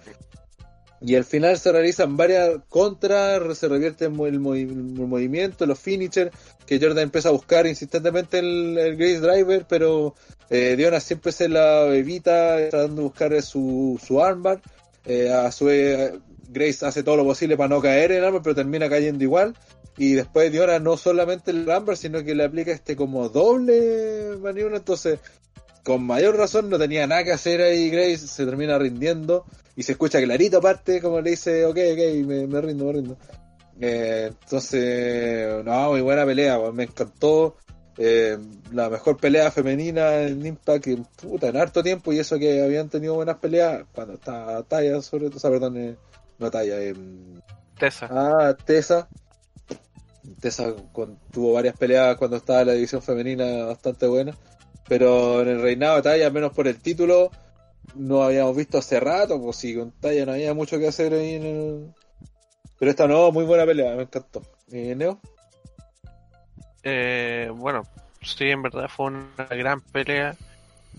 Y 1.02 1.16
al 1.16 1.24
final 1.24 1.58
se 1.58 1.72
realizan 1.72 2.18
varias 2.18 2.60
contras, 2.68 3.58
se 3.58 3.70
revierte 3.70 4.06
el, 4.06 4.12
mo- 4.12 4.28
el 4.28 4.40
movi- 4.42 4.70
el 4.70 5.08
movimiento, 5.08 5.66
los 5.66 5.80
finishers, 5.80 6.30
que 6.66 6.78
Jordan 6.78 7.04
empieza 7.06 7.30
a 7.30 7.32
buscar 7.32 7.66
insistentemente 7.68 8.40
el, 8.40 8.78
el 8.78 8.98
Grace 8.98 9.22
Driver, 9.22 9.66
pero 9.68 10.14
eh, 10.50 10.76
Diona 10.76 11.00
siempre 11.00 11.32
se 11.32 11.48
la 11.48 11.86
evita 11.96 12.58
tratando 12.70 12.98
de 12.98 13.08
buscar 13.08 13.42
su, 13.42 13.98
su 14.06 14.22
armbar. 14.22 14.62
Eh, 15.06 15.32
a 15.32 15.50
su 15.54 15.66
vez, 15.66 16.12
Grace 16.52 16.86
hace 16.86 17.04
todo 17.04 17.18
lo 17.18 17.26
posible 17.26 17.58
para 17.58 17.70
no 17.70 17.82
caer 17.82 18.12
en 18.12 18.20
el 18.20 18.26
armbar, 18.26 18.42
pero 18.42 18.56
termina 18.56 18.90
cayendo 18.90 19.24
igual. 19.24 19.56
Y 19.98 20.14
después 20.14 20.52
Diona 20.52 20.80
no 20.80 20.98
solamente 20.98 21.52
el 21.52 21.70
armbar, 21.70 21.98
sino 21.98 22.24
que 22.24 22.36
le 22.36 22.44
aplica 22.44 22.72
este 22.72 22.96
como 22.96 23.30
doble 23.30 24.38
maniobra. 24.42 24.78
Entonces, 24.78 25.20
con 25.84 26.04
mayor 26.04 26.38
razón 26.38 26.70
no 26.70 26.78
tenía 26.78 27.08
nada 27.08 27.24
que 27.24 27.32
hacer 27.32 27.62
ahí 27.62 27.90
Grace, 27.90 28.28
se 28.28 28.46
termina 28.46 28.78
rindiendo 28.78 29.46
y 29.76 29.84
se 29.84 29.94
escucha 29.94 30.22
clarito 30.22 30.58
aparte 30.58 31.02
como 31.02 31.22
le 31.22 31.32
dice, 31.32 31.66
ok, 31.66 31.78
ok, 31.94 32.26
me, 32.26 32.62
rindo, 32.62 32.86
me 32.86 32.92
rindo. 32.94 33.18
Eh, 33.80 34.32
entonces, 34.42 35.64
no, 35.64 35.90
muy 35.90 36.02
buena 36.02 36.26
pelea, 36.26 36.60
me 36.72 36.84
encantó. 36.84 37.56
Eh, 38.02 38.38
la 38.72 38.90
mejor 38.90 39.18
pelea 39.18 39.52
femenina 39.52 40.22
en 40.22 40.46
Impact 40.46 40.88
en, 40.88 41.04
puta, 41.04 41.50
en 41.50 41.58
harto 41.58 41.84
tiempo 41.84 42.14
y 42.14 42.20
eso 42.20 42.40
que 42.40 42.64
habían 42.64 42.88
tenido 42.88 43.16
buenas 43.16 43.38
peleas 43.40 43.84
cuando 43.94 44.14
estaba 44.14 44.64
Taya 44.64 45.02
sobre 45.02 45.28
todo, 45.28 45.40
sea, 45.40 45.50
perdón, 45.50 45.76
eh, 45.76 45.98
no 46.40 46.50
Taya, 46.52 46.80
eh, 46.82 46.94
Tessa. 47.78 48.08
Ah, 48.10 48.56
Tessa. 48.66 49.08
Tessa 50.40 50.74
con- 50.92 51.18
tuvo 51.32 51.54
varias 51.54 51.76
peleas 51.78 52.18
cuando 52.18 52.38
estaba 52.38 52.62
en 52.62 52.68
la 52.68 52.74
división 52.74 53.02
femenina 53.02 53.66
bastante 53.66 54.08
buena. 54.08 54.36
Pero 54.88 55.42
en 55.42 55.50
el 55.50 55.62
reinado 55.62 55.98
de 55.98 56.02
Talla, 56.02 56.28
al 56.28 56.34
menos 56.34 56.52
por 56.54 56.68
el 56.68 56.80
título, 56.80 57.30
no 57.96 58.24
habíamos 58.24 58.56
visto 58.56 58.78
hace 58.78 59.00
rato, 59.00 59.40
pues 59.42 59.58
sí, 59.58 59.76
con 59.76 59.92
Talla 59.92 60.26
no 60.26 60.32
había 60.34 60.54
mucho 60.54 60.80
que 60.80 60.88
hacer 60.88 61.14
ahí 61.14 61.36
en 61.36 61.44
el... 61.46 61.94
Pero 62.80 62.92
esta 62.92 63.08
no, 63.08 63.32
muy 63.32 63.46
buena 63.46 63.66
pelea, 63.66 63.96
me 63.96 64.04
encantó. 64.04 64.42
¿Y 64.72 64.96
Neo? 64.96 65.20
Eh, 66.84 67.52
bueno, 67.54 67.84
sí, 68.22 68.46
en 68.46 68.62
verdad 68.62 68.88
fue 68.88 69.08
una 69.08 69.46
gran 69.50 69.82
pelea. 69.82 70.36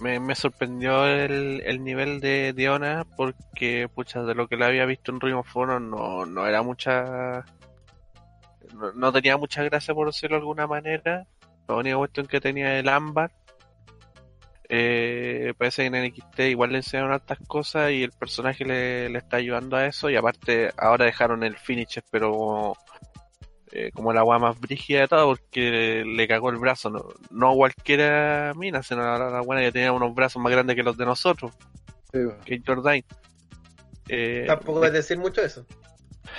Me, 0.01 0.19
me 0.19 0.35
sorprendió 0.35 1.07
el, 1.07 1.63
el 1.67 1.85
nivel 1.85 2.21
de 2.21 2.55
Diona 2.55 3.05
porque, 3.17 3.89
pucha, 3.95 4.23
de 4.23 4.35
lo 4.35 4.49
que 4.49 4.57
le 4.57 4.65
había 4.65 4.87
visto 4.87 5.13
en 5.13 5.21
Ring 5.21 5.37
of 5.37 5.55
no, 5.57 6.25
no 6.25 6.47
era 6.47 6.63
mucha... 6.63 7.45
No, 8.75 8.93
no 8.95 9.13
tenía 9.13 9.37
mucha 9.37 9.63
gracia, 9.63 9.95
por 9.95 10.07
decirlo 10.07 10.37
de 10.37 10.41
alguna 10.41 10.67
manera. 10.67 11.27
La 11.69 11.75
única 11.75 11.97
cuestión 11.97 12.27
que 12.27 12.41
tenía 12.41 12.79
el 12.79 12.89
ámbar. 12.89 13.31
Eh, 14.71 15.53
parece 15.59 15.83
que 15.83 15.97
en 15.97 16.05
NXT 16.07 16.41
igual 16.51 16.71
le 16.71 16.79
enseñaron 16.79 17.13
hartas 17.13 17.39
cosas 17.47 17.91
y 17.91 18.05
el 18.05 18.13
personaje 18.13 18.65
le, 18.65 19.11
le 19.11 19.19
está 19.19 19.37
ayudando 19.37 19.77
a 19.77 19.87
eso. 19.87 20.09
Y 20.09 20.17
aparte, 20.17 20.71
ahora 20.79 21.05
dejaron 21.05 21.43
el 21.43 21.59
finisher, 21.59 22.05
pero 22.11 22.75
eh, 23.73 23.91
como 23.95 24.13
la 24.13 24.21
agua 24.21 24.39
más 24.39 24.59
brígida 24.59 25.01
de 25.01 25.09
todo 25.09 25.29
porque 25.29 26.03
le 26.05 26.27
cagó 26.27 26.51
el 26.51 26.57
brazo. 26.57 26.91
No, 26.91 27.07
no 27.31 27.55
cualquiera 27.55 28.53
mina, 28.57 28.83
sino 28.83 29.03
la, 29.03 29.31
la 29.31 29.41
buena 29.43 29.63
que 29.63 29.73
tenía 29.73 29.93
unos 29.93 30.15
brazos 30.15 30.43
más 30.43 30.51
grandes 30.53 30.77
que 30.77 30.83
los 30.83 30.97
de 30.97 31.07
nosotros, 31.07 31.53
Sí, 32.13 32.19
que 32.45 32.63
Jordan. 32.67 33.03
Eh, 34.09 34.45
Tampoco 34.47 34.85
es 34.85 34.93
decir 34.93 35.19
mucho 35.19 35.41
eso. 35.43 35.65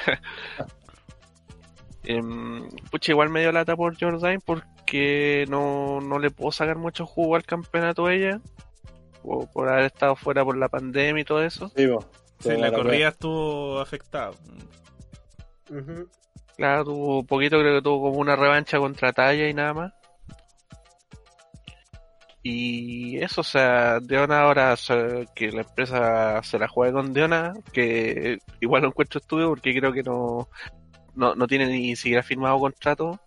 em, 2.04 2.68
pucha, 2.92 3.14
igual 3.14 3.30
me 3.30 3.40
dio 3.40 3.52
lata 3.54 3.76
por 3.78 3.98
Jordan 3.98 4.42
porque 4.46 5.46
no, 5.48 6.02
no 6.02 6.20
le 6.20 6.32
puedo 6.32 6.52
sacar 6.52 6.76
mucho 6.78 7.06
jugo 7.06 7.38
al 7.38 7.46
campeonato 7.46 8.08
a 8.08 8.14
ella. 8.14 8.42
Por, 9.24 9.50
por 9.52 9.70
haber 9.70 9.86
estado 9.86 10.16
fuera 10.16 10.44
por 10.44 10.58
la 10.58 10.68
pandemia 10.68 11.22
y 11.22 11.26
todo 11.26 11.44
eso. 11.44 11.72
sí, 12.40 12.50
la 12.50 12.58
la 12.58 12.74
corrida 12.74 13.10
estuvo 13.10 13.80
afectada. 13.80 14.32
Ujú. 15.70 16.10
Claro, 16.58 16.86
tuvo 16.86 17.24
poquito, 17.24 17.60
creo 17.60 17.76
que 17.76 17.82
tuvo 17.82 18.10
como 18.10 18.20
una 18.20 18.36
revancha 18.36 18.78
contra 18.78 19.14
Talla 19.14 19.48
y 19.48 19.54
nada 19.54 19.74
más. 19.74 19.94
Y 22.44 23.18
eso, 23.18 23.42
o 23.42 23.44
sea, 23.44 24.00
Deona 24.00 24.42
ahora, 24.42 24.74
o 24.74 24.78
sea, 24.78 25.26
que 25.36 25.52
la 25.52 25.62
empresa 25.62 26.42
se 26.42 26.58
la 26.58 26.68
juegue 26.68 26.94
con 26.94 27.14
Deona, 27.14 27.54
que 27.72 28.40
igual 28.60 28.82
lo 28.82 28.88
encuentro 28.88 29.20
estudio 29.20 29.50
porque 29.50 29.76
creo 29.76 29.94
que 29.94 30.02
no, 30.02 30.50
no, 31.14 31.36
no 31.36 31.48
tiene 31.48 31.68
ni 31.68 31.96
siquiera 31.96 32.24
firmado 32.24 32.60
contrato. 32.60 33.20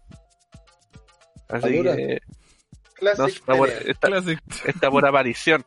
Así 1.49 1.83
que 1.83 2.21
no, 3.03 3.57
por, 3.57 3.69
está 3.69 4.91
por 4.91 5.07
aparición. 5.07 5.65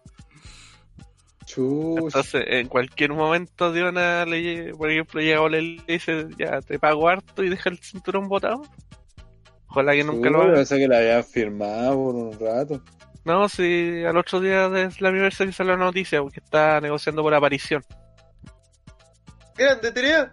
Chuch. 1.47 2.03
Entonces, 2.03 2.43
en 2.45 2.67
cualquier 2.67 3.13
momento 3.13 3.71
Diona, 3.71 4.25
le, 4.25 4.73
por 4.75 4.91
ejemplo, 4.91 5.21
llega 5.21 5.41
Ole 5.41 5.61
y 5.61 5.77
le 5.77 5.93
dice, 5.93 6.27
ya, 6.37 6.61
te 6.61 6.77
pago 6.77 7.07
harto 7.07 7.41
y 7.43 7.49
deja 7.49 7.69
el 7.69 7.79
cinturón 7.79 8.27
botado. 8.27 8.61
Ojalá 9.69 9.93
que 9.93 10.03
nunca 10.03 10.29
lo 10.29 10.41
haga. 10.41 10.55
Pensé 10.55 10.77
que 10.77 10.87
la 10.87 10.97
habían 10.97 11.23
firmado 11.23 11.95
por 11.95 12.15
un 12.15 12.39
rato. 12.39 12.81
No, 13.23 13.47
si 13.47 14.03
al 14.03 14.17
otro 14.17 14.39
día 14.41 14.69
de 14.69 14.89
la 14.99 15.29
que 15.29 15.31
salió 15.31 15.75
la 15.75 15.77
noticia, 15.77 16.21
porque 16.21 16.41
está 16.41 16.81
negociando 16.81 17.23
por 17.23 17.33
aparición. 17.33 17.83
Grande. 19.55 20.29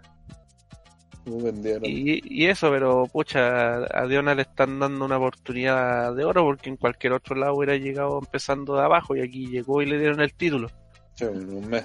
No 1.26 1.38
vendieron. 1.38 1.84
Y, 1.84 2.20
y 2.24 2.46
eso, 2.46 2.70
pero 2.70 3.06
pucha, 3.06 3.76
a 3.76 4.06
Diona 4.06 4.34
le 4.34 4.42
están 4.42 4.78
dando 4.78 5.04
una 5.04 5.16
oportunidad 5.16 6.14
de 6.14 6.24
oro 6.24 6.44
porque 6.44 6.68
en 6.68 6.76
cualquier 6.76 7.14
otro 7.14 7.34
lado 7.36 7.54
hubiera 7.54 7.76
llegado 7.76 8.18
empezando 8.18 8.76
de 8.76 8.82
abajo 8.82 9.16
y 9.16 9.20
aquí 9.20 9.46
llegó 9.46 9.80
y 9.80 9.86
le 9.86 9.98
dieron 9.98 10.20
el 10.20 10.34
título. 10.34 10.68
Sí, 11.14 11.24
un 11.24 11.68
mes. 11.68 11.84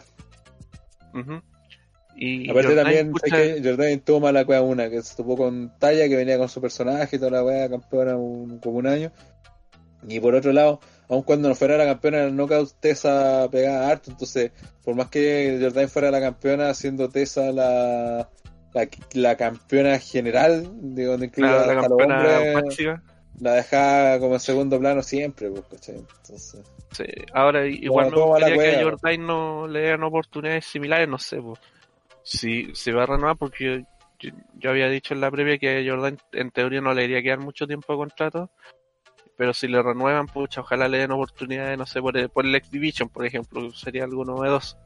Y 2.16 2.50
Aparte 2.50 2.70
Jordan, 2.70 2.84
también, 2.86 3.12
pucha, 3.12 3.38
sé 3.38 3.62
que 3.62 3.70
Jordan 3.70 4.00
tuvo 4.02 4.20
mala 4.20 4.44
cueva 4.46 4.62
una, 4.62 4.90
que 4.90 5.02
se 5.02 5.16
topó 5.16 5.38
con 5.38 5.72
Talla, 5.80 6.08
que 6.10 6.16
venía 6.18 6.38
con 6.38 6.50
su 6.50 6.60
personaje 6.60 7.16
y 7.16 7.20
toda 7.20 7.32
la 7.32 7.44
wea 7.44 7.70
campeona 7.70 8.18
un- 8.18 8.60
como 8.60 8.78
un 8.80 8.88
año. 8.88 9.12
Y 10.08 10.20
por 10.20 10.36
otro 10.36 10.52
lado, 10.52 10.80
aun 11.10 11.24
cuando 11.24 11.48
no 11.50 11.56
fuera 11.56 11.78
la 11.78 11.86
campeona 11.86 12.20
del 12.20 12.36
knockout, 12.36 12.74
Tessa 12.80 13.48
pegaba 13.52 13.88
harto, 13.90 14.12
entonces, 14.12 14.52
por 14.84 14.96
más 14.96 15.08
que 15.10 15.60
Jordan 15.62 15.90
fuera 15.90 16.12
la 16.12 16.20
campeona, 16.20 16.74
siendo 16.74 17.10
Tessa 17.10 17.52
la, 17.52 18.30
la, 18.74 18.88
la 19.14 19.36
campeona 19.38 19.98
general, 20.00 20.70
digo, 20.82 21.12
donde 21.12 21.28
incluye 21.28 21.50
claro, 21.50 21.66
la 21.68 21.74
hasta 21.74 21.90
los 21.90 21.98
campeona 21.98 22.40
hombres, 22.40 22.64
máxima. 22.64 23.04
La 23.40 23.54
dejaba 23.54 24.20
como 24.20 24.34
en 24.34 24.40
segundo 24.40 24.80
plano 24.80 25.02
siempre, 25.02 25.50
pues, 25.50 25.64
¿cachai? 25.70 25.96
Entonces, 25.96 26.62
Sí, 26.92 27.04
ahora 27.34 27.68
igual 27.68 28.12
como 28.12 28.26
me 28.26 28.32
gustaría 28.32 28.58
que 28.58 28.78
a. 28.78 28.84
Jordan 28.84 29.28
no 29.28 29.68
le 29.68 29.80
den 29.82 30.04
oportunidades 30.04 30.66
similares, 30.66 31.08
no 31.08 31.18
sé, 31.18 31.42
pues. 31.42 31.60
Si 32.24 32.74
se 32.74 32.92
va 32.92 33.04
a 33.04 33.06
renovar, 33.06 33.38
porque 33.38 33.64
yo, 33.64 33.86
yo, 34.20 34.36
yo 34.56 34.70
había 34.70 34.90
dicho 34.90 35.14
en 35.14 35.22
la 35.22 35.32
previa 35.32 35.58
que 35.58 35.80
a 35.80 35.90
Jordan 35.92 36.18
en 36.34 36.52
teoría 36.52 36.82
no 36.82 36.94
le 36.94 37.06
iría 37.06 37.20
a 37.20 37.22
quedar 37.22 37.40
mucho 37.40 37.68
tiempo 37.68 37.94
de 37.94 38.00
contrato, 38.00 38.50
pero 39.38 39.54
si 39.54 39.68
le 39.68 39.82
renuevan, 39.82 40.28
pucha, 40.28 40.62
ojalá 40.62 40.88
le 40.88 40.98
den 40.98 41.12
oportunidades, 41.12 41.78
no 41.78 41.86
sé, 41.86 42.02
por 42.02 42.18
el, 42.18 42.30
por 42.30 42.46
el 42.46 42.56
X 42.56 42.72
Division, 42.72 43.10
por 43.10 43.26
ejemplo, 43.26 43.72
sería 43.72 44.04
algo 44.04 44.26
novedoso. 44.26 44.78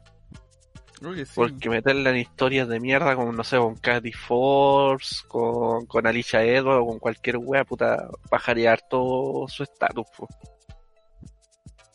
Sí. 1.26 1.32
Porque 1.34 1.68
meterla 1.68 2.10
en 2.10 2.16
historias 2.16 2.68
de 2.68 2.80
mierda 2.80 3.14
como, 3.16 3.32
no 3.32 3.44
sé, 3.44 3.58
con 3.58 3.74
Katy 3.76 4.12
Force, 4.12 5.26
con, 5.28 5.86
con 5.86 6.06
Alicia 6.06 6.42
Edwards 6.44 6.82
o 6.82 6.86
con 6.86 6.98
cualquier 6.98 7.36
wea, 7.38 7.64
puta, 7.64 8.08
bajaría 8.30 8.72
harto 8.72 9.44
su 9.48 9.62
estatus, 9.64 10.06
pues. 10.16 10.30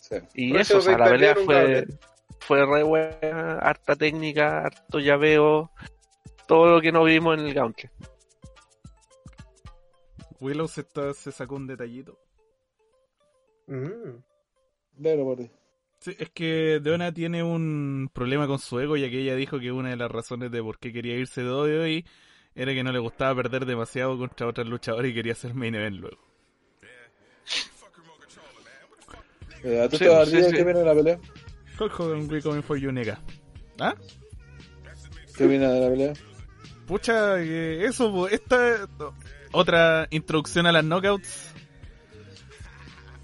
sí. 0.01 0.15
Y 0.33 0.51
Por 0.51 0.61
eso, 0.61 0.77
o 0.77 0.81
sea, 0.81 0.97
la 0.97 1.05
pelea 1.05 1.35
fue, 1.35 1.87
fue 2.39 2.65
re 2.65 2.83
buena, 2.83 3.59
harta 3.59 3.95
técnica, 3.95 4.63
harto 4.65 4.99
llaveo, 4.99 5.71
todo 6.47 6.75
lo 6.75 6.81
que 6.81 6.91
no 6.91 7.03
vimos 7.03 7.37
en 7.37 7.45
el 7.45 7.53
Gauntlet. 7.53 7.91
Willow 10.39 10.67
se, 10.67 10.81
está- 10.81 11.13
se 11.13 11.31
sacó 11.31 11.55
un 11.55 11.67
detallito. 11.67 12.17
Mm. 13.67 14.23
Por 15.35 15.39
ahí. 15.39 15.51
Sí, 15.99 16.15
es 16.17 16.29
que 16.29 16.79
Deona 16.81 17.11
tiene 17.13 17.43
un 17.43 18.09
problema 18.13 18.47
con 18.47 18.57
su 18.59 18.79
ego, 18.79 18.95
ya 18.95 19.09
que 19.09 19.19
ella 19.21 19.35
dijo 19.35 19.59
que 19.59 19.71
una 19.71 19.89
de 19.89 19.97
las 19.97 20.09
razones 20.09 20.49
de 20.51 20.61
por 20.63 20.79
qué 20.79 20.93
quería 20.93 21.17
irse 21.17 21.43
de 21.43 21.49
hoy 21.51 22.05
era 22.55 22.73
que 22.73 22.83
no 22.83 22.91
le 22.91 22.99
gustaba 22.99 23.35
perder 23.35 23.65
demasiado 23.65 24.17
contra 24.17 24.47
otras 24.47 24.67
luchadoras 24.67 25.11
y 25.11 25.13
quería 25.13 25.35
ser 25.35 25.53
main 25.53 25.75
event 25.75 25.97
luego. 25.99 26.17
Eh, 29.63 29.81
¿A 29.81 29.89
tú 29.89 29.97
Sí, 29.97 30.05
te 30.05 30.09
sí, 30.09 30.11
a 30.15 30.25
sí. 30.25 30.55
qué 30.55 30.63
viene 30.63 30.79
de 30.79 30.85
la 30.85 30.95
pelea? 30.95 31.19
Hulk 31.79 31.99
Hogan, 31.99 32.29
we 32.31 32.41
coming 32.41 32.61
for 32.63 32.77
you, 32.77 32.91
nigga. 32.91 33.19
¿Ah? 33.79 33.93
¿Qué 35.37 35.47
viene 35.47 35.67
de 35.67 35.79
la 35.81 35.89
pelea? 35.89 36.13
Pucha, 36.87 37.35
que 37.37 37.85
eso, 37.85 38.27
esta 38.29 38.87
otra 39.51 40.07
introducción 40.11 40.65
a 40.65 40.71
las 40.71 40.83
knockouts. 40.83 41.48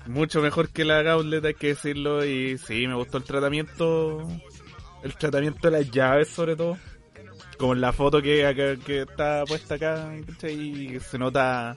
Mucho 0.06 0.42
mejor 0.42 0.70
que 0.70 0.86
la 0.86 1.02
Gauntlet, 1.02 1.44
hay 1.46 1.54
que 1.56 1.68
decirlo. 1.68 2.24
Y 2.26 2.58
sí, 2.58 2.88
me 2.88 2.96
gustó 2.96 3.18
el 3.18 3.24
tratamiento. 3.24 4.28
El 5.04 5.16
tratamiento 5.16 5.70
de 5.70 5.80
las 5.80 5.92
llaves, 5.92 6.30
sobre 6.30 6.56
todo. 6.56 6.78
Como 7.58 7.74
en 7.74 7.82
la 7.82 7.94
foto 7.94 8.22
que, 8.22 8.46
acá- 8.46 8.76
que 8.78 9.02
está 9.02 9.44
puesta 9.48 9.76
acá. 9.76 10.12
Y 10.50 11.00
se 11.00 11.18
nota. 11.18 11.76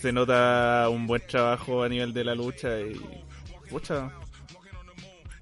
Se 0.00 0.12
nota 0.12 0.88
un 0.90 1.06
buen 1.06 1.22
trabajo 1.26 1.82
a 1.82 1.88
nivel 1.88 2.12
de 2.14 2.24
la 2.24 2.34
lucha. 2.34 2.80
Y. 2.80 2.98
Pucha. 3.68 4.10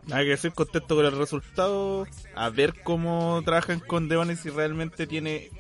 Nada 0.07 0.23
que 0.23 0.31
decir, 0.31 0.53
contento 0.53 0.97
con 0.97 1.05
el 1.07 1.17
resultado. 1.17 2.07
A 2.35 2.51
ver 2.51 2.75
cómo 2.83 3.41
trabajan 3.45 3.79
con 3.81 4.09
Devon 4.09 4.31
y 4.31 4.37
si 4.37 4.49
realmente 4.51 5.07
tiene 5.07 5.51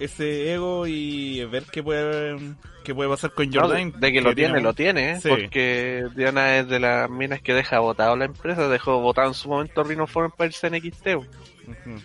ese 0.00 0.52
ego 0.54 0.86
y 0.86 1.44
ver 1.44 1.64
qué 1.70 1.82
puede, 1.82 2.36
qué 2.84 2.94
puede 2.94 3.10
pasar 3.10 3.32
con 3.32 3.50
No, 3.50 3.62
Jordan. 3.62 3.92
de 3.98 4.12
que 4.12 4.20
lo 4.20 4.34
tiene, 4.34 4.60
lo 4.60 4.74
tiene, 4.74 5.12
¿eh? 5.12 5.20
Sí. 5.20 5.28
porque 5.28 6.06
Diana 6.14 6.58
es 6.58 6.68
de 6.68 6.78
las 6.78 7.10
minas 7.10 7.42
que 7.42 7.52
deja 7.54 7.80
votado 7.80 8.14
la 8.16 8.26
empresa, 8.26 8.68
dejó 8.68 9.00
votado 9.00 9.28
en 9.28 9.34
su 9.34 9.48
momento 9.48 9.82
Rhino 9.82 10.06
Forum 10.06 10.30
para 10.36 10.46
irse 10.46 10.66
en 10.68 10.74
NXT. 10.74 11.06
Ujú. 11.16 12.00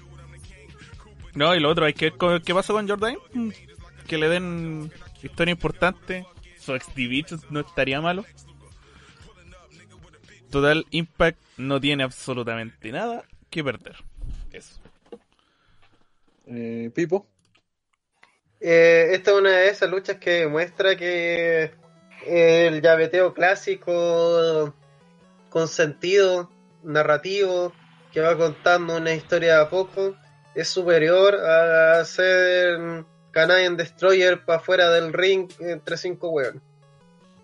No, 1.35 1.55
y 1.55 1.59
lo 1.59 1.69
otro, 1.69 1.85
hay 1.85 1.93
que 1.93 2.11
ver 2.19 2.41
qué 2.41 2.53
pasa 2.53 2.73
con 2.73 2.87
Jordan. 2.87 3.15
Que 4.07 4.17
le 4.17 4.27
den 4.29 4.91
historia 5.21 5.51
importante. 5.51 6.25
Su 6.57 6.73
ex 6.73 6.93
Division 6.95 7.39
no 7.51 7.59
estaría 7.59 8.01
malo. 8.01 8.25
Total 10.49 10.85
Impact 10.91 11.37
no 11.57 11.79
tiene 11.79 12.03
absolutamente 12.03 12.91
nada 12.91 13.23
que 13.49 13.63
perder. 13.63 13.95
Eso. 14.51 14.79
Eh, 16.47 16.89
Pipo. 16.95 17.27
Eh, 18.61 19.09
esta 19.11 19.31
es 19.31 19.37
una 19.37 19.51
de 19.51 19.69
esas 19.69 19.89
luchas 19.89 20.17
que 20.17 20.47
muestra 20.47 20.97
que 20.97 21.71
el 22.25 22.81
llaveteo 22.81 23.33
clásico 23.33 24.73
con 25.49 25.67
sentido 25.67 26.51
narrativo 26.83 27.73
que 28.11 28.21
va 28.21 28.37
contando 28.37 28.97
una 28.97 29.13
historia 29.13 29.61
a 29.61 29.69
poco 29.69 30.15
es 30.55 30.67
superior 30.67 31.35
a 31.35 31.99
hacer 31.99 33.05
Canadian 33.31 33.77
Destroyer 33.77 34.43
para 34.43 34.59
afuera 34.59 34.89
del 34.89 35.13
ring 35.13 35.49
entre 35.59 35.95
cinco 35.95 36.29
hueones. 36.29 36.61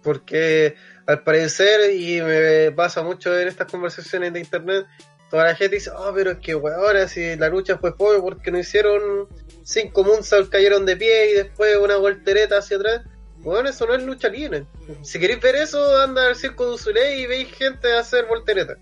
Porque 0.03 0.75
al 1.05 1.23
parecer, 1.23 1.93
y 1.93 2.21
me 2.21 2.71
pasa 2.71 3.03
mucho 3.03 3.37
en 3.39 3.47
estas 3.47 3.71
conversaciones 3.71 4.33
de 4.33 4.39
internet, 4.39 4.85
toda 5.29 5.45
la 5.45 5.55
gente 5.55 5.75
dice, 5.75 5.91
oh, 5.95 6.11
pero 6.13 6.31
es 6.31 6.39
que 6.39 6.55
weón, 6.55 7.07
si 7.07 7.35
la 7.35 7.47
lucha 7.47 7.77
fue 7.77 7.95
pobre 7.95 8.19
porque 8.19 8.51
no 8.51 8.59
hicieron 8.59 9.27
cinco 9.65 10.03
moonsaults 10.03 10.49
cayeron 10.49 10.85
de 10.85 10.95
pie 10.95 11.31
y 11.31 11.33
después 11.33 11.75
una 11.77 11.97
voltereta 11.97 12.59
hacia 12.59 12.77
atrás. 12.77 13.01
Bueno, 13.37 13.69
eso 13.69 13.85
no 13.85 13.93
es 13.93 14.03
lucha 14.03 14.29
libre. 14.29 14.65
Si 15.01 15.19
queréis 15.19 15.41
ver 15.41 15.55
eso, 15.55 15.99
anda 16.01 16.27
al 16.27 16.35
circo 16.35 16.65
de 16.65 16.75
Usuley 16.75 17.21
y 17.21 17.27
veis 17.27 17.53
gente 17.53 17.91
hacer 17.93 18.25
voltereta. 18.25 18.77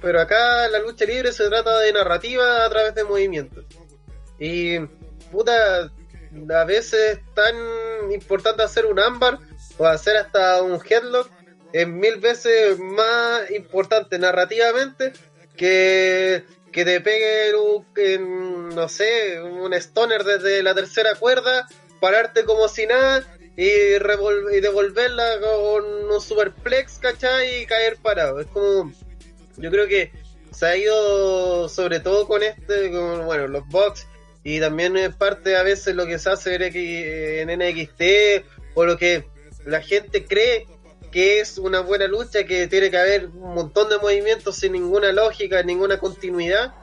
Pero 0.00 0.20
acá 0.20 0.68
la 0.68 0.78
lucha 0.78 1.04
libre 1.04 1.32
se 1.32 1.48
trata 1.48 1.80
de 1.80 1.92
narrativa 1.92 2.64
a 2.64 2.70
través 2.70 2.94
de 2.94 3.04
movimientos. 3.04 3.64
Y, 4.38 4.78
puta, 5.30 5.90
a 6.50 6.64
veces 6.64 7.18
es 7.18 7.34
tan 7.34 7.56
importante 8.12 8.62
hacer 8.62 8.86
un 8.86 9.00
ámbar 9.00 9.38
o 9.78 9.86
hacer 9.86 10.16
hasta 10.16 10.62
un 10.62 10.80
headlock 10.88 11.30
es 11.72 11.86
mil 11.86 12.16
veces 12.16 12.78
más 12.78 13.50
importante 13.50 14.18
narrativamente 14.18 15.12
que, 15.56 16.44
que 16.76 16.84
te 16.84 17.00
pegue 17.00 17.54
un, 17.54 18.68
no 18.68 18.86
sé, 18.90 19.40
un 19.40 19.72
stoner 19.72 20.24
desde 20.24 20.62
la 20.62 20.74
tercera 20.74 21.14
cuerda, 21.14 21.66
pararte 22.02 22.44
como 22.44 22.68
si 22.68 22.84
nada 22.84 23.26
y, 23.56 23.64
y 23.64 24.60
devolverla 24.60 25.40
con 25.40 26.10
un 26.10 26.20
superplex, 26.20 26.98
¿cachai? 26.98 27.62
Y 27.62 27.66
caer 27.66 27.96
parado. 28.02 28.40
Es 28.40 28.46
como, 28.48 28.92
yo 29.56 29.70
creo 29.70 29.88
que 29.88 30.12
se 30.50 30.66
ha 30.66 30.76
ido 30.76 31.66
sobre 31.70 32.00
todo 32.00 32.28
con 32.28 32.42
este, 32.42 32.90
con, 32.90 33.24
bueno, 33.24 33.48
los 33.48 33.66
box 33.68 34.06
y 34.44 34.60
también 34.60 34.98
es 34.98 35.16
parte 35.16 35.56
a 35.56 35.62
veces 35.62 35.94
lo 35.94 36.04
que 36.04 36.18
se 36.18 36.28
hace 36.28 36.56
en 37.40 37.58
NXT 37.58 38.44
o 38.74 38.84
lo 38.84 38.98
que 38.98 39.24
la 39.64 39.80
gente 39.80 40.26
cree 40.26 40.66
que 41.10 41.40
es 41.40 41.58
una 41.58 41.80
buena 41.80 42.06
lucha, 42.06 42.44
que 42.44 42.66
tiene 42.66 42.90
que 42.90 42.96
haber 42.98 43.26
un 43.26 43.54
montón 43.54 43.88
de 43.88 43.98
movimientos 43.98 44.56
sin 44.56 44.72
ninguna 44.72 45.12
lógica, 45.12 45.62
ninguna 45.62 45.98
continuidad. 45.98 46.74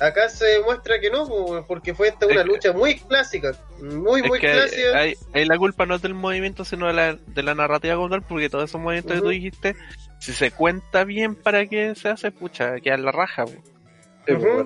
Acá 0.00 0.28
se 0.30 0.60
muestra 0.60 0.98
que 1.00 1.10
no, 1.10 1.28
po, 1.28 1.64
porque 1.68 1.94
fue 1.94 2.08
esta 2.08 2.26
una 2.26 2.36
Es 2.36 2.40
que- 2.42 2.46
lucha 2.48 2.72
muy 2.72 2.94
clásica, 2.98 3.52
muy, 3.80 4.22
Es 4.22 4.26
muy 4.28 4.40
que 4.40 4.50
clásica. 4.52 4.98
ahí, 4.98 5.14
ahí 5.34 5.44
la 5.44 5.58
culpa 5.58 5.84
no 5.86 5.96
es 5.96 6.02
del 6.02 6.14
movimiento, 6.14 6.64
sino 6.64 6.86
de 6.86 6.94
la, 6.94 7.14
de 7.26 7.42
la 7.42 7.54
narrativa 7.54 7.96
como 7.96 8.08
tal, 8.08 8.22
porque 8.22 8.48
todos 8.48 8.64
esos 8.64 8.80
movimientos 8.80 9.14
que 9.16 9.20
tú 9.22 9.28
dijiste, 9.28 9.76
si 10.18 10.32
se 10.32 10.50
cuenta 10.50 11.04
bien 11.04 11.34
para 11.34 11.66
qué 11.66 11.94
se 11.94 12.08
hace, 12.08 12.30
pucha, 12.32 12.80
queda 12.80 12.94
en 12.94 13.04
la 13.04 13.12
raja. 13.12 13.44
pues. 13.44 13.58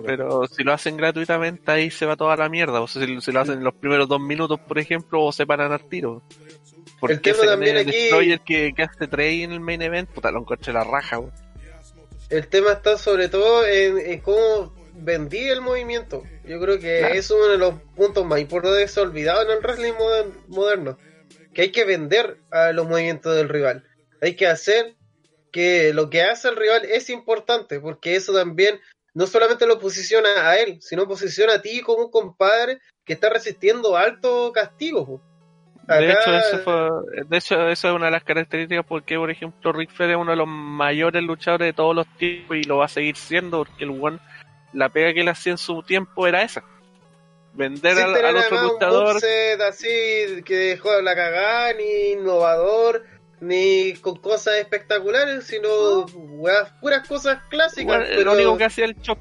Pero 0.04 0.46
si 0.46 0.62
lo 0.62 0.72
hacen 0.72 0.96
gratuitamente, 0.96 1.70
ahí 1.70 1.90
se 1.90 2.06
va 2.06 2.14
toda 2.16 2.36
la 2.36 2.48
mierda. 2.48 2.80
O 2.80 2.86
sea, 2.86 3.04
si, 3.04 3.20
si 3.20 3.32
lo 3.32 3.40
hacen 3.40 3.58
en 3.58 3.64
los 3.64 3.74
primeros 3.74 4.06
dos 4.08 4.20
minutos, 4.20 4.60
por 4.60 4.78
ejemplo, 4.78 5.22
o 5.22 5.32
se 5.32 5.46
paran 5.46 5.72
al 5.72 5.80
tiro. 5.88 6.22
Porque 7.00 7.14
El 7.14 7.20
tema 7.20 7.44
también 7.44 7.76
aquí- 7.76 7.90
Destroyer 7.92 8.40
que, 8.40 8.72
que 8.74 8.82
hace 8.82 9.06
trade 9.08 9.42
en 9.42 9.52
el 9.52 9.60
main 9.60 9.82
event, 9.82 10.08
puta, 10.10 10.30
lo 10.30 10.40
encontré 10.40 10.72
la 10.72 10.84
raja. 10.84 11.20
El 12.28 12.48
tema 12.48 12.72
está 12.72 12.98
sobre 12.98 13.28
todo 13.28 13.66
en, 13.66 13.98
en 13.98 14.20
cómo 14.20 14.74
vendí 14.94 15.48
el 15.48 15.60
movimiento. 15.60 16.22
Yo 16.44 16.58
creo 16.60 16.78
que 16.78 16.98
Claro. 17.00 17.14
es 17.14 17.30
uno 17.30 17.46
de 17.48 17.58
los 17.58 17.74
puntos 17.94 18.24
más 18.24 18.40
importantes 18.40 18.96
olvidados 18.98 19.44
en 19.44 19.50
el 19.52 19.58
wrestling 19.58 19.92
moder- 19.92 20.32
moderno. 20.48 20.98
Que 21.54 21.62
hay 21.62 21.72
que 21.72 21.84
vender 21.84 22.38
a 22.50 22.72
los 22.72 22.86
movimientos 22.88 23.34
del 23.36 23.48
rival. 23.48 23.84
Hay 24.20 24.34
que 24.34 24.46
hacer 24.46 24.94
que 25.52 25.92
lo 25.94 26.10
que 26.10 26.22
hace 26.22 26.48
el 26.48 26.56
rival 26.56 26.84
es 26.84 27.08
importante, 27.10 27.80
porque 27.80 28.16
eso 28.16 28.34
también 28.34 28.80
no 29.14 29.26
solamente 29.26 29.66
lo 29.66 29.78
posiciona 29.78 30.50
a 30.50 30.58
él, 30.58 30.78
sino 30.82 31.06
posiciona 31.08 31.54
a 31.54 31.62
ti 31.62 31.80
como 31.80 32.04
un 32.06 32.10
compadre 32.10 32.80
que 33.04 33.14
está 33.14 33.30
resistiendo 33.30 33.96
alto 33.96 34.52
castigo. 34.52 35.06
po. 35.06 35.22
De 35.86 36.10
hecho, 36.12 36.36
eso 36.36 36.58
fue, 36.58 37.24
de 37.26 37.36
hecho, 37.38 37.68
eso 37.68 37.88
es 37.88 37.94
una 37.94 38.06
de 38.06 38.12
las 38.12 38.24
características 38.24 38.84
porque, 38.86 39.16
por 39.16 39.30
ejemplo, 39.30 39.72
Rick 39.72 39.90
Flair 39.92 40.12
es 40.12 40.16
uno 40.16 40.32
de 40.32 40.36
los 40.36 40.48
mayores 40.48 41.22
luchadores 41.22 41.66
de 41.66 41.72
todos 41.72 41.94
los 41.94 42.06
tiempos 42.16 42.56
y 42.56 42.62
lo 42.64 42.78
va 42.78 42.86
a 42.86 42.88
seguir 42.88 43.16
siendo 43.16 43.58
porque 43.58 43.84
el 43.84 43.90
one, 43.90 44.18
la 44.72 44.88
pega 44.88 45.12
que 45.14 45.20
él 45.20 45.28
hacía 45.28 45.52
en 45.52 45.58
su 45.58 45.82
tiempo 45.82 46.26
era 46.26 46.42
esa. 46.42 46.64
Vender 47.54 47.94
sin 47.94 48.04
al, 48.04 48.16
al 48.24 48.36
otro 48.36 48.56
un 48.58 48.62
luchador 48.68 49.06
moveset 49.14 49.60
así 49.62 50.42
que 50.44 50.56
dejó 50.56 51.00
la 51.00 51.14
cagada, 51.14 51.72
ni 51.72 52.12
innovador, 52.12 53.04
ni 53.40 53.94
con 54.00 54.16
cosas 54.16 54.56
espectaculares, 54.56 55.46
sino 55.46 56.04
weas, 56.16 56.70
puras 56.80 57.06
cosas 57.08 57.38
clásicas. 57.48 57.86
Bueno, 57.86 58.04
pero 58.08 58.24
Lo 58.24 58.32
único 58.32 58.58
que 58.58 58.64
hacía 58.64 58.84
el 58.86 59.00
chop. 59.00 59.18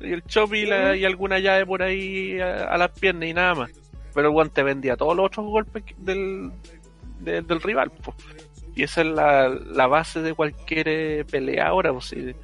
El 0.00 0.22
chop 0.24 0.52
y, 0.54 0.66
la- 0.66 0.94
y 0.96 1.04
alguna 1.04 1.38
llave 1.38 1.64
por 1.66 1.82
ahí 1.82 2.38
a, 2.40 2.64
a 2.64 2.76
las 2.76 2.90
piernas 2.90 3.28
y 3.28 3.34
nada 3.34 3.54
más. 3.54 3.70
Pero 4.18 4.28
el 4.30 4.32
guante 4.34 4.64
vendía 4.64 4.96
todos 4.96 5.16
los 5.16 5.26
otros 5.26 5.46
golpes 5.46 5.84
del, 5.96 6.50
de- 7.20 7.40
del 7.42 7.62
rival. 7.62 7.92
po. 7.92 8.12
Y 8.74 8.82
esa 8.82 9.02
es 9.02 9.06
la, 9.06 9.48
la 9.48 9.86
base 9.86 10.22
de 10.22 10.34
cualquier 10.34 10.88
eh, 10.88 11.24
pelea 11.24 11.68
ahora. 11.68 11.92
pues, 11.92 12.06
si 12.06 12.34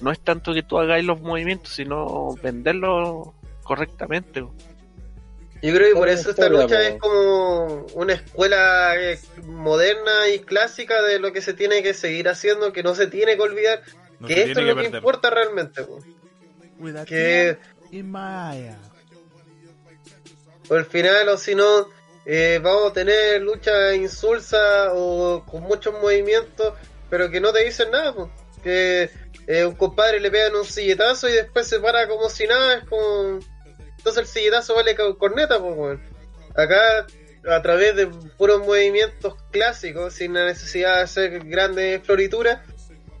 no 0.00 0.10
es 0.10 0.18
tanto 0.18 0.52
que 0.52 0.64
tú 0.64 0.76
hagáis 0.80 1.04
los 1.04 1.20
movimientos, 1.20 1.72
sino 1.72 2.34
venderlos 2.42 3.28
correctamente. 3.62 4.42
po. 4.42 4.52
Yo 5.62 5.72
creo 5.72 5.92
que 5.92 5.94
por 6.00 6.08
eso 6.08 6.30
esta 6.30 6.48
lucha 6.48 6.66
po. 6.66 6.74
es 6.74 6.94
como 6.98 7.86
una 7.94 8.14
escuela 8.14 8.94
eh, 8.96 9.20
moderna 9.46 10.28
y 10.34 10.40
clásica 10.40 11.00
de 11.02 11.20
lo 11.20 11.32
que 11.32 11.42
se 11.42 11.54
tiene 11.54 11.80
que 11.84 11.94
seguir 11.94 12.28
haciendo, 12.28 12.72
que 12.72 12.82
no 12.82 12.96
se 12.96 13.06
tiene 13.06 13.36
que 13.36 13.42
olvidar, 13.42 13.82
No 14.18 14.26
que 14.26 14.42
esto 14.42 14.58
es 14.60 14.66
lo 14.66 14.74
que 14.74 14.82
perder. 14.82 14.98
importa 14.98 15.30
realmente. 15.30 15.84
po. 15.84 16.00
Que 17.06 17.56
o 20.70 20.74
al 20.76 20.86
final, 20.86 21.28
o 21.28 21.36
si 21.36 21.54
no, 21.54 21.88
eh, 22.24 22.60
vamos 22.62 22.92
a 22.92 22.94
tener 22.94 23.42
lucha 23.42 23.92
insulsa 23.92 24.92
o 24.94 25.44
con 25.44 25.64
muchos 25.64 25.92
movimientos, 26.00 26.74
pero 27.10 27.28
que 27.28 27.40
no 27.40 27.52
te 27.52 27.64
dicen 27.64 27.90
nada. 27.90 28.14
Que 28.62 29.10
eh, 29.48 29.64
un 29.64 29.74
compadre 29.74 30.20
le 30.20 30.30
pegan 30.30 30.54
un 30.54 30.64
silletazo 30.64 31.28
y 31.28 31.32
después 31.32 31.66
se 31.66 31.80
para 31.80 32.06
como 32.06 32.30
si 32.30 32.46
nada, 32.46 32.74
es 32.74 32.84
como. 32.84 33.40
Entonces 33.98 34.22
el 34.22 34.26
silletazo 34.26 34.76
vale 34.76 34.94
corneta, 35.18 35.58
pues, 35.58 35.76
weón. 35.76 36.02
Acá, 36.54 37.04
a 37.48 37.62
través 37.62 37.96
de 37.96 38.06
puros 38.38 38.64
movimientos 38.64 39.34
clásicos, 39.50 40.14
sin 40.14 40.34
la 40.34 40.44
necesidad 40.44 40.96
de 40.96 41.02
hacer 41.02 41.44
grandes 41.46 42.00
florituras, 42.04 42.60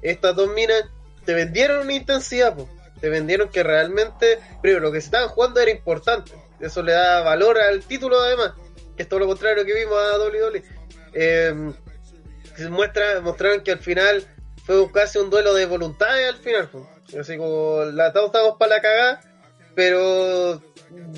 estas 0.02 0.36
dos 0.36 0.52
minas 0.52 0.84
te 1.24 1.34
vendieron 1.34 1.80
una 1.80 1.94
intensidad. 1.94 2.56
Te 3.00 3.08
vendieron 3.08 3.48
que 3.48 3.64
realmente, 3.64 4.38
primero, 4.62 4.82
lo 4.82 4.92
que 4.92 4.98
estaban 4.98 5.28
jugando 5.28 5.58
era 5.58 5.70
importante. 5.72 6.32
Eso 6.60 6.82
le 6.82 6.92
da 6.92 7.22
valor 7.22 7.58
al 7.58 7.82
título, 7.84 8.20
además, 8.20 8.52
que 8.96 9.02
es 9.02 9.08
todo 9.08 9.20
lo 9.20 9.26
contrario 9.26 9.64
que 9.64 9.74
vimos 9.74 9.96
a 9.98 10.18
WWE. 10.18 10.62
Eh, 11.12 11.72
muestra, 12.68 13.20
mostraron 13.20 13.62
que 13.62 13.72
al 13.72 13.78
final 13.78 14.24
fue 14.64 14.90
casi 14.92 15.18
un 15.18 15.30
duelo 15.30 15.54
de 15.54 15.66
voluntades 15.66 16.28
al 16.28 16.36
final. 16.36 16.68
Así 17.18 17.36
como 17.36 17.84
la 17.92 18.08
estamos 18.08 18.56
para 18.58 18.76
la 18.76 18.82
cagada, 18.82 19.20
pero 19.74 20.62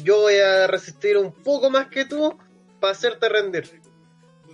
yo 0.03 0.21
voy 0.21 0.37
a 0.37 0.67
resistir 0.67 1.17
un 1.17 1.33
poco 1.33 1.71
más 1.71 1.89
que 1.89 2.05
tú 2.05 2.39
para 2.81 2.93
hacerte 2.93 3.29
rendir. 3.29 3.83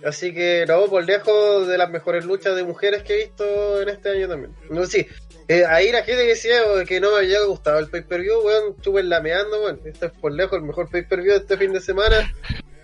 Así 0.03 0.33
que 0.33 0.65
no, 0.67 0.85
por 0.85 1.05
lejos 1.05 1.67
de 1.67 1.77
las 1.77 1.89
mejores 1.89 2.25
luchas 2.25 2.55
de 2.55 2.63
mujeres 2.63 3.03
que 3.03 3.13
he 3.13 3.25
visto 3.25 3.81
en 3.81 3.89
este 3.89 4.09
año 4.09 4.27
también. 4.27 4.55
No, 4.69 4.85
sí, 4.85 5.05
eh, 5.49 5.65
ahí 5.67 5.91
la 5.91 6.03
gente 6.03 6.21
que 6.21 6.29
decía 6.29 6.61
oh, 6.67 6.85
que 6.85 6.99
no 7.01 7.11
me 7.11 7.17
había 7.17 7.43
gustado 7.43 7.79
el 7.79 7.89
pay-per-view, 7.89 8.39
weón, 8.41 8.79
chupen 8.81 9.09
lameando, 9.09 9.61
weón. 9.63 9.81
Este 9.83 10.05
es 10.05 10.11
por 10.13 10.31
lejos 10.31 10.57
el 10.59 10.63
mejor 10.63 10.89
pay-per-view 10.89 11.31
de 11.33 11.37
este 11.39 11.57
fin 11.57 11.73
de 11.73 11.81
semana. 11.81 12.33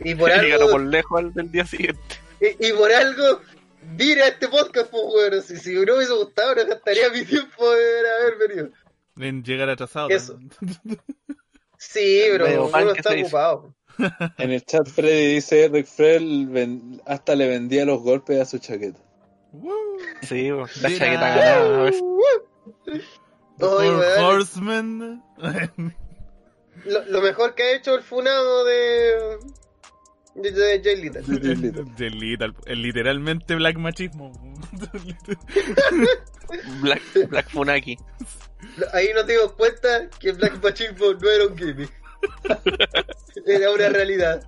Y 0.02 0.14
por 0.16 0.30
algo, 0.34 0.70
por 0.72 0.82
lejos 0.82 1.20
al 1.20 1.34
del 1.34 1.52
día 1.52 1.66
siguiente. 1.66 2.02
y, 2.42 2.68
y 2.68 2.74
por 2.74 2.92
algo, 2.92 3.40
mira 3.98 4.28
este 4.28 4.48
podcast, 4.50 4.90
pues, 4.92 5.04
weón. 5.14 5.42
Si, 5.42 5.58
si 5.58 5.74
no 5.76 5.82
me 5.86 5.94
hubiese 5.98 6.14
gustado, 6.14 6.56
no 6.56 6.66
gastaría 6.66 7.10
mi 7.12 7.24
tiempo 7.24 7.72
de 7.72 8.10
haber 8.20 8.48
venido. 8.50 8.70
En 9.18 9.44
llegar 9.44 9.70
atrasado. 9.70 10.10
Eso. 10.10 10.34
también. 10.60 11.00
Sí, 11.78 12.24
pero 12.32 12.46
Medio 12.46 12.66
uno 12.66 12.92
está 12.92 13.14
ocupado. 13.14 13.74
En 14.38 14.52
el 14.52 14.66
chat 14.66 14.86
Freddy 14.90 15.36
dice, 15.36 15.70
Rick 15.72 15.86
Fred 15.86 16.22
ven- 16.50 17.02
hasta 17.06 17.34
le 17.34 17.48
vendía 17.48 17.86
los 17.86 18.02
golpes 18.02 18.42
a 18.42 18.46
su 18.46 18.58
chaqueta. 18.60 19.00
Sí, 20.22 20.50
la 20.50 20.68
chaqueta 20.90 21.30
ganada. 21.36 21.92
Horsemen. 23.60 25.22
Lo, 26.86 27.06
lo 27.06 27.22
mejor 27.22 27.56
que 27.56 27.64
ha 27.64 27.76
hecho 27.76 27.96
el 27.96 28.04
funado 28.04 28.66
de. 28.66 29.38
de, 30.36 30.52
de 30.52 30.82
Jay 30.84 31.02
Little. 31.02 31.22
Del 31.98 32.20
literal- 32.20 32.56
el 32.66 32.82
literalmente 32.82 33.56
black 33.56 33.78
machismo. 33.78 34.32
Black, 36.82 37.02
Black 37.30 37.50
Funaki. 37.50 37.98
Ahí 38.94 39.08
nos 39.14 39.26
dimos 39.28 39.54
cuenta 39.54 40.10
que 40.20 40.32
Black 40.34 40.62
Machismo 40.64 41.14
no 41.14 41.30
era 41.30 41.48
un 41.48 41.58
gimmick. 41.58 41.92
era 43.46 43.72
una 43.72 43.90
realidad. 43.90 44.44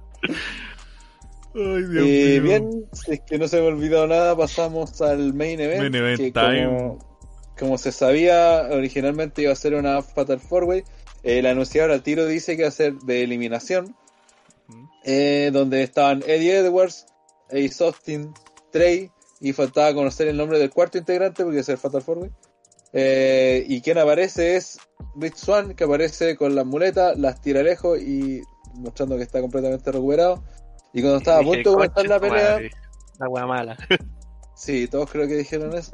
Ay, 1.56 1.84
Dios 1.84 2.06
Y 2.06 2.39
mío. 2.39 2.44
bien, 2.44 2.85
si 2.94 3.14
es 3.14 3.22
que 3.22 3.38
no 3.39 3.48
se 3.48 3.60
me 3.61 3.68
olvidó 3.68 4.06
nada, 4.07 4.35
pasamos 4.35 5.02
al 5.02 5.34
main 5.34 5.60
event. 5.60 5.81
Main 5.81 5.95
event 5.95 6.19
que 6.19 6.31
time. 6.31 6.65
Como, 6.65 7.16
como 7.57 7.77
se 7.77 7.91
sabía, 7.91 8.67
originalmente 8.71 9.41
iba 9.41 9.51
a 9.51 9.55
ser 9.55 9.75
una 9.75 10.01
Fatal 10.01 10.39
Four 10.39 10.65
Way. 10.65 10.84
El 11.23 11.45
anunciador 11.45 11.91
al 11.91 12.03
tiro 12.03 12.25
dice 12.25 12.55
que 12.55 12.63
va 12.63 12.69
a 12.69 12.71
ser 12.71 12.93
de 12.99 13.23
eliminación. 13.23 13.95
Eh, 15.03 15.51
donde 15.53 15.84
estaban 15.84 16.23
Eddie 16.27 16.57
Edwards, 16.57 17.05
Ace 17.49 17.84
Austin, 17.84 18.34
Trey. 18.71 19.11
Y 19.39 19.53
faltaba 19.53 19.93
conocer 19.93 20.27
el 20.27 20.38
nombre 20.38 20.57
del 20.57 20.71
cuarto 20.71 20.97
integrante 20.97 21.43
porque 21.43 21.59
es 21.59 21.69
el 21.69 21.77
Fatal 21.77 22.01
Four 22.01 22.17
Way. 22.19 22.31
Eh, 22.93 23.65
y 23.67 23.81
quien 23.81 23.97
aparece 23.97 24.55
es 24.55 24.79
Rich 25.15 25.35
Swan, 25.35 25.75
que 25.75 25.84
aparece 25.84 26.35
con 26.35 26.55
las 26.55 26.65
muletas, 26.65 27.17
las 27.17 27.41
tira 27.41 27.61
lejos 27.61 28.01
y 28.01 28.41
mostrando 28.75 29.17
que 29.17 29.23
está 29.23 29.41
completamente 29.41 29.91
recuperado. 29.91 30.43
Y 30.93 31.01
cuando 31.01 31.19
estaba 31.19 31.39
a 31.39 31.43
punto 31.43 31.57
de 31.57 31.75
comenzar 31.75 31.93
"Conche 31.93 32.09
la 32.09 32.19
pelea, 32.19 32.51
madre". 32.51 32.71
La 33.19 33.29
wea 33.29 33.45
mala. 33.45 33.77
Sí, 34.55 34.88
todos 34.88 35.11
creo 35.11 35.27
que 35.27 35.35
dijeron 35.35 35.75
eso. 35.77 35.91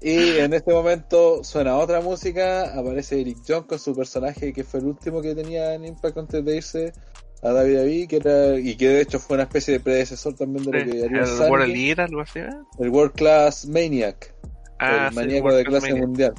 Y 0.00 0.38
en 0.38 0.52
este 0.54 0.72
momento 0.72 1.44
suena 1.44 1.76
otra 1.76 2.00
música, 2.00 2.76
aparece 2.76 3.20
Eric 3.20 3.38
John 3.46 3.64
con 3.64 3.78
su 3.78 3.94
personaje 3.94 4.52
que 4.52 4.64
fue 4.64 4.80
el 4.80 4.86
último 4.86 5.22
que 5.22 5.34
tenía 5.34 5.74
en 5.74 5.84
Impact 5.84 6.18
antes 6.18 6.44
de 6.44 6.56
irse 6.56 6.92
a 7.42 7.52
que 7.62 8.16
era, 8.16 8.58
y 8.58 8.76
que 8.76 8.88
de 8.88 9.00
hecho 9.00 9.20
fue 9.20 9.36
una 9.36 9.44
especie 9.44 9.74
de 9.74 9.80
predecesor 9.80 10.34
también 10.34 10.64
de 10.64 10.72
lo 10.72 10.92
que 10.92 11.04
haría 11.04 11.22
El 11.22 11.50
World 11.50 11.72
Leader, 11.72 12.00
algo 12.00 12.20
así. 12.20 12.40
¿eh? 12.40 12.48
el 12.80 12.88
World 12.88 13.12
Class 13.12 13.66
Maniac, 13.66 14.34
Ah, 14.80 15.06
el 15.06 15.10
sí, 15.10 15.16
maníaco 15.16 15.46
World 15.46 15.58
de 15.58 15.64
clase 15.64 15.94
mundial. 15.94 16.34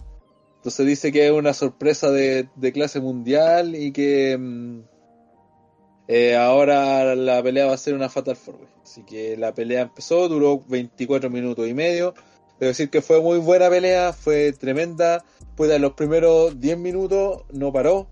Entonces 0.58 0.86
dice 0.86 1.12
que 1.12 1.26
es 1.26 1.32
una 1.32 1.54
sorpresa 1.54 2.12
de, 2.12 2.50
de 2.56 2.72
clase 2.74 3.00
mundial 3.00 3.76
y 3.76 3.92
que 3.92 4.38
mm, 4.38 4.82
eh, 6.08 6.36
ahora 6.36 7.16
la 7.16 7.42
pelea 7.42 7.68
va 7.68 7.74
a 7.74 7.78
ser 7.78 7.94
una 7.94 8.10
Fatal 8.10 8.36
Four. 8.36 8.68
Así 8.84 9.04
que 9.04 9.38
la 9.38 9.54
pelea 9.54 9.82
empezó, 9.84 10.28
duró 10.28 10.62
24 10.68 11.30
minutos 11.30 11.68
y 11.68 11.74
medio. 11.74 12.14
Debo 12.60 12.70
decir 12.70 12.90
que 12.90 13.02
fue 13.02 13.22
muy 13.22 13.38
buena 13.40 13.70
pelea, 13.70 14.14
fue 14.14 14.52
tremenda. 14.52 15.24
Pues 15.56 15.72
en 15.72 15.82
los 15.82 15.94
primeros 15.94 16.60
10 16.60 16.78
minutos 16.78 17.44
no 17.52 17.72
paró. 17.72 18.08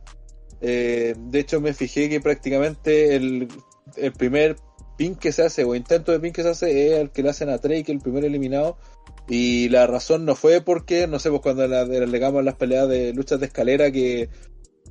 Eh, 0.62 1.16
de 1.18 1.40
hecho 1.40 1.62
me 1.62 1.74
fijé 1.74 2.10
que 2.10 2.20
prácticamente 2.20 3.16
el, 3.16 3.48
primer 4.18 4.56
pin 4.98 5.16
que 5.16 5.32
se 5.32 5.44
hace 5.44 5.64
o 5.64 5.76
intento 5.76 6.12
de 6.12 6.20
pin 6.20 6.34
que 6.34 6.44
se 6.44 6.50
hace 6.50 6.88
es 6.88 7.00
el 7.00 7.12
que 7.12 7.24
le 7.24 7.30
hacen 7.30 7.50
a 7.50 7.60
Trey, 7.60 7.84
que 7.84 7.92
es 7.92 7.98
el 7.98 8.02
primer 8.02 8.26
eliminado. 8.26 8.78
Y 9.30 9.70
la 9.70 9.86
razón 9.88 10.26
no 10.26 10.36
fue 10.36 10.62
porque, 10.62 11.08
no 11.08 11.20
sé, 11.20 11.30
pues 11.30 11.42
cuando 11.42 11.68
la- 11.68 11.84
legamos 11.84 12.44
las 12.44 12.56
peleas 12.56 12.88
de 12.88 13.14
luchas 13.14 13.40
de 13.40 13.48
escalera 13.48 13.92
que, 13.92 14.30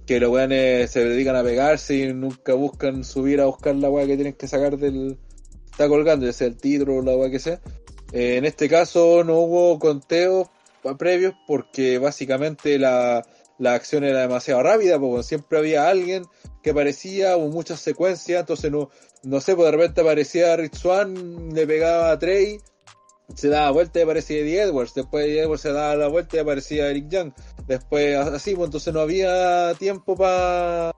que 0.06 0.20
los 0.20 0.30
weones 0.30 0.90
se 0.90 1.04
dedican 1.04 1.36
a 1.36 1.42
pegarse 1.42 1.96
y 1.96 2.12
nunca 2.12 2.52
buscan 2.54 3.04
subir 3.04 3.40
a 3.40 3.46
buscar 3.46 3.74
la 3.74 3.90
weá 3.90 4.06
que 4.06 4.16
tienen 4.16 4.34
que 4.34 4.48
sacar 4.48 4.76
del... 4.78 5.18
Está 5.64 5.88
colgando, 5.88 6.24
ya 6.24 6.32
sea 6.32 6.46
el 6.46 6.56
título 6.56 6.96
o 6.96 7.02
la 7.02 7.16
weá 7.16 7.30
que 7.30 7.38
sea. 7.38 7.60
En 8.18 8.46
este 8.46 8.66
caso 8.70 9.24
no 9.24 9.40
hubo 9.40 9.78
conteos 9.78 10.48
previos 10.98 11.34
porque 11.46 11.98
básicamente 11.98 12.78
la, 12.78 13.26
la 13.58 13.74
acción 13.74 14.04
era 14.04 14.22
demasiado 14.22 14.62
rápida, 14.62 14.98
porque 14.98 15.22
siempre 15.22 15.58
había 15.58 15.86
alguien 15.86 16.24
que 16.62 16.70
aparecía, 16.70 17.36
hubo 17.36 17.48
muchas 17.48 17.78
secuencias, 17.80 18.40
entonces 18.40 18.72
no, 18.72 18.88
no 19.22 19.40
sé, 19.42 19.54
pues 19.54 19.66
de 19.66 19.72
repente 19.72 20.00
aparecía 20.00 20.56
Rich 20.56 20.76
Swan, 20.76 21.52
le 21.52 21.66
pegaba 21.66 22.10
a 22.10 22.18
Trey, 22.18 22.58
se 23.34 23.48
daba 23.48 23.70
vuelta 23.72 23.98
y 23.98 24.02
aparecía 24.02 24.38
Eddie 24.38 24.62
Edwards, 24.62 24.94
después 24.94 25.26
Eddie 25.26 25.42
Edwards 25.42 25.60
se 25.60 25.72
daba 25.72 25.94
la 25.96 26.08
vuelta 26.08 26.38
y 26.38 26.40
aparecía 26.40 26.88
Eric 26.88 27.10
Young, 27.10 27.32
después 27.66 28.16
así, 28.16 28.54
pues 28.54 28.68
entonces 28.68 28.94
no 28.94 29.00
había 29.00 29.74
tiempo 29.74 30.16
para 30.16 30.92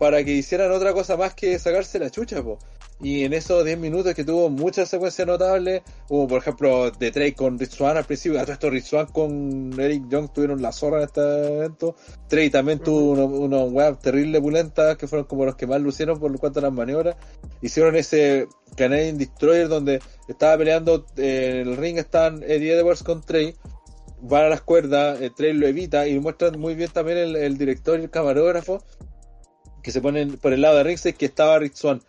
para 0.00 0.24
que 0.24 0.32
hicieran 0.32 0.72
otra 0.72 0.94
cosa 0.94 1.18
más 1.18 1.34
que 1.34 1.58
sacarse 1.58 1.98
la 1.98 2.08
chucha, 2.08 2.42
po. 2.42 2.58
Y 3.02 3.24
en 3.24 3.34
esos 3.34 3.66
10 3.66 3.78
minutos 3.78 4.14
que 4.14 4.24
tuvo 4.24 4.48
muchas 4.48 4.88
secuencias 4.88 5.28
notables, 5.28 5.82
hubo 6.08 6.26
por 6.26 6.38
ejemplo 6.38 6.90
de 6.90 7.10
Trey 7.10 7.32
con 7.32 7.58
Rich 7.58 7.78
al 7.82 8.04
principio, 8.06 8.40
a 8.40 8.44
todo 8.44 8.54
esto 8.54 8.70
Rich 8.70 8.94
con 9.12 9.78
Eric 9.78 10.08
Young 10.08 10.32
tuvieron 10.32 10.62
la 10.62 10.72
zorra 10.72 10.98
en 10.98 11.04
este 11.04 11.20
evento. 11.20 11.96
Trey 12.28 12.48
también 12.48 12.78
tuvo 12.78 13.26
unos, 13.26 13.72
weas 13.72 14.00
terribles 14.00 14.40
pulentas 14.40 14.96
que 14.96 15.06
fueron 15.06 15.26
como 15.26 15.44
los 15.44 15.56
que 15.56 15.66
más 15.66 15.82
lucieron 15.82 16.18
por 16.18 16.34
cuanto 16.40 16.60
a 16.60 16.62
las 16.62 16.72
maniobras. 16.72 17.16
Hicieron 17.60 17.94
ese 17.94 18.48
Canadian 18.76 19.18
Destroyer 19.18 19.68
donde 19.68 20.00
estaba 20.28 20.56
peleando 20.56 21.04
eh, 21.18 21.60
en 21.60 21.68
el 21.68 21.76
ring, 21.76 21.98
estaban 21.98 22.42
Eddie 22.42 22.72
Edwards 22.72 23.02
con 23.02 23.20
Trey. 23.20 23.54
Van 24.22 24.46
a 24.46 24.48
las 24.48 24.62
cuerdas, 24.62 25.20
eh, 25.20 25.30
Trey 25.36 25.52
lo 25.52 25.66
evita 25.66 26.08
y 26.08 26.18
muestran 26.18 26.58
muy 26.58 26.74
bien 26.74 26.90
también 26.90 27.18
el, 27.18 27.36
el 27.36 27.58
director 27.58 28.00
y 28.00 28.04
el 28.04 28.10
camarógrafo 28.10 28.82
que 29.82 29.92
se 29.92 30.00
ponen 30.00 30.36
por 30.38 30.52
el 30.52 30.62
lado 30.62 30.76
de 30.76 30.84
ringside 30.84 31.14
que 31.14 31.26
estaba 31.26 31.58
Rich 31.58 31.76
Swan. 31.76 32.02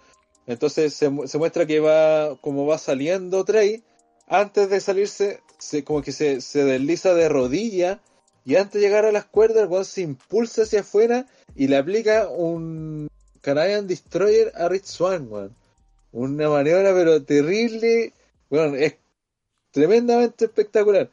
Entonces 0.48 0.93
se, 0.93 1.10
se 1.27 1.38
muestra 1.38 1.65
que 1.65 1.80
va, 1.80 2.35
como 2.41 2.65
va 2.65 2.77
saliendo 2.77 3.45
Trey, 3.45 3.84
antes 4.27 4.69
de 4.69 4.80
salirse, 4.80 5.41
se, 5.57 5.84
como 5.84 6.02
que 6.02 6.11
se, 6.11 6.41
se 6.41 6.64
desliza 6.64 7.14
de 7.14 7.30
rodilla 7.30 7.99
y 8.45 8.56
antes 8.56 8.73
de 8.73 8.88
llegar 8.88 9.06
a 9.06 9.11
las 9.11 9.26
cuerdas, 9.26 9.64
el 9.64 9.69
weón 9.69 9.85
se 9.85 10.02
impulsa 10.02 10.64
hacia 10.64 10.81
afuera 10.81 11.27
y 11.56 11.68
le 11.68 11.77
aplica 11.77 12.27
un 12.27 13.07
Canadian 13.41 13.88
Destroyer 13.88 14.52
a 14.56 14.68
Rich 14.68 14.85
Swan, 14.85 15.27
weón. 15.30 15.56
una 16.11 16.49
maniobra 16.49 16.93
pero 16.93 17.23
terrible, 17.23 18.14
bueno, 18.49 18.76
es 18.76 18.95
tremendamente 19.72 20.45
espectacular. 20.45 21.10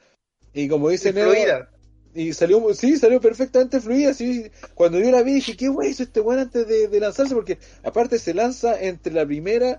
Y 0.52 0.68
como 0.68 0.88
dice 0.88 1.12
Fluida. 1.12 1.70
Y 2.14 2.32
salió, 2.32 2.74
sí, 2.74 2.96
salió 2.96 3.20
perfectamente 3.20 3.80
fluida, 3.80 4.14
sí. 4.14 4.50
Cuando 4.74 4.98
yo 4.98 5.10
la 5.10 5.22
vi 5.22 5.34
dije, 5.34 5.56
qué 5.56 5.68
wey 5.68 5.90
hizo 5.90 6.02
este 6.02 6.20
weón 6.20 6.40
antes 6.40 6.66
de, 6.66 6.88
de 6.88 7.00
lanzarse, 7.00 7.34
porque 7.34 7.58
aparte 7.82 8.18
se 8.18 8.34
lanza 8.34 8.80
entre 8.80 9.12
la 9.12 9.26
primera 9.26 9.78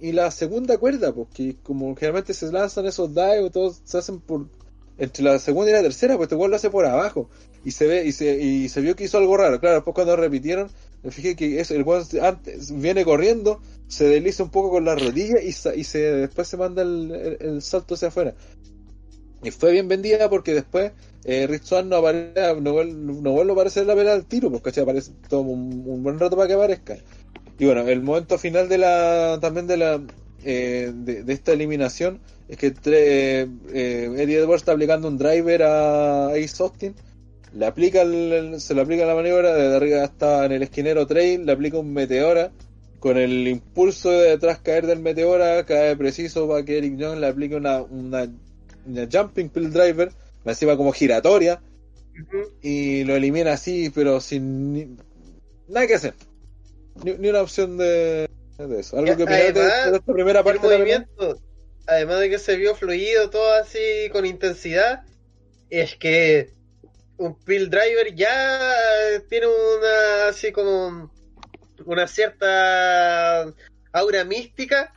y 0.00 0.12
la 0.12 0.30
segunda 0.30 0.78
cuerda, 0.78 1.12
porque 1.14 1.56
como 1.62 1.94
generalmente 1.96 2.34
se 2.34 2.50
lanzan 2.52 2.86
esos 2.86 3.14
dives, 3.14 3.52
todos 3.52 3.80
se 3.84 3.98
hacen 3.98 4.20
por 4.20 4.48
entre 4.98 5.24
la 5.24 5.38
segunda 5.38 5.70
y 5.70 5.74
la 5.74 5.82
tercera, 5.82 6.16
pues 6.16 6.26
este 6.26 6.36
weón 6.36 6.50
lo 6.50 6.56
hace 6.56 6.70
por 6.70 6.84
abajo. 6.86 7.28
Y 7.64 7.70
se 7.70 7.86
ve, 7.86 8.04
y 8.04 8.12
se, 8.12 8.40
y 8.40 8.68
se 8.68 8.80
vio 8.80 8.94
que 8.96 9.04
hizo 9.04 9.18
algo 9.18 9.36
raro. 9.36 9.58
Claro, 9.60 9.76
después 9.76 9.94
cuando 9.94 10.14
repitieron, 10.16 10.70
me 11.02 11.10
fijé 11.10 11.34
que 11.36 11.60
es, 11.60 11.70
el 11.70 11.82
weón 11.82 12.04
antes 12.20 12.70
viene 12.78 13.04
corriendo, 13.04 13.60
se 13.88 14.04
desliza 14.06 14.42
un 14.42 14.50
poco 14.50 14.70
con 14.70 14.84
la 14.84 14.94
rodilla 14.94 15.40
y, 15.40 15.52
sa- 15.52 15.74
y 15.74 15.84
se, 15.84 15.98
después 15.98 16.46
se 16.48 16.56
manda 16.56 16.82
el, 16.82 17.10
el- 17.12 17.36
el 17.40 17.62
salto 17.62 17.94
hacia 17.94 18.08
afuera. 18.08 18.34
Y 19.42 19.50
fue 19.50 19.72
bien 19.72 19.88
vendida 19.88 20.28
porque 20.30 20.54
después 20.54 20.92
eh, 21.24 21.46
Rick 21.46 21.62
Swann 21.64 21.88
no, 21.88 21.96
aparece, 21.96 22.54
no, 22.60 22.74
vuel- 22.74 22.94
no 22.94 23.32
vuelve 23.32 23.52
a 23.52 23.54
aparecer 23.54 23.86
la 23.86 23.94
pelea 23.94 24.14
al 24.14 24.26
tiro, 24.26 24.50
porque 24.50 24.64
¿cachai? 24.64 24.82
aparece 24.84 25.12
todo 25.28 25.40
un, 25.42 26.02
buen 26.02 26.18
rato 26.18 26.36
para 26.36 26.48
que 26.48 26.54
aparezca. 26.54 26.96
Y 27.58 27.64
bueno, 27.64 27.82
el 27.88 28.02
momento 28.02 28.38
final 28.38 28.68
de 28.68 28.78
la 28.78 29.38
también 29.40 29.66
de 29.66 29.76
la 29.76 30.00
eh, 30.44 30.90
de, 30.94 31.32
esta 31.32 31.52
eliminación 31.52 32.20
es 32.48 32.56
que 32.56 32.74
tre- 32.74 33.48
eh, 33.72 34.10
Eddie 34.16 34.38
Edwards 34.38 34.62
está 34.62 34.72
aplicando 34.72 35.06
un 35.08 35.18
driver 35.18 35.62
a 35.62 36.28
Ace 36.30 36.62
Austin, 36.62 36.94
le 37.54 37.66
aplica 37.66 38.02
el- 38.02 38.60
se 38.60 38.74
le 38.74 38.80
aplica 38.80 39.06
la 39.06 39.14
maniobra, 39.14 39.54
desde 39.54 39.76
arriba 39.76 40.04
está 40.04 40.44
en 40.46 40.52
el 40.52 40.62
esquinero 40.62 41.06
trail, 41.06 41.46
le 41.46 41.52
aplica 41.52 41.78
un 41.78 41.92
meteora, 41.92 42.50
con 42.98 43.16
el 43.18 43.46
impulso 43.48 44.10
de 44.10 44.30
detrás 44.30 44.58
caer 44.60 44.86
del 44.86 45.00
meteora, 45.00 45.64
cae 45.64 45.96
preciso 45.96 46.48
para 46.48 46.64
que 46.64 46.78
Eric 46.78 46.96
Young 46.96 47.18
le 47.18 47.26
aplique 47.26 47.54
una, 47.56 47.82
una 47.82 48.28
jumping 49.10 49.48
pill 49.48 49.72
driver, 49.72 50.12
encima 50.50 50.76
como 50.76 50.92
giratoria, 50.92 51.62
y 52.60 53.04
lo 53.04 53.14
elimina 53.16 53.52
así, 53.52 53.90
pero 53.90 54.20
sin 54.20 54.72
ni- 54.72 54.96
nada 55.68 55.86
que 55.86 55.94
hacer. 55.94 56.14
Ni, 57.04 57.12
ni 57.12 57.28
una 57.28 57.40
opción 57.42 57.78
de, 57.78 58.28
de 58.58 58.80
eso. 58.80 58.98
Algo 58.98 59.08
Ya, 59.12 59.16
que 59.16 59.22
opinar 59.24 59.40
además, 59.42 59.90
de 59.90 59.96
esta 59.96 60.12
primera 60.12 60.38
El 60.40 60.44
parte 60.44 60.68
de 60.68 60.78
la 60.78 61.36
además 61.86 62.20
de 62.20 62.30
que 62.30 62.38
se 62.38 62.56
vio 62.56 62.74
fluido, 62.74 63.30
todo 63.30 63.52
así 63.54 64.08
con 64.12 64.26
intensidad, 64.26 65.04
es 65.70 65.96
que 65.96 66.50
un 67.16 67.34
Pill 67.44 67.70
Driver 67.70 68.14
ya 68.14 68.70
tiene 69.28 69.46
una 69.46 70.28
así 70.28 70.52
como 70.52 71.10
una 71.86 72.06
cierta 72.06 73.52
aura 73.92 74.24
mística. 74.24 74.92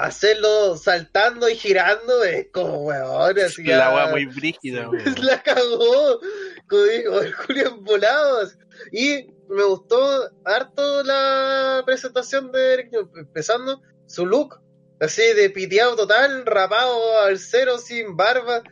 Hacerlo 0.00 0.76
saltando 0.76 1.48
y 1.48 1.56
girando 1.56 2.22
es 2.22 2.46
como 2.52 2.84
weón, 2.84 3.38
así 3.40 3.62
La 3.64 3.92
weá 3.94 4.06
muy 4.08 4.26
brígida, 4.26 4.88
weón. 4.90 5.14
la 5.22 5.42
cagó. 5.42 6.20
Como 6.68 6.82
digo, 6.84 7.20
el 7.20 7.32
Julián 7.32 7.82
Volados. 7.84 8.56
Y 8.92 9.26
me 9.48 9.64
gustó 9.64 10.30
harto 10.44 11.02
la 11.02 11.82
presentación 11.84 12.52
de 12.52 12.74
Eric 12.74 12.90
empezando 13.16 13.80
su 14.06 14.24
look, 14.24 14.60
así 15.00 15.22
de 15.34 15.50
piteado 15.50 15.96
total, 15.96 16.46
rapado 16.46 17.20
al 17.22 17.38
cero, 17.38 17.78
sin 17.78 18.16
barba. 18.16 18.62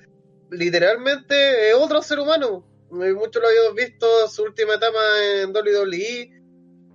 Literalmente 0.50 1.70
es 1.70 1.74
otro 1.74 2.02
ser 2.02 2.20
humano. 2.20 2.64
Eh, 3.02 3.12
Muchos 3.14 3.42
lo 3.42 3.48
habíamos 3.48 3.74
visto 3.74 4.28
su 4.28 4.44
última 4.44 4.74
etapa 4.74 4.98
en 5.42 5.50
WWE, 5.50 6.30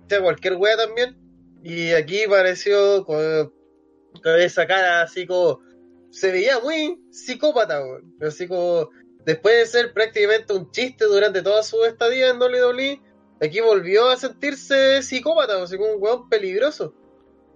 o 0.06 0.08
sea, 0.08 0.22
cualquier 0.22 0.54
wea 0.54 0.76
también. 0.76 1.18
Y 1.62 1.90
aquí 1.92 2.22
pareció 2.28 3.04
con, 4.22 4.40
esa 4.40 4.66
cara 4.66 5.02
así 5.02 5.26
como. 5.26 5.60
Se 6.10 6.30
veía 6.30 6.60
muy 6.60 7.00
psicópata, 7.10 7.80
weón. 7.82 8.14
Así 8.20 8.46
como. 8.46 8.90
Después 9.24 9.56
de 9.56 9.66
ser 9.66 9.92
prácticamente 9.92 10.52
un 10.52 10.70
chiste 10.72 11.04
durante 11.04 11.42
toda 11.42 11.62
su 11.62 11.84
estadía 11.84 12.30
en 12.30 12.42
WWE, 12.42 13.00
aquí 13.40 13.60
volvió 13.60 14.10
a 14.10 14.16
sentirse 14.16 15.00
psicópata, 15.02 15.62
así 15.62 15.76
como 15.76 15.92
un 15.92 16.02
weón 16.02 16.28
peligroso. 16.28 16.94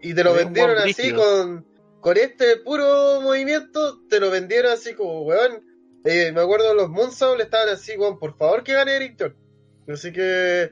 Y 0.01 0.15
te 0.15 0.23
lo 0.23 0.33
vendieron 0.33 0.79
así 0.79 1.13
con, 1.13 1.67
con 2.01 2.17
este 2.17 2.59
puro 2.59 3.21
movimiento, 3.21 4.01
te 4.09 4.21
lo 4.21 4.31
vendieron 4.31 4.73
así 4.73 4.95
como, 4.95 5.23
weón. 5.23 5.65
Eh, 6.05 6.31
me 6.31 6.41
acuerdo 6.41 6.73
los 6.73 6.89
Moonsault 6.89 7.41
estaban 7.41 7.69
así, 7.69 7.97
weón, 7.97 8.21
por 8.21 8.37
favor 8.37 8.63
que 8.63 8.75
gane 8.75 8.95
Eric. 8.95 9.35
Así 9.89 10.13
que 10.13 10.71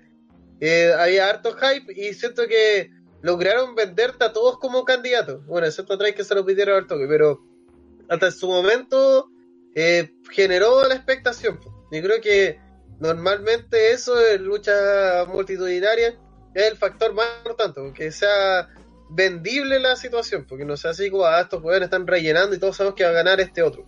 eh, 0.61 0.93
había 0.97 1.29
harto 1.29 1.57
hype 1.57 1.93
y 1.93 2.15
siento 2.15 2.47
que 2.47 2.91
lograron 3.25 3.75
venderte 3.75 4.23
a 4.23 4.35
todos 4.35 4.59
como 4.59 4.85
candidatos. 4.85 5.47
Bueno, 5.47 5.67
excepto 5.67 5.95
a 5.95 5.99
Trey 5.99 6.13
que 6.13 6.25
se 6.25 6.35
lo 6.35 6.45
pidieron 6.45 6.77
al 6.77 6.87
toque, 6.87 7.07
pero 7.09 7.43
hasta 8.07 8.27
en 8.27 8.33
su 8.33 8.49
momento 8.49 9.31
eh, 9.75 10.13
generó 10.31 10.87
la 10.87 10.95
expectación. 10.95 11.59
Y 11.91 12.03
creo 12.03 12.21
que 12.21 12.61
normalmente 13.01 13.93
eso 13.93 14.13
lucha 14.39 15.25
multitudinaria 15.27 16.21
es 16.53 16.71
el 16.71 16.77
factor 16.77 17.15
más 17.15 17.27
importante, 17.39 17.81
que 17.95 18.13
sea 18.13 18.69
vendible 19.09 19.81
la 19.81 19.97
situación, 19.97 20.45
porque 20.47 20.67
no 20.67 20.77
sea 20.77 20.91
así 20.91 21.11
como, 21.11 21.25
ah, 21.25 21.41
estos 21.41 21.63
jugadores 21.63 21.87
están 21.87 22.07
rellenando 22.07 22.55
y 22.55 22.59
todos 22.59 22.77
sabemos 22.77 22.95
que 22.95 23.05
va 23.05 23.11
a 23.11 23.15
ganar 23.15 23.41
este 23.41 23.63
otro. 23.63 23.87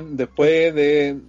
Después 0.00 0.74
de 0.74 1.20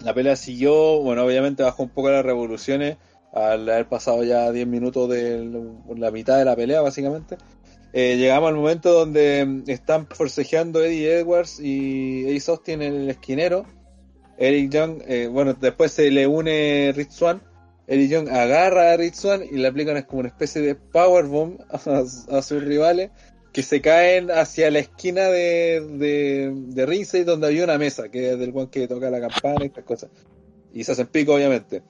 la 0.00 0.12
pelea 0.12 0.36
siguió, 0.36 1.00
bueno, 1.00 1.24
obviamente 1.24 1.62
bajó 1.62 1.84
un 1.84 1.88
poco 1.88 2.10
las 2.10 2.26
revoluciones 2.26 2.98
al 3.32 3.68
haber 3.68 3.88
pasado 3.88 4.22
ya 4.24 4.52
10 4.52 4.66
minutos 4.66 5.08
de 5.08 5.50
la 5.96 6.10
mitad 6.10 6.38
de 6.38 6.44
la 6.44 6.54
pelea, 6.54 6.82
básicamente. 6.82 7.36
Eh, 7.94 8.16
llegamos 8.16 8.48
al 8.48 8.56
momento 8.56 8.92
donde 8.92 9.62
están 9.66 10.06
forcejeando 10.06 10.82
Eddie 10.82 11.18
Edwards 11.18 11.60
y 11.60 12.24
Ace 12.36 12.50
Austin 12.50 12.82
en 12.82 12.94
el 12.94 13.10
esquinero. 13.10 13.66
Eric 14.38 14.70
Young, 14.70 15.02
eh, 15.06 15.28
bueno, 15.28 15.54
después 15.54 15.92
se 15.92 16.10
le 16.10 16.26
une 16.26 16.92
Rich 16.94 17.10
Swan. 17.10 17.42
Eric 17.86 18.10
Young 18.10 18.28
agarra 18.28 18.92
a 18.92 18.96
Rich 18.96 19.14
Swan 19.14 19.42
y 19.42 19.56
le 19.56 19.68
aplican 19.68 20.00
como 20.02 20.20
una 20.20 20.28
especie 20.28 20.62
de 20.62 20.74
powerbomb 20.74 21.60
a, 21.70 22.36
a 22.36 22.42
sus 22.42 22.62
rivales 22.62 23.10
que 23.52 23.62
se 23.62 23.80
caen 23.80 24.30
hacia 24.30 24.70
la 24.70 24.78
esquina 24.78 25.28
de, 25.28 25.80
de, 25.98 27.24
donde 27.24 27.46
había 27.46 27.64
una 27.64 27.76
mesa, 27.76 28.08
que 28.08 28.32
es 28.32 28.38
del 28.38 28.50
one 28.54 28.70
que 28.70 28.88
toca 28.88 29.10
la 29.10 29.20
campana 29.20 29.58
y 29.62 29.66
estas 29.66 29.84
cosas. 29.84 30.10
Y 30.72 30.84
se 30.84 30.92
hacen 30.92 31.06
pico, 31.06 31.34
obviamente. 31.34 31.82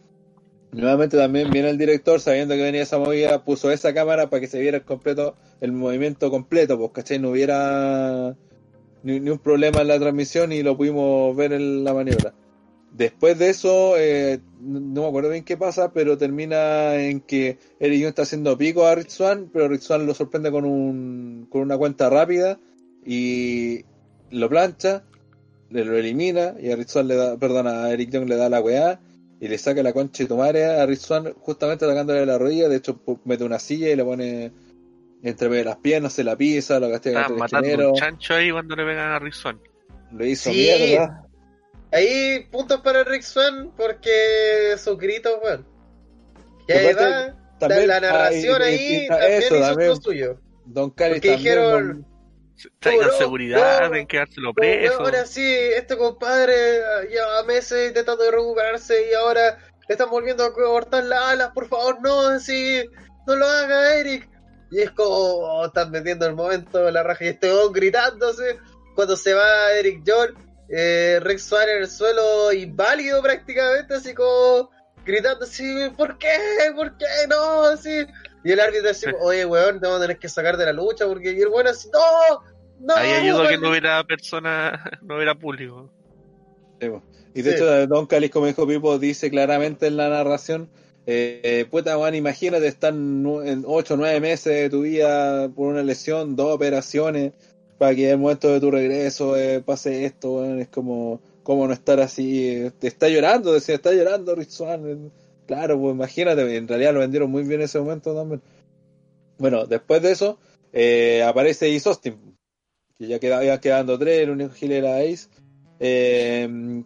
Nuevamente 0.72 1.18
también 1.18 1.52
viene 1.52 1.68
el 1.68 1.76
director, 1.76 2.18
sabiendo 2.18 2.54
que 2.54 2.62
venía 2.62 2.82
esa 2.82 2.98
movida, 2.98 3.44
puso 3.44 3.70
esa 3.70 3.92
cámara 3.92 4.30
para 4.30 4.40
que 4.40 4.46
se 4.46 4.58
viera 4.58 4.78
el 4.78 4.84
completo, 4.84 5.36
el 5.60 5.70
movimiento 5.70 6.30
completo, 6.30 6.78
pues, 6.78 6.92
¿cachai? 6.92 7.18
No 7.18 7.30
hubiera 7.30 8.34
ni, 9.02 9.18
un 9.18 9.38
problema 9.38 9.82
en 9.82 9.88
la 9.88 9.98
transmisión 9.98 10.50
y 10.50 10.62
lo 10.62 10.74
pudimos 10.74 11.36
ver 11.36 11.52
en 11.52 11.84
la 11.84 11.92
maniobra. 11.92 12.32
Después 12.90 13.38
de 13.38 13.50
eso, 13.50 13.98
eh, 13.98 14.40
no 14.60 15.02
me 15.02 15.08
acuerdo 15.08 15.28
bien 15.28 15.44
qué 15.44 15.58
pasa, 15.58 15.92
pero 15.92 16.16
termina 16.16 16.94
en 16.94 17.20
que 17.20 17.58
Eric 17.78 18.00
Young 18.00 18.08
está 18.08 18.22
haciendo 18.22 18.56
pico 18.56 18.86
a 18.86 18.94
Rich 18.94 19.10
Swan, 19.10 19.50
pero 19.52 19.68
Rich 19.68 19.82
Swan 19.82 20.06
lo 20.06 20.14
sorprende 20.14 20.50
con, 20.50 20.64
un, 20.64 21.48
con 21.50 21.60
una 21.60 21.76
cuenta 21.76 22.08
rápida 22.08 22.58
y 23.04 23.84
lo 24.30 24.48
plancha, 24.48 25.04
le 25.68 25.84
lo 25.84 25.98
elimina 25.98 26.54
y 26.58 26.70
a 26.70 26.76
Rich 26.76 26.96
le 26.96 27.14
da, 27.14 27.36
perdón, 27.36 27.66
a 27.66 27.90
Eric 27.90 28.10
Young 28.10 28.26
le 28.26 28.36
da 28.36 28.48
la 28.48 28.62
weá 28.62 29.00
y 29.42 29.48
le 29.48 29.58
saca 29.58 29.82
la 29.82 29.92
concha 29.92 30.22
y 30.22 30.26
tu 30.26 30.36
madre 30.36 30.64
a 30.64 30.86
Rich 30.86 31.00
Swan 31.00 31.34
justamente 31.40 31.84
atacándole 31.84 32.24
la 32.24 32.38
rodilla, 32.38 32.68
de 32.68 32.76
hecho 32.76 33.00
mete 33.24 33.42
una 33.42 33.58
silla 33.58 33.90
y 33.90 33.96
le 33.96 34.04
pone 34.04 34.52
entre 35.24 35.48
medio 35.48 35.64
de 35.64 35.70
las 35.70 35.78
piernas, 35.78 36.12
se 36.12 36.22
la 36.22 36.36
pisa, 36.36 36.78
lo 36.78 36.88
castiga 36.90 37.26
el 37.26 37.34
matando 37.34 37.90
un 37.90 37.94
chancho 37.96 38.34
ahí 38.34 38.52
cuando 38.52 38.76
le 38.76 38.84
pegan 38.84 39.10
a 39.10 39.18
Rizón. 39.18 39.60
le 40.16 40.28
hizo 40.28 40.50
Sí. 40.52 40.56
mierda. 40.58 41.26
Ahí 41.90 42.46
puntos 42.52 42.80
para 42.82 43.02
Rick 43.02 43.22
Swan 43.22 43.72
porque 43.76 44.76
sus 44.78 44.96
gritos, 44.96 45.32
weón. 45.42 45.66
Y 46.68 46.72
ahí 46.72 46.94
va, 46.94 47.02
la, 47.02 47.36
También, 47.58 47.88
la 47.88 48.00
narración 48.00 48.62
ah, 48.62 48.70
y- 48.70 48.74
y- 48.74 48.78
ahí 49.00 49.06
también 49.08 49.32
eso, 49.42 49.56
hizo 49.56 49.66
también, 49.66 49.88
lo 49.90 49.96
suyo. 49.96 50.40
Don 50.66 50.90
Cali 50.90 51.14
Porque 51.14 51.28
también, 51.32 51.54
dijeron, 51.54 51.88
don- 51.88 52.06
Traigan 52.78 53.08
no, 53.08 53.14
seguridad, 53.14 53.80
no. 53.80 53.88
tienen 53.90 54.06
que 54.06 54.16
dárselo 54.18 54.48
Como, 54.48 54.54
preso. 54.54 55.00
Ahora 55.00 55.26
sí, 55.26 55.44
este 55.44 55.96
compadre 55.96 56.54
lleva 57.10 57.42
meses 57.44 57.88
intentando 57.88 58.30
recuperarse 58.30 59.10
y 59.10 59.14
ahora 59.14 59.58
le 59.88 59.92
están 59.92 60.10
volviendo 60.10 60.44
a 60.44 60.52
cortar 60.52 61.04
las 61.04 61.22
alas, 61.22 61.50
por 61.52 61.68
favor, 61.68 62.00
no, 62.00 62.28
así, 62.28 62.84
no 63.26 63.36
lo 63.36 63.46
haga, 63.46 63.96
Eric. 63.96 64.28
Y 64.70 64.80
es 64.80 64.90
como, 64.92 65.10
oh, 65.10 65.66
están 65.66 65.90
metiendo 65.90 66.26
el 66.26 66.34
momento 66.34 66.90
la 66.90 67.02
raja 67.02 67.24
y 67.24 67.28
este 67.28 67.50
hombre 67.52 67.80
gritándose. 67.80 68.58
Cuando 68.94 69.16
se 69.16 69.34
va 69.34 69.72
Eric 69.72 70.02
John, 70.06 70.34
eh, 70.68 71.18
Rex 71.22 71.44
Suárez 71.44 71.76
en 71.76 71.82
el 71.82 71.90
suelo 71.90 72.52
inválido 72.52 73.22
prácticamente, 73.22 73.94
así 73.94 74.14
como 74.14 74.70
gritando 75.04 75.44
así, 75.44 75.90
¿por 75.96 76.16
qué? 76.18 76.36
¿Por 76.74 76.96
qué? 76.96 77.06
No, 77.28 77.64
así. 77.64 78.06
Y 78.44 78.52
el 78.52 78.60
árbitro 78.60 78.90
así, 78.90 79.06
oye, 79.20 79.46
weón, 79.46 79.80
te 79.80 79.86
vamos 79.86 80.00
a 80.00 80.02
tener 80.04 80.18
que 80.18 80.28
sacar 80.28 80.56
de 80.56 80.66
la 80.66 80.72
lucha 80.72 81.06
porque 81.06 81.32
y 81.32 81.40
el 81.40 81.48
bueno 81.48 81.70
así, 81.70 81.88
no, 81.92 82.00
no. 82.80 82.94
Ahí 82.94 83.12
ayudó 83.12 83.42
a 83.42 83.48
que 83.48 83.56
no 83.56 83.62
maldito". 83.62 83.70
hubiera 83.70 84.04
persona, 84.04 84.82
no 85.02 85.16
hubiera 85.16 85.34
público. 85.34 85.90
Sí. 86.80 86.88
Y 87.34 87.42
de 87.42 87.50
Sí. 87.50 87.56
hecho, 87.56 87.86
Don 87.86 88.06
Calis, 88.06 88.30
como 88.30 88.46
dijo 88.46 88.66
Pipo, 88.66 88.98
dice 88.98 89.30
claramente 89.30 89.86
en 89.86 89.96
la 89.96 90.08
narración 90.08 90.68
Eh, 91.04 91.40
eh, 91.42 91.64
puta, 91.68 91.98
weón, 91.98 92.14
imagínate 92.14 92.68
estar 92.68 92.92
en 92.94 93.64
8 93.66 93.94
o 93.94 93.96
9 93.96 94.20
meses 94.20 94.54
de 94.54 94.70
tu 94.70 94.82
vida 94.82 95.48
por 95.48 95.66
una 95.66 95.82
lesión, 95.82 96.36
dos 96.36 96.54
operaciones, 96.54 97.32
para 97.76 97.92
que 97.96 98.04
en 98.04 98.10
el 98.12 98.18
momento 98.18 98.48
de 98.52 98.60
tu 98.60 98.70
regreso 98.70 99.36
eh, 99.36 99.60
pase 99.62 100.04
esto, 100.04 100.34
weón, 100.34 100.60
es 100.60 100.68
como, 100.68 101.20
como 101.42 101.66
no 101.66 101.72
estar 101.72 101.98
así, 101.98 102.70
te 102.78 102.86
está 102.86 103.08
llorando, 103.08 103.52
decía, 103.52 103.74
está 103.74 103.92
llorando 103.92 104.36
eh, 104.40 105.10
claro, 105.46 105.78
pues 105.80 105.94
imagínate, 105.94 106.56
en 106.56 106.68
realidad 106.68 106.94
lo 106.94 107.00
vendieron 107.00 107.30
muy 107.30 107.42
bien 107.42 107.60
en 107.60 107.64
ese 107.64 107.78
momento 107.78 108.14
también. 108.14 108.42
Bueno, 109.38 109.66
después 109.66 110.02
de 110.02 110.12
eso, 110.12 110.38
eh, 110.72 111.22
aparece 111.22 111.74
Austin, 111.84 112.36
que 112.96 113.06
ya 113.06 113.18
quedaba, 113.18 113.60
quedando 113.60 113.98
tres, 113.98 114.20
el 114.20 114.30
único 114.30 114.54
gil 114.54 114.72
era 114.72 114.98
Ace, 114.98 115.28
eh, 115.80 116.84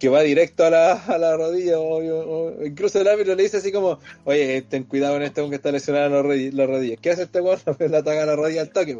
que 0.00 0.08
va 0.08 0.22
directo 0.22 0.64
a 0.64 0.70
la, 0.70 0.92
a 0.92 1.18
la 1.18 1.36
rodilla, 1.36 1.78
o, 1.78 2.64
incluso 2.64 2.98
el 3.00 3.06
árbitro 3.06 3.34
le 3.34 3.42
dice 3.42 3.58
así 3.58 3.70
como, 3.70 3.98
oye, 4.24 4.62
ten 4.62 4.84
cuidado 4.84 5.12
con 5.14 5.22
este 5.22 5.46
que 5.46 5.54
está 5.54 5.70
lesionado 5.70 6.06
en 6.06 6.12
la 6.12 6.22
rodi- 6.22 6.52
la 6.52 6.66
rodilla. 6.66 6.96
¿Qué 6.96 7.10
hace 7.10 7.24
este 7.24 7.42
weón? 7.42 7.58
Le 7.78 7.96
ataca 7.96 8.24
la 8.24 8.34
rodilla 8.34 8.62
al 8.62 8.70
toque. 8.70 8.98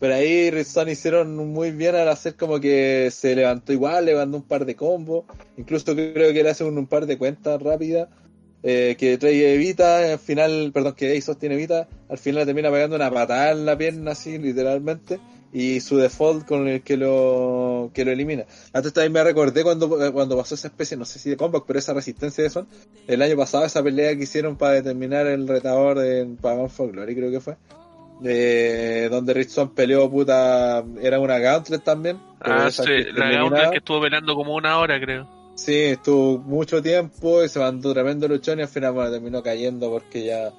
Pero 0.00 0.14
ahí 0.14 0.50
Rizón 0.50 0.88
hicieron 0.88 1.36
muy 1.36 1.70
bien 1.70 1.94
al 1.94 2.08
hacer 2.08 2.34
como 2.34 2.58
que 2.58 3.10
se 3.12 3.36
levantó 3.36 3.72
igual, 3.72 4.06
levantó 4.06 4.38
un 4.38 4.42
par 4.42 4.66
de 4.66 4.74
combos, 4.74 5.24
incluso 5.56 5.94
creo 5.94 6.32
que 6.32 6.42
le 6.42 6.50
hace 6.50 6.64
un, 6.64 6.86
par 6.88 7.06
de 7.06 7.16
cuentas 7.16 7.62
rápidas, 7.62 8.08
eh, 8.64 8.96
que 8.98 9.18
trae 9.18 9.54
Evita, 9.54 10.12
al 10.12 10.18
final, 10.18 10.72
perdón, 10.74 10.94
que 10.94 11.16
Ace 11.16 11.32
tiene 11.36 11.54
Evita, 11.54 11.86
al 12.08 12.18
final 12.18 12.44
termina 12.44 12.72
pegando 12.72 12.96
una 12.96 13.10
patada 13.10 13.52
en 13.52 13.64
la 13.64 13.78
pierna 13.78 14.10
así, 14.12 14.36
literalmente, 14.36 15.20
y 15.52 15.80
su 15.80 15.96
default 15.96 16.46
con 16.46 16.68
el 16.68 16.82
que 16.82 16.96
lo, 16.96 17.90
que 17.92 18.04
lo 18.04 18.12
elimina. 18.12 18.44
Antes 18.72 18.92
también 18.92 19.12
me 19.12 19.24
recordé 19.24 19.62
cuando, 19.62 19.88
cuando 20.12 20.36
pasó 20.36 20.54
esa 20.54 20.68
especie, 20.68 20.96
no 20.96 21.04
sé 21.04 21.18
si 21.18 21.30
de 21.30 21.36
comeback, 21.36 21.64
pero 21.66 21.78
esa 21.78 21.92
resistencia 21.92 22.44
de 22.44 22.50
Son, 22.50 22.68
el 23.06 23.22
año 23.22 23.36
pasado, 23.36 23.64
esa 23.64 23.82
pelea 23.82 24.16
que 24.16 24.24
hicieron 24.24 24.56
para 24.56 24.74
determinar 24.74 25.26
el 25.26 25.48
retador 25.48 25.98
de 25.98 26.36
Pagan 26.40 26.70
for 26.70 26.92
Glory, 26.92 27.14
creo 27.14 27.30
que 27.30 27.40
fue. 27.40 27.56
Eh, 28.22 29.08
donde 29.10 29.32
Rich 29.32 29.48
Swann 29.48 29.70
peleó 29.70 30.10
puta, 30.10 30.84
era 31.00 31.18
una 31.18 31.38
Gauntlet 31.38 31.82
también. 31.82 32.18
Ah, 32.40 32.70
sí, 32.70 33.04
la. 33.14 33.30
Gauntlet 33.30 33.70
que 33.70 33.78
estuvo 33.78 34.02
peleando 34.02 34.34
como 34.34 34.54
una 34.54 34.78
hora, 34.78 35.00
creo. 35.00 35.26
Sí, 35.54 35.74
estuvo 35.74 36.38
mucho 36.38 36.82
tiempo 36.82 37.42
y 37.42 37.48
se 37.48 37.58
mandó 37.58 37.92
tremendo 37.92 38.28
luchón 38.28 38.58
y 38.58 38.62
al 38.62 38.68
final 38.68 38.92
bueno, 38.92 39.10
terminó 39.10 39.42
cayendo 39.42 39.90
porque 39.90 40.24
ya 40.24 40.52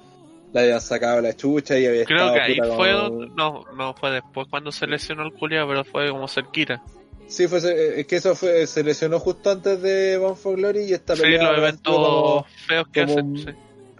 le 0.52 0.60
habían 0.60 0.80
sacado 0.80 1.20
la 1.20 1.34
chucha 1.34 1.78
y 1.78 1.86
había 1.86 2.04
Creo 2.04 2.32
que 2.32 2.40
ahí 2.40 2.56
fue, 2.76 2.92
como- 2.92 3.26
no, 3.26 3.64
no 3.76 3.94
fue 3.94 4.10
después 4.10 4.46
cuando 4.50 4.70
se 4.72 4.86
lesionó 4.86 5.22
el 5.24 5.32
culiao, 5.32 5.66
pero 5.68 5.84
fue 5.84 6.10
como 6.10 6.28
cerquita. 6.28 6.82
Sí, 7.26 7.48
fue, 7.48 7.58
es 8.00 8.06
que 8.06 8.16
eso 8.16 8.34
fue, 8.34 8.66
se 8.66 8.84
lesionó 8.84 9.18
justo 9.18 9.50
antes 9.50 9.80
de 9.80 10.18
Bound 10.18 10.36
for 10.36 10.56
Glory 10.56 10.84
y 10.84 10.92
esta 10.92 11.16
Sí, 11.16 11.22
pelea 11.22 11.50
los 11.52 11.58
eventos 11.58 11.94
como- 11.94 12.46
feos 12.66 12.86
que 12.92 13.00
hacen, 13.00 13.26
un- 13.26 13.38
sí. 13.38 13.46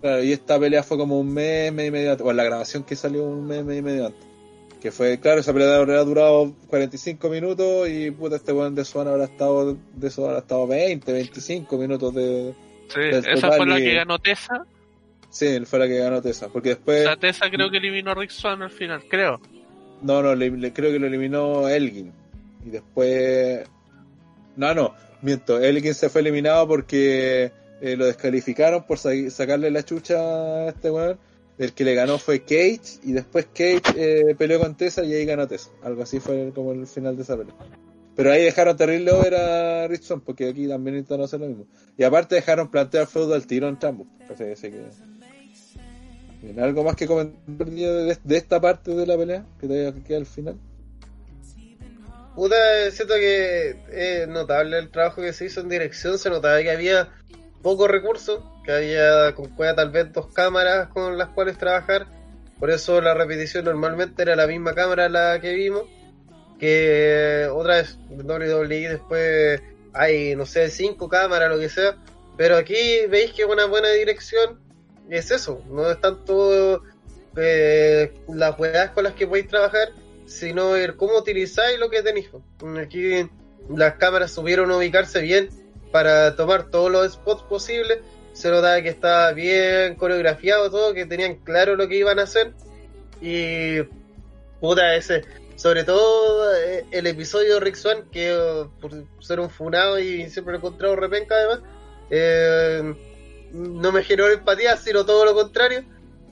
claro, 0.01 0.23
y 0.23 0.33
esta 0.33 0.59
pelea 0.61 0.83
fue 0.83 0.99
como 0.99 1.19
un 1.19 1.33
mes, 1.33 1.73
mes 1.73 1.89
y 1.89 1.91
medio 1.91 2.11
antes, 2.13 2.27
o 2.27 2.33
la 2.33 2.45
grabación 2.45 2.83
que 2.85 2.95
salió 2.97 3.25
un 3.25 3.47
mes, 3.47 3.65
mes 3.65 3.79
y 3.79 3.83
medio 3.83 4.07
antes. 4.07 4.27
Que 4.83 4.91
fue, 4.91 5.19
claro, 5.21 5.41
esa 5.41 5.53
pelea 5.53 5.77
habrá 5.77 6.03
durado 6.05 6.53
45 6.67 7.31
minutos 7.31 7.89
y 7.89 8.11
puta, 8.11 8.37
este 8.37 8.53
weón 8.53 8.75
de 8.75 8.85
Swan 8.85 9.07
habrá 9.09 9.25
estado, 9.25 9.77
de 9.95 10.09
eso 10.09 10.27
habrá 10.27 10.41
estado 10.41 10.67
20, 10.67 11.13
25 11.13 11.79
minutos 11.79 12.13
de... 12.15 12.53
Sí, 12.89 13.01
esa 13.01 13.53
fue 13.53 13.65
la 13.65 13.79
y- 13.79 13.85
que 13.85 13.95
ganó 13.95 14.19
Tessa. 14.19 14.67
Sí, 15.33 15.65
fue 15.65 15.79
la 15.79 15.89
que 15.89 15.97
ganó 15.99 16.21
Tessa, 16.21 16.49
porque 16.49 16.73
O 16.73 16.75
después... 16.75 17.03
sea, 17.05 17.17
Tessa 17.17 17.51
creo 17.51 17.71
que 17.71 17.79
eliminó 17.79 18.11
a 18.11 18.15
Rick 18.15 18.31
Swan 18.31 18.63
al 18.63 18.71
final, 18.71 19.03
creo. 19.09 19.41
No, 20.03 20.23
no, 20.23 20.35
le, 20.35 20.51
le- 20.51 20.73
creo 20.75 20.93
que 20.93 20.99
lo 20.99 21.07
eliminó 21.07 21.69
Elgin. 21.69 22.13
Y 22.67 22.71
después. 22.71 23.67
No, 24.57 24.75
no, 24.75 24.95
miento. 25.23 25.59
Elgin 25.59 25.95
se 25.95 26.09
fue 26.11 26.21
eliminado 26.21 26.69
porque 26.69 27.51
eh, 27.81 27.97
lo 27.97 28.05
descalificaron 28.07 28.85
por 28.85 28.99
sa- 28.99 29.11
sacarle 29.31 29.71
la 29.71 29.83
chucha 29.85 30.17
a 30.19 30.69
este 30.69 30.91
weón. 30.91 31.19
El 31.59 31.73
que 31.73 31.85
le 31.85 31.95
ganó 31.95 32.19
fue 32.19 32.41
Cage. 32.41 32.99
Y 33.05 33.13
después 33.13 33.47
Cage 33.47 33.81
eh, 33.97 34.35
peleó 34.37 34.61
con 34.61 34.77
Tessa 34.77 35.03
y 35.05 35.15
ahí 35.15 35.25
ganó 35.25 35.47
Tessa. 35.49 35.71
Algo 35.83 36.03
así 36.03 36.21
fue 36.21 36.53
como 36.55 36.73
el 36.73 36.87
final 36.87 37.17
de 37.17 37.23
esa 37.23 37.37
pelea. 37.39 37.55
Pero 38.15 38.31
ahí 38.33 38.45
dejaron 38.45 38.77
terrible 38.77 39.11
over 39.13 39.35
a 39.37 39.89
Richson 39.89 40.21
porque 40.21 40.49
aquí 40.51 40.69
también 40.69 40.97
intentaron 40.97 41.25
hacer 41.25 41.41
lo 41.41 41.47
mismo. 41.47 41.67
Y 41.97 42.05
aparte 42.05 42.35
dejaron 42.35 42.71
plantear 42.71 43.07
feudo 43.07 43.35
al 43.35 43.47
tiro 43.47 43.69
en 43.69 43.79
ambos. 43.83 44.07
Así, 44.31 44.45
así 44.45 44.71
que. 44.71 44.83
Bien, 46.43 46.59
¿Algo 46.61 46.83
más 46.83 46.97
que 46.97 47.07
comentar 47.07 47.67
de, 47.67 48.19
de 48.23 48.37
esta 48.37 48.61
parte 48.61 48.95
de 48.95 49.07
la 49.07 49.17
pelea? 49.17 49.47
Que 49.61 49.69
todavía 49.69 49.95
queda 50.05 50.19
al 50.19 50.27
final. 50.27 50.57
Puta, 52.35 52.57
siento 52.91 53.15
que 53.15 53.77
es 53.93 54.29
notable 54.29 54.79
el 54.79 54.91
trabajo 54.91 55.21
que 55.21 55.33
se 55.33 55.45
hizo 55.45 55.61
en 55.61 55.69
dirección. 55.69 56.19
Se 56.19 56.31
notaba 56.31 56.61
que 56.63 56.71
había 56.71 57.11
pocos 57.63 57.89
recursos, 57.89 58.43
que 58.65 58.73
había 58.73 59.35
con 59.35 59.51
cueva 59.51 59.77
tal 59.77 59.91
vez 59.91 60.13
dos 60.13 60.33
cámaras 60.33 60.89
con 60.89 61.17
las 61.19 61.29
cuales 61.29 61.59
trabajar. 61.59 62.07
Por 62.59 62.71
eso 62.71 63.01
la 63.01 63.15
repetición 63.15 63.65
normalmente 63.65 64.23
era 64.23 64.35
la 64.35 64.47
misma 64.47 64.75
cámara 64.75 65.09
la 65.09 65.41
que 65.41 65.53
vimos. 65.55 65.85
Que 66.59 67.49
otra 67.53 67.77
vez, 67.77 67.99
WWE 68.09 68.89
después 68.89 69.61
hay, 69.93 70.35
no 70.35 70.47
sé, 70.47 70.71
cinco 70.71 71.09
cámaras, 71.09 71.51
lo 71.51 71.59
que 71.59 71.69
sea. 71.69 71.97
Pero 72.37 72.57
aquí 72.57 73.07
veis 73.11 73.33
que 73.33 73.45
una 73.45 73.67
buena 73.67 73.91
dirección 73.91 74.59
es 75.13 75.31
eso, 75.31 75.63
no 75.69 75.91
es 75.91 76.01
tanto 76.01 76.83
eh, 77.37 78.15
las 78.29 78.59
weas 78.59 78.91
con 78.91 79.05
las 79.05 79.13
que 79.13 79.27
podéis 79.27 79.49
trabajar, 79.49 79.91
sino 80.25 80.75
el 80.75 80.97
cómo 80.97 81.19
utilizáis 81.19 81.79
lo 81.79 81.91
que 81.91 82.03
tenéis. 82.03 82.31
Aquí 82.81 83.29
las 83.69 83.95
cámaras 83.97 84.33
supieron 84.33 84.71
ubicarse 84.71 85.21
bien 85.21 85.51
para 85.91 86.35
tomar 86.35 86.71
todos 86.71 86.91
los 86.91 87.13
spots 87.13 87.43
posibles. 87.43 87.99
Se 88.33 88.51
notaba 88.51 88.81
que 88.81 88.89
estaba 88.89 89.33
bien 89.33 89.97
coreografiado 89.97 90.71
todo, 90.71 90.95
que 90.95 91.05
tenían 91.05 91.35
claro 91.37 91.77
lo 91.77 91.87
que 91.89 91.97
iban 91.97 92.19
a 92.19 92.23
hacer. 92.23 92.55
Y 93.21 93.83
puta, 94.61 94.95
ese, 94.97 95.23
sobre 95.57 95.85
todo 95.85 96.57
eh, 96.57 96.87
el 96.91 97.07
episodio 97.07 97.55
de 97.55 97.61
Rick 97.61 97.75
Swan, 97.75 98.09
que 98.11 98.67
por 98.81 98.93
ser 99.21 99.41
un 99.41 99.51
funado 99.51 99.99
y 99.99 100.31
siempre 100.31 100.53
lo 100.53 100.57
he 100.57 100.61
encontrado 100.61 100.97
repenca 100.97 101.35
además, 101.35 101.61
eh, 102.09 102.95
no 103.53 103.93
me 103.93 104.03
generó 104.03 104.29
empatía, 104.31 104.77
sino 104.77 105.05
todo 105.05 105.25
lo 105.25 105.35
contrario. 105.35 105.85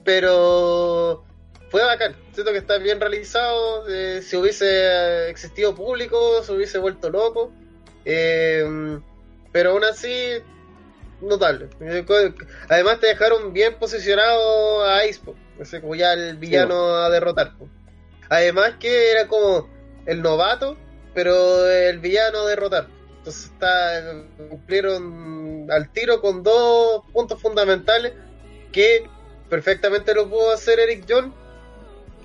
Pero 0.03 1.23
fue 1.69 1.83
bacán. 1.83 2.15
Siento 2.33 2.51
que 2.51 2.57
está 2.57 2.77
bien 2.77 2.99
realizado. 2.99 3.87
eh, 3.87 4.21
si 4.21 4.35
hubiese 4.35 5.29
existido 5.29 5.75
público, 5.75 6.43
se 6.43 6.51
hubiese 6.51 6.77
vuelto 6.79 7.09
loco. 7.09 7.51
Eh, 8.05 8.99
pero 9.51 9.71
aún 9.71 9.83
así, 9.83 10.41
notable. 11.21 11.69
Además, 12.69 12.99
te 12.99 13.07
dejaron 13.07 13.53
bien 13.53 13.75
posicionado 13.75 14.83
a 14.85 15.05
Ice, 15.05 15.21
po. 15.23 15.35
Ese 15.59 15.81
como 15.81 15.95
ya 15.95 16.13
el 16.13 16.37
villano 16.37 16.95
a 16.95 17.09
derrotar. 17.09 17.57
po. 17.57 17.69
Además, 18.29 18.73
que 18.79 19.11
era 19.11 19.27
como 19.27 19.69
el 20.05 20.21
novato, 20.21 20.77
pero 21.13 21.69
el 21.69 21.99
villano 21.99 22.39
a 22.39 22.49
derrotar. 22.49 22.87
Entonces, 23.19 23.45
está, 23.45 24.23
cumplieron 24.49 25.40
al 25.71 25.89
tiro 25.91 26.21
con 26.21 26.43
dos 26.43 27.03
puntos 27.13 27.41
fundamentales 27.41 28.13
que 28.71 29.03
perfectamente 29.49 30.13
lo 30.13 30.29
pudo 30.29 30.51
hacer 30.51 30.79
Eric 30.79 31.05
John, 31.09 31.33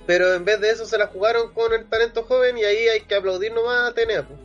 pero 0.05 0.33
en 0.33 0.45
vez 0.45 0.61
de 0.61 0.69
eso 0.69 0.85
se 0.85 0.97
la 0.97 1.07
jugaron 1.07 1.53
con 1.53 1.73
el 1.73 1.85
talento 1.85 2.23
joven 2.23 2.57
y 2.57 2.63
ahí 2.63 2.87
hay 2.87 3.01
que 3.01 3.15
aplaudir 3.15 3.53
nomás 3.53 3.91
a 3.91 3.93
Tenea. 3.93 4.27
po. 4.27 4.35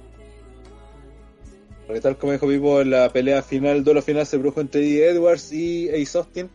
Porque 1.87 2.01
tal 2.01 2.17
como 2.17 2.33
dijo 2.33 2.49
Pipo, 2.49 2.81
en 2.81 2.91
la 2.91 3.13
pelea 3.13 3.43
final, 3.43 3.79
el 3.79 3.85
duelo 3.85 4.03
final 4.03 4.27
se 4.27 4.39
produjo 4.39 4.61
entre 4.61 5.05
Edwards 5.05 5.53
y 5.53 5.89
Ace 5.91 6.17
Austin. 6.17 6.49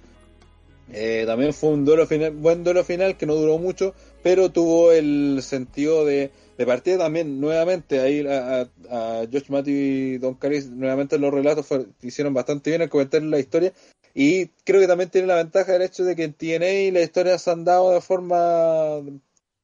Eh, 0.94 1.24
también 1.26 1.54
fue 1.54 1.72
un 1.72 1.84
duelo 1.84 2.08
final, 2.08 2.32
buen 2.32 2.64
duelo 2.64 2.84
final 2.84 3.18
que 3.18 3.26
no 3.26 3.36
duró 3.36 3.58
mucho, 3.58 3.94
pero 4.24 4.50
tuvo 4.52 4.94
el 4.94 5.40
sentido 5.42 6.06
de, 6.06 6.32
de 6.58 6.66
partida 6.66 6.98
también, 6.98 7.40
nuevamente, 7.40 8.00
ahí 8.00 8.26
a, 8.28 8.68
Josh 9.32 9.50
Matthew 9.50 9.74
y 9.76 10.18
Don 10.18 10.36
Caris, 10.36 10.70
nuevamente 10.70 11.20
los 11.20 11.34
relatos 11.34 11.68
hicieron 12.02 12.34
bastante 12.34 12.72
bien 12.72 12.82
al 12.82 12.90
comentar 12.90 13.22
la 13.22 13.40
historia. 13.40 13.74
Y 14.14 14.48
creo 14.64 14.82
que 14.82 14.88
también 14.88 15.12
tiene 15.12 15.28
la 15.28 15.36
ventaja 15.36 15.74
del 15.74 15.84
hecho 15.84 16.04
de 16.04 16.16
que 16.16 16.24
en 16.24 16.34
TNA 16.34 16.92
las 16.92 17.04
historias 17.04 17.44
se 17.44 17.52
han 17.52 17.64
dado 17.64 17.92
de 17.92 18.02
forma 18.02 19.02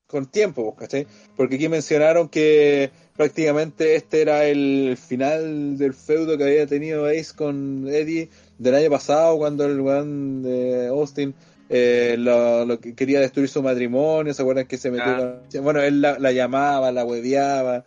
con 0.06 0.28
tiempo, 0.28 0.76
¿cachai? 0.76 1.08
Porque 1.36 1.56
aquí 1.56 1.68
mencionaron 1.68 2.30
que 2.30 2.92
prácticamente 3.18 3.96
este 3.96 4.22
era 4.22 4.46
el 4.46 4.96
final 4.96 5.76
del 5.80 5.96
feudo 5.96 6.38
que 6.38 6.44
había 6.44 6.68
tenido 6.68 7.08
Ace 7.08 7.34
con 7.36 7.88
Eddie 7.88 8.30
del 8.60 8.76
año 8.76 8.92
pasado 8.92 9.38
cuando 9.38 9.66
el 9.66 9.82
weón 9.82 10.44
de 10.44 10.88
Austin 10.90 11.34
eh, 11.70 12.16
lo, 12.18 12.66
lo 12.66 12.80
que 12.80 12.94
quería 12.96 13.20
destruir 13.20 13.50
su 13.50 13.64
matrimonio, 13.64 14.34
¿se 14.34 14.42
acuerdan 14.42 14.68
que 14.68 14.78
se 14.78 14.92
metió 14.92 15.06
Ah. 15.14 15.42
con- 15.52 15.64
Bueno, 15.64 15.82
él 15.82 16.02
la, 16.02 16.20
la 16.20 16.32
llamaba, 16.32 16.92
la 16.92 17.06
hueveaba 17.06 17.84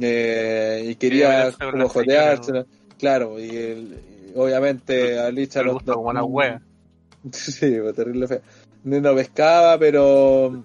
eh, 0.00 0.84
y 0.88 0.94
quería 0.96 1.50
con 1.70 1.88
como. 1.88 2.66
Claro, 2.98 3.38
y, 3.40 3.44
y 3.46 4.32
obviamente 4.36 5.18
a 5.18 5.30
Licha 5.30 5.62
gusta 5.72 5.94
como 5.94 6.12
la 6.12 6.24
wea. 6.24 6.62
Sí, 7.32 7.76
terrible. 7.94 8.42
No 8.84 9.00
no 9.00 9.14
pescaba, 9.14 9.78
pero 9.78 10.62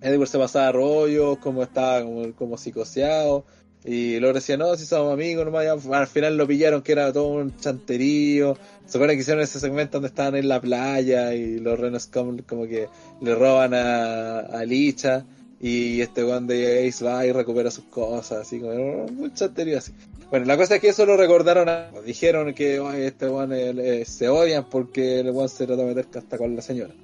Edward 0.00 0.28
se 0.28 0.38
pasaba 0.38 0.70
rollos, 0.72 1.38
como 1.38 1.62
estaba 1.62 2.02
como, 2.02 2.32
como 2.34 2.58
psicoseado. 2.58 3.44
Y 3.84 4.18
luego 4.18 4.34
decía, 4.34 4.56
no, 4.56 4.74
si 4.76 4.86
somos 4.86 5.12
amigos, 5.12 5.44
nomás, 5.44 5.64
ya. 5.64 5.98
al 5.98 6.06
final 6.06 6.36
lo 6.38 6.46
pillaron 6.46 6.80
que 6.82 6.92
era 6.92 7.12
todo 7.12 7.28
un 7.28 7.54
chanterío. 7.58 8.56
Se 8.86 8.96
acuerdan 8.96 9.16
que 9.16 9.20
hicieron 9.22 9.42
ese 9.42 9.60
segmento 9.60 9.98
donde 9.98 10.08
estaban 10.08 10.36
en 10.36 10.48
la 10.48 10.60
playa 10.60 11.34
y 11.34 11.58
los 11.60 11.78
renos 11.78 12.06
como, 12.06 12.36
que 12.66 12.88
le 13.20 13.34
roban 13.34 13.74
a, 13.74 14.38
a 14.40 14.64
Licha 14.64 15.26
y 15.60 16.00
este 16.00 16.24
weón 16.24 16.46
de 16.46 16.88
Ace 16.88 17.04
va 17.04 17.26
y 17.26 17.32
recupera 17.32 17.70
sus 17.70 17.84
cosas, 17.84 18.38
así 18.46 18.58
como 18.60 19.04
un 19.04 19.32
chanterío 19.34 19.78
así. 19.78 19.92
Bueno, 20.30 20.46
la 20.46 20.56
cosa 20.56 20.76
es 20.76 20.80
que 20.80 20.88
eso 20.88 21.04
lo 21.06 21.16
recordaron, 21.16 21.68
a- 21.68 21.90
dijeron 22.04 22.54
que 22.54 22.80
"Oye, 22.80 23.06
este 23.08 23.28
weón 23.28 23.50
eh, 23.52 24.04
se 24.06 24.28
odian 24.28 24.68
porque 24.68 25.20
el 25.20 25.30
weón 25.30 25.48
se 25.48 25.66
trató 25.66 25.82
de 25.82 25.94
meter 25.94 26.06
hasta 26.18 26.38
con 26.38 26.56
la 26.56 26.62
señora. 26.62 26.94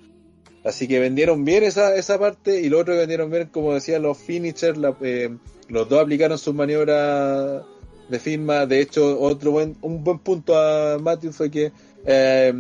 Así 0.64 0.86
que 0.88 0.98
vendieron 1.00 1.44
bien 1.44 1.64
esa, 1.64 1.94
esa 1.96 2.18
parte 2.18 2.60
y 2.60 2.68
lo 2.68 2.78
otro 2.80 2.92
que 2.94 3.00
vendieron 3.00 3.30
bien, 3.30 3.48
como 3.50 3.72
decía, 3.74 3.98
los 3.98 4.18
finishers, 4.18 4.76
la- 4.76 4.94
eh, 5.00 5.30
los 5.68 5.88
dos 5.88 6.00
aplicaron 6.02 6.36
sus 6.38 6.54
maniobras 6.54 7.62
de 8.08 8.18
firma. 8.18 8.66
De 8.66 8.80
hecho, 8.80 9.18
otro 9.20 9.52
buen, 9.52 9.76
un 9.80 10.04
buen 10.04 10.18
punto 10.18 10.56
a 10.58 10.98
Matthew 10.98 11.32
fue 11.32 11.50
que 11.50 11.72
eh, 12.04 12.52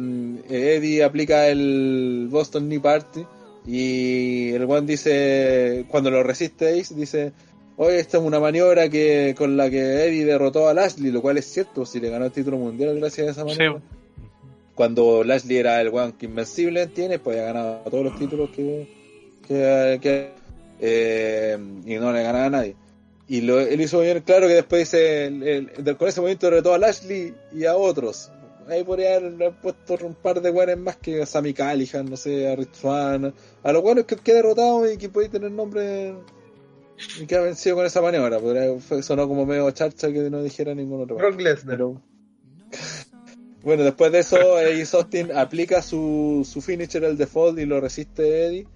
Eddie 0.48 1.02
aplica 1.04 1.48
el 1.48 2.28
Boston 2.30 2.66
Knee 2.68 2.78
Party 2.78 3.24
y 3.66 4.50
el 4.52 4.64
one 4.64 4.86
dice, 4.86 5.84
cuando 5.88 6.10
lo 6.10 6.22
resiste 6.22 6.80
Ace, 6.80 6.94
dice, 6.94 7.32
oye, 7.76 7.98
esta 8.00 8.18
es 8.18 8.24
una 8.24 8.40
maniobra 8.40 8.88
que 8.88 9.34
con 9.36 9.56
la 9.56 9.68
que 9.68 10.04
Eddie 10.04 10.24
derrotó 10.24 10.68
a 10.68 10.74
Lashley, 10.74 11.10
lo 11.10 11.20
cual 11.22 11.38
es 11.38 11.46
cierto, 11.46 11.84
si 11.84 12.00
le 12.00 12.08
ganó 12.10 12.26
el 12.26 12.32
título 12.32 12.56
mundial 12.56 12.98
gracias 12.98 13.28
a 13.28 13.30
esa 13.32 13.44
Sí. 13.54 13.82
Cuando 14.80 15.22
Lashley 15.24 15.58
era 15.58 15.78
el 15.82 15.88
one 15.88 16.14
que 16.18 16.24
invencible 16.24 16.86
tiene, 16.86 17.18
pues 17.18 17.38
ha 17.38 17.42
ganado 17.42 17.82
todos 17.90 18.02
los 18.02 18.18
títulos 18.18 18.48
que, 18.48 18.88
que, 19.46 19.98
que- 20.00 20.30
eh, 20.80 21.58
y 21.84 21.96
no 21.96 22.10
le 22.14 22.22
ganaba 22.22 22.46
a 22.46 22.48
nadie. 22.48 22.76
Y 23.28 23.42
lo, 23.42 23.60
él 23.60 23.78
hizo 23.78 24.00
bien 24.00 24.20
claro 24.22 24.48
que 24.48 24.54
después 24.54 24.80
dice, 24.90 25.26
el- 25.26 25.42
el- 25.42 25.84
del- 25.84 25.98
con 25.98 26.08
ese 26.08 26.22
movimiento 26.22 26.46
derrotó 26.46 26.72
a 26.72 26.78
Lashley 26.78 27.34
y 27.52 27.66
a 27.66 27.76
otros. 27.76 28.32
Ahí 28.70 28.82
podría 28.82 29.16
haber 29.16 29.52
puesto 29.60 29.98
un 30.02 30.14
par 30.14 30.40
de 30.40 30.50
buenos 30.50 30.78
más 30.78 30.96
que 30.96 31.20
a 31.20 31.26
Sammy 31.26 31.52
Callihan, 31.52 32.06
no 32.08 32.16
sé, 32.16 32.48
a 32.50 32.56
Rich 32.56 32.76
Swann, 32.76 33.34
a 33.62 33.72
los 33.72 33.82
buenos 33.82 34.06
que, 34.06 34.16
que 34.16 34.32
derrotado 34.32 34.90
y 34.90 34.96
que 34.96 35.10
puede 35.10 35.28
tener 35.28 35.50
nombre 35.50 36.14
y 37.20 37.26
que 37.26 37.36
ha 37.36 37.42
vencido 37.42 37.76
con 37.76 37.84
esa 37.84 38.00
maniobra. 38.00 38.38
Podría, 38.40 38.80
sonó 39.02 39.28
como 39.28 39.44
medio 39.44 39.70
charcha 39.72 40.10
que 40.10 40.30
no 40.30 40.42
dijera 40.42 40.74
ningún 40.74 41.02
otro. 41.02 41.16
Brock 41.16 41.38
Lesnar. 41.38 41.76
Pero- 41.76 42.00
bueno, 43.62 43.84
después 43.84 44.12
de 44.12 44.20
eso, 44.20 44.56
Ace 44.56 44.96
Austin 44.96 45.32
aplica 45.32 45.82
su, 45.82 46.46
su 46.50 46.60
finisher, 46.60 47.04
el 47.04 47.16
default, 47.16 47.58
y 47.58 47.66
lo 47.66 47.80
resiste 47.80 48.46
Eddie. 48.46 48.66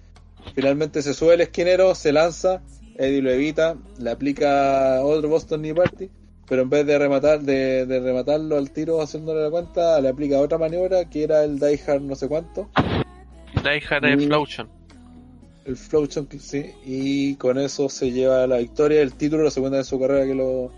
Finalmente 0.53 1.01
se 1.01 1.13
sube 1.13 1.33
el 1.33 1.41
esquinero, 1.41 1.95
se 1.95 2.11
lanza, 2.11 2.61
Eddie 2.95 3.21
lo 3.21 3.31
evita, 3.31 3.75
le 3.99 4.11
aplica 4.11 5.03
otro 5.03 5.27
Boston 5.29 5.61
Knee 5.61 5.73
Party, 5.73 6.09
pero 6.47 6.61
en 6.61 6.69
vez 6.69 6.85
de 6.85 6.99
rematar, 6.99 7.41
de, 7.41 7.85
de 7.85 7.99
rematarlo 7.99 8.57
al 8.57 8.71
tiro 8.71 9.01
haciéndole 9.01 9.41
la 9.41 9.49
cuenta, 9.49 9.99
le 10.01 10.09
aplica 10.09 10.39
otra 10.39 10.57
maniobra 10.57 11.09
que 11.09 11.23
era 11.23 11.43
el 11.43 11.59
Die 11.59 11.81
Hard 11.87 12.01
no 12.01 12.15
sé 12.15 12.27
cuánto, 12.27 12.69
Die 13.63 13.83
Hard 13.89 14.05
el 15.65 15.77
Flow 15.77 16.05
Chunk, 16.05 16.37
sí, 16.37 16.73
y 16.85 17.35
con 17.35 17.57
eso 17.57 17.89
se 17.89 18.11
lleva 18.11 18.45
la 18.45 18.57
victoria, 18.57 19.01
el 19.01 19.13
título, 19.13 19.43
la 19.43 19.49
segunda 19.49 19.77
de 19.77 19.83
su 19.83 19.99
carrera 19.99 20.25
que 20.25 20.35
lo, 20.35 20.71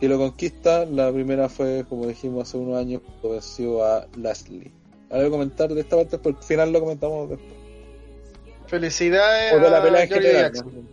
que 0.00 0.08
lo 0.08 0.18
conquista. 0.18 0.84
La 0.86 1.12
primera 1.12 1.48
fue, 1.48 1.84
como 1.88 2.06
dijimos 2.06 2.48
hace 2.48 2.58
unos 2.58 2.78
años, 2.78 3.02
cuando 3.04 3.30
venció 3.30 3.84
a 3.84 4.06
Lashley. 4.16 4.70
¿Algo 5.10 5.24
que 5.24 5.30
comentar 5.30 5.72
de 5.72 5.80
esta 5.80 5.96
parte? 5.96 6.18
Porque 6.18 6.38
al 6.40 6.44
final 6.44 6.72
lo 6.72 6.80
comentamos 6.80 7.30
después. 7.30 7.50
Felicidades 8.66 9.70
la 9.70 9.78
a 9.78 9.82
pelea 9.82 10.06
general. 10.06 10.52
Jackson. 10.52 10.74
¿no? 10.74 10.88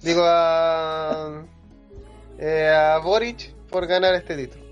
Digo 0.00 0.22
a, 0.24 1.44
eh, 2.38 2.68
a 2.68 2.98
Boric 2.98 3.52
por 3.70 3.86
ganar 3.86 4.14
este 4.14 4.36
título. 4.36 4.62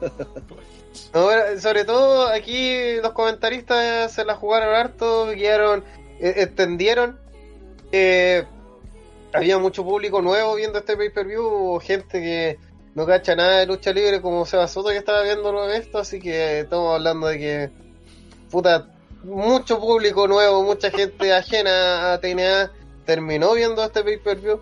No, 1.12 1.28
sobre 1.60 1.84
todo 1.84 2.26
aquí 2.28 2.96
los 3.02 3.12
comentaristas 3.12 4.10
se 4.12 4.24
la 4.24 4.34
jugaron 4.34 4.74
harto, 4.74 5.26
guiaron, 5.30 5.84
eh, 6.20 6.34
entendieron. 6.38 7.18
eh, 7.92 8.44
había 9.36 9.58
mucho 9.58 9.84
público 9.84 10.22
nuevo 10.22 10.54
viendo 10.54 10.78
este 10.78 10.96
pay-per-view, 10.96 11.78
gente 11.80 12.20
que 12.20 12.58
no 12.94 13.06
cacha 13.06 13.36
nada 13.36 13.58
de 13.58 13.66
lucha 13.66 13.92
libre 13.92 14.20
como 14.20 14.46
Seba 14.46 14.66
Soto 14.68 14.88
que 14.88 14.96
estaba 14.96 15.22
viendo 15.22 15.70
esto, 15.70 15.98
así 15.98 16.18
que 16.20 16.60
estamos 16.60 16.94
hablando 16.94 17.26
de 17.26 17.38
que 17.38 17.70
puta, 18.50 18.88
mucho 19.22 19.78
público 19.80 20.26
nuevo, 20.26 20.62
mucha 20.62 20.90
gente 20.90 21.32
ajena 21.32 22.12
a 22.12 22.20
TNA 22.20 22.72
terminó 23.04 23.54
viendo 23.54 23.84
este 23.84 24.02
pay-per-view. 24.02 24.60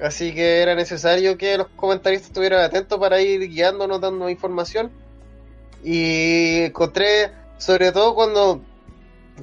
Así 0.00 0.34
que 0.34 0.60
era 0.60 0.74
necesario 0.74 1.38
que 1.38 1.56
los 1.56 1.68
comentaristas 1.68 2.28
estuvieran 2.28 2.60
atentos 2.60 2.98
para 2.98 3.20
ir 3.20 3.48
guiándonos, 3.48 4.00
dando 4.00 4.28
información. 4.28 4.90
Y 5.82 6.62
encontré, 6.64 7.30
sobre 7.58 7.92
todo 7.92 8.14
cuando 8.14 8.60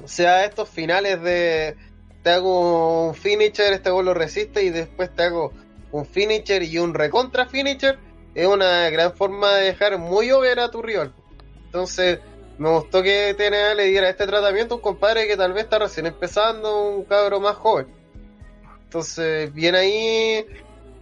se 0.04 0.24
da 0.24 0.44
estos 0.44 0.68
finales 0.68 1.22
de 1.22 1.76
te 2.22 2.30
hago 2.30 3.08
un 3.08 3.14
finisher, 3.14 3.72
este 3.72 3.90
gol 3.90 4.04
lo 4.06 4.14
resiste 4.14 4.62
y 4.62 4.70
después 4.70 5.14
te 5.14 5.24
hago 5.24 5.52
un 5.90 6.06
finisher 6.06 6.62
y 6.62 6.78
un 6.78 6.94
recontra 6.94 7.46
finisher, 7.46 7.98
es 8.34 8.46
una 8.46 8.88
gran 8.90 9.12
forma 9.14 9.54
de 9.56 9.64
dejar 9.66 9.98
muy 9.98 10.30
over 10.30 10.60
a 10.60 10.70
tu 10.70 10.82
rival. 10.82 11.12
Entonces, 11.66 12.20
me 12.58 12.70
gustó 12.70 13.02
que 13.02 13.34
TNA 13.36 13.74
le 13.74 13.84
diera 13.84 14.08
este 14.08 14.26
tratamiento 14.26 14.74
a 14.74 14.76
un 14.76 14.82
compadre 14.82 15.26
que 15.26 15.36
tal 15.36 15.52
vez 15.52 15.64
está 15.64 15.78
recién 15.78 16.06
empezando, 16.06 16.88
un 16.88 17.04
cabro 17.04 17.40
más 17.40 17.56
joven. 17.56 17.86
Entonces, 18.84 19.52
bien 19.52 19.74
ahí, 19.74 20.46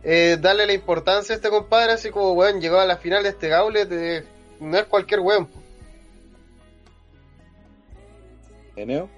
eh, 0.02 0.38
darle 0.40 0.66
la 0.66 0.72
importancia 0.72 1.34
a 1.34 1.36
este 1.36 1.50
compadre, 1.50 1.92
así 1.92 2.10
como, 2.10 2.32
weón, 2.32 2.60
llegó 2.60 2.78
a 2.78 2.86
la 2.86 2.96
final 2.96 3.22
de 3.22 3.28
este 3.30 3.48
gauntlet, 3.48 3.88
de- 3.88 4.24
no 4.60 4.78
es 4.78 4.84
cualquier 4.84 5.20
weón. 5.20 5.48
Eneo. 8.76 9.08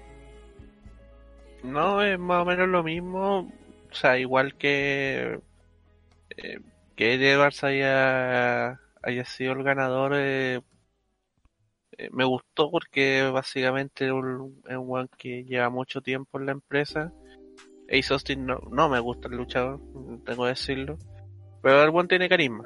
No, 1.63 2.03
es 2.03 2.19
más 2.19 2.41
o 2.41 2.45
menos 2.45 2.67
lo 2.67 2.83
mismo. 2.83 3.51
O 3.91 3.95
sea, 3.95 4.17
igual 4.19 4.55
que 4.55 5.39
eh, 6.37 6.59
que 6.95 7.13
Eddie 7.13 7.33
Edwards 7.33 7.63
haya, 7.63 8.79
haya 9.01 9.25
sido 9.25 9.53
el 9.53 9.63
ganador, 9.63 10.13
eh, 10.15 10.61
eh, 11.97 12.09
me 12.11 12.25
gustó 12.25 12.69
porque 12.69 13.29
básicamente 13.31 14.05
es 14.07 14.11
un, 14.11 14.61
weón 14.65 15.09
que 15.17 15.43
lleva 15.43 15.69
mucho 15.69 16.01
tiempo 16.01 16.39
en 16.39 16.45
la 16.47 16.51
empresa. 16.53 17.11
Ace 17.89 18.13
Austin 18.13 18.45
no, 18.45 18.59
no 18.71 18.89
me 18.89 18.99
gusta 18.99 19.27
el 19.27 19.35
luchador, 19.37 19.79
tengo 20.25 20.43
que 20.43 20.49
decirlo. 20.49 20.97
Pero 21.61 21.83
el 21.83 21.91
buen 21.91 22.07
tiene 22.07 22.29
carisma. 22.29 22.65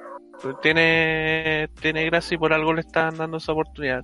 Tiene, 0.62 1.70
tiene 1.82 2.06
gracia 2.06 2.36
y 2.36 2.38
por 2.38 2.54
algo 2.54 2.74
le 2.74 2.82
están 2.82 3.18
dando 3.18 3.38
esa 3.38 3.52
oportunidad. 3.54 4.04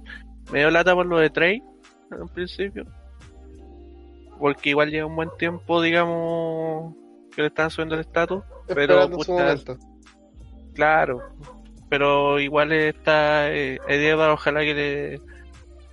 Me 0.52 0.60
dio 0.60 0.72
lata 0.72 0.94
por 0.94 1.06
lo 1.06 1.20
de 1.20 1.30
Trey, 1.30 1.64
en 2.12 2.28
principio 2.30 2.86
porque 4.40 4.70
igual 4.70 4.90
lleva 4.90 5.08
un 5.08 5.16
buen 5.16 5.30
tiempo, 5.38 5.82
digamos, 5.82 6.96
que 7.36 7.42
le 7.42 7.48
están 7.48 7.70
subiendo 7.70 7.96
el 7.96 8.02
estatus. 8.02 8.44
Pero, 8.68 9.10
puta, 9.10 9.56
claro, 10.74 11.22
pero 11.90 12.40
igual 12.40 12.72
está 12.72 13.52
eh, 13.54 13.80
ojalá 14.32 14.62
que 14.62 14.74
le, 14.74 15.22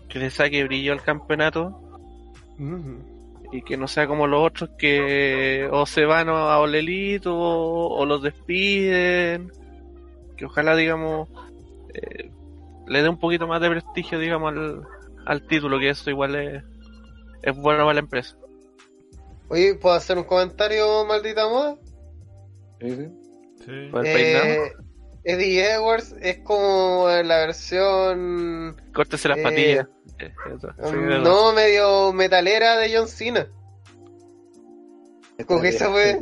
que 0.09 0.19
le 0.19 0.31
saque 0.31 0.65
brillo 0.65 0.93
al 0.93 1.03
campeonato 1.03 1.81
y 3.53 3.63
que 3.63 3.77
no 3.77 3.89
sea 3.89 4.07
como 4.07 4.27
los 4.27 4.47
otros 4.47 4.71
que 4.79 5.69
o 5.71 5.85
se 5.87 6.05
van 6.05 6.29
a 6.29 6.59
Olelito 6.59 7.37
o, 7.37 7.99
o 7.99 8.07
los 8.07 8.23
despiden. 8.23 9.51
Que 10.37 10.45
ojalá, 10.47 10.75
digamos, 10.77 11.29
eh, 11.93 12.31
le 12.87 13.03
dé 13.03 13.09
un 13.09 13.19
poquito 13.19 13.47
más 13.47 13.61
de 13.61 13.71
prestigio, 13.71 14.19
digamos, 14.19 14.53
al, 14.53 14.83
al 15.27 15.47
título, 15.47 15.79
que 15.79 15.91
eso 15.91 16.09
igual 16.09 16.35
es, 16.37 16.65
es 17.43 17.57
bueno 17.57 17.81
para 17.85 17.95
la 17.95 18.01
empresa. 18.01 18.37
Oye, 19.49 19.75
¿puedo 19.75 19.95
hacer 19.97 20.17
un 20.19 20.25
comentario, 20.25 21.05
maldita 21.07 21.49
moda? 21.49 21.77
Sí, 22.81 22.95
sí. 22.97 23.09
Sí. 23.65 23.91
Eh, 24.05 24.73
Eddie 25.25 25.73
Edwards 25.75 26.15
es 26.23 26.39
como 26.39 27.09
la 27.09 27.39
versión 27.39 28.81
Córtese 28.95 29.29
las 29.29 29.39
Eh, 29.39 29.43
patillas. 29.43 29.87
Um, 30.79 31.23
no 31.23 31.53
medio 31.53 32.13
metalera 32.13 32.77
de 32.77 32.95
John 32.97 33.09
Cena. 33.09 33.49
Como 35.47 35.61
que 35.63 35.69
esa 35.69 35.91
fue- 35.91 36.21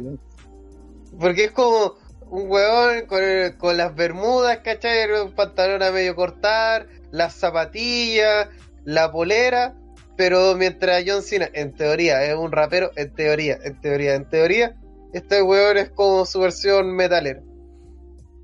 Porque 1.19 1.45
es 1.45 1.51
como 1.53 1.97
un 2.31 2.51
huevón 2.51 3.07
con, 3.07 3.20
con 3.59 3.77
las 3.77 3.95
bermudas, 3.95 4.59
¿cachai? 4.59 5.11
Un 5.20 5.32
pantalón 5.32 5.82
a 5.82 5.90
medio 5.90 6.15
cortar, 6.15 6.86
las 7.11 7.35
zapatillas, 7.35 8.49
la 8.85 9.11
polera. 9.11 9.74
Pero 10.19 10.57
mientras 10.57 11.05
John 11.07 11.23
Cena, 11.23 11.49
en 11.53 11.73
teoría, 11.74 12.24
es 12.24 12.35
un 12.35 12.51
rapero, 12.51 12.90
en 12.97 13.15
teoría, 13.15 13.57
en 13.62 13.81
teoría, 13.81 14.16
en 14.16 14.28
teoría, 14.28 14.74
este 15.12 15.40
huevón 15.43 15.78
es 15.78 15.90
como 15.90 16.27
su 16.27 16.40
versión 16.40 16.93
metalera. 16.97 17.40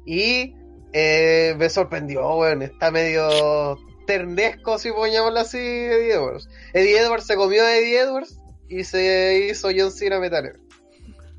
Y 0.06 0.54
eh, 0.92 1.56
me 1.58 1.68
sorprendió, 1.68 2.36
weón. 2.36 2.62
Está 2.62 2.92
medio 2.92 3.76
ternesco, 4.06 4.78
si 4.78 4.90
podemos 4.90 5.16
llamarlo 5.16 5.40
así, 5.40 5.58
Eddie 5.58 6.12
Edwards. 6.12 6.48
Eddie 6.74 7.00
Edwards 7.00 7.26
se 7.26 7.34
comió 7.34 7.64
a 7.64 7.76
Eddie 7.76 7.98
Edwards 7.98 8.40
y 8.68 8.84
se 8.84 9.48
hizo 9.50 9.70
John 9.76 9.90
Cena 9.90 10.20
metalero. 10.20 10.60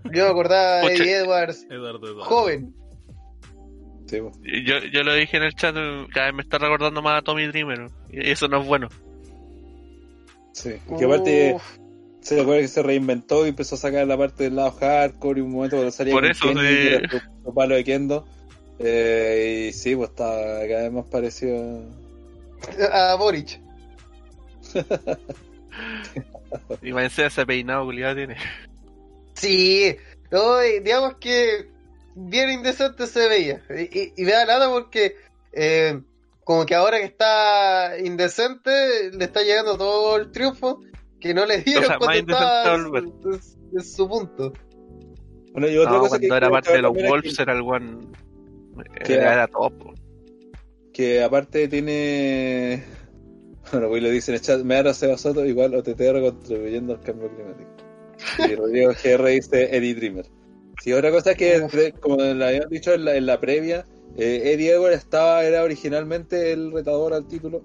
Yo 0.03 0.25
me 0.25 0.31
acordaba 0.31 0.81
de. 0.81 0.95
Eddie 0.95 1.15
Edwards 1.15 1.65
Eduardo, 1.69 2.07
Eduardo. 2.07 2.25
joven. 2.25 2.75
Sí. 4.07 4.17
Yo, 4.17 4.79
yo 4.79 5.03
lo 5.03 5.13
dije 5.13 5.37
en 5.37 5.43
el 5.43 5.55
chat, 5.55 5.73
cada 6.13 6.25
vez 6.25 6.35
me 6.35 6.41
está 6.41 6.57
recordando 6.57 7.01
más 7.01 7.19
a 7.19 7.21
Tommy 7.21 7.47
Dreamer. 7.47 7.87
Y 8.11 8.29
eso 8.29 8.49
no 8.49 8.59
es 8.59 8.67
bueno. 8.67 8.89
Sí. 10.55 10.75
Y 10.89 10.97
que 10.97 11.05
aparte 11.05 11.57
se 12.21 12.41
acuerda 12.41 12.61
que 12.61 12.67
se 12.67 12.81
reinventó 12.81 13.45
y 13.45 13.49
empezó 13.49 13.75
a 13.75 13.77
sacar 13.77 14.07
la 14.07 14.17
parte 14.17 14.45
del 14.45 14.55
lado 14.55 14.71
hardcore 14.71 15.39
y 15.39 15.43
un 15.43 15.51
momento 15.51 15.75
cuando 15.75 15.91
salía 15.91 16.13
Por 16.13 16.25
eso, 16.25 16.47
sí. 16.47 17.19
su 17.43 17.53
palo 17.53 17.75
de 17.75 17.83
Kendo. 17.83 18.25
Eh, 18.79 19.67
y 19.69 19.73
sí, 19.73 19.95
pues 19.95 20.09
está 20.09 20.25
cada 20.67 20.83
vez 20.83 20.91
más 20.91 21.05
parecido 21.05 21.81
a... 22.89 23.11
a 23.11 23.15
Boric. 23.15 23.59
Y 26.81 26.91
va 26.91 27.03
a 27.05 27.09
ser 27.09 27.27
ese 27.27 27.45
peinado 27.45 27.85
culiado 27.85 28.15
tiene. 28.15 28.37
Sí, 29.33 29.95
no, 30.31 30.59
digamos 30.59 31.15
que 31.17 31.67
bien 32.15 32.49
indecente 32.51 33.07
se 33.07 33.27
veía. 33.27 33.61
Y, 33.69 33.99
y- 33.99 34.13
y 34.17 34.23
me 34.23 34.31
da 34.31 34.45
nada 34.45 34.69
porque 34.69 35.15
eh, 35.51 35.99
como 36.45 36.65
que 36.65 36.73
ahora 36.75 36.99
que 36.99 37.03
está 37.05 37.97
indecente 38.01 39.11
le 39.11 39.25
está 39.25 39.41
llegando 39.43 39.77
todo 39.77 40.15
el 40.15 40.31
triunfo 40.31 40.79
que 41.19 41.33
no 41.33 41.45
le 41.45 41.57
dieron 41.57 41.83
O 41.85 41.87
sea, 41.87 41.97
cuando 41.97 42.33
estaba 42.33 42.75
en 42.75 42.83
su, 42.85 42.95
en- 42.95 43.41
en 43.73 43.83
su 43.83 44.07
punto. 44.07 44.53
Bueno, 45.51 45.67
y 45.67 45.77
otra 45.77 45.93
No, 45.93 45.99
cosa 45.99 46.17
que 46.19 46.27
cuando 46.29 46.45
era 46.45 46.49
parte 46.49 46.71
de 46.71 46.81
los 46.81 46.93
Wolves 46.93 47.37
era 47.39 47.51
el 47.53 47.61
one. 47.61 47.97
Que 49.05 49.13
Era, 49.15 49.33
era- 49.33 49.47
top. 49.47 49.73
que 50.93 51.21
aparte 51.23 51.67
tiene 51.67 52.83
bueno 53.71 53.87
pues 53.89 54.03
lo 54.03 54.09
dice 54.09 54.31
en 54.31 54.35
el 54.35 54.41
chat 54.41 54.61
me 54.63 54.81
da 54.83 54.93
Seba 54.93 55.17
Soto 55.17 55.45
igual 55.45 55.73
OTTR 55.75 56.21
contribuyendo 56.21 56.93
al 56.93 57.01
cambio 57.01 57.29
climático 57.33 57.71
y 58.49 58.55
Rodrigo 58.55 58.91
GR 58.91 59.25
dice 59.27 59.75
Eddie 59.75 59.95
Dreamer 59.95 60.25
sí 60.81 60.93
otra 60.93 61.09
cosa 61.11 61.31
es 61.31 61.37
que 61.37 61.93
como 61.99 62.17
le 62.17 62.45
habían 62.45 62.69
dicho 62.69 62.93
en 62.93 63.05
la, 63.05 63.15
en 63.15 63.25
la 63.25 63.39
previa 63.39 63.85
eh, 64.17 64.53
Eddie 64.53 64.71
Edwards 64.71 64.97
estaba 64.97 65.43
era 65.43 65.63
originalmente 65.63 66.53
el 66.53 66.71
retador 66.71 67.13
al 67.13 67.27
título 67.27 67.61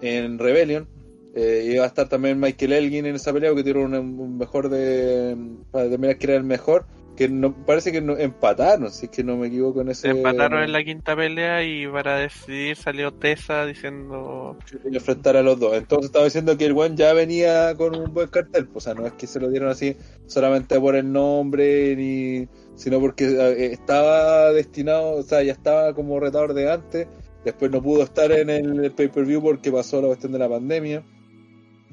en 0.00 0.38
Rebellion 0.38 0.88
eh, 1.34 1.70
iba 1.72 1.84
a 1.84 1.86
estar 1.86 2.08
también 2.08 2.38
Michael 2.38 2.72
Elgin 2.72 3.06
en 3.06 3.14
esa 3.14 3.32
pelea 3.32 3.50
porque 3.50 3.64
tiene 3.64 3.84
un, 3.84 3.94
un 3.94 4.38
mejor 4.38 4.68
de 4.68 5.36
para 5.70 5.84
determinar 5.84 6.18
que 6.18 6.26
era 6.26 6.36
el 6.36 6.44
mejor 6.44 6.86
que 7.16 7.28
no 7.28 7.54
parece 7.66 7.92
que 7.92 8.00
no, 8.00 8.16
empataron 8.16 8.90
si 8.90 9.06
es 9.06 9.10
que 9.10 9.22
no 9.22 9.36
me 9.36 9.48
equivoco 9.48 9.82
en 9.82 9.90
ese 9.90 10.08
Empataron 10.08 10.62
en 10.62 10.72
la 10.72 10.82
quinta 10.82 11.14
pelea 11.14 11.62
y 11.62 11.86
para 11.86 12.16
decidir 12.18 12.76
salió 12.76 13.12
Tessa 13.12 13.66
diciendo. 13.66 14.56
y 14.90 14.96
enfrentar 14.96 15.36
a 15.36 15.42
los 15.42 15.58
dos. 15.58 15.76
Entonces 15.76 16.06
estaba 16.06 16.24
diciendo 16.24 16.56
que 16.56 16.66
el 16.66 16.72
One 16.76 16.96
ya 16.96 17.12
venía 17.12 17.74
con 17.76 17.94
un 17.94 18.14
buen 18.14 18.28
cartel, 18.28 18.66
pues, 18.66 18.86
o 18.86 18.92
sea, 18.92 18.94
no 18.94 19.06
es 19.06 19.12
que 19.12 19.26
se 19.26 19.40
lo 19.40 19.50
dieron 19.50 19.68
así 19.68 19.96
solamente 20.26 20.80
por 20.80 20.96
el 20.96 21.12
nombre, 21.12 21.94
ni 21.96 22.48
sino 22.76 23.00
porque 23.00 23.24
eh, 23.26 23.72
estaba 23.72 24.52
destinado, 24.52 25.12
o 25.16 25.22
sea, 25.22 25.42
ya 25.42 25.52
estaba 25.52 25.94
como 25.94 26.18
retador 26.20 26.54
de 26.54 26.70
antes, 26.70 27.06
después 27.44 27.70
no 27.70 27.82
pudo 27.82 28.02
estar 28.02 28.30
en 28.32 28.50
el 28.50 28.92
pay-per-view 28.92 29.42
porque 29.42 29.70
pasó 29.72 30.00
la 30.00 30.08
cuestión 30.08 30.32
de 30.32 30.38
la 30.38 30.48
pandemia. 30.48 31.02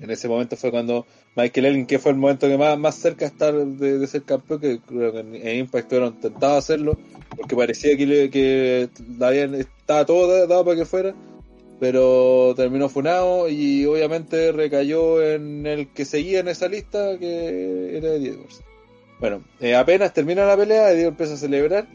En 0.01 0.09
ese 0.09 0.29
momento 0.29 0.55
fue 0.55 0.71
cuando 0.71 1.05
Michael 1.35 1.65
Elgin, 1.65 1.85
que 1.85 1.99
fue 1.99 2.11
el 2.13 2.17
momento 2.17 2.47
que 2.47 2.57
más, 2.57 2.79
más 2.79 2.95
cerca 2.95 3.25
estar 3.25 3.53
de, 3.53 4.07
ser 4.07 4.23
campeón, 4.23 4.61
que 4.61 4.79
creo 4.79 5.11
que 5.11 5.19
en, 5.19 5.57
Impact 5.59 5.91
hubieron 5.91 6.13
intentado 6.13 6.57
hacerlo, 6.57 6.97
porque 7.35 7.55
parecía 7.55 7.97
que, 7.97 8.05
le- 8.05 8.29
que 8.29 8.89
habían- 9.19 9.55
estaba 9.55 10.05
todo 10.05 10.47
dado 10.47 10.63
para 10.63 10.77
que 10.77 10.85
fuera, 10.85 11.13
pero 11.81 12.53
terminó 12.55 12.87
funado 12.87 13.49
y 13.49 13.85
obviamente 13.85 14.51
recayó 14.53 15.21
en 15.21 15.65
el 15.65 15.91
que 15.91 16.05
seguía 16.05 16.39
en 16.39 16.47
esa 16.47 16.69
lista, 16.69 17.17
que 17.17 17.97
era 17.97 18.13
Eddie 18.15 18.29
Edwards. 18.29 18.61
Bueno, 19.19 19.43
eh, 19.59 19.75
apenas 19.75 20.13
termina 20.13 20.45
la 20.45 20.55
pelea, 20.55 20.91
Eddie 20.91 21.07
empieza 21.07 21.33
a 21.33 21.37
celebrar 21.37 21.87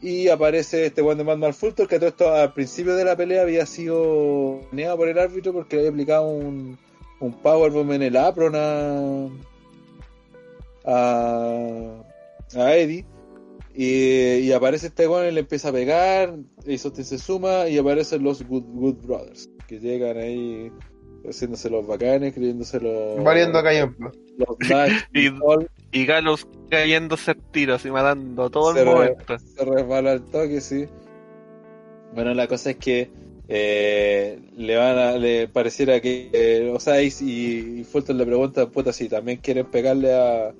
y 0.00 0.28
aparece 0.28 0.86
este 0.86 1.00
Juan 1.02 1.16
de 1.18 1.24
Madman 1.24 1.54
Fulton, 1.54 1.86
que 1.86 1.98
todo 1.98 2.08
esto 2.08 2.34
al 2.34 2.52
principio 2.54 2.96
de 2.96 3.04
la 3.04 3.16
pelea 3.16 3.42
había 3.42 3.66
sido 3.66 4.60
baneado 4.70 4.96
por 4.96 5.08
el 5.08 5.18
árbitro 5.18 5.52
porque 5.52 5.76
le 5.76 5.82
había 5.82 5.90
aplicado 5.92 6.26
un, 6.26 6.76
un 7.20 7.32
powerbomb 7.34 7.92
en 7.92 8.02
el 8.02 8.16
apron 8.16 8.54
a, 8.56 9.28
a, 10.84 12.02
a 12.56 12.76
Eddie. 12.76 13.04
Y, 13.74 14.40
y 14.40 14.52
aparece 14.52 14.88
este 14.88 15.08
weón 15.08 15.28
y 15.28 15.32
le 15.32 15.40
empieza 15.40 15.70
a 15.70 15.72
pegar, 15.72 16.34
y 16.66 16.76
Sotin 16.76 17.04
se 17.06 17.18
suma 17.18 17.68
y 17.68 17.78
aparecen 17.78 18.22
los 18.22 18.42
Good, 18.46 18.64
Good 18.66 19.06
Brothers, 19.06 19.48
que 19.66 19.80
llegan 19.80 20.18
ahí 20.18 20.70
haciéndose 21.26 21.70
los 21.70 21.86
bacanes, 21.86 22.34
creyéndose 22.34 22.80
los... 22.80 23.24
Variando 23.24 23.58
acá 23.60 23.72
ejemplo. 23.72 24.12
Los 24.36 24.68
Nash 24.68 24.92
Y- 25.14 25.28
y 25.28 25.30
Paul, 25.30 25.70
Y 25.92 26.06
Galos 26.06 26.46
cayéndose 26.70 27.32
a 27.32 27.34
tiros 27.34 27.84
y 27.84 27.90
matando 27.90 28.48
todo 28.50 28.72
Se 28.72 28.80
el 28.80 28.86
re- 28.86 28.92
momento. 28.92 29.38
se 29.38 29.64
resbala 29.64 30.12
el 30.14 30.22
toque, 30.22 30.60
sí. 30.60 30.86
Bueno, 32.14 32.32
la 32.34 32.46
cosa 32.48 32.70
es 32.70 32.76
que 32.76 33.10
eh, 33.48 34.38
le 34.56 34.76
van 34.76 34.98
a, 34.98 35.12
le 35.18 35.48
pareciera 35.48 36.00
que, 36.00 36.30
eh, 36.32 36.72
o 36.74 36.80
sea, 36.80 37.02
y, 37.02 37.08
y 37.20 37.84
Fulton 37.84 38.16
le 38.18 38.24
pregunta, 38.26 38.66
puta, 38.68 38.92
si 38.92 39.08
también 39.08 39.38
quieren 39.38 39.66
pegarle 39.66 40.14
a, 40.14 40.54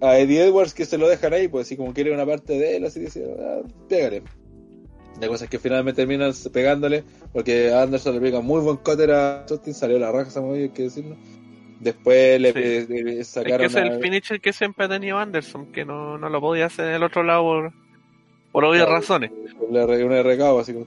a 0.00 0.18
Eddie 0.18 0.44
Edwards, 0.46 0.74
que 0.74 0.84
se 0.84 0.98
lo 0.98 1.08
dejan 1.08 1.32
ahí, 1.34 1.46
pues 1.48 1.68
si 1.68 1.76
como 1.76 1.92
quiere 1.94 2.12
una 2.12 2.26
parte 2.26 2.54
de 2.58 2.76
él, 2.76 2.84
así 2.86 3.00
dice, 3.00 3.24
ah, 3.40 3.60
pégale. 3.88 4.22
La 5.20 5.26
cosa 5.26 5.44
es 5.44 5.50
que 5.50 5.58
finalmente 5.58 6.02
terminan 6.02 6.32
pegándole, 6.52 7.02
porque 7.32 7.72
Anderson 7.72 8.14
le 8.14 8.20
pega 8.20 8.40
muy 8.40 8.60
buen 8.60 8.76
cutter 8.76 9.10
a 9.12 9.46
Justin, 9.48 9.74
salió 9.74 9.98
la 9.98 10.12
raja 10.12 10.28
esa 10.28 10.40
movida, 10.40 10.64
hay 10.64 10.70
que 10.70 10.84
decirlo. 10.84 11.16
Después 11.80 12.40
le, 12.40 12.52
Sí. 12.52 12.92
le- 12.92 13.02
le 13.04 13.20
Es 13.20 13.28
sacaron 13.28 13.58
que 13.58 13.66
es 13.66 13.74
el 13.76 13.88
a- 13.88 13.98
finisher 14.00 14.40
que 14.40 14.52
siempre 14.52 14.86
ha 14.86 14.88
tenido 14.88 15.18
Anderson, 15.18 15.66
que 15.72 15.84
no, 15.84 16.18
no 16.18 16.28
lo 16.28 16.40
podía 16.40 16.66
hacer 16.66 16.88
en 16.88 16.94
el 16.94 17.02
otro 17.04 17.22
lado 17.22 17.42
por, 17.42 17.72
por 18.52 18.64
obvias 18.64 18.84
Claro. 18.84 19.00
razones. 19.00 19.30
Le 19.70 19.86
re- 19.86 20.04
un 20.04 20.24
recado 20.24 20.58
así 20.60 20.72
como 20.72 20.86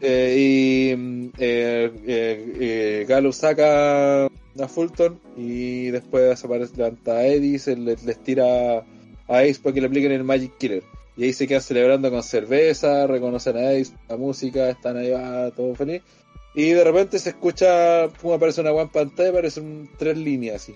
Eh, 0.00 0.92
y 0.92 0.96
mm, 0.96 1.26
eh, 1.38 1.90
eh, 2.06 2.52
eh, 2.60 3.04
Galo 3.08 3.32
saca 3.32 4.26
a 4.26 4.68
Fulton 4.68 5.18
y 5.36 5.86
después 5.90 6.44
aparece, 6.44 6.76
levanta 6.76 7.12
a 7.16 7.26
Eddie, 7.26 7.58
se 7.58 7.74
le- 7.76 7.96
les 8.04 8.18
tira 8.22 8.78
a 8.78 9.38
Ace 9.38 9.58
para 9.60 9.74
que 9.74 9.80
le 9.80 9.86
apliquen 9.88 10.12
el 10.12 10.22
Magic 10.24 10.56
Killer. 10.58 10.82
Y 11.16 11.24
ahí 11.24 11.32
se 11.32 11.48
quedan 11.48 11.62
celebrando 11.62 12.12
con 12.12 12.22
cerveza, 12.22 13.08
reconocen 13.08 13.56
a 13.56 13.70
Ace, 13.70 13.92
la 14.08 14.16
música, 14.16 14.70
están 14.70 14.98
ahí, 14.98 15.10
va, 15.10 15.50
todo 15.50 15.74
feliz. 15.74 16.02
Y 16.54 16.70
de 16.70 16.82
repente 16.82 17.18
se 17.18 17.30
escucha, 17.30 18.08
pum, 18.20 18.32
aparece 18.32 18.60
una 18.60 18.72
buena 18.72 18.90
pantalla, 18.90 19.30
aparecen 19.30 19.90
tres 19.98 20.16
líneas 20.16 20.56
así. 20.56 20.74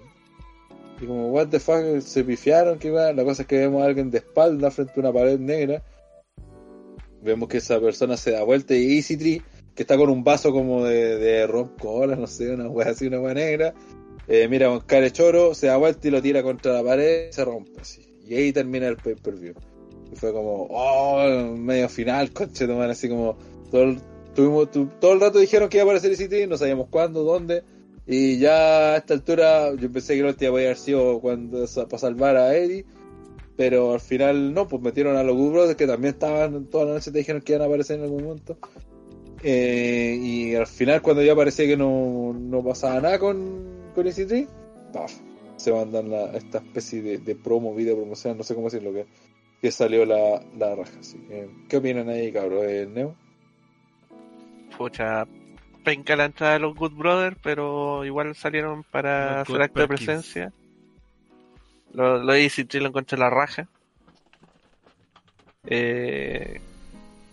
Y 1.00 1.06
como, 1.06 1.30
what 1.30 1.48
the 1.48 1.58
fuck, 1.58 2.00
se 2.00 2.22
pifiaron, 2.22 2.78
que 2.78 2.90
va. 2.90 3.12
La 3.12 3.24
cosa 3.24 3.42
es 3.42 3.48
que 3.48 3.58
vemos 3.58 3.82
a 3.82 3.86
alguien 3.86 4.10
de 4.10 4.18
espalda 4.18 4.70
frente 4.70 4.92
a 4.96 5.00
una 5.00 5.12
pared 5.12 5.38
negra. 5.38 5.82
Vemos 7.22 7.48
que 7.48 7.58
esa 7.58 7.80
persona 7.80 8.16
se 8.16 8.32
da 8.32 8.44
vuelta 8.44 8.74
y 8.74 8.96
Easy 8.96 9.16
Tree, 9.16 9.42
que 9.74 9.82
está 9.82 9.96
con 9.96 10.10
un 10.10 10.22
vaso 10.22 10.52
como 10.52 10.84
de, 10.84 11.18
de 11.18 11.46
ron 11.46 11.72
cola, 11.80 12.14
no 12.14 12.26
sé, 12.26 12.50
una 12.50 12.68
wea 12.68 12.90
así, 12.90 13.06
una 13.06 13.20
wea 13.20 13.34
negra. 13.34 13.74
eh, 14.28 14.46
mira 14.48 14.68
con 14.68 14.80
cara 14.80 15.10
choro, 15.10 15.54
se 15.54 15.66
da 15.66 15.76
vuelta 15.76 16.06
y 16.08 16.10
lo 16.10 16.22
tira 16.22 16.42
contra 16.42 16.72
la 16.72 16.82
pared 16.82 17.28
y 17.30 17.32
se 17.32 17.44
rompe 17.44 17.80
así. 17.80 18.02
Y 18.24 18.34
ahí 18.34 18.52
termina 18.52 18.86
el 18.86 18.96
pay-per-view. 18.96 19.54
Y 20.12 20.16
fue 20.16 20.32
como, 20.32 20.68
oh, 20.70 21.56
medio 21.56 21.88
final, 21.88 22.32
conche 22.32 22.66
tu 22.66 22.74
madre, 22.74 22.92
así 22.92 23.08
como, 23.08 23.36
todo 23.70 23.96
tuvimos, 24.34 24.70
tu- 24.70 24.88
todo 25.00 25.12
el 25.12 25.20
rato 25.20 25.38
dijeron 25.38 25.68
que 25.68 25.78
iba 25.78 25.84
a 25.84 25.96
aparecer 25.96 26.28
Tree, 26.28 26.46
no 26.46 26.56
sabíamos 26.56 26.88
cuándo, 26.88 27.22
dónde. 27.24 27.62
Y 28.06 28.38
ya 28.38 28.94
a 28.94 28.96
esta 28.96 29.14
altura, 29.14 29.74
yo 29.74 29.90
pensé 29.92 30.16
que 30.16 30.22
la 30.22 30.28
última 30.30 30.50
podía 30.50 30.66
haber 30.66 30.76
sido 30.76 31.20
cuando, 31.20 31.64
para 31.66 31.98
salvar 31.98 32.36
a 32.36 32.56
Eddie. 32.56 32.84
Pero 33.56 33.92
al 33.92 34.00
final 34.00 34.54
no, 34.54 34.66
pues 34.66 34.82
metieron 34.82 35.16
a 35.16 35.22
los 35.22 35.36
Good 35.36 35.52
Brothers 35.52 35.76
que 35.76 35.86
también 35.86 36.14
estaban 36.14 36.66
toda 36.66 36.86
la 36.86 36.94
noche 36.94 37.12
te 37.12 37.18
dijeron 37.18 37.42
que 37.42 37.52
iban 37.52 37.62
a 37.62 37.66
aparecer 37.66 37.98
en 37.98 38.04
algún 38.04 38.24
momento. 38.24 38.56
Eh, 39.42 40.18
y 40.20 40.54
al 40.54 40.66
final 40.66 41.02
cuando 41.02 41.22
ya 41.22 41.34
parecía 41.36 41.66
que 41.66 41.76
no, 41.76 42.32
no 42.32 42.62
pasaba 42.64 43.00
nada 43.00 43.18
con, 43.18 43.90
con 43.94 44.06
Easy 44.06 44.24
Tree, 44.24 44.46
paf, 44.92 45.12
se 45.56 45.72
mandan 45.72 46.10
la, 46.10 46.26
esta 46.32 46.58
especie 46.58 47.02
de, 47.02 47.18
de 47.18 47.34
promo, 47.34 47.74
video 47.74 47.96
promocional, 47.96 48.38
no 48.38 48.44
sé 48.44 48.54
cómo 48.54 48.68
decirlo, 48.68 48.92
que, 48.92 49.04
que 49.60 49.70
salió 49.70 50.06
la, 50.06 50.42
la 50.58 50.74
raja. 50.74 50.98
Así 50.98 51.18
que, 51.28 51.48
¿qué 51.68 51.76
opinan 51.76 52.08
ahí, 52.08 52.32
cabrón? 52.32 52.64
¿Eh, 52.68 52.86
Neo? 52.92 53.14
Pucha, 54.76 55.26
penca 55.84 56.16
la 56.16 56.24
entrada 56.26 56.54
de 56.54 56.58
los 56.60 56.74
Good 56.74 56.92
Brothers, 56.92 57.36
pero 57.42 58.04
igual 58.04 58.34
salieron 58.34 58.84
para 58.84 59.32
Los 59.38 59.42
hacer 59.42 59.54
Good 59.56 59.62
acto 59.62 59.80
de 59.80 59.88
presencia. 59.88 60.52
Lo, 61.92 62.22
lo 62.22 62.36
hice 62.36 62.66
y 62.70 62.78
lo 62.80 62.88
encontré 62.88 63.18
la 63.18 63.30
raja. 63.30 63.68
Eh, 65.64 66.60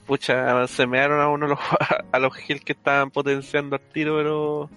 pucha, 0.05 0.67
se 0.67 0.85
me 0.85 0.99
dieron 0.99 1.21
a 1.21 1.29
uno 1.29 1.47
los, 1.47 1.59
a 2.11 2.19
los 2.19 2.33
Hill 2.49 2.63
que 2.63 2.73
estaban 2.73 3.09
potenciando 3.11 3.75
al 3.77 3.81
tiro, 3.93 4.17
pero 4.17 4.69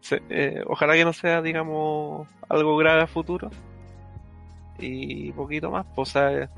se- 0.00 0.22
eh, 0.30 0.62
ojalá 0.66 0.94
que 0.94 1.04
no 1.04 1.12
sea, 1.12 1.42
digamos, 1.42 2.26
algo 2.48 2.76
grave 2.76 3.02
a 3.02 3.06
futuro. 3.06 3.50
Y 4.78 5.32
poquito 5.32 5.70
más, 5.70 5.86
pues, 5.94 6.08
o 6.08 6.12
sea, 6.12 6.50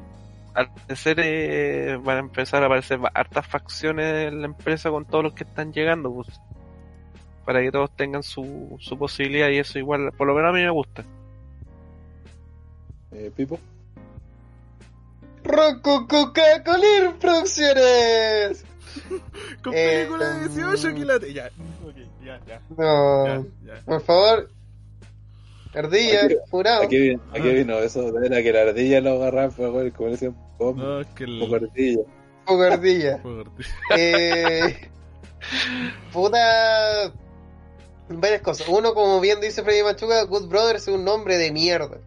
al 0.59 0.72
parecer 0.74 1.20
eh, 1.22 1.97
van 2.02 2.16
a 2.16 2.20
empezar 2.20 2.62
a 2.62 2.66
aparecer 2.66 2.98
hartas 3.14 3.47
facciones 3.47 4.28
en 4.28 4.40
la 4.40 4.47
empresa 4.47 4.90
con 4.90 5.05
todos 5.05 5.22
los 5.24 5.32
que 5.35 5.44
están 5.44 5.72
llegando, 5.72 6.12
pues, 6.12 6.28
para 7.44 7.60
que 7.60 7.70
todos 7.70 7.94
tengan 7.97 8.22
su, 8.22 8.76
su 8.80 8.98
posibilidad 8.98 9.48
y 9.51 9.59
eso 9.59 9.78
igual, 9.78 10.10
por 10.16 10.26
lo 10.26 10.35
menos 10.35 10.51
a 10.51 10.52
mí 10.52 10.62
me 10.62 10.70
gusta. 10.70 11.05
Eh, 13.12 13.30
Pipo. 13.35 13.59
Rocco 15.44 16.06
Coca-Cola 16.09 17.14
Producciones. 17.20 18.64
Con 19.62 19.72
Eh, 19.74 20.06
película 20.09 20.28
de 20.35 20.48
18 20.48 20.94
quilates. 20.94 21.32
Ya, 21.35 21.47
ok, 21.86 21.94
ya, 22.24 22.40
ya. 22.47 22.60
No, 22.76 23.26
Ya, 23.26 23.43
ya. 23.64 23.80
por 23.85 24.01
favor. 24.02 24.51
Ardilla, 25.74 26.24
Aquí- 26.24 26.35
jurado. 26.51 26.82
Aquí, 26.82 26.99
vino- 26.99 27.23
aquí 27.32 27.49
vino 27.51 27.78
eso 27.78 28.11
de 28.12 28.28
la 28.31 28.43
que 28.43 28.53
la 28.53 28.62
ardilla 28.62 29.01
lo 29.01 29.12
agarraba 29.23 29.51
para 29.51 29.69
poco 29.70 30.74
No, 30.77 31.01
es 31.01 31.07
que 31.09 31.24
el. 31.24 31.39
poco 31.40 31.55
ardilla. 31.57 32.01
Poco 32.47 32.62
ardilla. 32.73 33.23
Eh, 33.97 34.89
puta. 36.12 37.12
Varias 38.09 38.40
cosas. 38.43 38.66
Uno, 38.69 38.95
como 38.95 39.20
bien 39.20 39.40
dice 39.40 39.62
Freddy 39.62 39.82
Machuca, 39.82 40.23
Good 40.24 40.49
Brothers 40.49 40.89
es 40.89 40.95
un 40.95 41.05
nombre 41.05 41.36
de 41.36 41.53
mierda. 41.53 41.99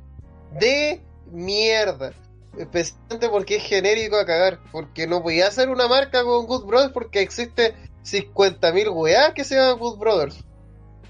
De 0.60 1.02
mierda. 1.32 2.14
Especialmente 2.58 3.30
porque 3.30 3.58
es 3.58 3.64
genérico 3.64 4.18
a 4.18 4.26
cagar. 4.26 4.60
Porque 4.72 5.06
no 5.06 5.22
podía 5.22 5.48
hacer 5.48 5.70
una 5.70 5.88
marca 5.88 6.24
con 6.24 6.48
Good 6.48 6.66
Brothers 6.66 6.92
porque 6.94 7.22
existe 7.22 7.76
50.000 8.04 8.90
weas 8.92 9.34
que 9.34 9.44
se 9.44 9.56
llaman 9.56 9.78
Good 9.78 10.00
Brothers. 10.00 10.44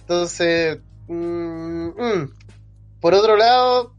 Entonces. 0.02 0.80
mm, 1.08 1.88
mm. 1.88 2.34
Por 3.02 3.16
otro 3.16 3.36
lado, 3.36 3.94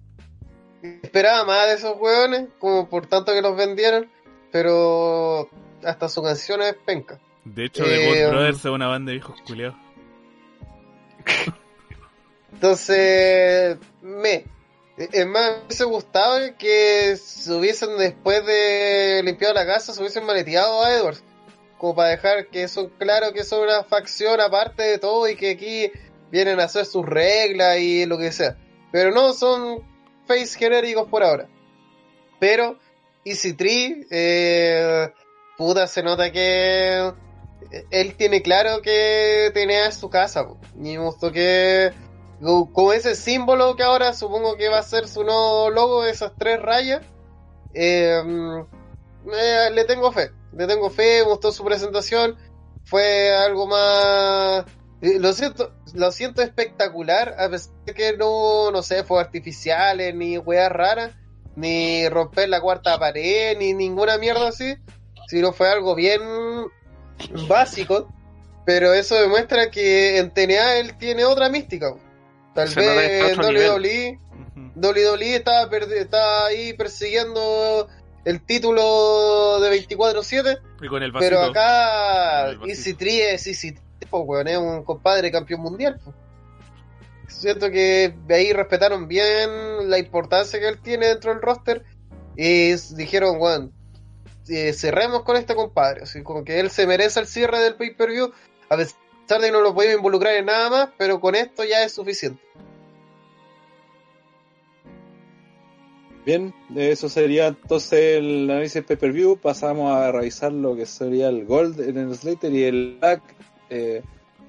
esperaba 1.03 1.45
más 1.45 1.67
de 1.67 1.75
esos 1.75 1.97
weones, 2.01 2.49
como 2.59 2.89
por 2.89 3.07
tanto 3.07 3.33
que 3.33 3.43
los 3.43 3.57
vendieron. 3.57 4.09
Pero 4.53 5.49
hasta 5.85 6.09
su 6.09 6.23
canción 6.23 6.63
es 6.63 6.75
penca. 6.87 7.19
De 7.45 7.65
hecho, 7.65 7.85
The 7.85 7.95
Eh, 7.95 8.27
Good 8.27 8.33
Brothers 8.33 8.59
es 8.59 8.65
una 8.67 8.87
banda 8.87 9.11
de 9.11 9.19
viejos 9.19 9.41
culiados. 9.43 9.77
Entonces, 12.53 13.79
me. 14.03 14.45
Es 14.97 15.27
más, 15.27 15.53
me 15.53 15.65
hubiese 15.65 15.85
gustado 15.85 16.39
que 16.59 17.17
se 17.17 17.53
hubiesen, 17.53 17.97
después 17.97 18.45
de 18.47 19.23
limpiar 19.25 19.55
la 19.55 19.67
casa, 19.67 19.93
se 19.93 20.01
hubiesen 20.01 20.25
maleteado 20.25 20.85
a 20.85 20.95
Edwards. 20.95 21.25
Como 21.79 21.97
para 21.97 22.11
dejar 22.11 22.47
que 22.49 22.69
son 22.69 22.91
claro 22.99 23.33
que 23.33 23.43
son 23.43 23.63
una 23.65 23.83
facción 23.83 24.41
aparte 24.41 24.83
de 24.83 24.99
todo 24.99 25.29
y 25.29 25.35
que 25.35 25.51
aquí 25.53 25.91
vienen 26.31 26.61
a 26.61 26.65
hacer 26.65 26.85
sus 26.85 27.05
reglas 27.05 27.79
y 27.79 28.07
lo 28.07 28.19
que 28.19 28.31
sea. 28.31 28.57
Pero 28.93 29.11
no, 29.11 29.33
son 29.33 29.81
face 30.27 30.59
genéricos 30.59 31.09
por 31.09 31.23
ahora. 31.23 31.49
Pero, 32.39 32.79
Easy 33.25 33.55
Tree, 33.55 34.07
eh, 34.11 35.11
puta, 35.57 35.87
se 35.87 36.03
nota 36.03 36.31
que 36.31 37.13
él 37.91 38.15
tiene 38.17 38.43
claro 38.43 38.83
que 38.83 39.51
tenía 39.55 39.87
en 39.87 39.93
su 39.93 40.11
casa. 40.11 40.47
po. 40.47 40.59
Y 40.77 40.97
me 40.97 40.99
gustó 40.99 41.33
que 41.33 41.93
co- 42.43 42.71
como 42.73 42.93
ese 42.93 43.15
símbolo 43.15 43.77
que 43.77 43.83
ahora 43.83 44.13
supongo 44.13 44.57
que 44.57 44.69
va 44.69 44.79
a 44.79 44.83
ser 44.83 45.09
su 45.09 45.25
nuevo 45.25 45.71
logo, 45.71 46.05
esas 46.05 46.33
tres 46.37 46.61
rayas, 46.61 47.03
eh, 47.75 48.21
eh, 49.33 49.71
le 49.73 49.85
tengo 49.85 50.13
fe, 50.13 50.31
le 50.53 50.67
tengo 50.67 50.91
fe, 50.91 51.21
me 51.23 51.31
gustó 51.31 51.53
su 51.53 51.65
presentación, 51.65 52.37
fue 52.85 53.31
algo 53.35 53.67
más... 53.67 54.65
Lo 55.03 55.33
siento, 55.33 55.75
lo 55.95 56.13
siento 56.13 56.43
espectacular, 56.43 57.35
a 57.37 57.51
pesar 57.51 57.75
de 57.85 57.93
que 57.93 58.17
no, 58.17 58.71
no 58.71 58.85
sé, 58.85 59.03
fue 59.03 59.21
artificiales, 59.21 60.15
ni 60.15 60.39
weas 60.39 60.71
raras, 60.71 61.11
ni 61.57 62.09
romper 62.09 62.49
la 62.49 62.61
cuarta 62.61 63.01
pared, 63.01 63.59
ni 63.59 63.75
ninguna 63.75 64.17
mierda 64.17 64.49
así, 64.49 64.77
sino 65.27 65.53
fue 65.53 65.69
algo 65.69 65.97
bien 65.97 66.21
básico, 67.49 68.13
pero 68.65 68.95
eso 68.95 69.17
demuestra 69.17 69.73
que 69.73 70.19
en 70.19 70.31
TNA 70.31 70.77
él 70.77 70.97
tiene 70.99 71.25
otra 71.25 71.49
mística. 71.49 71.95
Tal 72.55 72.69
vez 72.69 73.37
no 73.37 73.49
en 73.49 73.57
WWE, 73.57 74.21
WWE 74.77 75.35
estaba, 75.35 76.47
ahí 76.47 76.75
persiguiendo 76.75 77.89
el 78.25 78.41
título 78.45 79.59
de 79.61 79.85
24-7, 79.85 80.61
pero 81.19 81.41
acá 81.41 82.53
Easy 82.69 82.95
3 82.95 83.47
Easy 83.49 83.75
pues, 84.07 84.23
weón, 84.27 84.49
es 84.49 84.59
un 84.59 84.85
compadre 84.85 85.31
campeón 85.31 85.61
mundial. 85.61 86.01
Siento 87.29 87.71
que 87.71 88.15
ahí 88.29 88.53
respetaron 88.53 89.09
bien 89.09 89.89
la 89.89 89.99
importancia 89.99 90.61
que 90.61 90.69
él 90.69 90.81
tiene 90.81 91.07
dentro 91.07 91.33
del 91.33 91.43
roster 91.43 91.83
y 92.37 92.73
dijeron, 92.95 93.37
weón, 93.39 93.73
eh, 94.49 94.73
cerremos 94.73 95.23
con 95.23 95.37
este 95.37 95.55
compadre, 95.55 96.03
así 96.03 96.23
como 96.23 96.45
que 96.45 96.61
él 96.61 96.71
se 96.71 96.87
merece 96.87 97.21
el 97.21 97.27
cierre 97.27 97.59
del 97.61 97.77
pay-per-view, 97.77 98.33
a 98.69 98.77
pesar 98.77 98.97
de 99.41 99.47
que 99.47 99.53
no 99.53 99.61
lo 99.61 99.75
podemos 99.75 99.97
involucrar 99.97 100.35
en 100.35 100.47
nada 100.47 100.69
más, 100.69 100.89
pero 100.99 101.21
con 101.21 101.35
esto 101.35 101.65
ya 101.65 101.85
es 101.85 101.93
suficiente. 101.93 102.43
Bien, 106.25 106.55
eh, 106.77 106.93
eso 106.93 107.09
sería 107.09 107.49
entonces 107.49 108.19
el 108.19 108.49
análisis 108.49 108.85
pay-per-view. 108.85 109.39
Pasamos 109.39 109.93
a 109.93 110.13
revisar 110.13 110.53
lo 110.53 110.77
que 110.77 110.87
sería 110.87 111.29
el 111.29 111.45
Gold 111.45 111.81
en 111.81 111.97
el 111.97 112.15
Slater 112.15 112.53
y 112.53 112.65
el 112.65 112.99
Black 113.01 113.23
eh, 113.73 114.03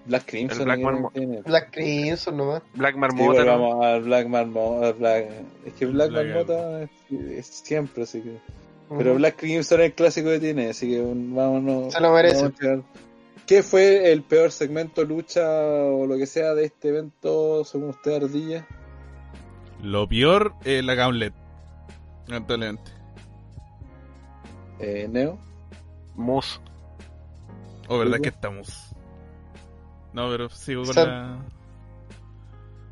Black 0.06 0.26
Crimson. 0.26 0.70
El 0.70 0.78
Black 0.84 1.14
tiene. 1.14 1.42
Black 1.42 1.72
Crimson 1.72 2.38
nomás. 2.38 2.62
Black 2.76 2.94
Sí, 2.96 3.00
Marmota. 3.00 3.24
¿no? 3.46 3.58
volvamos 3.58 3.86
al 3.86 4.02
Black 4.04 4.28
Marmota. 4.28 4.92
Black... 4.94 5.30
Es 5.66 5.74
que 5.74 5.86
Black, 5.86 6.10
Black- 6.10 6.28
Marmota 6.28 6.84
es, 6.84 6.90
es 7.12 7.46
siempre, 7.48 8.04
así 8.04 8.22
que. 8.22 8.38
Pero 8.98 9.16
Black 9.16 9.38
Crimson 9.38 9.80
es 9.80 9.86
el 9.88 9.94
clásico 9.94 10.30
que 10.30 10.40
tiene, 10.40 10.70
así 10.70 10.90
que 10.90 11.00
un- 11.02 11.34
vámonos. 11.36 11.94
Se 11.94 12.00
lo 12.02 12.12
merece. 12.14 12.52
vamos. 12.62 12.86
¿Qué 13.48 13.62
fue 13.64 14.12
el 14.12 14.24
peor 14.24 14.52
segmento, 14.52 15.04
lucha 15.04 15.42
o 15.50 16.06
lo 16.06 16.18
que 16.18 16.26
sea 16.28 16.54
de 16.54 16.66
este 16.66 16.90
evento, 16.90 17.64
según 17.66 17.90
usted, 17.90 18.24
Ardilla? 18.24 18.66
Lo 19.82 20.08
peor 20.08 20.54
es 20.64 20.84
la 20.84 20.96
Gauntlet. 20.96 21.34
Lamentablemente. 22.28 22.92
Eh, 24.80 25.08
Neo. 25.10 25.38
Moose. 26.16 26.60
O 27.88 27.98
verdad 27.98 28.18
Sí, 28.18 28.22
que 28.24 28.30
estamos. 28.30 28.93
No, 30.14 30.30
pero 30.30 30.50
sigo 30.50 30.84
con 30.84 30.96
la. 30.96 31.38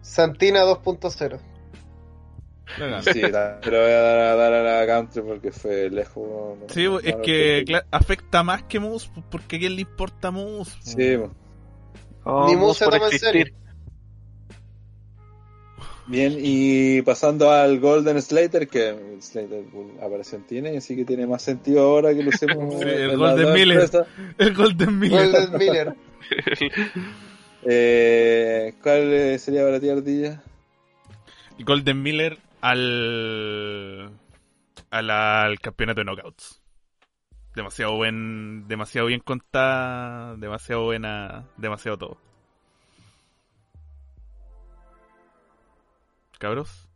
Santina 0.01 0.63
2.0. 0.63 1.39
la 2.79 2.87
Gauntlet. 2.87 3.13
Sí, 3.15 3.21
lo 3.21 3.29
voy 3.29 3.91
a 3.91 3.99
dar, 4.01 4.19
a 4.19 4.35
dar 4.35 4.53
a 4.53 4.79
la 4.79 4.87
country 4.87 5.21
porque 5.21 5.51
fue 5.51 5.89
lejos. 5.89 6.57
no- 6.59 6.67
Sí, 6.69 6.85
no- 6.85 6.99
es 6.99 7.15
que 7.17 7.65
afecta 7.91 8.43
más 8.43 8.63
que 8.63 8.79
Moose, 8.79 9.09
porque 9.29 9.57
a 9.57 9.59
quién 9.59 9.75
le 9.75 9.81
importa 9.81 10.31
Moose. 10.31 10.71
Sí. 10.81 11.17
Oh, 12.23 12.47
Ni 12.47 12.55
Moose 12.55 12.85
se 12.85 12.91
toma 12.91 13.07
en 13.11 13.19
serio. 13.19 13.45
bien, 16.07 16.35
y 16.39 17.01
pasando 17.03 17.51
al 17.51 17.79
Golden 17.79 18.21
Slater, 18.21 18.67
que 18.67 19.17
Slater 19.21 19.63
apareció 20.03 20.37
en 20.37 20.45
TNA, 20.45 20.77
así 20.77 20.95
que 20.95 21.05
tiene 21.05 21.25
más 21.27 21.41
sentido 21.41 21.81
ahora 21.81 22.13
que 22.13 22.23
lo 22.23 22.29
hacemos. 22.31 22.73
Sí, 22.81 22.87
el 22.89 23.17
Golden 23.17 23.53
Miller. 23.53 23.89
El 24.37 24.53
Golden 24.55 24.99
Miller. 24.99 25.31
Golden 25.31 25.57
Miller. 25.59 25.95
Eh, 27.63 28.73
¿Cuál 28.81 29.37
sería 29.37 29.63
para 29.63 29.79
ti, 29.79 29.87
Ardilla? 29.87 30.41
Golden 31.59 32.01
Miller 32.01 32.39
al, 32.59 34.09
al, 34.89 35.09
al 35.11 35.59
campeonato 35.59 36.01
de 36.01 36.05
knockouts. 36.05 36.59
Demasiado 37.55 37.97
buen, 37.97 38.67
demasiado 38.67 39.07
bien 39.07 39.19
contada, 39.19 40.35
demasiado 40.37 40.85
buena, 40.85 41.45
demasiado 41.57 41.97
todo. 41.99 42.17
Cabros, 46.39 46.87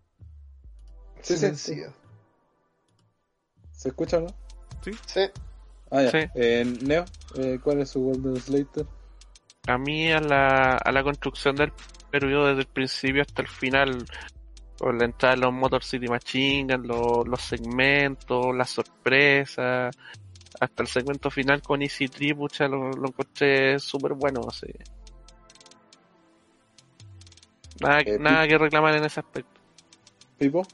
Sí, 1.21 1.33
sí, 1.33 1.39
Silencio. 1.39 1.93
¿Se 3.71 3.89
escucha 3.89 4.17
o 4.17 4.21
no? 4.21 4.27
Sí. 4.81 4.91
Ah, 5.91 6.01
ya. 6.03 6.11
Sí. 6.11 6.17
Eh, 6.35 6.65
Neo, 6.81 7.05
eh, 7.35 7.59
¿cuál 7.63 7.81
es 7.81 7.89
su 7.89 8.01
Golden 8.01 8.35
Slater? 8.37 8.85
A 9.67 9.77
mí 9.77 10.11
a 10.11 10.19
la, 10.19 10.77
a 10.77 10.91
la 10.91 11.03
construcción 11.03 11.55
del 11.55 11.71
periodo 12.11 12.47
desde 12.47 12.61
el 12.61 12.67
principio 12.67 13.21
hasta 13.21 13.41
el 13.41 13.47
final, 13.47 14.05
con 14.77 14.97
la 14.97 15.05
entrada 15.05 15.35
de 15.35 15.41
los 15.41 15.53
Motor 15.53 15.83
City 15.83 16.07
Machine 16.07 16.75
Gun, 16.75 16.87
los, 16.87 17.27
los 17.27 17.41
segmentos, 17.41 18.55
las 18.55 18.69
sorpresas, 18.69 19.95
hasta 20.59 20.83
el 20.83 20.87
segmento 20.87 21.29
final 21.31 21.61
con 21.61 21.81
Easy 21.81 22.07
Tree, 22.07 22.33
pucha, 22.33 22.67
lo, 22.67 22.91
lo 22.91 23.07
encontré 23.07 23.79
súper 23.79 24.13
bueno, 24.13 24.41
así. 24.47 24.67
Nada, 27.81 28.01
Eh, 28.01 28.17
nada 28.19 28.47
que 28.47 28.57
reclamar 28.57 28.95
en 28.95 29.05
ese 29.05 29.19
aspecto. 29.19 29.59
¿Pipo? 30.37 30.65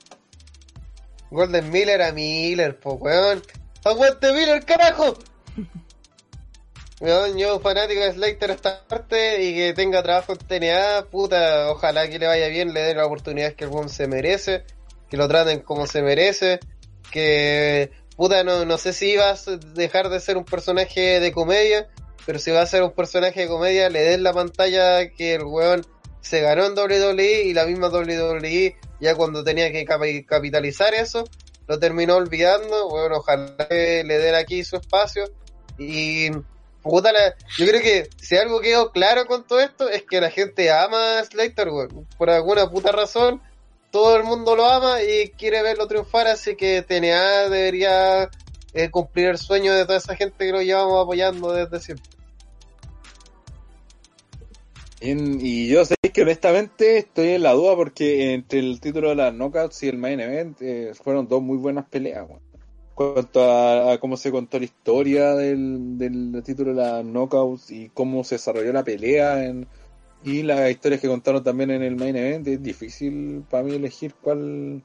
Golden 1.32 1.70
Miller 1.72 2.02
a 2.02 2.12
Miller, 2.12 2.78
po 2.80 2.94
weón. 2.94 3.42
¡Aguante 3.86 4.34
Miller, 4.34 4.64
carajo! 4.66 5.18
Weón, 7.02 7.36
yo 7.36 7.60
fanático 7.60 8.00
de 8.00 8.14
Slater 8.14 8.52
esta 8.52 8.84
parte 8.88 9.42
y 9.42 9.56
que 9.56 9.74
tenga 9.74 10.04
trabajo 10.04 10.34
en 10.34 10.38
TNA, 10.38 11.08
puta, 11.10 11.72
ojalá 11.72 12.08
que 12.08 12.20
le 12.20 12.28
vaya 12.28 12.48
bien, 12.48 12.74
le 12.76 12.82
den 12.82 12.98
la 12.98 13.08
oportunidad 13.08 13.54
que 13.54 13.64
el 13.64 13.72
weón 13.72 13.90
se 13.90 14.08
merece, 14.08 14.64
que 15.10 15.18
lo 15.18 15.28
traten 15.28 15.62
como 15.62 15.88
se 15.88 16.04
merece, 16.04 16.60
que 17.12 17.90
puta, 18.16 18.44
no, 18.44 18.66
no 18.66 18.78
sé 18.78 18.94
si 18.94 19.16
va 19.16 19.32
a 19.32 19.58
dejar 19.74 20.10
de 20.10 20.20
ser 20.20 20.38
un 20.38 20.46
personaje 20.46 21.20
de 21.20 21.32
comedia, 21.32 21.90
pero 22.28 22.38
si 22.38 22.52
va 22.52 22.62
a 22.62 22.68
ser 22.68 22.84
un 22.84 22.92
personaje 22.92 23.42
de 23.42 23.48
comedia, 23.48 23.90
le 23.90 24.02
den 24.04 24.22
la 24.22 24.32
pantalla 24.32 25.10
que 25.10 25.34
el 25.34 25.44
weón 25.44 25.84
se 26.22 26.42
ganó 26.42 26.68
en 26.68 26.78
WWE 26.78 27.46
y 27.46 27.54
la 27.56 27.66
misma 27.66 27.88
WWE 27.88 28.76
ya 29.00 29.16
cuando 29.16 29.44
tenía 29.44 29.72
que 29.72 29.88
capi- 29.88 30.24
capitalizar 30.24 30.94
eso, 30.94 31.24
lo 31.68 31.80
terminó 31.80 32.18
olvidando. 32.18 32.90
Bueno, 32.90 33.18
ojalá 33.18 33.68
que 33.68 34.04
le 34.04 34.20
den 34.20 34.36
aquí 34.36 34.64
su 34.64 34.76
espacio. 34.76 35.24
Y 35.80 36.30
yo 36.84 37.66
creo 37.66 37.82
que 37.82 38.10
si 38.18 38.38
algo 38.38 38.60
quedó 38.60 38.92
claro 38.92 39.26
con 39.28 39.46
todo 39.46 39.60
esto 39.60 39.90
es 39.90 40.04
que 40.04 40.20
la 40.20 40.32
gente 40.32 40.72
ama 40.72 41.20
a 41.20 41.24
Slater. 41.24 41.70
Por 42.18 42.30
alguna 42.30 42.70
puta 42.70 42.92
razón, 42.92 43.42
todo 43.92 44.16
el 44.16 44.24
mundo 44.24 44.56
lo 44.56 44.66
ama 44.66 45.02
y 45.04 45.30
quiere 45.30 45.62
verlo 45.62 45.88
triunfar, 45.88 46.28
así 46.28 46.56
que 46.56 46.82
TNA 46.82 47.50
debería 47.50 48.30
eh, 48.74 48.90
cumplir 48.90 49.28
el 49.28 49.38
sueño 49.38 49.74
de 49.74 49.86
toda 49.86 49.98
esa 49.98 50.16
gente 50.16 50.46
que 50.46 50.52
lo 50.52 50.62
llevamos 50.62 51.04
apoyando 51.04 51.52
desde 51.54 51.80
siempre. 51.80 52.10
Y 55.04 55.68
yo 55.68 55.84
sé 55.84 55.96
que 56.14 56.22
honestamente 56.22 57.00
estoy 57.00 57.30
en 57.30 57.44
la 57.44 57.54
duda 57.54 57.76
porque 57.76 58.34
entre 58.34 58.60
el 58.60 58.80
título 58.80 59.10
de 59.10 59.16
las 59.16 59.34
knockouts 59.34 59.82
y 59.84 59.88
el 59.90 59.98
main 59.98 60.20
event 60.20 60.62
eh, 60.62 60.94
fueron 60.94 61.28
dos 61.28 61.42
muy 61.42 61.58
buenas 61.58 61.86
peleas. 61.90 62.28
Cuanto 63.14 63.44
a, 63.44 64.00
cómo 64.00 64.18
se 64.18 64.32
contó 64.32 64.60
la 64.60 64.66
historia 64.66 65.36
del, 65.36 65.98
del 65.98 66.42
título 66.44 66.74
de 66.74 66.82
las 66.82 67.04
knockouts 67.04 67.72
y 67.72 67.90
cómo 67.90 68.24
se 68.24 68.36
desarrolló 68.36 68.72
la 68.74 68.84
pelea 68.84 69.46
en, 69.46 69.68
y 70.24 70.44
las 70.44 70.70
historias 70.70 71.02
que 71.02 71.08
contaron 71.08 71.44
también 71.44 71.72
en 71.72 71.84
el 71.84 71.96
main 71.96 72.16
event, 72.16 72.48
es 72.48 72.62
difícil 72.62 73.44
para 73.50 73.64
mí 73.64 73.76
elegir 73.76 74.14
cuál, 74.22 74.84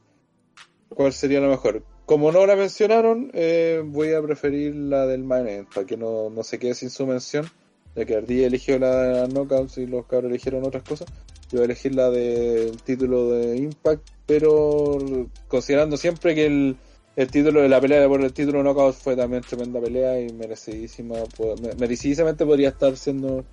cuál 0.89 1.13
sería 1.13 1.39
la 1.39 1.47
mejor. 1.47 1.83
Como 2.05 2.31
no 2.31 2.45
la 2.45 2.55
mencionaron, 2.55 3.31
eh, 3.33 3.83
voy 3.85 4.13
a 4.13 4.21
preferir 4.21 4.75
la 4.75 5.05
del 5.05 5.23
main 5.23 5.47
event 5.47 5.73
para 5.73 5.85
que 5.85 5.97
no, 5.97 6.29
no 6.29 6.43
se 6.43 6.57
quede 6.59 6.73
sin 6.73 6.89
su 6.89 7.05
mención 7.05 7.49
ya 7.97 8.05
que 8.05 8.15
Ardilla 8.15 8.45
eligió 8.45 8.77
la 8.77 9.01
de 9.01 9.13
las 9.21 9.29
knockouts 9.29 9.79
y 9.79 9.87
los 9.87 10.05
cabros 10.05 10.29
eligieron 10.29 10.63
otras 10.63 10.83
cosas. 10.83 11.07
Yo 11.49 11.57
voy 11.57 11.61
a 11.61 11.65
elegir 11.65 11.95
la 11.95 12.11
del 12.11 12.79
título 12.83 13.31
de 13.31 13.57
Impact, 13.57 14.07
pero 14.27 14.99
considerando 15.47 15.97
siempre 15.97 16.35
que 16.35 16.45
el, 16.45 16.77
el 17.17 17.27
título 17.29 17.61
de 17.61 17.69
la 17.69 17.81
pelea 17.81 18.07
por 18.07 18.21
el 18.21 18.31
título 18.31 18.61
knockout 18.63 18.93
fue 18.95 19.15
también 19.15 19.43
tremenda 19.43 19.81
pelea 19.81 20.21
y 20.21 20.31
merecidísima, 20.31 21.15
po- 21.35 21.57
me- 21.57 21.73
merecidísimamente 21.73 22.45
podría 22.45 22.69
estar 22.69 22.95
siendo 22.95 23.43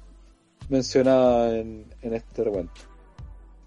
mencionada 0.69 1.59
en, 1.59 1.86
en 2.03 2.15
este 2.15 2.45
recuento. 2.45 2.81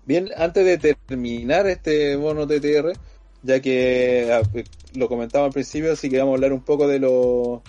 Bien, 0.05 0.29
antes 0.37 0.63
de 0.65 0.95
terminar 1.09 1.67
este 1.67 2.15
bono 2.15 2.47
TTR, 2.47 2.93
ya 3.41 3.59
que 3.59 4.29
ah, 4.31 4.41
lo 4.93 5.09
comentaba 5.09 5.47
al 5.47 5.51
principio, 5.51 5.95
sí 5.95 6.09
que 6.09 6.19
vamos 6.19 6.33
a 6.33 6.35
hablar 6.35 6.53
un 6.53 6.61
poco 6.63 6.87
de 6.87 6.99
lo 6.99 7.63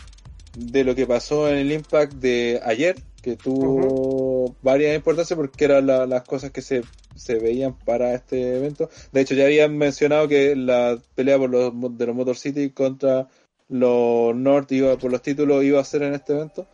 de 0.54 0.84
lo 0.84 0.94
que 0.94 1.06
pasó 1.06 1.48
en 1.48 1.56
el 1.58 1.72
Impact 1.72 2.12
de 2.14 2.60
ayer, 2.64 2.96
que 3.22 3.36
tuvo 3.36 4.54
varias 4.62 4.94
importancias 4.96 5.36
porque 5.36 5.64
eran 5.64 5.86
la- 5.86 6.06
las 6.06 6.24
cosas 6.24 6.50
que 6.50 6.62
se, 6.62 6.82
se 7.18 7.38
veían 7.38 7.76
para 7.78 8.14
este 8.14 8.56
evento. 8.56 8.88
De 9.12 9.20
hecho, 9.20 9.34
ya 9.34 9.44
habían 9.44 9.76
mencionado 9.76 10.28
que 10.28 10.56
la 10.56 10.98
pelea 11.14 11.38
por 11.38 11.50
los, 11.50 11.72
de 11.98 12.06
los 12.06 12.16
Motor 12.16 12.36
City 12.36 12.70
contra 12.70 13.28
los 13.68 14.34
North 14.34 14.72
iba, 14.72 14.96
por 14.96 15.10
los 15.10 15.22
títulos 15.22 15.64
iba 15.64 15.80
a 15.80 15.84
ser 15.84 16.02
en 16.02 16.14
este 16.14 16.32
evento. 16.32 16.66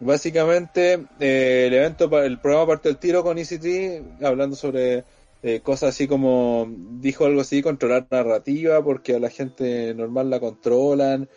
Básicamente, 0.00 1.06
eh, 1.20 1.66
el 1.68 1.74
evento, 1.74 2.22
el 2.22 2.40
programa 2.40 2.66
parte 2.66 2.88
del 2.88 2.98
tiro 2.98 3.22
con 3.22 3.38
ECT, 3.38 4.24
hablando 4.24 4.56
sobre 4.56 5.04
eh, 5.44 5.60
cosas 5.60 5.90
así 5.90 6.08
como, 6.08 6.66
dijo 7.00 7.24
algo 7.24 7.40
así, 7.40 7.62
controlar 7.62 8.06
narrativa, 8.10 8.82
porque 8.82 9.14
a 9.14 9.20
la 9.20 9.30
gente 9.30 9.94
normal 9.94 10.28
la 10.28 10.40
controlan, 10.40 11.28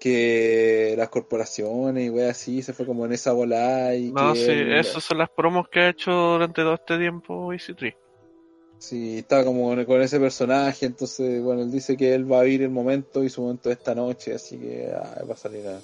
que 0.00 0.94
las 0.96 1.08
corporaciones 1.08 2.06
y 2.06 2.10
wey 2.10 2.28
así, 2.28 2.62
se 2.62 2.72
fue 2.72 2.84
como 2.86 3.06
en 3.06 3.12
esa 3.12 3.32
bola 3.32 3.94
y 3.94 4.10
No, 4.10 4.32
que 4.32 4.38
sí, 4.38 4.52
esas 4.52 5.04
son 5.04 5.18
las 5.18 5.30
promos 5.30 5.68
que 5.68 5.80
ha 5.80 5.88
hecho 5.90 6.10
durante 6.10 6.62
todo 6.62 6.74
este 6.74 6.98
tiempo 6.98 7.52
EC3. 7.52 7.94
Sí, 8.78 9.18
está 9.18 9.44
como 9.44 9.74
con, 9.86 10.02
ese 10.02 10.20
personaje, 10.20 10.86
entonces, 10.86 11.42
bueno, 11.42 11.62
él 11.62 11.70
dice 11.70 11.96
que 11.96 12.14
él 12.14 12.30
va 12.30 12.40
a 12.40 12.42
vivir 12.42 12.62
el 12.62 12.70
momento 12.70 13.24
y 13.24 13.30
su 13.30 13.42
momento 13.42 13.70
es 13.70 13.78
esta 13.78 13.94
noche, 13.94 14.34
así 14.34 14.58
que 14.58 14.92
ah, 14.94 15.22
va 15.28 15.34
a 15.34 15.38
salir 15.38 15.66
a... 15.66 15.80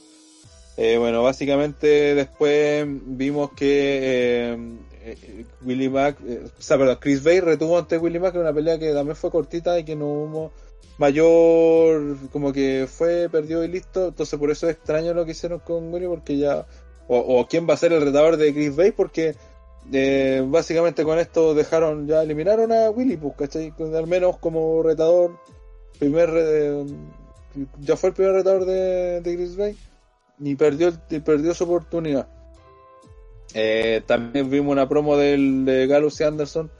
Eh, 0.77 0.99
bueno, 0.99 1.23
básicamente 1.23 2.15
después 2.15 2.87
vimos 2.87 3.53
que 3.53 4.53
eh, 4.53 4.59
eh, 5.03 5.45
Willie 5.65 5.89
Mack, 5.89 6.19
eh, 6.27 6.43
o 6.47 6.63
sea, 6.63 6.77
perdón, 6.77 6.99
Chris 7.01 7.23
Bay 7.23 7.41
retuvo 7.41 7.79
ante 7.79 7.99
Willie 7.99 8.21
Mack 8.21 8.35
en 8.35 8.43
una 8.43 8.53
pelea 8.53 8.79
que 8.79 8.93
también 8.93 9.17
fue 9.17 9.31
cortita 9.31 9.79
y 9.79 9.85
que 9.85 9.97
no 9.97 10.07
hubo 10.07 10.53
mayor, 10.99 12.19
como 12.31 12.53
que 12.53 12.87
fue, 12.87 13.29
perdió 13.31 13.65
y 13.65 13.69
listo, 13.69 14.09
entonces 14.09 14.39
por 14.39 14.51
eso 14.51 14.69
es 14.69 14.77
extraño 14.77 15.15
lo 15.15 15.25
que 15.25 15.31
hicieron 15.33 15.61
con 15.61 15.93
Willie 15.93 16.09
porque 16.09 16.37
ya, 16.37 16.67
o, 17.09 17.19
o 17.19 17.47
quién 17.47 17.67
va 17.69 17.75
a 17.75 17.79
ser 17.79 17.95
el 17.95 18.03
retador 18.03 18.37
de 18.37 18.53
Chris 18.53 18.77
Bay 18.77 18.93
porque 18.93 19.35
eh, 19.93 20.43
básicamente 20.47 21.05
con 21.05 21.19
esto 21.19 21.55
dejaron, 21.55 22.07
ya 22.07 22.23
eliminaron 22.23 22.73
a 22.73 22.91
Willy, 22.91 23.17
pues, 23.17 23.35
¿cachai? 23.37 23.73
Al 23.79 24.07
menos 24.07 24.39
como 24.39 24.83
retador, 24.83 25.39
primer, 25.99 26.31
eh, 26.35 26.85
ya 27.81 27.97
fue 27.97 28.11
el 28.11 28.15
primer 28.15 28.33
retador 28.35 28.65
de, 28.65 29.21
de 29.21 29.37
Chris 29.37 29.57
Bay 29.57 29.77
y 30.39 30.55
perdió, 30.55 30.93
perdió 31.25 31.55
su 31.55 31.65
oportunidad. 31.65 32.29
Eh, 33.55 34.03
también 34.07 34.49
vimos 34.49 34.73
una 34.73 34.89
promo 34.89 35.17
de 35.17 35.87
Gallus 35.89 36.21
y 36.21 36.25
Anderson 36.25 36.71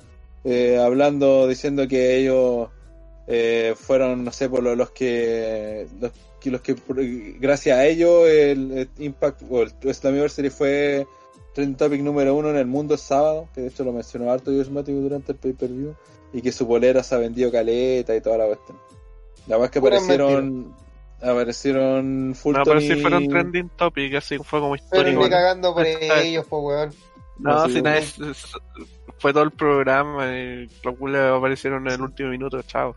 eh, 0.45 0.79
hablando, 0.79 1.49
diciendo 1.49 1.87
que 1.89 2.17
ellos 2.17 2.69
eh, 3.27 3.75
fueron, 3.77 4.25
no 4.25 4.33
sé, 4.33 4.49
por 4.49 4.63
lo- 4.63 4.75
los 4.77 4.91
que, 4.91 5.87
los, 6.01 6.13
que- 6.41 6.51
los 6.51 6.61
que, 6.63 6.75
gracias 7.39 7.77
a 7.79 7.87
ellos, 7.87 8.27
el, 8.29 8.73
el 8.73 8.89
Impact 8.99 9.43
o 9.51 9.63
el 9.63 9.95
Slammiversary 9.95 10.51
fue 10.51 11.07
trending 11.55 11.77
topic 11.77 12.01
número 12.03 12.35
uno 12.35 12.51
en 12.51 12.57
el 12.57 12.67
mundo 12.67 12.95
el 12.95 13.01
sábado, 13.01 13.49
que 13.55 13.63
de 13.63 13.69
hecho 13.69 13.85
lo 13.85 13.93
mencionó 13.93 14.31
harto 14.31 14.51
Matthews 14.51 15.03
durante 15.03 15.33
el 15.33 15.39
pay-per-view, 15.39 15.95
y 16.33 16.43
que 16.43 16.53
su 16.53 16.67
polera 16.67 17.03
se 17.03 17.15
ha 17.15 17.19
vendido 17.19 17.51
caleta 17.51 18.15
y 18.15 18.21
toda 18.21 18.39
la 18.39 18.47
cuestión. 18.47 18.79
La 19.47 19.57
verdad 19.57 19.65
es 19.67 19.71
que 19.73 19.81
Pura 19.81 19.97
aparecieron, 19.97 20.75
aparecieron 21.21 22.29
No, 22.31 22.35
Fulton 22.35 22.65
pero 22.65 22.81
sí 22.81 22.95
fueron 22.97 23.29
trending 23.29 23.69
topic, 23.71 24.15
así 24.15 24.39
fue 24.39 24.61
como 24.61 24.75
Pero 24.75 24.85
histórico. 24.85 25.25
ni 25.25 25.31
cagando 25.31 25.75
por 25.75 25.87
ellos, 25.87 26.47
pues, 26.49 26.63
weón. 26.63 26.91
No, 27.39 27.55
No, 27.55 27.69
si 27.69 27.81
nada, 27.83 27.99
es- 27.99 28.19
es- 28.19 28.53
fue 29.19 29.33
todo 29.33 29.43
el 29.43 29.51
programa 29.51 30.27
y 30.37 30.69
los 30.85 30.97
culos 30.97 31.37
aparecieron 31.39 31.87
en 31.89 31.95
el 31.95 32.01
último 32.03 32.29
minuto, 32.31 32.61
chao. 32.63 32.95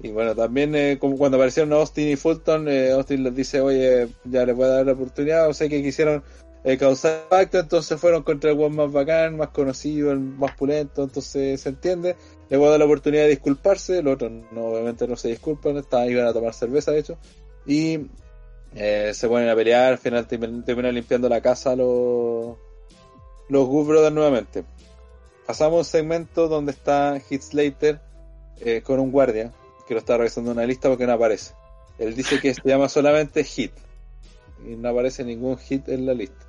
Y 0.00 0.10
bueno, 0.10 0.34
también 0.34 0.74
eh, 0.74 0.98
como 1.00 1.16
cuando 1.16 1.38
aparecieron 1.38 1.72
Austin 1.72 2.08
y 2.08 2.16
Fulton, 2.16 2.68
eh, 2.68 2.92
Austin 2.92 3.22
les 3.24 3.34
dice, 3.34 3.60
oye, 3.62 4.08
ya 4.24 4.44
les 4.44 4.54
voy 4.54 4.66
a 4.66 4.68
dar 4.68 4.86
la 4.86 4.92
oportunidad, 4.92 5.48
o 5.48 5.54
sea 5.54 5.68
que 5.68 5.82
quisieron 5.82 6.22
eh, 6.66 6.76
causar 6.76 7.22
impacto, 7.22 7.60
entonces 7.60 8.00
fueron 8.00 8.24
contra 8.24 8.50
el 8.50 8.58
one 8.58 8.74
más 8.74 8.90
bacán, 8.90 9.36
más 9.36 9.50
conocido, 9.50 10.10
el 10.10 10.18
más 10.18 10.56
pulento, 10.56 11.04
entonces 11.04 11.60
se 11.60 11.68
entiende, 11.68 12.16
les 12.50 12.58
voy 12.58 12.66
a 12.66 12.70
dar 12.72 12.80
la 12.80 12.86
oportunidad 12.86 13.22
de 13.22 13.28
disculparse, 13.28 14.02
los 14.02 14.14
otros 14.14 14.32
no, 14.50 14.64
obviamente 14.64 15.06
no 15.06 15.14
se 15.14 15.28
disculpan, 15.28 15.76
estaban, 15.76 16.10
iban 16.10 16.26
a 16.26 16.32
tomar 16.32 16.54
cerveza 16.54 16.90
de 16.90 16.98
hecho, 16.98 17.18
y 17.66 18.08
eh, 18.74 19.12
se 19.14 19.28
ponen 19.28 19.48
a 19.48 19.54
pelear, 19.54 19.92
al 19.92 19.98
final 19.98 20.26
terminan, 20.26 20.92
limpiando 20.92 21.28
la 21.28 21.40
casa 21.40 21.76
los, 21.76 22.56
los 23.48 23.66
Good 23.68 23.86
Brothers 23.86 24.14
nuevamente. 24.14 24.64
Pasamos 25.46 25.78
un 25.78 25.84
segmento 25.84 26.48
donde 26.48 26.72
está 26.72 27.16
Heath 27.30 27.42
Slater 27.42 28.00
eh, 28.58 28.82
con 28.82 28.98
un 28.98 29.12
guardia 29.12 29.52
que 29.86 29.94
lo 29.94 30.00
está 30.00 30.16
revisando 30.16 30.50
una 30.50 30.66
lista 30.66 30.88
porque 30.88 31.06
no 31.06 31.12
aparece. 31.12 31.54
Él 31.96 32.16
dice 32.16 32.40
que 32.40 32.54
se 32.54 32.62
llama 32.64 32.88
solamente 32.88 33.44
Hit 33.44 33.70
y 34.64 34.74
no 34.74 34.88
aparece 34.88 35.22
ningún 35.24 35.58
hit 35.58 35.88
en 35.88 36.06
la 36.06 36.14
lista. 36.14 36.45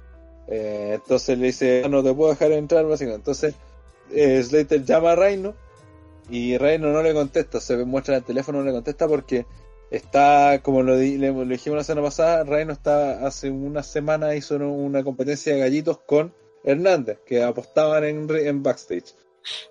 Eh, 0.48 0.92
entonces 0.96 1.38
le 1.38 1.48
dice, 1.48 1.82
"Ah, 1.86 1.90
no 1.90 2.04
te 2.04 2.14
puedo 2.14 2.32
dejar 2.32 2.52
entrar, 2.54 2.86
básicamente. 2.86 3.22
Entonces 3.32 3.56
eh, 4.12 4.42
Slater 4.42 4.84
llama 4.86 5.12
a 5.12 5.16
Reino 5.16 5.54
y 6.30 6.58
Reino 6.58 6.92
no 6.92 7.02
le 7.04 7.14
contesta, 7.14 7.60
se 7.60 7.78
muestra 7.86 8.16
en 8.16 8.20
el 8.20 8.26
teléfono, 8.26 8.60
no 8.60 8.66
le 8.66 8.72
contesta 8.72 9.08
porque 9.08 9.46
está, 9.92 10.62
como 10.64 10.84
lo, 10.84 10.96
le, 10.96 11.32
dijimos 11.46 11.78
la 11.78 11.84
semana 11.84 12.08
pasada, 12.08 12.44
Reino 12.44 12.74
está 12.74 13.26
hace 13.26 13.50
una 13.50 13.84
semana 13.84 14.36
hizo 14.36 14.56
una 14.58 15.04
competencia 15.04 15.54
de 15.54 15.60
gallitos 15.60 16.00
con 16.00 16.34
Hernández, 16.64 17.20
que 17.26 17.44
apostaban 17.44 18.04
en, 18.04 18.28
en 18.30 18.64
backstage. 18.64 19.14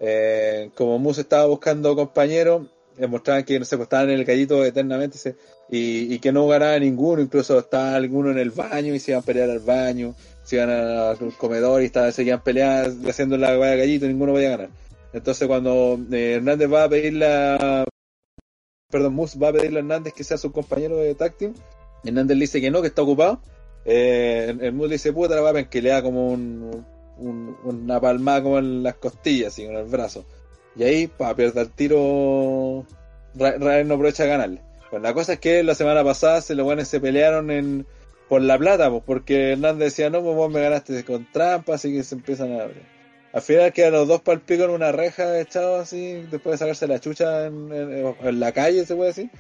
Eh, 0.01 0.71
como 0.75 0.99
Moose 0.99 1.23
estaba 1.23 1.45
buscando 1.47 1.95
compañeros, 1.95 2.67
mostraban 3.09 3.45
que 3.45 3.63
se 3.65 3.77
estaban 3.77 4.09
en 4.11 4.19
el 4.19 4.25
gallito 4.25 4.65
eternamente 4.65 5.19
se- 5.19 5.37
y, 5.71 6.19
que 6.21 6.33
no 6.33 6.47
ganaba 6.47 6.79
ninguno, 6.79 7.21
incluso 7.23 7.59
estaba 7.59 7.95
alguno 7.97 8.31
en 8.31 8.39
el 8.39 8.51
baño 8.51 8.95
y 8.95 9.01
se 9.01 9.11
iban 9.13 9.23
a 9.23 9.27
pelear 9.27 9.51
al 9.51 9.59
baño, 9.61 10.15
se 10.45 10.57
iban 10.57 10.71
al 10.71 11.17
comedor 11.37 11.83
y 11.83 11.87
estaban, 11.87 12.13
seguían 12.13 12.43
peleando, 12.43 13.09
haciendo 13.11 13.37
la 13.37 13.57
vaya 13.57 13.77
gallito, 13.77 14.07
ninguno 14.07 14.33
podía 14.33 14.51
ganar. 14.51 14.71
Entonces 15.13 15.49
cuando 15.49 15.99
eh, 16.13 16.35
Hernández 16.37 16.73
va 16.73 16.85
a 16.85 16.89
pedirle 16.89 17.27
a... 17.27 17.85
Perdón, 18.91 19.15
Moose 19.15 19.39
va 19.39 19.49
a 19.49 19.53
pedirle 19.53 19.79
a 19.79 19.81
Hernández 19.81 20.13
que 20.13 20.25
sea 20.25 20.37
su 20.39 20.53
compañero 20.53 20.99
de 20.99 21.15
team, 21.15 21.55
Hernández 22.05 22.37
le 22.37 22.43
dice 22.43 22.61
que 22.61 22.71
no, 22.71 22.81
que 22.83 22.89
está 22.89 23.03
ocupado. 23.03 23.41
Eh, 23.85 24.55
el 24.61 24.73
Moose 24.73 24.89
le 24.89 24.95
dice, 24.95 25.13
puta 25.13 25.35
la 25.35 25.41
va 25.41 25.63
que 25.65 25.83
le 25.83 25.91
da 25.91 26.03
como 26.03 26.31
un, 26.31 26.85
un- 27.19 27.57
una 27.65 28.01
palmada 28.01 28.43
como 28.43 28.59
en 28.59 28.83
las 28.83 28.95
costillas, 28.97 29.53
así, 29.53 29.67
con 29.67 29.77
el 29.77 29.87
brazo. 29.87 30.25
Y 30.77 30.85
ahí, 30.85 31.07
para 31.07 31.35
pierde 31.35 31.63
el 31.63 31.71
tiro, 31.71 32.85
Ra- 33.35 33.57
Rael 33.59 33.89
no 33.89 33.95
aprovecha 33.95 34.25
a 34.25 34.27
ganarle. 34.27 34.61
Pues 34.91 35.03
la 35.03 35.13
cosa 35.15 35.35
es 35.35 35.41
que 35.41 35.63
la 35.63 35.75
semana 35.75 36.05
pasada 36.05 36.41
se 36.41 36.55
los 36.55 36.65
buenos 36.65 36.89
se 36.89 37.01
pelearon 37.01 37.51
en 37.51 37.87
por 38.29 38.43
la 38.43 38.59
plata, 38.59 38.91
pues, 38.91 39.03
porque 39.07 39.53
Hernández 39.53 39.93
decía, 39.93 40.11
no, 40.11 40.21
pues 40.23 40.35
vos 40.35 40.51
me 40.53 40.61
ganaste 40.61 41.05
con 41.05 41.31
trampa, 41.31 41.75
así 41.75 41.93
que 41.93 42.03
se 42.03 42.17
empiezan 42.17 42.53
a 42.61 42.67
Al 43.33 43.43
final 43.43 43.73
quedan 43.73 43.93
los 43.93 44.09
dos 44.09 44.21
pico 44.45 44.65
en 44.65 44.71
una 44.71 44.91
reja 44.93 45.39
echados 45.41 45.83
así, 45.83 46.25
después 46.31 46.55
de 46.55 46.59
sacarse 46.59 46.89
la 46.89 46.99
chucha 47.01 47.47
en, 47.47 47.71
en- 47.73 48.41
la 48.41 48.53
calle, 48.53 48.85
se 48.87 48.97
puede 48.97 49.11
decir. 49.11 49.31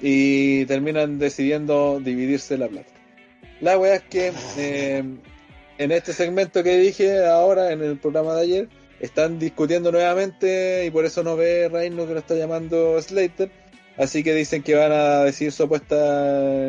y 0.00 0.64
terminan 0.66 1.18
decidiendo 1.18 2.00
dividirse 2.00 2.58
la 2.58 2.68
plata. 2.68 2.90
La 3.60 3.78
wea 3.78 3.96
es 3.96 4.02
que 4.02 4.32
eh, 4.58 5.04
en 5.78 5.92
este 5.92 6.12
segmento 6.12 6.62
que 6.62 6.76
dije 6.78 7.24
ahora, 7.26 7.72
en 7.72 7.82
el 7.82 7.98
programa 7.98 8.34
de 8.36 8.42
ayer, 8.42 8.68
están 9.00 9.38
discutiendo 9.38 9.90
nuevamente 9.92 10.84
y 10.86 10.90
por 10.90 11.04
eso 11.04 11.22
no 11.22 11.36
ve 11.36 11.68
Reino 11.68 12.06
que 12.06 12.12
lo 12.14 12.18
está 12.20 12.34
llamando 12.34 13.00
Slater. 13.00 13.50
Así 13.96 14.22
que 14.24 14.34
dicen 14.34 14.62
que 14.62 14.74
van 14.74 14.92
a 14.92 15.24
decir 15.24 15.52
su 15.52 15.64
apuesta 15.64 15.94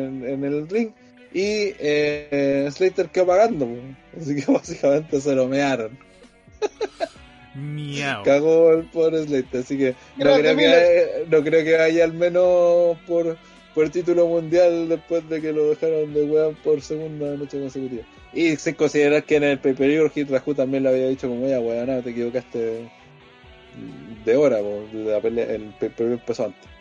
en, 0.04 0.26
en 0.28 0.44
el 0.44 0.68
ring. 0.68 0.90
Y 1.32 1.72
eh, 1.80 2.68
Slater 2.70 3.08
quedó 3.08 3.26
pagando. 3.26 3.68
Así 4.20 4.36
que 4.36 4.50
básicamente 4.52 5.20
se 5.20 5.34
lo 5.34 5.48
mearon. 5.48 5.98
Miau. 7.54 8.22
Cagó 8.24 8.72
el 8.72 8.84
pobre 8.86 9.24
Slater. 9.24 9.60
Así 9.60 9.78
que 9.78 9.94
no 10.16 10.24
creo 10.40 10.56
que, 10.56 11.26
no 11.30 11.42
creo 11.42 11.64
que 11.64 11.76
vaya 11.76 12.04
al 12.04 12.12
menos 12.12 12.96
por, 13.06 13.36
por 13.74 13.84
el 13.84 13.90
título 13.90 14.26
mundial 14.26 14.88
después 14.88 15.28
de 15.28 15.40
que 15.40 15.52
lo 15.52 15.70
dejaron 15.70 16.12
de 16.12 16.24
weón 16.24 16.54
por 16.56 16.80
segunda 16.82 17.36
noche 17.36 17.60
consecutiva. 17.60 18.02
Y 18.32 18.56
sin 18.56 18.74
considerar 18.74 19.22
que 19.24 19.36
en 19.36 19.44
el 19.44 19.58
pay-per-view 19.60 20.10
Hit 20.10 20.28
Raju 20.30 20.54
también 20.54 20.82
le 20.82 20.88
había 20.88 21.08
dicho 21.08 21.28
como, 21.28 21.46
ya 21.48 21.60
weón, 21.60 21.86
no, 21.86 22.02
te 22.02 22.10
equivocaste 22.10 22.88
de 24.24 24.36
hora, 24.36 24.58
po, 24.58 24.84
la 24.92 25.20
pelea- 25.20 25.50
el 25.50 25.72
pay-per-view 25.78 26.14
empezó 26.18 26.46
antes. 26.46 26.73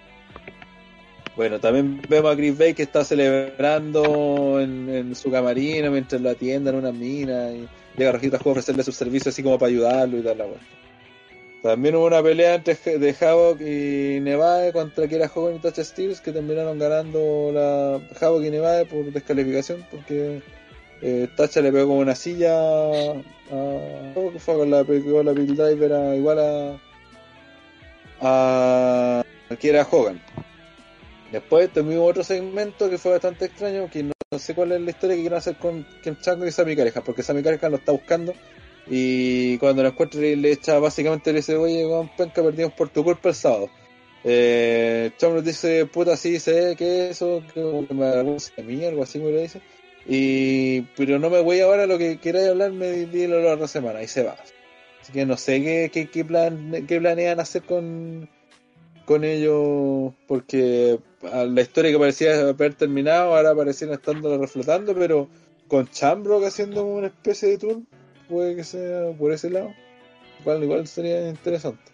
Bueno, 1.35 1.59
también 1.59 1.99
vemos 2.07 2.31
a 2.31 2.35
Chris 2.37 2.55
Bay 2.57 2.73
que 2.75 2.83
está 2.83 3.03
celebrando 3.03 4.59
en, 4.61 5.15
su 5.15 5.31
camarino 5.31 5.89
mientras 5.89 6.21
lo 6.21 6.29
atienden 6.29 6.75
una 6.75 6.91
mina 6.91 7.51
y 7.51 7.67
llega 7.97 8.11
Rojita 8.11 8.37
a 8.37 8.49
ofrecerle 8.49 8.83
sus 8.83 8.95
servicios 8.95 9.33
así 9.33 9.41
como 9.41 9.57
para 9.57 9.69
ayudarlo 9.69 10.17
y 10.19 10.21
tal 10.21 10.37
la 10.37 10.45
weá. 10.45 10.59
También 11.63 11.95
hubo 11.95 12.05
una 12.05 12.21
pelea 12.21 12.55
entre 12.55 12.75
de 12.75 13.15
Havoc 13.19 13.61
y 13.61 14.19
Nevade 14.19 14.73
contra 14.73 15.07
Kiera 15.07 15.31
Hogan 15.33 15.55
y 15.55 15.59
Tasha 15.59 15.83
Steels 15.83 16.21
que 16.21 16.33
terminaron 16.33 16.77
ganando 16.77 17.51
la 17.51 17.99
Havoc 18.21 18.43
y 18.43 18.51
Nevade 18.51 18.85
por 18.85 19.05
descalificación 19.05 19.83
porque 19.89 20.41
eh, 21.01 21.27
Tasha 21.35 21.61
le 21.61 21.71
pegó 21.71 21.87
con 21.87 21.97
una 21.97 22.15
silla 22.15 22.53
a 22.53 24.11
Havoc, 24.15 24.37
fue 24.37 24.55
con 24.55 24.69
la, 24.69 24.83
pegó 24.83 25.23
la 25.23 25.31
Bill 25.31 25.55
Driver 25.55 25.93
a- 25.93 26.15
igual 26.15 26.39
a 26.39 26.77
a 28.21 29.23
Kiera 29.59 29.87
Hogan. 29.89 30.21
Después 31.33 31.73
tuvimos 31.73 32.11
otro 32.11 32.23
segmento 32.23 32.87
que 32.91 32.99
fue 32.99 33.13
bastante 33.13 33.45
extraño, 33.45 33.89
que 33.89 34.03
no, 34.03 34.13
sé 34.37 34.53
cuál 34.53 34.71
es 34.73 34.81
la 34.81 34.91
historia 34.91 35.15
que 35.15 35.23
quieren 35.23 35.39
hacer 35.39 35.55
con 35.55 35.83
Ken 36.03 36.15
Chango 36.21 36.45
y 36.45 36.51
Sammy 36.51 36.75
Careja, 36.75 37.01
porque 37.01 37.23
Sammy 37.23 37.41
Careja 37.41 37.69
lo 37.69 37.77
está 37.77 37.91
buscando 37.91 38.35
y 38.85 39.57
cuando 39.57 39.81
lo 39.81 39.89
encuentra 39.89 40.21
le 40.21 40.51
echa 40.51 40.77
básicamente 40.77 41.33
le 41.33 41.39
dice, 41.39 41.55
oye, 41.55 41.89
con 41.89 42.07
penca 42.15 42.43
perdimos 42.43 42.73
por 42.73 42.89
tu 42.89 43.03
culpa 43.03 43.29
el 43.29 43.35
sábado. 43.35 43.71
Eh, 44.23 45.09
Chango 45.17 45.41
dice, 45.41 45.87
puta, 45.87 46.15
sí, 46.17 46.39
sé 46.39 46.75
que 46.77 47.09
eso, 47.09 47.41
que 47.51 47.61
me 47.95 48.05
avergüenza 48.05 48.51
de 48.55 48.61
mí, 48.61 48.85
algo 48.85 49.01
así 49.01 49.17
me 49.17 49.31
lo 49.31 49.39
dice. 49.39 49.59
Y, 50.05 50.81
pero 50.95 51.17
no 51.17 51.31
me 51.31 51.41
voy 51.41 51.61
ahora 51.61 51.87
lo 51.87 51.97
que 51.97 52.19
queráis 52.19 52.49
hablarme, 52.49 53.07
dilo 53.07 53.41
la 53.41 53.55
otra 53.55 53.67
semana, 53.67 54.03
y 54.03 54.07
se 54.07 54.21
va. 54.21 54.35
Así 55.01 55.11
que 55.11 55.25
no 55.25 55.35
sé 55.37 55.89
qué, 55.91 56.09
qué, 56.11 56.23
plan, 56.23 56.85
qué 56.87 56.99
planean 56.99 57.39
hacer 57.39 57.63
con, 57.63 58.29
con 59.05 59.23
ellos, 59.23 60.13
porque 60.27 60.99
a 61.31 61.43
la 61.43 61.61
historia 61.61 61.91
que 61.91 61.99
parecía 61.99 62.39
haber 62.39 62.73
terminado, 62.75 63.35
ahora 63.35 63.55
parecían 63.55 63.91
estando 63.91 64.37
reflotando, 64.37 64.93
pero 64.95 65.27
con 65.67 65.89
Chambrock 65.89 66.45
haciendo 66.45 66.85
una 66.85 67.07
especie 67.07 67.49
de 67.49 67.57
tour, 67.57 67.81
puede 68.29 68.55
que 68.55 68.63
sea 68.63 69.11
por 69.17 69.31
ese 69.31 69.49
lado. 69.49 69.73
Igual, 70.41 70.63
igual 70.63 70.87
sería 70.87 71.29
interesante. 71.29 71.93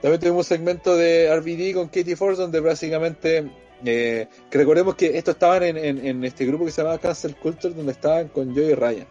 También 0.00 0.20
tuvimos 0.20 0.46
un 0.46 0.56
segmento 0.56 0.96
de 0.96 1.34
RVD 1.34 1.74
con 1.74 1.88
Katie 1.88 2.16
Force, 2.16 2.40
donde 2.40 2.60
básicamente, 2.60 3.50
eh, 3.84 4.28
que 4.50 4.58
recordemos 4.58 4.94
que 4.94 5.18
estos 5.18 5.34
estaban 5.34 5.62
en, 5.62 6.24
este 6.24 6.46
grupo 6.46 6.64
que 6.64 6.70
se 6.70 6.80
llamaba 6.80 6.98
Cancel 6.98 7.36
Culture, 7.36 7.74
donde 7.74 7.92
estaban 7.92 8.28
con 8.28 8.54
Joey 8.54 8.74
Ryan, 8.74 9.06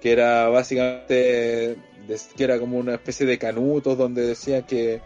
que 0.00 0.12
era 0.12 0.48
básicamente, 0.48 1.76
que 2.36 2.44
era 2.44 2.58
como 2.58 2.78
una 2.78 2.94
especie 2.94 3.24
de 3.24 3.38
canutos, 3.38 3.96
donde 3.96 4.26
decían 4.26 4.64
que 4.64 5.00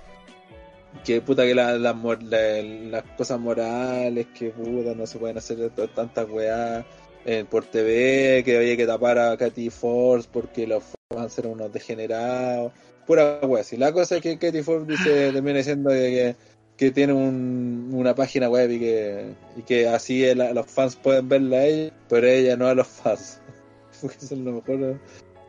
que 1.05 1.21
puta 1.21 1.45
que 1.45 1.55
la- 1.55 1.79
la 1.79 1.93
mor- 1.93 2.23
la- 2.23 2.63
las 2.63 3.03
cosas 3.17 3.41
morales, 3.41 4.27
que 4.39 4.51
puta 4.51 4.95
no 4.95 5.07
se 5.07 5.19
pueden 5.19 5.39
hacer 5.39 5.71
tantas 5.95 6.29
weas 6.29 6.85
eh, 7.27 7.45
por 7.49 7.65
TV, 7.65 8.43
que 8.45 8.57
había 8.59 8.77
que 8.77 8.87
tapar 8.87 9.19
a 9.19 9.37
Katy 9.37 9.71
Force 9.71 10.29
porque 10.31 10.67
los 10.67 10.83
fans 11.13 11.39
eran 11.39 11.53
unos 11.53 11.73
degenerados, 11.73 12.71
pura 13.07 13.39
wea 13.43 13.63
así. 13.63 13.77
La 13.79 13.93
cosa 13.93 14.17
es 14.17 14.23
que 14.23 14.37
Katy 14.39 14.63
Force 14.63 14.87
dice, 14.87 15.33
termina 15.33 15.57
diciendo 15.59 15.89
que, 15.91 16.37
que 16.77 16.91
tiene 16.91 17.13
un- 17.15 17.91
una 17.95 18.15
página 18.15 18.49
web 18.51 18.71
y 18.73 18.79
que, 18.79 19.25
y 19.57 19.63
que 19.63 19.89
así 19.89 20.23
el- 20.25 20.39
los 20.55 20.67
fans 20.67 20.97
pueden 20.97 21.29
verla 21.29 21.57
a 21.59 21.65
ella, 21.67 21.93
pero 22.11 22.27
ella 22.27 22.57
no 22.59 22.67
a 22.67 22.75
los 22.75 22.89
fans. 22.89 23.41
Porque 24.03 24.17
eso 24.21 24.35
es 24.35 24.41
lo 24.41 24.53
mejor, 24.53 25.01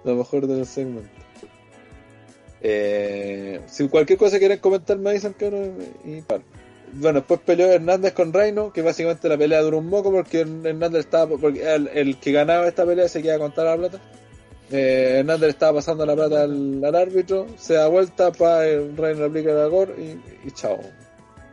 lo 0.06 0.16
mejor 0.16 0.48
del 0.48 0.66
segmento. 0.66 1.10
Eh, 2.68 3.62
si 3.68 3.88
cualquier 3.88 4.18
cosa 4.18 4.40
quieren 4.40 4.58
comentar 4.58 4.98
me 4.98 5.14
dicen 5.14 5.36
que 5.36 5.52
no 5.52 5.58
y. 6.04 6.24
Bueno, 6.94 7.20
después 7.20 7.40
peleó 7.46 7.72
Hernández 7.72 8.14
con 8.14 8.34
Reino, 8.34 8.74
que 8.74 8.82
básicamente 8.82 9.30
la 9.30 9.38
pelea 9.38 9.62
duró 9.62 9.78
un 9.78 9.88
moco 9.88 10.12
porque 10.12 10.40
Hernández 10.40 11.02
estaba, 11.02 11.38
porque 11.38 11.62
el, 11.76 11.90
el 11.90 12.18
que 12.18 12.32
ganaba 12.32 12.68
esta 12.68 12.84
pelea 12.84 13.08
se 13.08 13.22
queda 13.22 13.36
a 13.36 13.40
contar 13.40 13.66
la 13.66 13.78
plata. 13.78 14.02
Eh, 14.72 15.18
Hernández 15.20 15.50
estaba 15.50 15.74
pasando 15.74 16.08
la 16.08 16.16
plata 16.16 16.42
al, 16.42 16.84
al 16.84 16.96
árbitro, 16.96 17.46
se 17.56 17.76
da 17.76 17.88
vuelta 17.88 18.32
para 18.32 18.62
Reino 18.62 19.20
le 19.20 19.26
aplica 19.26 19.52
la 19.54 19.68
gor 19.68 19.94
y, 20.00 20.48
y 20.48 20.52
chao. 20.52 20.80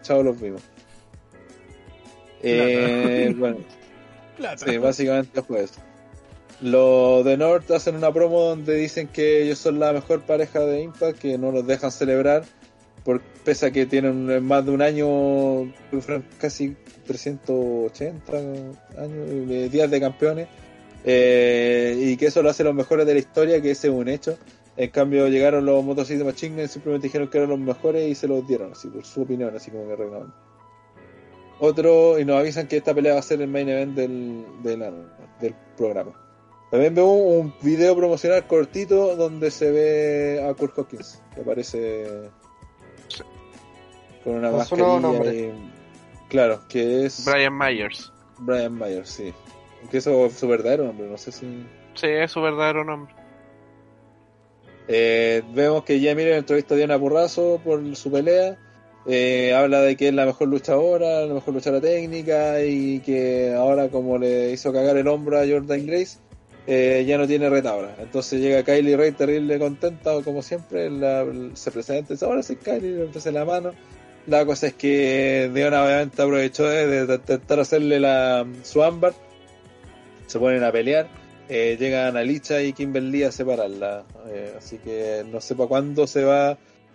Chao 0.00 0.22
los 0.22 0.40
vimos. 0.40 0.62
Eh, 2.42 3.34
bueno, 3.36 3.58
Plata. 4.38 4.64
Sí, 4.64 4.78
básicamente 4.78 5.42
fue 5.42 5.64
eso. 5.64 5.78
Los 6.62 7.24
de 7.24 7.36
North 7.36 7.68
hacen 7.72 7.96
una 7.96 8.12
promo 8.12 8.40
donde 8.40 8.76
dicen 8.76 9.08
que 9.08 9.42
ellos 9.42 9.58
son 9.58 9.80
la 9.80 9.92
mejor 9.92 10.22
pareja 10.22 10.60
de 10.60 10.80
Impact, 10.82 11.18
que 11.18 11.36
no 11.36 11.50
los 11.50 11.66
dejan 11.66 11.90
celebrar, 11.90 12.44
por, 13.04 13.20
pese 13.20 13.66
a 13.66 13.70
que 13.72 13.84
tienen 13.84 14.44
más 14.44 14.64
de 14.64 14.70
un 14.70 14.80
año, 14.80 15.72
casi 16.38 16.76
380 17.04 18.36
años, 18.36 19.48
de 19.48 19.68
días 19.70 19.90
de 19.90 20.00
campeones, 20.00 20.46
eh, 21.04 21.96
y 21.98 22.16
que 22.16 22.26
eso 22.26 22.42
lo 22.42 22.50
hace 22.50 22.62
los 22.62 22.76
mejores 22.76 23.06
de 23.06 23.14
la 23.14 23.18
historia, 23.18 23.60
que 23.60 23.72
ese 23.72 23.88
es 23.88 23.92
un 23.92 24.08
hecho. 24.08 24.38
En 24.76 24.90
cambio 24.90 25.26
llegaron 25.26 25.66
los 25.66 25.84
Motor 25.84 26.06
City 26.06 26.22
Machine 26.22 26.54
Guns, 26.60 26.70
simplemente 26.70 27.08
dijeron 27.08 27.28
que 27.28 27.38
eran 27.38 27.50
los 27.50 27.58
mejores 27.58 28.08
y 28.08 28.14
se 28.14 28.28
los 28.28 28.46
dieron, 28.46 28.70
así 28.70 28.86
por 28.86 29.04
su 29.04 29.22
opinión, 29.22 29.52
así 29.56 29.72
como 29.72 29.88
que 29.88 29.96
reinaban. 29.96 30.32
Otro, 31.58 32.20
y 32.20 32.24
nos 32.24 32.38
avisan 32.38 32.68
que 32.68 32.76
esta 32.76 32.94
pelea 32.94 33.14
va 33.14 33.18
a 33.18 33.22
ser 33.22 33.42
el 33.42 33.48
main 33.48 33.68
event 33.68 33.96
del, 33.96 34.44
del 34.62 35.54
programa. 35.76 36.21
También 36.72 36.94
vemos 36.94 37.18
un 37.20 37.54
video 37.60 37.94
promocional 37.94 38.46
cortito 38.46 39.14
donde 39.14 39.50
se 39.50 39.70
ve 39.70 40.42
a 40.42 40.54
Kurt 40.54 40.78
Hawkins, 40.78 41.22
que 41.34 41.42
aparece 41.42 42.06
con 44.24 44.36
una 44.36 44.50
mascarilla. 44.50 44.98
nombre. 44.98 45.34
y- 45.34 45.70
claro, 46.30 46.62
que 46.70 47.04
es 47.04 47.26
Brian 47.26 47.58
Myers. 47.58 48.10
Brian 48.38 48.74
Myers, 48.74 49.10
sí. 49.10 49.34
Que 49.90 49.98
eso 49.98 50.24
es 50.24 50.32
su 50.32 50.48
verdadero 50.48 50.84
nombre, 50.86 51.08
no 51.08 51.18
sé 51.18 51.30
si. 51.30 51.66
Sí, 51.92 52.06
es 52.06 52.30
su 52.30 52.40
verdadero 52.40 52.84
nombre. 52.84 53.14
Eh, 54.88 55.42
vemos 55.52 55.84
que 55.84 56.00
ya 56.00 56.14
miren 56.14 56.38
entrevista 56.38 56.72
a 56.72 56.78
Diana 56.78 56.98
Porrazo 56.98 57.60
por 57.62 57.94
su 57.96 58.10
pelea. 58.10 58.56
Eh, 59.06 59.52
habla 59.54 59.82
de 59.82 59.94
que 59.94 60.08
es 60.08 60.14
la 60.14 60.24
mejor 60.24 60.48
luchadora, 60.48 61.26
la 61.26 61.34
mejor 61.34 61.52
luchadora 61.52 61.82
técnica 61.82 62.64
y 62.64 63.00
que 63.00 63.52
ahora 63.54 63.88
como 63.90 64.16
le 64.16 64.52
hizo 64.52 64.72
cagar 64.72 64.96
el 64.96 65.06
hombro 65.08 65.38
a 65.38 65.46
Jordan 65.46 65.84
Grace, 65.86 66.18
eh, 66.66 67.04
ya 67.06 67.18
no 67.18 67.26
tiene 67.26 67.48
retabla. 67.50 67.94
Entonces 67.98 68.40
llega 68.40 68.62
Kylie 68.62 68.96
Ray 68.96 69.12
terrible 69.12 69.58
contenta, 69.58 70.12
como 70.22 70.42
siempre, 70.42 70.90
la- 70.90 71.26
se 71.54 71.70
presenta 71.70 72.12
y 72.12 72.14
dice, 72.16 72.24
ahora 72.24 72.42
sí 72.42 72.56
Kylie, 72.56 72.96
le 72.96 73.02
ofrece 73.04 73.32
la 73.32 73.44
mano. 73.44 73.72
La 74.26 74.46
cosa 74.46 74.68
es 74.68 74.74
que 74.74 75.50
Diana 75.52 75.82
obviamente 75.84 76.22
aprovechó 76.22 76.64
de, 76.64 76.86
de- 76.86 77.06
de 77.06 77.14
intentar 77.16 77.58
hacerle 77.60 77.98
la, 77.98 78.46
su 78.62 78.82
ámbar. 78.82 79.14
Se 80.26 80.38
ponen 80.38 80.62
a 80.62 80.70
pelear. 80.70 81.08
Eh, 81.48 81.76
llegan 81.78 82.16
Alicia 82.16 82.62
y 82.62 82.72
Kimberly 82.72 83.24
a 83.24 83.32
separarla. 83.32 84.04
Eh, 84.28 84.54
así 84.56 84.78
que 84.78 85.24
no 85.30 85.40
sé 85.40 85.54
para 85.56 85.68
cuándo 85.68 86.06
se 86.06 86.22
va 86.24 86.50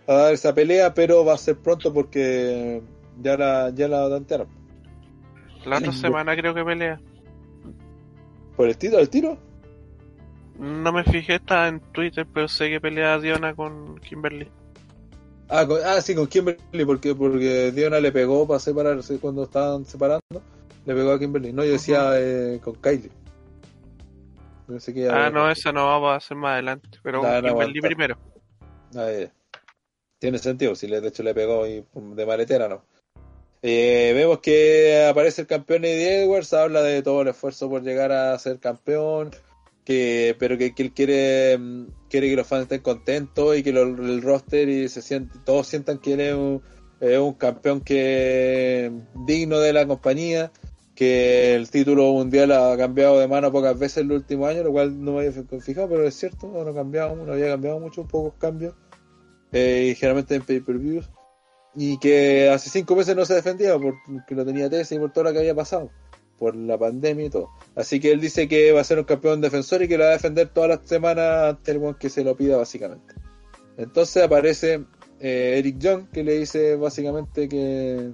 a 0.08 0.14
dar 0.14 0.34
esa 0.34 0.56
pelea, 0.56 0.94
pero 0.94 1.26
va 1.26 1.34
a 1.34 1.38
ser 1.38 1.58
pronto 1.58 1.94
porque 1.94 2.82
ya 3.22 3.36
la, 3.38 3.72
ya 3.76 3.90
la 3.90 4.10
tantearon. 4.10 4.48
La 5.66 5.78
otra 5.80 5.92
semana 5.92 6.36
creo 6.38 6.54
que 6.56 6.64
pelea. 6.64 7.00
¿Por 8.56 8.70
el 8.70 8.78
tiro? 8.78 9.00
¿El 9.00 9.10
tiro? 9.10 9.38
No 10.60 10.92
me 10.92 11.04
fijé, 11.04 11.36
estaba 11.36 11.68
en 11.68 11.80
Twitter, 11.80 12.26
pero 12.34 12.48
sé 12.48 12.70
que 12.70 12.82
pelea 12.82 13.20
Diona 13.20 13.54
con 13.54 14.00
Kimberly. 14.00 14.50
Ah, 15.50 15.66
con- 15.66 15.80
ah, 15.86 16.02
sí, 16.02 16.16
con 16.16 16.28
Kimberly, 16.28 16.86
porque, 16.86 17.16
porque 17.16 17.72
Diona 17.72 18.00
le 18.00 18.12
pegó 18.12 18.48
para 18.48 18.60
separarse 18.60 19.20
cuando 19.20 19.44
estaban 19.44 19.86
separando. 19.86 20.22
Le 20.86 20.94
pegó 20.94 21.12
a 21.12 21.20
Kimberly. 21.20 21.54
No, 21.54 21.64
yo 21.64 21.72
decía 21.72 22.12
eh, 22.16 22.60
con 22.64 22.76
Kylie. 22.76 23.12
Ah, 25.10 25.30
no, 25.32 25.50
esa 25.50 25.72
no 25.72 26.02
va 26.02 26.16
a 26.16 26.20
ser 26.20 26.36
más 26.36 26.54
adelante, 26.54 26.90
pero 27.02 27.22
con 27.22 27.30
no 27.30 27.50
Kimberly 27.50 27.82
primero. 27.82 28.18
Ah. 28.96 29.10
Tiene 30.20 30.40
sentido, 30.40 30.76
si 30.76 30.88
le, 30.88 31.00
de 31.00 31.10
hecho 31.10 31.24
le 31.24 31.34
pegó 31.34 31.68
y 31.68 31.82
pum, 31.82 32.16
de 32.16 32.26
maletera, 32.26 32.68
¿no? 32.68 32.84
Eh, 33.62 34.14
vemos 34.16 34.40
que 34.40 35.06
aparece 35.10 35.42
el 35.42 35.48
campeón 35.48 35.86
Eddie 35.86 36.24
Edwards, 36.24 36.54
habla 36.54 36.82
de 36.82 37.02
todo 37.04 37.22
el 37.22 37.28
esfuerzo 37.30 37.70
por 37.70 37.84
llegar 37.84 38.12
a 38.12 38.38
ser 38.40 38.60
campeón, 38.60 39.32
que 39.88 40.36
pero 40.38 40.58
que, 40.58 40.74
él 40.78 40.92
quiere 40.92 41.58
mm, 41.58 41.86
quiere 42.10 42.30
que 42.30 42.36
los 42.36 42.46
fans 42.46 42.64
estén 42.64 42.82
contentos 42.82 43.58
y 43.58 43.64
que 43.64 43.70
el 43.70 44.22
roster 44.22 44.68
y 44.68 44.90
se 44.90 45.02
siente, 45.02 45.40
todos 45.46 45.66
sientan 45.66 46.00
que 46.00 46.14
él 46.14 46.20
es 46.20 46.34
un, 46.34 46.62
un 47.00 47.34
campeón 47.36 47.80
que 47.80 48.92
digno 49.26 49.60
de 49.60 49.72
la 49.72 49.88
compañía, 49.88 50.52
que 50.94 51.56
el 51.56 51.70
título 51.70 52.12
mundial 52.12 52.52
ha 52.52 52.76
cambiado 52.76 53.18
de 53.18 53.30
mano 53.30 53.50
pocas 53.50 53.80
veces 53.80 54.00
en 54.00 54.10
los 54.10 54.18
últimos 54.18 54.50
años, 54.50 54.66
lo 54.66 54.74
cual 54.74 55.02
no 55.02 55.14
me 55.14 55.20
había 55.20 55.32
fijado, 55.62 55.88
pero 55.88 56.06
es 56.06 56.16
cierto, 56.16 56.48
no, 56.48 56.70
ha 56.70 56.76
cambiado, 56.76 57.16
no 57.16 57.32
había 57.32 57.48
cambiado 57.48 57.80
mucho, 57.80 58.06
pocos 58.06 58.34
cambios, 58.38 58.76
eh, 59.54 59.92
y 59.92 59.96
generalmente 59.96 60.36
en 60.36 60.42
pay-per-views 60.42 61.10
y 61.76 61.98
que 62.00 62.50
hace 62.50 62.70
cinco 62.70 62.94
meses 62.94 63.16
no 63.16 63.24
se 63.24 63.36
defendía 63.36 63.78
porque 63.80 64.36
lo 64.36 64.44
tenía 64.44 64.70
tesis 64.70 64.98
y 64.98 65.00
por 65.00 65.14
todo 65.14 65.26
lo 65.26 65.32
que 65.32 65.40
había 65.40 65.56
pasado, 65.56 65.92
por 66.38 66.56
la 66.56 66.78
pandemia 66.78 67.26
y 67.26 67.30
todo. 67.30 67.50
Así 67.76 68.00
que 68.00 68.12
él 68.12 68.22
dice 68.22 68.48
que 68.48 68.72
va 68.72 68.82
a 68.82 68.84
ser 68.84 69.00
un 69.00 69.06
campeón 69.06 69.42
defensor 69.42 69.82
y 69.84 69.88
que 69.88 69.98
lo 69.98 70.04
va 70.04 70.12
a 70.12 70.14
defender 70.14 70.50
todas 70.50 70.70
las 70.70 70.88
semanas 70.88 71.56
ante 71.56 71.72
el 71.72 71.96
que 72.00 72.10
se 72.10 72.24
lo 72.24 72.36
pida 72.36 72.58
básicamente. 72.58 73.14
Entonces 73.78 74.24
aparece 74.24 74.86
eh, 75.20 75.56
Eric 75.58 75.78
Young 75.78 76.10
que 76.12 76.24
le 76.24 76.40
dice 76.40 76.76
básicamente 76.76 77.48
que... 77.48 78.12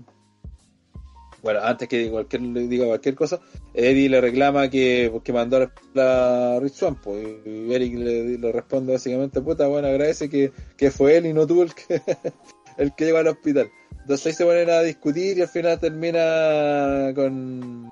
Bueno, 1.42 1.60
antes 1.62 1.90
que 1.90 2.10
cualquier, 2.10 2.42
le 2.42 2.70
diga 2.70 2.86
cualquier 2.86 3.16
cosa, 3.16 3.42
Eddie 3.74 4.08
le 4.08 4.22
reclama 4.22 4.70
que, 4.70 5.12
que 5.26 5.34
mandó 5.34 5.58
a 5.58 5.72
la 5.94 6.58
Rich 6.62 6.76
Swann, 6.76 6.96
pues, 7.02 7.28
y 7.46 7.74
Eric 7.74 7.96
le, 7.96 8.38
le 8.38 8.52
responde 8.54 8.94
básicamente, 8.94 9.42
puta, 9.42 9.68
bueno, 9.68 9.90
agradece 9.90 10.30
que, 10.30 10.54
que 10.78 10.90
fue 10.90 11.18
él 11.18 11.26
y 11.26 11.34
no 11.34 11.46
tú 11.46 11.64
el 11.64 11.74
que, 11.74 12.02
el 12.78 12.96
que 12.96 13.04
llegó 13.04 13.18
al 13.18 13.28
hospital. 13.28 13.70
Entonces 14.04 14.28
ahí 14.28 14.34
se 14.34 14.46
ponen 14.46 14.70
a 14.70 14.82
discutir 14.82 15.38
y 15.38 15.42
al 15.42 15.48
final 15.50 15.80
termina 15.80 17.12
con, 17.14 17.92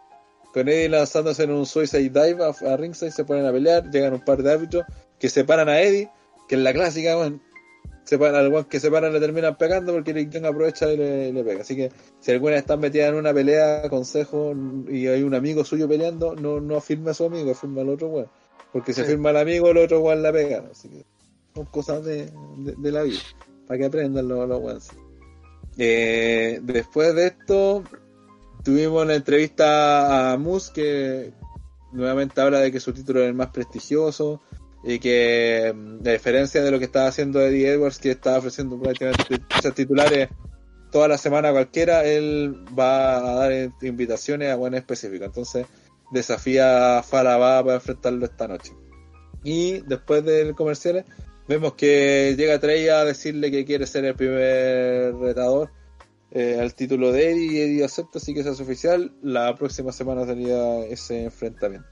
con 0.54 0.68
Eddie 0.68 0.90
lanzándose 0.90 1.44
en 1.44 1.52
un 1.52 1.66
suicide 1.66 2.10
dive 2.10 2.44
a, 2.44 2.72
a 2.74 2.78
ringside, 2.78 3.12
se 3.12 3.24
ponen 3.24 3.46
a 3.46 3.52
pelear, 3.52 3.90
llegan 3.90 4.14
un 4.14 4.26
par 4.26 4.42
de 4.44 4.52
árbitros 4.52 4.86
que 5.20 5.30
separan 5.30 5.70
a 5.70 5.82
Eddie, 5.82 6.10
que 6.48 6.56
es 6.56 6.62
la 6.62 6.74
clásica, 6.74 7.16
bueno, 7.16 7.40
separan, 8.04 8.54
al 8.54 8.68
que 8.68 8.80
separan 8.80 9.14
le 9.14 9.20
terminan 9.20 9.58
pegando 9.58 9.94
porque 9.94 10.12
Eric 10.12 10.30
Young 10.32 10.46
aprovecha 10.46 10.92
y 10.92 10.98
le, 10.98 11.44
pega. 11.44 11.62
Así 11.62 11.76
que 11.76 11.92
si 12.20 12.32
alguna 12.32 12.58
están 12.58 12.80
metidas 12.80 13.10
en 13.10 13.16
una 13.16 13.34
pelea, 13.34 13.88
consejo, 13.90 14.54
y 14.90 15.08
hay 15.08 15.24
un 15.24 15.34
amigo 15.36 15.64
suyo 15.64 15.88
peleando, 15.88 16.36
no, 16.36 16.60
no 16.60 16.82
firme 16.82 17.12
a 17.12 17.14
su 17.14 17.26
amigo, 17.26 17.54
firma 17.54 17.82
al 17.82 17.90
otro 17.90 18.08
weón. 18.08 18.28
Porque 18.74 18.94
si 18.94 19.02
Sí. 19.02 19.08
firma 19.08 19.30
al 19.30 19.38
amigo, 19.38 19.70
el 19.70 19.78
otro 19.78 20.02
weón 20.02 20.24
la 20.24 20.32
pega. 20.32 20.64
Así 20.72 20.90
que 20.90 21.06
son 21.56 21.66
cosas 21.66 22.04
de, 22.04 22.26
de, 22.58 22.76
de 22.78 22.92
la 22.92 23.04
vida, 23.04 23.20
para 23.68 23.78
que 23.78 23.86
aprendan 23.86 24.28
los, 24.28 24.48
los 24.48 24.60
weones. 24.60 24.90
Eh, 25.78 26.60
después 26.64 27.16
de 27.16 27.28
esto, 27.28 27.84
tuvimos 28.64 29.06
la 29.06 29.16
entrevista 29.16 30.32
a 30.32 30.38
Moose 30.38 30.72
que 30.74 31.34
nuevamente 31.92 32.40
habla 32.42 32.60
de 32.60 32.72
que 32.72 32.80
su 32.80 32.94
título 32.94 33.22
es 33.22 33.28
el 33.28 33.34
más 33.34 33.50
prestigioso 33.50 34.42
y 34.84 35.00
que 35.00 35.74
mm, 35.76 36.08
a 36.08 36.12
diferencia 36.12 36.62
de 36.64 36.72
lo 36.72 36.80
que 36.80 36.86
estaba 36.86 37.08
haciendo 37.08 37.42
Eddie 37.42 37.74
Edwards 37.74 38.00
que 38.00 38.12
estaba 38.12 38.38
ofreciendo 38.38 38.80
prácticamente 38.80 39.40
titulares 39.76 40.30
toda 40.92 41.08
la 41.08 41.18
semana 41.18 41.52
cualquiera 41.52 42.04
él 42.04 42.66
va 42.78 43.18
a 43.18 43.36
dar 43.36 43.72
invitaciones 43.82 44.52
a 44.52 44.56
buenas 44.56 44.80
específicas 44.80 45.28
entonces 45.28 45.68
desafía 46.12 47.00
a 47.00 47.04
Falaba 47.04 47.64
para 47.64 47.76
enfrentarlo 47.76 48.26
esta 48.26 48.48
noche. 48.48 48.74
Y 49.44 49.80
después 49.82 50.24
del 50.24 50.54
comercial 50.54 51.04
vemos 51.48 51.74
que 51.74 52.36
llega 52.38 52.60
Trey 52.60 52.88
a 52.90 53.04
decirle 53.04 53.50
que 53.50 53.66
quiere 53.66 53.88
ser 53.88 54.06
el 54.06 54.14
primer 54.14 55.16
retador 55.16 55.72
eh, 56.32 56.58
al 56.60 56.74
título 56.76 57.12
de 57.12 57.32
Eddie 57.32 57.52
y 57.54 57.60
Eddie 57.60 57.84
acepta 57.84 58.18
así 58.20 58.34
que 58.34 58.40
eso 58.42 58.52
es 58.52 58.60
oficial. 58.60 59.14
La 59.22 59.56
próxima 59.56 59.92
semana 59.92 60.26
sería 60.26 60.80
ese 60.86 61.24
enfrentamiento. 61.26 61.90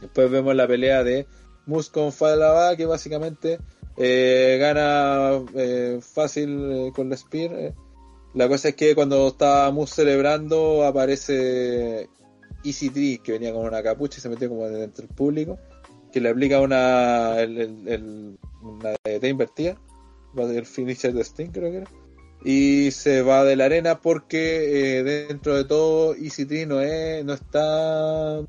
Después 0.00 0.30
vemos 0.30 0.54
la 0.54 0.66
pelea 0.68 1.02
de 1.02 1.26
Moose 1.66 1.90
con 1.90 2.12
Falaba, 2.12 2.76
que 2.76 2.84
básicamente 2.86 3.58
eh, 3.96 4.58
gana 4.60 5.42
eh, 5.54 5.98
fácil 6.02 6.70
eh, 6.70 6.92
con 6.94 7.08
la 7.08 7.16
Spear. 7.16 7.74
La 8.34 8.48
cosa 8.48 8.68
es 8.68 8.74
que 8.74 8.94
cuando 8.94 9.28
está 9.28 9.70
Moose 9.70 9.94
celebrando 9.94 10.84
aparece 10.84 12.08
Easy 12.64 12.90
Tree, 12.90 13.18
que 13.18 13.32
venía 13.32 13.52
con 13.54 13.64
una 13.64 13.82
capucha 13.82 14.18
y 14.18 14.20
se 14.20 14.28
metió 14.28 14.48
como 14.50 14.68
dentro 14.68 15.06
del 15.06 15.14
público, 15.14 15.58
que 16.12 16.20
le 16.20 16.28
aplica 16.28 16.60
una, 16.60 17.40
el, 17.40 17.58
el- 17.58 17.88
el- 17.88 18.38
una 18.62 18.94
invertida, 19.28 19.78
del 20.34 20.66
finisher 20.66 21.14
de 21.14 21.22
Sting 21.24 21.48
creo 21.50 21.70
que 21.70 21.76
era, 21.78 21.90
y 22.44 22.90
se 22.92 23.22
va 23.22 23.44
de 23.44 23.56
la 23.56 23.66
arena 23.66 24.00
porque 24.00 24.98
eh, 24.98 25.02
dentro 25.02 25.56
de 25.56 25.64
todo 25.64 26.14
Tree 26.46 26.66
no, 26.66 26.80
es, 26.80 27.24
no 27.24 27.32
está 27.34 28.40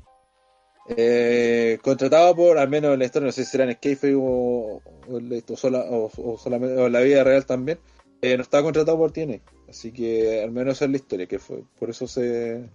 eh, 0.96 1.78
contratado 1.82 2.34
por, 2.34 2.58
al 2.58 2.68
menos 2.68 2.92
en 2.92 2.98
la 3.00 3.04
historia, 3.04 3.26
no 3.26 3.32
sé 3.32 3.44
si 3.44 3.50
será 3.50 3.64
en 3.64 3.72
Skype 3.74 4.14
o, 4.14 4.80
o, 5.08 5.18
en 5.18 6.92
la- 6.92 7.00
vida 7.00 7.24
real 7.24 7.44
también, 7.46 7.78
eh, 8.22 8.36
no 8.36 8.42
estaba 8.42 8.62
contratado 8.64 8.96
por 8.98 9.12
TNA. 9.12 9.40
Así 9.68 9.92
que 9.92 10.42
al 10.42 10.50
menos 10.50 10.76
esa 10.76 10.86
es 10.86 10.90
la 10.90 10.96
historia, 10.96 11.26
que 11.26 11.38
fue 11.38 11.62
por 11.78 11.90
eso 11.90 12.06
se 12.06 12.68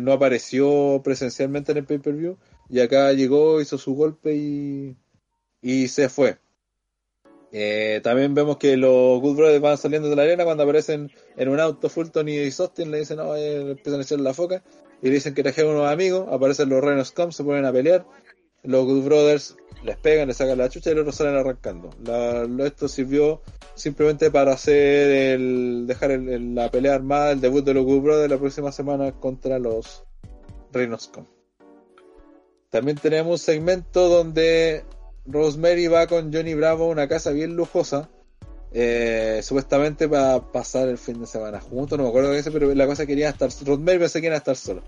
no 0.00 0.12
apareció 0.12 1.00
presencialmente 1.04 1.72
en 1.72 1.78
el 1.78 1.84
pay-per-view 1.84 2.36
y 2.70 2.80
acá 2.80 3.12
llegó, 3.12 3.60
hizo 3.60 3.78
su 3.78 3.94
golpe 3.94 4.34
y, 4.34 4.96
y 5.62 5.88
se 5.88 6.08
fue. 6.08 6.38
Eh, 7.52 8.00
también 8.04 8.34
vemos 8.34 8.58
que 8.58 8.76
los 8.76 9.20
Good 9.20 9.36
Brothers 9.36 9.60
van 9.60 9.76
saliendo 9.76 10.08
de 10.08 10.16
la 10.16 10.22
arena 10.22 10.44
cuando 10.44 10.62
aparecen 10.62 11.10
en 11.36 11.48
un 11.48 11.58
auto 11.58 11.88
Fulton 11.88 12.28
y 12.28 12.44
Austin, 12.44 12.90
le 12.90 12.98
dicen, 13.00 13.16
no, 13.16 13.34
eh, 13.34 13.72
empiezan 13.72 14.00
a 14.00 14.02
echar 14.04 14.20
la 14.20 14.34
foca 14.34 14.62
y 15.02 15.08
le 15.08 15.14
dicen 15.14 15.34
que 15.34 15.42
trajeron 15.42 15.74
unos 15.74 15.90
amigos, 15.90 16.28
aparecen 16.30 16.68
los 16.68 16.80
Rhino 16.82 17.04
Scum, 17.04 17.32
se 17.32 17.42
ponen 17.42 17.64
a 17.64 17.72
pelear, 17.72 18.06
los 18.62 18.84
Good 18.84 19.04
Brothers 19.04 19.56
les 19.82 19.96
pegan, 19.96 20.28
les 20.28 20.36
sacan 20.36 20.58
la 20.58 20.68
chucha 20.68 20.90
y 20.90 20.94
los 20.94 21.02
otros 21.02 21.16
salen 21.16 21.36
arrancando. 21.36 21.90
La- 22.04 22.46
esto 22.66 22.86
sirvió 22.86 23.40
simplemente 23.74 24.30
para 24.30 24.52
hacer 24.52 25.10
el, 25.10 25.86
dejar 25.88 26.10
el- 26.12 26.54
la 26.54 26.70
pelea 26.70 26.94
armada, 26.94 27.32
el 27.32 27.40
debut 27.40 27.64
de 27.64 27.74
los 27.74 27.84
Good 27.84 28.02
Brothers 28.02 28.30
la 28.30 28.38
próxima 28.38 28.70
semana 28.70 29.10
contra 29.12 29.58
los 29.58 30.04
Rhino 30.72 30.98
Scum. 30.98 31.24
También 32.68 32.96
tenemos 32.98 33.32
un 33.32 33.38
segmento 33.38 34.08
donde 34.08 34.84
Rosemary 35.26 35.86
va 35.86 36.06
con 36.06 36.32
Johnny 36.32 36.54
Bravo 36.54 36.84
a 36.84 36.88
una 36.88 37.08
casa 37.08 37.30
bien 37.30 37.56
lujosa, 37.56 38.08
eh, 38.72 39.40
supuestamente 39.42 40.08
para 40.08 40.40
pasar 40.40 40.88
el 40.88 40.98
fin 40.98 41.20
de 41.20 41.26
semana 41.26 41.60
juntos, 41.60 41.98
no 41.98 42.04
me 42.04 42.10
acuerdo 42.10 42.30
de 42.30 42.38
eso, 42.38 42.52
pero 42.52 42.72
la 42.74 42.86
cosa 42.86 43.06
quería 43.06 43.28
estar, 43.28 43.48
Rosemary 43.48 43.98
pensé 43.98 44.20
que 44.20 44.26
iban 44.26 44.34
a 44.34 44.38
estar 44.38 44.56
solos. 44.56 44.84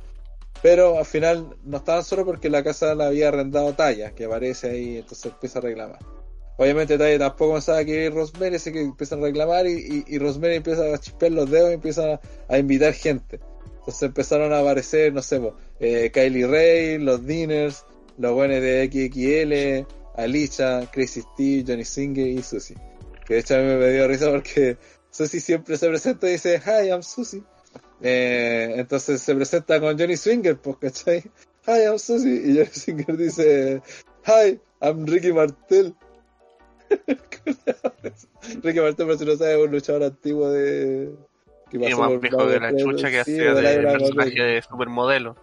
Pero 0.62 0.98
al 0.98 1.04
final 1.04 1.56
no 1.64 1.78
estaban 1.78 2.04
solos 2.04 2.24
porque 2.24 2.48
la 2.48 2.62
casa 2.62 2.94
la 2.94 3.08
había 3.08 3.28
arrendado 3.28 3.74
Talla, 3.74 4.12
que 4.12 4.26
aparece 4.26 4.70
ahí, 4.70 4.98
entonces 4.98 5.32
empieza 5.32 5.58
a 5.58 5.62
reclamar. 5.62 5.98
Obviamente 6.56 6.96
Talla 6.96 7.18
tampoco 7.18 7.54
pensaba 7.54 7.84
que 7.84 8.04
ir 8.06 8.14
Rosemary, 8.14 8.56
así 8.56 8.72
que 8.72 8.80
empiezan 8.80 9.18
a 9.18 9.22
reclamar 9.22 9.66
y, 9.66 10.04
y, 10.06 10.18
Rosemary 10.18 10.56
empieza 10.56 10.94
a 10.94 10.98
chispear 10.98 11.32
los 11.32 11.50
dedos 11.50 11.70
y 11.70 11.74
empieza 11.74 12.20
a, 12.48 12.58
invitar 12.58 12.92
gente. 12.92 13.40
Entonces 13.78 14.02
empezaron 14.02 14.52
a 14.52 14.60
aparecer, 14.60 15.12
no 15.12 15.22
sé, 15.22 15.40
eh, 15.80 16.12
Kylie 16.12 16.46
Ray, 16.46 16.98
los 16.98 17.26
Dinners, 17.26 17.84
los 18.16 18.32
buenos 18.32 18.60
de 18.60 18.86
XXL, 18.86 20.01
Alicia, 20.16 20.88
Crazy 20.92 21.22
Steve, 21.22 21.64
Johnny 21.66 21.84
Singer 21.84 22.26
y 22.26 22.42
Susie. 22.42 22.76
Que 23.26 23.34
de 23.34 23.40
hecho 23.40 23.54
a 23.54 23.58
mí 23.58 23.64
me 23.64 23.88
dio 23.90 24.08
risa 24.08 24.30
porque 24.30 24.76
Susie 25.10 25.40
siempre 25.40 25.76
se 25.76 25.88
presenta 25.88 26.28
y 26.28 26.32
dice, 26.32 26.60
Hi, 26.64 26.88
I'm 26.88 27.02
Susie. 27.02 27.42
Eh, 28.00 28.74
entonces 28.76 29.22
se 29.22 29.34
presenta 29.34 29.80
con 29.80 29.98
Johnny 29.98 30.16
Swinger, 30.16 30.56
pues, 30.58 30.76
¿cachai? 30.78 31.22
Hi, 31.66 31.84
I'm 31.84 31.98
Susie. 31.98 32.42
Y 32.44 32.56
Johnny 32.56 32.70
Swinger 32.72 33.16
dice, 33.16 33.82
Hi, 34.26 34.60
I'm 34.80 35.06
Ricky 35.06 35.32
Martel. 35.32 35.94
Ricky 38.62 38.80
Martel, 38.80 39.06
por 39.06 39.18
si 39.18 39.24
no 39.24 39.36
sabes, 39.36 39.56
es 39.56 39.64
un 39.64 39.70
luchador 39.70 40.02
antiguo 40.04 40.50
de... 40.50 41.10
que 41.70 41.76
Y 41.78 41.80
más 41.80 42.20
viejo 42.20 42.46
de 42.46 42.60
la 42.60 42.76
chucha 42.76 43.10
que. 43.10 43.24
Sí, 43.24 43.38
hacía 43.38 43.54
de 43.54 43.62
la 43.62 43.70
de 43.70 43.80
Iron 43.80 43.92
personaje 43.98 44.42
de 44.42 44.62
supermodelo. 44.62 45.36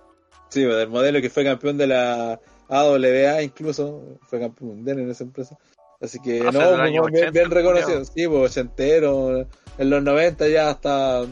Sí, 0.50 0.64
del 0.64 0.90
modelo 0.90 1.22
que 1.22 1.30
fue 1.30 1.44
campeón 1.44 1.78
de 1.78 1.88
la 1.88 2.40
AWA 2.70 3.42
incluso, 3.44 4.18
fue 4.28 4.40
campeón 4.40 4.70
mundial 4.78 5.00
en 5.00 5.10
esa 5.10 5.24
empresa. 5.24 5.58
Así 6.02 6.20
que 6.20 6.40
Ah, 6.48 6.52
no, 6.52 6.60
muy 6.78 7.12
bien, 7.12 7.26
80, 7.26 7.32
bien 7.32 7.52
reconocido. 7.52 8.06
Sí, 8.06 8.28
pues 8.28 8.52
ochentero, 8.52 9.40
en 9.78 9.90
los 9.90 10.02
90 10.04 10.48
ya 10.48 10.70
hasta, 10.70 11.26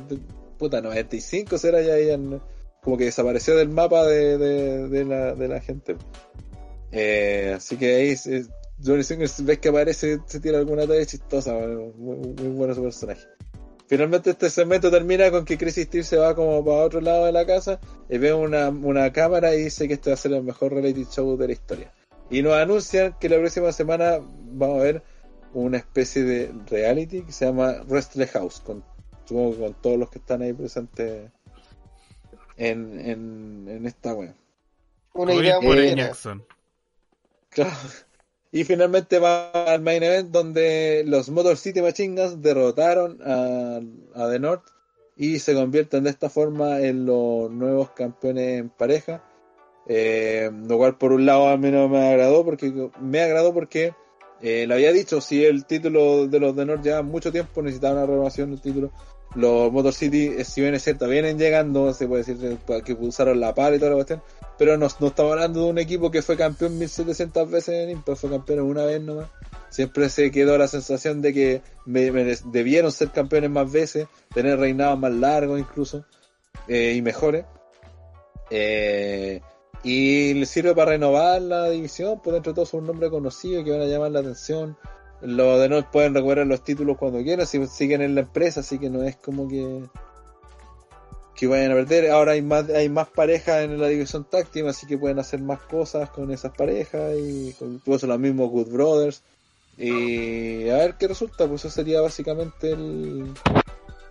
puta, 0.57 0.81
95 0.81 1.57
será 1.57 1.81
ya, 1.81 1.97
ya 1.99 2.13
en- 2.13 2.41
como 2.81 2.97
que 2.97 3.05
desapareció 3.05 3.55
del 3.55 3.69
mapa 3.69 4.05
de, 4.05 4.37
de, 4.37 4.87
de 4.89 5.05
la, 5.05 5.35
de 5.35 5.47
la 5.47 5.61
gente. 5.61 5.95
Eh, 6.91 7.53
así 7.55 7.77
que 7.77 7.95
ahí 7.95 8.15
se- 8.15 8.45
Johnny 8.83 9.03
Singer, 9.03 9.27
si 9.27 9.43
ves 9.43 9.59
que 9.59 9.69
aparece, 9.69 10.19
se 10.25 10.39
tira 10.39 10.57
alguna 10.59 10.85
talla 10.87 11.05
chistosa, 11.05 11.53
muy- 11.53 12.17
muy 12.17 12.49
bueno 12.49 12.73
su 12.75 12.81
personaje. 12.83 13.25
Finalmente 13.87 14.31
este 14.31 14.49
segmento 14.49 14.91
termina 14.91 15.31
con 15.31 15.45
que 15.45 15.57
Chris 15.57 15.75
Steve 15.75 16.03
se 16.03 16.17
va 16.17 16.35
como 16.35 16.63
para 16.63 16.83
otro 16.83 16.99
lado 16.99 17.25
de 17.25 17.31
la 17.31 17.45
casa 17.45 17.79
y 18.09 18.17
ve 18.17 18.33
una, 18.33 18.69
una 18.69 19.13
cámara 19.13 19.55
y 19.55 19.63
dice 19.63 19.87
que 19.87 19.93
este 19.93 20.09
va 20.09 20.15
a 20.15 20.17
ser 20.17 20.33
el 20.33 20.43
mejor 20.43 20.73
reality 20.73 21.05
show 21.05 21.37
de 21.37 21.47
la 21.47 21.53
historia. 21.53 21.93
Y 22.29 22.41
nos 22.41 22.53
anuncian 22.53 23.15
que 23.19 23.29
la 23.29 23.37
próxima 23.37 23.71
semana 23.71 24.19
vamos 24.19 24.81
a 24.81 24.83
ver 24.83 25.03
una 25.53 25.77
especie 25.77 26.23
de 26.23 26.53
reality 26.69 27.23
que 27.23 27.31
se 27.31 27.45
llama 27.45 27.81
Wrestle 27.87 28.27
House, 28.27 28.59
con 28.59 28.83
supongo 29.23 29.53
que 29.53 29.59
con 29.59 29.73
todos 29.75 29.97
los 29.97 30.09
que 30.09 30.19
están 30.19 30.41
ahí 30.41 30.51
presentes 30.51 31.31
en, 32.57 32.99
en, 32.99 33.67
en 33.69 33.85
esta 33.85 34.13
web. 34.13 34.33
Una 35.13 35.33
idea 35.33 35.61
muy. 35.61 35.95
Jackson. 35.95 36.45
Claro. 37.49 37.75
Y 38.51 38.63
finalmente 38.63 39.19
va 39.19 39.51
al 39.51 39.81
main 39.81 40.03
event 40.03 40.31
donde 40.31 41.03
los 41.05 41.29
Motor 41.29 41.57
City 41.57 41.81
Machine 41.81 42.37
derrotaron 42.37 43.19
a, 43.23 43.79
a 44.15 44.29
The 44.29 44.39
North 44.39 44.63
y 45.17 45.39
se 45.39 45.53
convierten 45.53 46.03
de 46.03 46.11
esta 46.11 46.29
forma 46.29 46.79
en 46.79 47.05
los 47.05 47.51
nuevos 47.51 47.91
campeones 47.91 48.59
en 48.59 48.69
pareja. 48.69 49.23
Eh, 49.89 50.49
lo 50.67 50.77
cual 50.77 50.97
por 50.97 51.13
un 51.13 51.25
lado 51.25 51.47
a 51.47 51.57
mí 51.57 51.71
no 51.71 51.87
me 51.87 52.09
agradó 52.09 52.43
porque 52.43 52.89
me 52.99 53.21
agradó 53.21 53.53
porque 53.53 53.93
eh, 54.41 54.65
lo 54.67 54.75
había 54.75 54.91
dicho, 54.91 55.21
si 55.21 55.43
el 55.45 55.65
título 55.65 56.27
de 56.27 56.39
los 56.39 56.55
The 56.55 56.65
North 56.65 56.83
lleva 56.83 57.01
mucho 57.01 57.31
tiempo, 57.31 57.61
necesitaba 57.61 57.95
una 57.95 58.05
renovación 58.05 58.51
del 58.51 58.61
título. 58.61 58.91
Los 59.37 59.71
Motor 59.71 59.93
City, 59.93 60.33
eh, 60.35 60.43
si 60.43 60.61
bien 60.61 60.73
es 60.73 60.83
cierto, 60.83 61.07
vienen 61.07 61.37
llegando, 61.37 61.93
se 61.93 62.07
puede 62.07 62.23
decir 62.23 62.57
que 62.83 62.93
usaron 62.93 63.39
la 63.39 63.53
pala 63.53 63.75
y 63.75 63.79
toda 63.79 63.91
la 63.91 63.97
cuestión, 63.97 64.23
pero 64.57 64.77
no, 64.77 64.87
no 64.99 65.07
estamos 65.07 65.31
hablando 65.31 65.63
de 65.63 65.69
un 65.69 65.77
equipo 65.77 66.09
que 66.09 66.23
fue 66.23 66.35
campeón 66.35 66.79
1700 66.79 67.51
veces 67.51 67.75
en 67.75 67.91
Impact, 67.91 68.19
fue 68.19 68.31
campeón 68.31 68.61
una 68.61 68.83
vez 68.85 68.99
nomás. 68.99 69.29
Siempre 69.69 70.09
se 70.09 70.31
quedó 70.31 70.57
la 70.57 70.67
sensación 70.67 71.21
de 71.21 71.33
que 71.33 71.61
debieron 71.85 72.91
ser 72.91 73.11
campeones 73.11 73.51
más 73.51 73.71
veces, 73.71 74.07
tener 74.33 74.57
reinados 74.57 74.97
más 74.97 75.13
largos 75.13 75.59
incluso, 75.59 76.03
eh, 76.67 76.93
y 76.95 77.01
mejores. 77.03 77.45
Eh, 78.49 79.41
y 79.83 80.33
les 80.33 80.49
sirve 80.49 80.73
para 80.73 80.93
renovar 80.93 81.43
la 81.43 81.69
división, 81.69 82.19
pues 82.23 82.33
dentro 82.33 82.53
de 82.53 82.55
todo 82.55 82.65
son 82.65 82.79
un 82.79 82.87
nombre 82.87 83.11
conocido 83.11 83.63
que 83.63 83.69
van 83.69 83.81
a 83.81 83.85
llamar 83.85 84.09
la 84.09 84.21
atención. 84.21 84.75
Los 85.21 85.59
de 85.59 85.69
no 85.69 85.91
pueden 85.91 86.13
recuperar 86.13 86.45
los 86.45 86.63
títulos 86.63 86.97
cuando 86.97 87.23
quieran, 87.23 87.47
si 87.47 87.65
siguen 87.67 88.01
en 88.01 88.15
la 88.15 88.21
empresa, 88.21 88.59
así 88.59 88.77
que 88.77 88.89
no 88.89 89.03
es 89.03 89.15
como 89.15 89.47
que 89.47 89.83
que 91.37 91.47
vayan 91.47 91.71
a 91.71 91.75
perder. 91.75 92.11
Ahora 92.11 92.33
hay 92.33 92.41
más 92.41 92.69
hay 92.69 92.89
más 92.89 93.07
parejas 93.07 93.63
en 93.63 93.79
la 93.79 93.87
división 93.87 94.25
táctica, 94.25 94.69
así 94.69 94.87
que 94.87 94.97
pueden 94.97 95.19
hacer 95.19 95.39
más 95.39 95.61
cosas 95.61 96.09
con 96.09 96.31
esas 96.31 96.51
parejas 96.53 97.13
y 97.17 97.53
con 97.53 97.79
pues, 97.79 98.03
los 98.03 98.19
mismos 98.19 98.49
Good 98.49 98.71
Brothers. 98.71 99.23
Y 99.77 100.67
a 100.69 100.77
ver 100.77 100.95
qué 100.95 101.07
resulta, 101.07 101.47
pues 101.47 101.63
eso 101.63 101.69
sería 101.69 102.01
básicamente 102.01 102.71
el, 102.71 103.31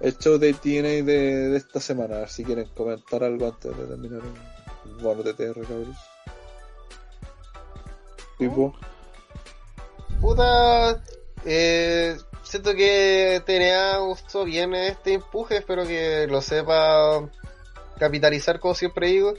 el 0.00 0.18
show 0.18 0.38
de 0.38 0.54
TNA 0.54 1.04
de, 1.04 1.48
de 1.50 1.56
esta 1.56 1.80
semana. 1.80 2.16
A 2.16 2.18
ver 2.20 2.28
si 2.28 2.44
quieren 2.44 2.68
comentar 2.74 3.24
algo 3.24 3.46
antes 3.46 3.76
de 3.76 3.84
terminar 3.84 4.20
el 4.84 5.02
bono 5.02 5.24
de 5.24 5.34
TR, 5.34 5.60
cabros. 5.62 5.96
Tipo, 8.38 8.74
Puta, 10.20 11.02
eh, 11.44 12.16
siento 12.42 12.74
que 12.74 13.42
TNA 13.44 13.98
gustó 13.98 14.44
bien 14.44 14.74
este 14.74 15.14
empuje, 15.14 15.58
espero 15.58 15.86
que 15.86 16.26
lo 16.26 16.40
sepa 16.40 17.28
capitalizar 17.98 18.60
como 18.60 18.74
siempre 18.74 19.08
digo. 19.08 19.34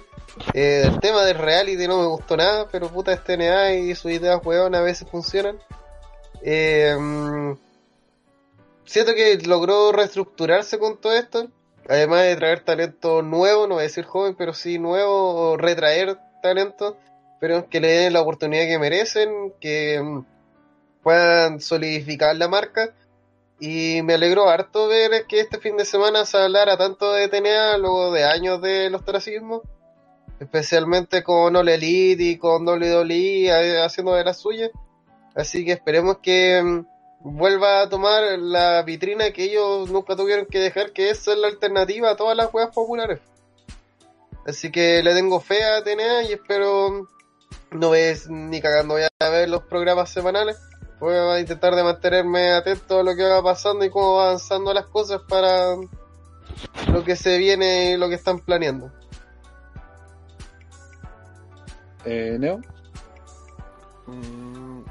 Eh, 0.53 0.83
el 0.85 0.99
tema 0.99 1.23
del 1.25 1.37
reality 1.37 1.87
no 1.87 1.99
me 1.99 2.07
gustó 2.07 2.37
nada, 2.37 2.67
pero 2.71 2.89
puta 2.89 3.13
es 3.13 3.23
TNA 3.23 3.73
y 3.73 3.95
sus 3.95 4.11
ideas 4.11 4.39
huevón 4.43 4.75
a 4.75 4.81
veces 4.81 5.07
funcionan. 5.09 5.59
Eh, 6.41 6.95
siento 8.85 9.13
que 9.13 9.37
logró 9.45 9.91
reestructurarse 9.91 10.77
con 10.79 10.97
todo 10.97 11.13
esto, 11.13 11.47
además 11.89 12.23
de 12.23 12.35
traer 12.35 12.61
talento 12.61 13.21
nuevo, 13.21 13.67
no 13.67 13.75
voy 13.75 13.81
a 13.81 13.83
decir 13.83 14.05
joven, 14.05 14.35
pero 14.35 14.53
sí 14.53 14.79
nuevo, 14.79 15.57
retraer 15.57 16.17
talento, 16.41 16.97
pero 17.39 17.69
que 17.69 17.79
le 17.79 17.89
den 17.89 18.13
la 18.13 18.21
oportunidad 18.21 18.65
que 18.67 18.79
merecen, 18.79 19.53
que 19.59 20.01
mm, 20.01 20.36
puedan 21.07 21.61
solidificar 21.61 22.35
la 22.35 22.49
marca. 22.49 22.93
Y 23.61 24.01
me 24.01 24.15
alegró 24.15 24.49
harto 24.49 24.89
ver 24.89 25.25
que 25.25 25.39
este 25.39 25.57
fin 25.57 25.77
de 25.77 25.85
semana 25.85 26.25
se 26.25 26.37
hablara 26.37 26.77
tanto 26.77 27.13
de 27.13 27.29
TNA 27.29 27.77
luego 27.77 28.11
de 28.11 28.25
años 28.25 28.61
de 28.61 28.89
los 28.89 28.99
ostracismo, 28.99 29.61
especialmente 30.41 31.23
con 31.23 31.55
All 31.55 31.69
Elite 31.69 32.21
y 32.21 32.37
con 32.37 32.67
WWE 32.67 33.45
eh, 33.45 33.81
haciendo 33.81 34.15
de 34.15 34.25
las 34.25 34.37
suyas. 34.37 34.69
Así 35.33 35.63
que 35.63 35.71
esperemos 35.71 36.17
que 36.17 36.61
mm, 36.61 36.85
vuelva 37.21 37.83
a 37.83 37.89
tomar 37.89 38.37
la 38.37 38.83
vitrina 38.83 39.31
que 39.31 39.45
ellos 39.45 39.89
nunca 39.89 40.17
tuvieron 40.17 40.45
que 40.45 40.59
dejar, 40.59 40.91
que 40.91 41.09
es 41.09 41.25
la 41.27 41.47
alternativa 41.47 42.11
a 42.11 42.17
todas 42.17 42.35
las 42.35 42.47
juegas 42.47 42.75
populares. 42.75 43.21
Así 44.45 44.73
que 44.73 45.01
le 45.01 45.13
tengo 45.13 45.39
fe 45.39 45.63
a 45.63 45.81
TNA 45.81 46.23
y 46.23 46.33
espero 46.33 46.91
mm, 46.91 47.79
no 47.79 47.91
ves 47.91 48.29
ni 48.29 48.59
cagando 48.59 48.95
voy 48.95 49.03
a 49.03 49.29
ver 49.29 49.47
los 49.47 49.63
programas 49.63 50.09
semanales. 50.09 50.57
Voy 50.99 51.13
a 51.13 51.39
intentar 51.39 51.75
de 51.75 51.83
mantenerme 51.83 52.53
atento 52.53 52.99
a 52.99 53.03
lo 53.03 53.15
que 53.15 53.23
va 53.23 53.43
pasando 53.43 53.85
y 53.85 53.89
cómo 53.89 54.15
va 54.15 54.23
avanzando 54.29 54.73
las 54.73 54.87
cosas 54.87 55.21
para 55.27 55.75
lo 56.91 57.03
que 57.03 57.15
se 57.15 57.37
viene 57.37 57.91
y 57.91 57.97
lo 57.97 58.09
que 58.09 58.15
están 58.15 58.39
planeando. 58.39 58.91
eh, 62.05 62.37
Neo. 62.39 62.59
Mm, 64.07 64.83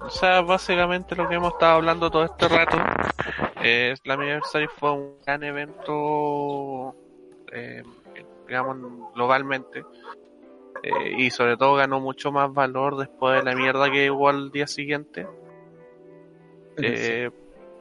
O 0.00 0.10
sea, 0.10 0.40
básicamente 0.40 1.14
lo 1.14 1.28
que 1.28 1.36
hemos 1.36 1.52
estado 1.52 1.74
hablando 1.74 2.10
todo 2.10 2.24
este 2.24 2.48
rato 2.48 2.76
es 3.62 4.00
la 4.04 4.14
Anniversary 4.14 4.66
fue 4.78 4.90
un 4.92 5.16
gran 5.24 5.44
evento, 5.44 6.94
eh, 7.52 7.82
digamos, 8.48 8.76
globalmente. 9.14 9.84
Eh, 10.82 11.14
y 11.18 11.30
sobre 11.30 11.56
todo 11.56 11.74
ganó 11.76 12.00
mucho 12.00 12.32
más 12.32 12.52
valor 12.52 12.96
después 12.96 13.36
de 13.36 13.44
la 13.48 13.54
mierda 13.54 13.88
que 13.90 14.10
hubo 14.10 14.28
al 14.28 14.50
día 14.50 14.66
siguiente. 14.66 15.28
Eh, 16.78 17.30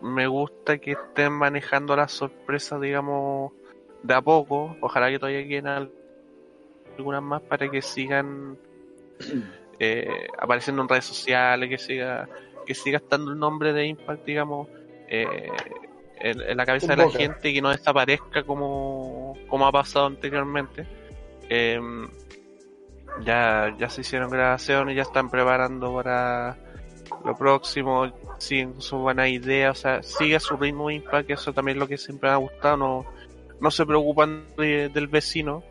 me 0.02 0.28
gusta 0.28 0.78
que 0.80 0.92
estén 0.92 1.32
manejando 1.34 1.96
las 1.96 2.12
sorpresas, 2.12 2.82
digamos, 2.82 3.52
de 4.04 4.14
a 4.14 4.22
poco. 4.22 4.76
Ojalá 4.82 5.10
que 5.10 5.20
todavía 5.20 5.48
queden 5.48 5.68
al- 5.68 5.92
algunas 6.98 7.22
más 7.24 7.42
para 7.44 7.70
que 7.70 7.82
sigan 7.82 8.58
eh, 9.80 10.28
apareciendo 10.38 10.82
en 10.82 10.90
redes 10.90 11.06
sociales, 11.06 11.70
que 11.70 11.78
siga 11.78 12.28
que 12.66 12.76
siga 12.76 12.98
estando 12.98 13.32
el 13.32 13.40
nombre 13.40 13.74
de 13.74 13.88
Impact, 13.88 14.24
digamos, 14.24 14.68
eh, 15.08 15.50
en, 16.20 16.42
en 16.42 16.58
la 16.58 16.66
cabeza 16.66 16.88
de 16.88 16.98
la 16.98 17.04
gente 17.18 17.50
y 17.50 17.54
que 17.56 17.62
no 17.62 17.70
desaparezca 17.72 18.44
como, 18.44 19.36
como 19.48 19.66
ha 19.68 19.72
pasado 19.72 20.06
anteriormente. 20.06 20.86
Eh, 21.50 21.80
ya, 23.26 23.76
ya 23.78 23.90
se 23.90 24.02
hicieron 24.02 24.30
grabaciones, 24.30 24.96
ya 24.96 25.02
están 25.02 25.30
preparando 25.30 25.94
para 25.94 26.56
lo 27.24 27.36
próximo, 27.38 28.12
siguen 28.40 28.74
con 28.74 28.82
su 28.82 28.98
buena 28.98 29.28
idea, 29.30 29.72
o 29.72 29.76
sea, 29.76 30.02
sigue 30.04 30.40
su 30.40 30.58
ritmo 30.58 30.90
Impact, 30.90 31.30
eso 31.32 31.54
también 31.54 31.78
es 31.78 31.82
lo 31.82 31.88
que 31.88 31.98
siempre 31.98 32.30
me 32.30 32.34
ha 32.34 32.38
gustado, 32.38 32.78
no, 32.78 33.06
no 33.60 33.72
se 33.72 33.86
preocupan 33.86 34.46
de- 34.58 34.90
del 34.90 35.08
vecino, 35.08 35.64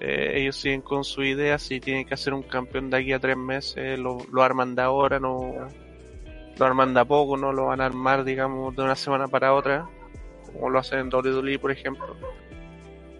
eh, 0.00 0.32
ellos 0.40 0.56
siguen 0.56 0.80
con 0.80 1.04
su 1.04 1.22
idea, 1.22 1.58
si 1.58 1.78
tienen 1.80 2.06
que 2.06 2.14
hacer 2.14 2.32
un 2.32 2.42
campeón 2.42 2.90
de 2.90 2.96
aquí 2.96 3.12
a 3.12 3.18
tres 3.18 3.36
meses, 3.36 3.98
lo, 3.98 4.18
lo 4.32 4.42
arman 4.42 4.74
de 4.74 4.82
ahora, 4.82 5.20
no 5.20 5.52
lo 6.58 6.66
arman 6.66 6.92
de 6.94 7.00
a 7.00 7.04
poco, 7.04 7.36
no 7.36 7.52
lo 7.52 7.66
van 7.66 7.80
a 7.80 7.86
armar, 7.86 8.24
digamos, 8.24 8.74
de 8.76 8.82
una 8.82 8.96
semana 8.96 9.28
para 9.28 9.54
otra, 9.54 9.88
como 10.52 10.68
lo 10.70 10.78
hacen 10.78 10.98
en 11.00 11.08
WWE, 11.08 11.58
por 11.58 11.70
ejemplo. 11.70 12.16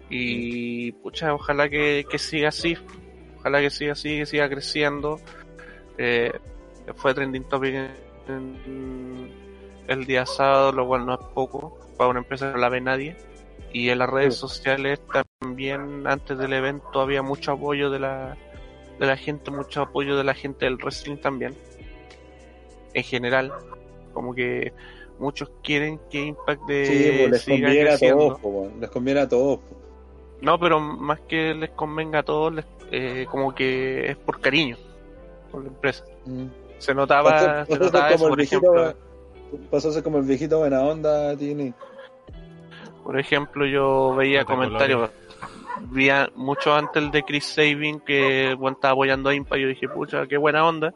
Y, 0.09 0.91
pucha, 0.91 1.33
ojalá 1.33 1.69
que, 1.69 2.05
que 2.09 2.17
siga 2.17 2.49
así, 2.49 2.77
ojalá 3.39 3.61
que 3.61 3.69
siga 3.69 3.93
así, 3.93 4.17
que 4.19 4.25
siga 4.25 4.49
creciendo. 4.49 5.19
Eh, 5.97 6.31
fue 6.95 7.13
trending 7.13 7.43
topic 7.45 7.73
en- 7.75 7.91
en 8.65 9.31
el 9.87 10.05
día 10.05 10.25
sábado, 10.25 10.71
lo 10.71 10.87
cual 10.87 11.05
no 11.05 11.13
es 11.13 11.19
poco, 11.33 11.77
para 11.97 12.09
una 12.09 12.19
empresa 12.19 12.47
que 12.47 12.53
no 12.53 12.59
la 12.59 12.69
ve 12.69 12.81
nadie. 12.81 13.15
Y 13.73 13.89
en 13.89 13.99
las 13.99 14.09
redes 14.09 14.35
Sí. 14.35 14.39
sociales 14.41 15.01
también, 15.39 16.05
antes 16.05 16.37
del 16.37 16.53
evento, 16.53 16.99
había 17.01 17.21
mucho 17.21 17.53
apoyo 17.53 17.89
de 17.89 17.99
la, 17.99 18.37
de 18.99 19.05
la 19.05 19.15
gente, 19.17 19.49
mucho 19.51 19.81
apoyo 19.81 20.17
de 20.17 20.23
la 20.23 20.33
gente 20.33 20.65
del 20.65 20.75
wrestling 20.77 21.17
también. 21.17 21.55
En 22.93 23.03
general, 23.03 23.51
como 24.13 24.33
que 24.35 24.73
muchos 25.19 25.49
quieren 25.63 25.99
que 26.09 26.19
Impact 26.25 26.63
de 26.65 26.85
Sí, 26.85 27.17
pues 27.19 27.31
les 27.31 27.45
conviene 27.45 27.81
a 27.81 27.85
creciendo. 27.91 28.17
todos, 28.27 28.39
po, 28.39 28.49
weón, 28.49 28.79
les 28.81 28.89
conviene 28.89 29.19
a 29.21 29.29
todos. 29.29 29.59
No, 30.41 30.59
pero 30.59 30.79
más 30.79 31.19
que 31.21 31.53
les 31.53 31.69
convenga 31.71 32.19
a 32.19 32.23
todos, 32.23 32.53
les- 32.53 32.65
eh, 32.91 33.25
como 33.29 33.53
que 33.55 34.11
es 34.11 34.17
por 34.17 34.41
cariño 34.41 34.75
por 35.51 35.61
la 35.63 35.69
empresa. 35.69 36.03
Mm. 36.25 36.45
Se 36.81 36.93
notaba, 36.95 37.31
Pasó- 37.31 37.73
se 37.73 37.79
notaba 37.79 38.09
eso, 38.11 38.23
el 38.25 38.29
por 38.29 38.37
viejito, 38.37 38.75
ejemplo. 38.75 39.67
pasó 39.69 39.89
a 39.89 39.91
ser 39.93 40.03
como 40.03 40.17
el 40.17 40.23
viejito 40.25 40.57
buena 40.59 40.81
onda, 40.81 41.35
tiene. 41.37 41.73
Por 43.03 43.19
ejemplo, 43.19 43.65
yo 43.65 44.15
veía 44.15 44.41
No 44.41 44.45
comentarios, 44.47 45.09
veía 45.89 46.29
mucho 46.35 46.73
antes 46.73 47.01
el 47.03 47.11
de 47.11 47.23
Chris 47.23 47.45
Sabin 47.45 47.99
que 47.99 48.55
weón 48.57 48.73
estaba 48.73 48.93
apoyando 48.93 49.29
a 49.29 49.33
Impact, 49.35 49.61
yo 49.61 49.67
dije, 49.67 49.87
pucha, 49.89 50.27
qué 50.27 50.37
buena 50.37 50.65
onda. 50.67 50.93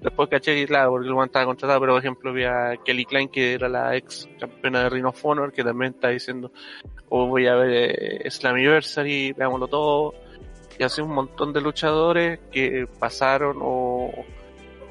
Después 0.00 0.28
caché 0.28 0.54
que, 0.54 0.66
claro, 0.66 0.90
porque 0.90 1.06
el 1.08 1.14
weón 1.14 1.26
estaba 1.26 1.46
contratado, 1.46 1.80
pero 1.80 1.92
por 1.94 2.00
ejemplo 2.00 2.32
vi 2.32 2.44
a 2.44 2.76
Kelly 2.84 3.04
Klein, 3.06 3.28
que 3.28 3.54
era 3.54 3.68
la 3.68 3.96
ex 3.96 4.28
campeona 4.38 4.82
de 4.84 4.90
Ring 4.90 5.06
of 5.06 5.24
Honor, 5.24 5.50
que 5.52 5.64
también 5.64 5.92
está 5.94 6.08
diciendo, 6.08 6.52
oh, 7.08 7.26
voy 7.26 7.46
a 7.46 7.54
ver 7.54 7.70
eh, 8.24 8.30
Slammiversary, 8.30 9.32
veámoslo 9.32 9.66
todo. 9.68 10.14
Y 10.78 10.82
así 10.82 11.00
un 11.00 11.14
montón 11.14 11.52
de 11.52 11.60
luchadores 11.62 12.40
que 12.50 12.86
pasaron 12.98 13.58
o, 13.62 14.10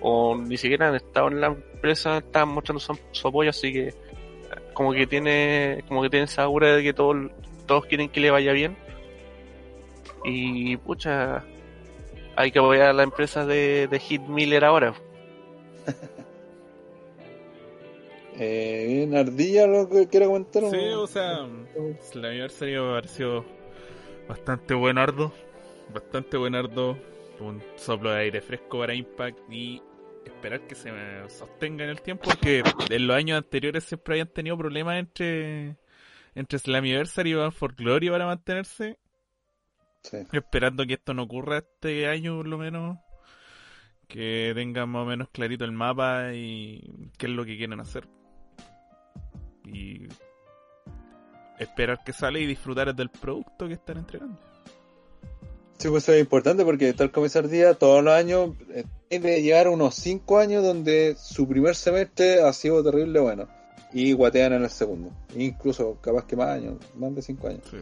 o 0.03 0.35
ni 0.35 0.57
siquiera 0.57 0.89
han 0.89 0.95
estado 0.95 1.29
en 1.29 1.41
la 1.41 1.47
empresa, 1.47 2.17
estaban 2.17 2.49
mostrando 2.49 2.81
su, 2.81 2.99
su 3.11 3.27
apoyo, 3.27 3.49
así 3.49 3.71
que 3.71 3.93
como 4.73 4.91
que 4.93 5.07
tiene, 5.07 5.83
como 5.87 6.03
que 6.03 6.09
tiene 6.09 6.25
esa 6.25 6.43
aura 6.43 6.75
de 6.75 6.83
que 6.83 6.93
todos, 6.93 7.31
todos 7.65 7.85
quieren 7.85 8.09
que 8.09 8.19
le 8.19 8.29
vaya 8.29 8.51
bien. 8.51 8.75
Y 10.25 10.77
pucha, 10.77 11.43
hay 12.35 12.51
que 12.51 12.59
apoyar 12.59 12.89
a 12.89 12.93
la 12.93 13.03
empresa 13.03 13.45
de, 13.45 13.87
de 13.87 13.99
Hit 13.99 14.21
Miller 14.23 14.65
ahora. 14.65 14.93
Eh, 18.35 18.85
bien, 18.87 19.15
Ardilla, 19.15 19.67
lo 19.67 19.87
que 19.87 20.07
quiere 20.07 20.25
comentar. 20.25 20.63
Sí, 20.71 20.87
o 20.95 21.05
sea, 21.05 21.47
el 22.15 22.25
aniversario 22.25 22.87
me 22.87 22.93
pareció 22.93 23.45
bastante 24.27 24.73
buenardo. 24.73 25.31
Bastante 25.93 26.37
buenardo. 26.37 26.97
Un 27.39 27.61
soplo 27.75 28.09
de 28.09 28.21
aire 28.21 28.41
fresco 28.41 28.79
para 28.79 28.95
Impact 28.95 29.37
y 29.51 29.83
esperar 30.25 30.67
que 30.67 30.75
se 30.75 30.91
sostenga 31.29 31.83
en 31.83 31.89
el 31.89 32.01
tiempo. 32.01 32.25
Porque 32.25 32.63
en 32.89 33.07
los 33.07 33.15
años 33.15 33.37
anteriores 33.37 33.83
siempre 33.83 34.15
habían 34.15 34.27
tenido 34.27 34.57
problemas 34.57 34.97
entre, 34.97 35.77
entre 36.35 36.59
Slammiversary 36.59 37.31
y 37.31 37.33
Van 37.33 37.51
for 37.51 37.75
Glory 37.75 38.09
para 38.09 38.25
mantenerse. 38.25 38.97
Sí. 40.03 40.17
Esperando 40.31 40.85
que 40.85 40.95
esto 40.95 41.13
no 41.13 41.23
ocurra 41.23 41.59
este 41.59 42.07
año, 42.07 42.37
por 42.37 42.47
lo 42.47 42.57
menos. 42.57 42.97
Que 44.07 44.51
tengan 44.53 44.89
más 44.89 45.03
o 45.03 45.05
menos 45.05 45.29
clarito 45.29 45.65
el 45.65 45.71
mapa 45.71 46.33
y 46.33 47.09
qué 47.17 47.27
es 47.27 47.31
lo 47.31 47.45
que 47.45 47.57
quieren 47.57 47.79
hacer. 47.79 48.07
Y 49.65 50.07
esperar 51.57 52.03
que 52.03 52.13
sale 52.13 52.41
y 52.41 52.45
disfrutar 52.45 52.93
del 52.93 53.09
producto 53.09 53.67
que 53.67 53.73
están 53.73 53.97
entregando. 53.97 54.52
Sí, 55.83 55.89
pues 55.89 56.03
eso 56.03 56.13
es 56.13 56.21
importante 56.21 56.63
porque 56.63 56.93
tal 56.93 57.11
como 57.11 57.27
Ardilla, 57.33 57.73
todos 57.73 58.01
los 58.01 58.13
años 58.13 58.51
eh, 58.73 58.85
debe 59.09 59.41
llegar 59.41 59.67
unos 59.67 59.95
5 59.95 60.37
años 60.37 60.63
donde 60.63 61.15
su 61.19 61.45
primer 61.45 61.75
semestre 61.75 62.41
ha 62.41 62.53
sido 62.53 62.81
terrible 62.81 63.19
bueno. 63.19 63.49
Y 63.91 64.13
guatean 64.13 64.53
en 64.53 64.63
el 64.63 64.69
segundo. 64.69 65.11
Incluso 65.35 65.97
capaz 66.01 66.25
que 66.25 66.35
más 66.37 66.47
años, 66.49 66.75
más 66.95 67.13
de 67.13 67.21
5 67.21 67.47
años. 67.49 67.61
Sí. 67.69 67.77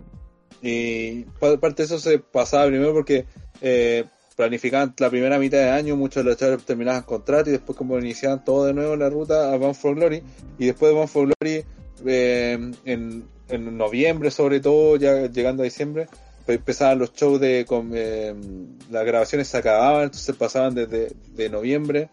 Y 0.64 1.24
pa- 1.40 1.58
parte 1.58 1.84
de 1.84 1.86
eso 1.86 2.00
se 2.00 2.18
pasaba 2.18 2.66
primero 2.68 2.92
porque 2.92 3.26
eh, 3.62 4.04
planificaban 4.36 4.94
la 4.98 5.10
primera 5.12 5.38
mitad 5.38 5.60
de 5.60 5.70
año, 5.70 5.96
muchos 5.96 6.24
de 6.24 6.32
los 6.32 6.40
chavales 6.40 6.66
terminaban 6.66 7.04
contrato 7.04 7.50
y 7.50 7.54
después 7.54 7.78
como 7.78 8.00
iniciaban 8.00 8.44
todo 8.44 8.66
de 8.66 8.74
nuevo 8.74 8.96
la 8.96 9.10
ruta 9.12 9.54
a 9.54 9.58
Bound 9.58 9.76
for 9.76 9.94
Glory 9.96 10.24
y 10.58 10.66
después 10.66 10.90
de 10.90 10.96
Bound 10.96 11.10
for 11.10 11.28
Glory 11.40 11.64
eh, 12.06 12.72
en, 12.86 13.24
en 13.50 13.78
noviembre 13.78 14.32
sobre 14.32 14.60
todo, 14.60 14.96
ya 14.98 15.28
llegando 15.28 15.62
a 15.62 15.66
diciembre, 15.66 16.08
empezaban 16.48 17.00
los 17.00 17.14
shows 17.14 17.40
de 17.40 17.66
con, 17.66 17.92
eh, 17.94 18.34
las 18.90 19.06
grabaciones 19.06 19.48
se 19.48 19.58
acababan, 19.58 20.04
entonces 20.04 20.36
pasaban 20.36 20.76
desde 20.76 21.12
de 21.34 21.50
noviembre 21.50 22.10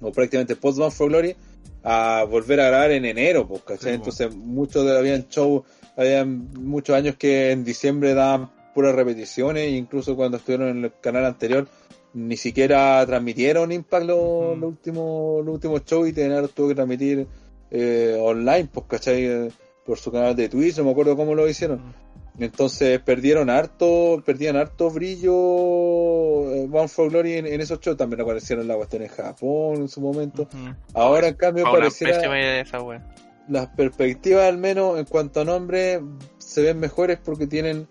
o 0.00 0.12
prácticamente 0.12 0.56
post 0.56 0.78
Bound 0.78 0.92
for 0.92 1.08
Glory 1.08 1.36
a 1.82 2.24
volver 2.28 2.60
a 2.60 2.66
grabar 2.66 2.90
en 2.90 3.04
enero, 3.04 3.46
pues, 3.46 3.62
¿cachai? 3.62 3.94
Sí, 3.94 3.98
pues. 3.98 4.20
Entonces 4.20 4.34
muchos 4.34 4.84
de, 4.84 4.98
habían 4.98 5.28
shows 5.28 5.62
habían 5.96 6.50
muchos 6.52 6.94
años 6.94 7.16
que 7.16 7.52
en 7.52 7.64
diciembre 7.64 8.14
daban 8.14 8.50
puras 8.74 8.94
repeticiones, 8.94 9.72
incluso 9.72 10.14
cuando 10.14 10.36
estuvieron 10.36 10.68
en 10.68 10.84
el 10.84 10.92
canal 11.00 11.24
anterior, 11.24 11.66
ni 12.12 12.36
siquiera 12.36 13.04
transmitieron 13.06 13.72
Impact 13.72 14.06
los, 14.06 14.62
últimos 14.62 15.44
los 15.44 15.54
últimos 15.54 15.84
shows 15.84 16.08
y 16.08 16.12
TNA 16.12 16.48
tuvo 16.48 16.68
que 16.68 16.74
transmitir 16.74 17.26
eh, 17.70 18.16
online, 18.20 18.68
pues, 18.72 18.86
¿cachai? 18.86 19.24
Eh, 19.24 19.50
Por 19.84 19.98
su 19.98 20.10
canal 20.10 20.34
de 20.34 20.48
Twitch, 20.48 20.76
no 20.78 20.84
me 20.84 20.90
acuerdo 20.90 21.16
cómo 21.16 21.34
lo 21.34 21.48
hicieron. 21.48 21.80
Entonces 22.38 23.00
perdieron 23.00 23.48
harto, 23.48 24.22
perdían 24.24 24.56
harto 24.56 24.90
brillo 24.90 26.52
eh, 26.52 26.66
Bound 26.68 26.88
for 26.88 27.10
Glory 27.10 27.34
en, 27.34 27.46
en 27.46 27.60
esos 27.60 27.80
shows. 27.80 27.96
También 27.96 28.20
aparecieron 28.20 28.68
la 28.68 28.76
cuestión 28.76 29.02
en 29.02 29.08
Japón 29.08 29.76
en 29.76 29.88
su 29.88 30.00
momento. 30.00 30.48
Ahora 30.92 31.28
en 31.28 31.34
cambio 31.34 31.64
pareciera 31.64 32.60
esa 32.60 32.78
las 33.48 33.68
perspectivas 33.68 34.44
al 34.44 34.58
menos 34.58 34.98
en 34.98 35.04
cuanto 35.04 35.40
a 35.40 35.44
nombre 35.44 36.00
se 36.38 36.62
ven 36.62 36.80
mejores 36.80 37.18
porque 37.22 37.46
tienen 37.46 37.86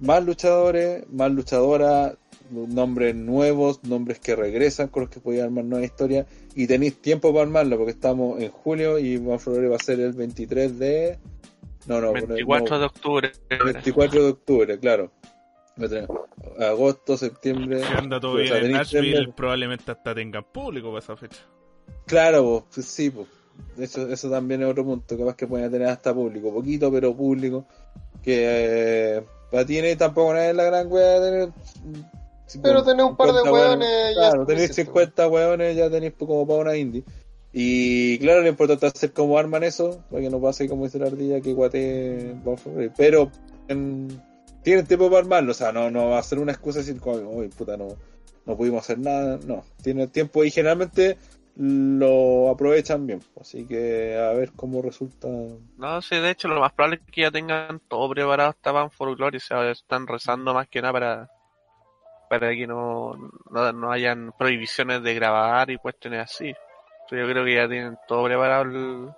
más 0.00 0.24
luchadores, 0.24 1.04
más 1.10 1.30
luchadoras, 1.30 2.14
nombres 2.50 3.14
nuevos, 3.14 3.82
nombres 3.84 4.18
que 4.18 4.36
regresan 4.36 4.88
con 4.88 5.02
los 5.02 5.10
que 5.10 5.20
podían 5.20 5.46
armar 5.46 5.64
nueva 5.64 5.84
historia 5.84 6.26
y 6.54 6.66
tenéis 6.66 7.00
tiempo 7.00 7.32
para 7.32 7.44
armarlo 7.44 7.76
porque 7.76 7.92
estamos 7.92 8.40
en 8.40 8.50
julio 8.50 8.98
y 8.98 9.16
Bound 9.16 9.40
for 9.40 9.54
Glory 9.54 9.68
va 9.68 9.76
a 9.76 9.84
ser 9.84 10.00
el 10.00 10.12
23 10.12 10.78
de... 10.78 11.18
No, 11.86 12.00
no, 12.00 12.12
24 12.12 12.76
no, 12.76 12.80
de 12.80 12.86
octubre. 12.86 13.32
24 13.48 14.22
de 14.22 14.30
octubre, 14.30 14.78
claro. 14.78 15.10
Agosto, 16.58 17.16
septiembre. 17.16 17.82
Si 17.82 17.92
anda 17.94 18.20
todo 18.20 18.36
bien 18.36 18.54
en 18.54 18.72
Nashville, 18.72 19.32
probablemente 19.34 19.90
hasta 19.90 20.14
tengan 20.14 20.44
público 20.44 20.88
para 20.88 20.98
esa 21.00 21.16
fecha. 21.16 21.40
Claro, 22.06 22.66
pues, 22.72 22.86
sí, 22.86 23.10
pues. 23.10 23.26
Eso, 23.78 24.08
eso 24.08 24.30
también 24.30 24.62
es 24.62 24.68
otro 24.68 24.84
punto. 24.84 25.16
Capaz 25.16 25.36
que 25.36 25.46
pueden 25.46 25.70
tener 25.70 25.88
hasta 25.88 26.12
público, 26.14 26.52
poquito, 26.52 26.90
pero 26.92 27.14
público. 27.14 27.66
Que 28.22 29.16
eh, 29.16 29.22
para 29.50 29.66
ti 29.66 29.80
no- 29.80 29.96
tampoco 29.96 30.32
no 30.32 30.38
es 30.38 30.54
la 30.54 30.64
gran 30.64 30.90
wea 30.90 31.20
de 31.20 31.30
tener. 31.30 31.48
Pero 32.62 32.84
tener 32.84 33.04
un 33.04 33.16
par 33.16 33.28
de 33.28 33.40
50 33.40 33.52
hueones 33.52 34.14
ya 34.14 34.20
Claro, 34.30 34.40
suficiente, 34.46 34.74
50 34.74 35.28
hueones, 35.28 35.76
ya 35.76 35.90
tenéis 35.90 36.12
como 36.18 36.46
para 36.46 36.60
una 36.60 36.76
indie. 36.76 37.02
Y 37.52 38.18
claro, 38.18 38.40
lo 38.40 38.48
importante 38.48 38.86
es 38.86 38.94
hacer 38.94 39.12
como 39.12 39.36
arman 39.38 39.62
eso, 39.62 40.02
para 40.10 40.22
que 40.22 40.30
no 40.30 40.40
pase 40.40 40.68
como 40.68 40.84
dice 40.84 40.98
la 40.98 41.06
ardilla 41.06 41.40
que 41.40 41.52
guate. 41.52 42.34
Pero 42.96 43.30
en- 43.68 44.22
tienen 44.62 44.86
tiempo 44.86 45.08
para 45.08 45.20
armarlo, 45.20 45.50
o 45.50 45.54
sea, 45.54 45.72
no, 45.72 45.90
no 45.90 46.10
va 46.10 46.18
a 46.18 46.22
ser 46.22 46.38
una 46.38 46.52
excusa 46.52 46.78
decir 46.78 46.98
uy, 47.04 47.48
puta, 47.48 47.76
no, 47.76 47.88
no 48.46 48.56
pudimos 48.56 48.80
hacer 48.84 48.98
nada, 48.98 49.38
no, 49.44 49.64
tienen 49.82 50.08
tiempo 50.08 50.44
y 50.44 50.50
generalmente 50.50 51.18
lo 51.56 52.48
aprovechan 52.48 53.06
bien, 53.06 53.20
así 53.38 53.66
que 53.66 54.16
a 54.16 54.32
ver 54.32 54.52
cómo 54.56 54.80
resulta. 54.80 55.28
No, 55.76 56.00
sí, 56.00 56.16
de 56.16 56.30
hecho, 56.30 56.48
lo 56.48 56.60
más 56.60 56.72
probable 56.72 57.00
es 57.04 57.12
que 57.12 57.20
ya 57.22 57.30
tengan 57.30 57.80
todo 57.88 58.08
preparado 58.08 58.50
hasta 58.50 58.72
Van 58.72 58.90
for 58.90 59.14
Glory. 59.16 59.36
O 59.36 59.40
sea, 59.40 59.70
están 59.70 60.06
rezando 60.06 60.54
más 60.54 60.68
que 60.68 60.80
nada 60.80 60.92
para, 60.92 61.30
para 62.30 62.50
que 62.54 62.66
no, 62.66 63.12
no, 63.50 63.72
no 63.72 63.92
hayan 63.92 64.32
prohibiciones 64.38 65.02
de 65.02 65.14
grabar 65.14 65.70
y 65.70 65.76
cuestiones 65.76 66.20
así. 66.20 66.54
Yo 67.10 67.26
creo 67.28 67.44
que 67.44 67.54
ya 67.54 67.68
tienen 67.68 67.98
todo 68.08 68.24
preparado. 68.24 68.62
el- 68.62 69.10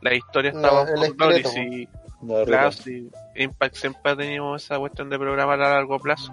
la 0.00 0.14
historia 0.14 0.50
está 0.50 0.60
La- 0.62 0.70
Van 0.72 0.88
el 0.88 0.96
for 0.96 1.16
Glory. 1.16 1.36
esqueleto, 1.36 1.48
Sí, 1.50 1.88
No, 2.22 2.44
claro, 2.44 2.72
sí. 2.72 3.10
Impact 3.36 3.74
siempre 3.76 4.12
ha 4.12 4.16
tenido 4.16 4.54
esa 4.56 4.78
cuestión 4.78 5.10
de 5.10 5.18
programar 5.18 5.60
a 5.60 5.70
largo 5.74 5.98
plazo. 5.98 6.32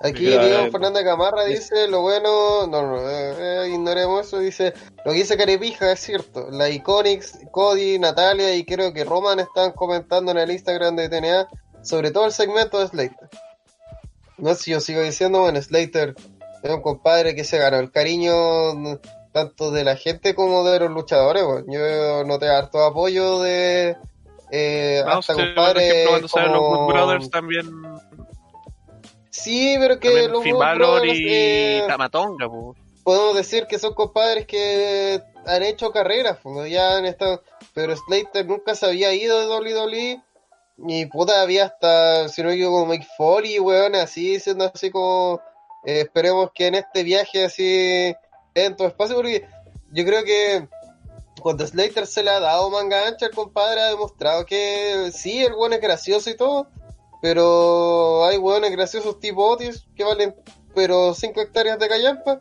Aquí 0.00 0.24
Mira, 0.26 0.44
Diego 0.44 0.70
Fernández 0.70 1.04
Gamarra 1.04 1.44
es- 1.46 1.58
dice 1.70 1.88
lo 1.88 2.02
bueno, 2.02 2.68
no, 2.68 2.82
no, 2.86 3.10
eh, 3.10 3.64
eh, 3.64 3.68
ignoremos 3.70 4.26
eso, 4.28 4.38
dice 4.38 4.72
lo 5.04 5.10
que 5.12 5.18
dice 5.18 5.36
Carepija 5.36 5.90
es 5.90 5.98
cierto, 6.00 6.48
la 6.52 6.68
Iconics, 6.68 7.40
Cody, 7.50 7.98
Natalia 7.98 8.54
y 8.54 8.64
creo 8.64 8.92
que 8.92 9.02
Roman 9.04 9.40
están 9.40 9.72
comentando 9.72 10.30
en 10.30 10.38
el 10.38 10.52
Instagram 10.52 10.94
de 10.94 11.08
TNA 11.08 11.48
sobre 11.82 12.12
todo 12.12 12.26
el 12.26 12.32
segmento 12.32 12.78
de 12.78 12.86
Slater. 12.88 13.28
No 14.36 14.54
sé 14.54 14.62
si 14.62 14.70
yo 14.70 14.78
sigo 14.80 15.00
diciendo, 15.00 15.40
bueno, 15.40 15.60
Slater 15.60 16.14
es 16.62 16.70
un 16.70 16.82
compadre 16.82 17.34
que 17.34 17.44
se 17.44 17.58
ganó 17.58 17.78
el 17.78 17.90
cariño 17.90 18.98
tanto 19.32 19.70
de 19.70 19.84
la 19.84 19.96
gente 19.96 20.34
como 20.34 20.64
de 20.64 20.80
los 20.80 20.90
luchadores, 20.90 21.44
bueno. 21.44 21.64
yo 21.68 22.24
noté 22.24 22.48
harto 22.48 22.82
apoyo 22.84 23.40
de 23.40 23.96
eh, 24.50 25.02
hasta 25.06 25.34
ejemplo, 25.34 25.62
cuando 26.08 26.28
salen 26.28 26.52
los 26.52 26.60
como- 26.62 26.84
Good 26.86 26.92
Brothers 26.94 27.30
también, 27.30 27.66
Sí, 29.30 29.76
pero 29.78 30.00
que 30.00 30.08
también 30.08 30.32
los 30.32 30.42
Finn 30.42 30.52
Good 30.54 30.60
Balor 30.60 31.00
Brothers, 31.00 31.18
y 31.20 31.26
eh, 31.28 31.84
Tamatonga, 31.86 32.48
po. 32.48 32.74
podemos 33.04 33.36
decir 33.36 33.66
que 33.66 33.78
son 33.78 33.94
compadres 33.94 34.46
que 34.46 35.22
han 35.46 35.62
hecho 35.62 35.92
carreras, 35.92 36.38
ya 36.68 36.96
han 36.96 37.04
estado, 37.06 37.42
pero 37.74 37.94
Slater 37.94 38.46
nunca 38.46 38.74
se 38.74 38.86
había 38.86 39.12
ido 39.14 39.38
de 39.38 39.46
WWE 39.46 40.22
y 40.88 41.06
puta 41.06 41.40
había 41.42 41.66
hasta, 41.66 42.28
si 42.28 42.42
no 42.42 42.50
equivoco, 42.50 42.80
como 42.80 42.92
Mike 42.92 43.06
Foley, 43.16 43.58
weón, 43.60 43.94
así, 43.94 44.34
diciendo 44.34 44.70
así 44.74 44.90
como, 44.90 45.40
eh, 45.84 46.00
esperemos 46.00 46.50
que 46.54 46.66
en 46.66 46.74
este 46.76 47.02
viaje 47.02 47.44
así, 47.44 48.14
en 48.54 48.76
todo 48.76 48.88
espacio, 48.88 49.16
porque 49.16 49.46
yo 49.92 50.04
creo 50.04 50.24
que 50.24 50.68
cuando 51.40 51.66
Slater 51.66 52.06
se 52.06 52.22
le 52.22 52.30
ha 52.30 52.40
dado 52.40 52.70
manga 52.70 53.06
ancha, 53.06 53.26
el 53.26 53.34
compadre 53.34 53.80
ha 53.80 53.88
demostrado 53.88 54.44
que 54.44 55.10
sí, 55.12 55.42
el 55.42 55.54
weón 55.54 55.72
es 55.72 55.80
gracioso 55.80 56.30
y 56.30 56.36
todo, 56.36 56.68
pero 57.22 58.24
hay 58.26 58.38
weones 58.38 58.70
graciosos 58.72 59.18
tipo 59.18 59.44
Otis 59.44 59.86
que 59.96 60.04
valen 60.04 60.34
pero 60.74 61.14
5 61.14 61.40
hectáreas 61.40 61.78
de 61.78 61.88
callampa 61.88 62.40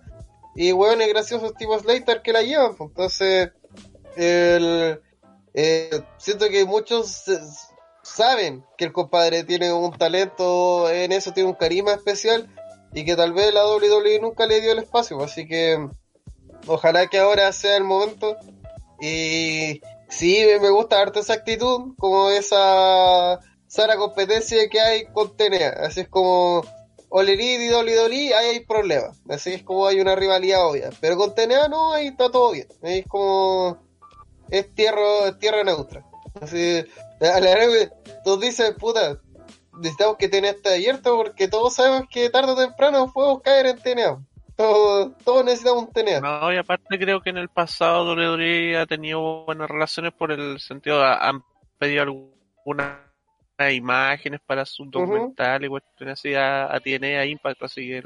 y 0.56 0.72
weones 0.72 1.08
graciosos 1.08 1.54
tipo 1.56 1.78
Slater 1.80 2.22
que 2.22 2.34
la 2.34 2.42
llevan. 2.42 2.76
pues. 2.76 2.90
Entonces, 2.90 3.52
eh, 4.16 5.00
siento 6.18 6.50
que 6.50 6.66
muchos 6.66 7.24
saben 8.04 8.64
que 8.78 8.86
el 8.86 8.94
compadre 8.94 9.44
tiene 9.44 9.72
un 9.74 9.92
talento 9.98 10.90
en 10.90 11.12
eso, 11.12 11.34
tiene 11.34 11.50
un 11.50 11.56
carisma 11.56 11.94
especial 11.94 12.48
y 12.94 13.06
que 13.06 13.16
tal 13.16 13.34
vez 13.34 13.54
la 13.54 13.66
WWE 13.68 14.20
nunca 14.20 14.46
le 14.46 14.62
dio 14.62 14.72
el 14.72 14.80
espacio. 14.80 15.22
Así 15.22 15.48
que 15.48 15.88
ojalá 16.66 17.08
que 17.08 17.20
ahora 17.20 17.52
sea 17.52 17.78
el 17.78 17.84
momento. 17.84 18.36
Y 19.00 19.82
sí, 20.10 20.46
me 20.62 20.70
gusta 20.70 21.00
harto 21.00 21.20
esa 21.20 21.34
actitud, 21.34 21.94
como 21.98 22.30
esa 22.30 23.40
sana 23.68 23.96
competencia 23.98 24.70
que 24.70 24.80
hay 24.80 25.06
con 25.06 25.36
TNA. 25.36 25.86
Así 25.86 26.02
es 26.02 26.10
como 26.10 26.64
Olerid 27.10 27.62
y 27.62 27.68
Dolly 27.68 27.94
Dolly, 27.94 28.34
ahí 28.34 28.48
hay 28.50 28.60
problemas. 28.62 29.22
Así 29.30 29.54
es 29.54 29.64
como 29.64 29.88
hay 29.88 30.00
una 30.00 30.16
rivalidad 30.16 30.68
obvia. 30.68 30.90
Pero 31.00 31.18
con 31.18 31.36
TNA 31.36 31.68
no, 31.68 31.94
ahí 31.94 32.08
está 32.08 32.32
todo 32.32 32.52
bien. 32.52 32.68
Ahí 32.82 33.00
es 33.00 33.08
como 33.08 33.78
es 34.50 34.74
tierra, 34.74 35.38
tierra 35.40 35.64
neutra. 35.64 36.06
Así, 36.42 36.84
la 37.20 38.38
dicen, 38.40 38.76
puta, 38.76 39.20
necesitamos 39.78 40.18
que 40.18 40.28
TNA 40.30 40.50
esté 40.50 40.74
abierto 40.76 41.16
porque 41.18 41.48
todos 41.48 41.76
sabemos 41.76 42.04
que 42.10 42.30
tarde 42.30 42.52
o 42.52 42.56
temprano 42.58 43.12
podemos 43.14 43.42
caer 43.42 43.68
en 43.68 43.78
TNA. 43.80 44.20
Todos, 44.56 45.16
todos 45.24 45.46
necesitamos 45.46 45.84
un 45.86 45.94
TNA. 45.94 46.20
No, 46.20 46.52
y 46.54 46.58
aparte 46.58 46.98
creo 46.98 47.22
que 47.22 47.30
en 47.30 47.38
el 47.38 47.50
pasado 47.50 48.04
WWE 48.16 48.78
ha 48.78 48.86
tenido 48.88 49.46
buenas 49.46 49.70
relaciones 49.70 50.14
por 50.14 50.32
el 50.32 50.60
sentido, 50.60 51.04
ha- 51.04 51.28
han 51.30 51.44
pedido 51.78 52.02
algunas 52.04 52.98
imágenes 53.72 54.40
para 54.46 54.66
sus 54.66 54.90
documentales 54.92 55.68
y 55.68 55.70
cuestiones 55.70 56.20
así 56.20 56.34
a, 56.36 56.74
a 56.74 56.80
TNA, 56.80 57.26
Impact, 57.26 57.64
así 57.64 57.88
que 57.88 58.04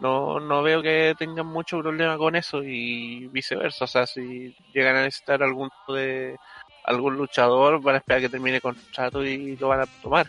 no, 0.00 0.38
no 0.40 0.62
veo 0.62 0.82
que 0.82 1.14
tengan 1.18 1.46
mucho 1.46 1.78
problema 1.80 2.16
con 2.18 2.34
eso 2.36 2.62
y 2.62 3.26
viceversa, 3.28 3.84
o 3.84 3.88
sea, 3.88 4.06
si 4.06 4.54
llegan 4.72 4.96
a 4.96 5.02
necesitar 5.02 5.42
algún 5.42 5.70
de 5.88 6.36
algún 6.84 7.16
luchador, 7.16 7.80
van 7.80 7.94
a 7.94 7.98
esperar 7.98 8.20
que 8.20 8.28
termine 8.28 8.56
el 8.56 8.62
contrato 8.62 9.24
y 9.24 9.56
lo 9.56 9.68
van 9.68 9.80
a 9.80 9.86
tomar. 10.02 10.26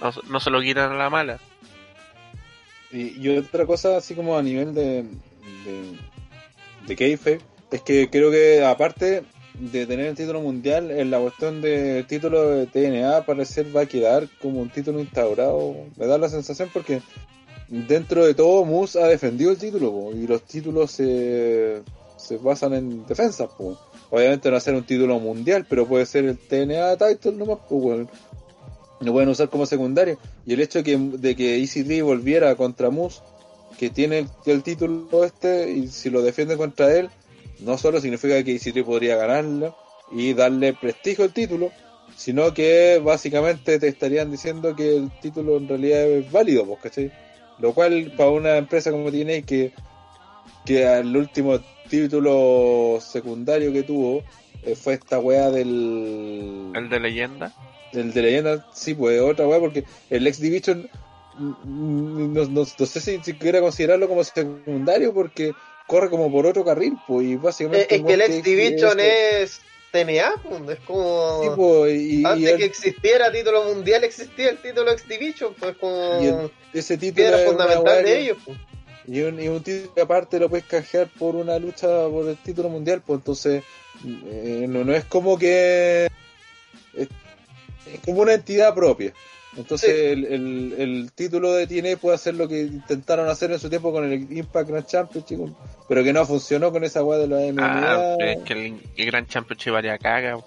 No, 0.00 0.12
no 0.28 0.40
se 0.40 0.50
lo 0.50 0.60
quitan 0.60 0.92
a 0.92 0.96
la 0.96 1.10
mala. 1.10 1.38
Y, 2.90 3.26
otra 3.28 3.64
cosa, 3.64 3.96
así 3.96 4.14
como 4.14 4.36
a 4.36 4.42
nivel 4.42 4.74
de, 4.74 5.04
de, 5.64 5.96
de 6.86 6.96
kayfabe, 6.96 7.40
es 7.70 7.80
que 7.80 8.10
creo 8.10 8.30
que 8.30 8.62
aparte 8.64 9.22
de 9.54 9.86
tener 9.86 10.06
el 10.06 10.14
título 10.14 10.40
mundial, 10.40 10.90
en 10.90 11.10
la 11.10 11.18
cuestión 11.18 11.60
del 11.62 12.06
título 12.06 12.50
de 12.50 12.66
TNA, 12.66 13.24
parecer 13.24 13.74
va 13.74 13.82
a 13.82 13.86
quedar 13.86 14.28
como 14.40 14.60
un 14.60 14.70
título 14.70 15.00
instaurado. 15.00 15.74
Me 15.96 16.06
da 16.06 16.18
la 16.18 16.28
sensación 16.28 16.68
porque 16.72 17.00
dentro 17.68 18.24
de 18.24 18.34
todo, 18.34 18.64
Moose 18.64 19.02
ha 19.02 19.06
defendido 19.06 19.50
el 19.50 19.58
título 19.58 20.10
y 20.12 20.26
los 20.26 20.42
títulos 20.42 20.90
se, 20.90 21.82
se 22.16 22.36
basan 22.38 22.74
en 22.74 23.06
defensas. 23.06 23.48
Obviamente 24.10 24.48
no 24.48 24.52
va 24.52 24.58
a 24.58 24.60
ser 24.60 24.74
un 24.74 24.84
título 24.84 25.18
mundial, 25.18 25.66
pero 25.68 25.86
puede 25.86 26.06
ser 26.06 26.24
el 26.24 26.38
TNA 26.38 26.96
title 26.96 27.32
nomás. 27.32 27.58
Lo 29.02 29.12
pueden 29.12 29.28
usar 29.28 29.48
como 29.48 29.66
secundario. 29.66 30.18
Y 30.46 30.54
el 30.54 30.60
hecho 30.60 30.82
que, 30.82 30.96
de 30.96 31.36
que 31.36 31.58
EC3 31.60 32.02
volviera 32.04 32.54
contra 32.56 32.90
Moose, 32.90 33.20
que 33.78 33.90
tiene 33.90 34.20
el, 34.20 34.28
el 34.46 34.62
título 34.62 35.24
este, 35.24 35.70
y 35.70 35.88
si 35.88 36.10
lo 36.10 36.22
defiende 36.22 36.56
contra 36.56 36.94
él, 36.96 37.10
no 37.60 37.78
solo 37.78 38.00
significa 38.00 38.42
que 38.42 38.56
EC3 38.56 38.84
podría 38.84 39.16
ganarlo 39.16 39.76
y 40.10 40.34
darle 40.34 40.74
prestigio 40.74 41.24
al 41.24 41.32
título, 41.32 41.70
sino 42.16 42.52
que 42.52 43.00
básicamente 43.02 43.78
te 43.78 43.88
estarían 43.88 44.30
diciendo 44.30 44.76
que 44.76 44.96
el 44.96 45.10
título 45.20 45.56
en 45.56 45.68
realidad 45.68 46.02
es 46.02 46.30
válido, 46.30 46.66
pues, 46.66 46.80
¿cachai? 46.82 47.12
Lo 47.58 47.72
cual 47.74 48.12
para 48.16 48.30
una 48.30 48.56
empresa 48.56 48.90
como 48.90 49.10
TNA 49.10 49.42
que, 49.42 49.72
que 50.64 50.86
al 50.86 51.16
último 51.16 51.60
título 51.88 52.98
secundario 53.00 53.72
que 53.72 53.82
tuvo 53.82 54.22
eh, 54.62 54.74
fue 54.76 54.94
esta 54.94 55.18
wea 55.18 55.50
del 55.50 56.72
El 56.74 56.88
de 56.88 57.00
leyenda. 57.00 57.52
El 57.92 58.12
de 58.12 58.22
leyenda, 58.22 58.66
sí, 58.72 58.94
pues 58.94 59.20
otra 59.20 59.46
weá, 59.46 59.58
porque 59.60 59.84
el 60.10 60.26
X 60.26 60.40
Division 60.40 60.88
mm, 61.38 62.32
no, 62.34 62.44
no- 62.46 62.66
no 62.78 62.86
sé 62.86 63.00
si, 63.00 63.18
si 63.22 63.34
quiera 63.34 63.60
considerarlo 63.60 64.08
como 64.08 64.24
secundario 64.24 65.12
porque 65.14 65.52
corre 65.86 66.08
como 66.10 66.30
por 66.30 66.46
otro 66.46 66.64
carril, 66.64 66.96
pues, 67.06 67.26
y 67.26 67.36
básicamente. 67.36 67.94
es 67.96 68.02
que 68.02 68.12
el 68.14 68.20
X 68.22 68.42
Division 68.42 69.00
es. 69.00 69.06
es 69.42 69.60
TNA, 69.92 70.36
pues, 70.42 70.78
es 70.78 70.84
como... 70.86 71.42
sí, 71.42 71.48
pues, 71.54 71.94
y, 72.00 72.20
y 72.22 72.24
Antes 72.24 72.48
el- 72.50 72.56
que 72.58 72.64
existiera 72.64 73.30
título 73.30 73.64
mundial 73.64 74.04
existía 74.04 74.48
el 74.48 74.56
título 74.62 74.90
X 74.92 75.06
Division, 75.06 75.54
pues 75.58 75.76
como 75.76 76.18
y 76.22 76.26
el- 76.28 76.50
ese 76.72 76.96
título 76.96 77.28
una 77.28 77.38
fundamental 77.38 78.02
de 78.02 78.18
ellos. 78.20 78.38
Pues. 78.44 78.56
Y 79.06 79.20
un, 79.20 79.38
y 79.42 79.48
un 79.48 79.62
título 79.62 79.92
que 79.94 80.00
aparte 80.00 80.38
lo 80.38 80.48
puedes 80.48 80.64
canjear 80.64 81.08
por 81.18 81.34
una 81.36 81.58
lucha 81.58 81.88
por 82.08 82.26
el 82.28 82.36
título 82.38 82.70
mundial, 82.70 83.02
pues 83.04 83.18
entonces 83.18 83.62
eh, 84.06 84.64
no, 84.68 84.82
no 84.84 84.94
es 84.94 85.04
como 85.04 85.36
que 85.38 86.08
es, 87.86 88.00
como 88.04 88.20
una 88.22 88.34
entidad 88.34 88.74
propia. 88.74 89.12
Entonces 89.56 89.90
Sí. 89.90 90.00
el, 90.12 90.24
el, 90.24 90.74
el 90.78 91.12
título 91.14 91.52
de 91.52 91.66
TNA 91.66 91.98
puede 91.98 92.14
hacer 92.14 92.34
lo 92.34 92.48
que 92.48 92.60
intentaron 92.62 93.28
hacer 93.28 93.52
en 93.52 93.58
su 93.58 93.68
tiempo 93.68 93.92
con 93.92 94.10
el 94.10 94.14
Impact 94.34 94.68
Grand 94.68 94.86
Championship, 94.86 95.40
pero 95.88 96.02
que 96.02 96.12
no 96.12 96.24
funcionó 96.24 96.72
con 96.72 96.84
esa 96.84 97.04
weá 97.04 97.18
de 97.18 97.26
la 97.28 97.52
MMA. 97.52 97.62
Ah, 97.92 98.16
es 98.18 98.38
que 98.44 98.52
el, 98.54 98.80
el 98.96 99.06
Gran 99.06 99.26
Championship 99.26 99.72
varía 99.72 99.98
caga. 99.98 100.38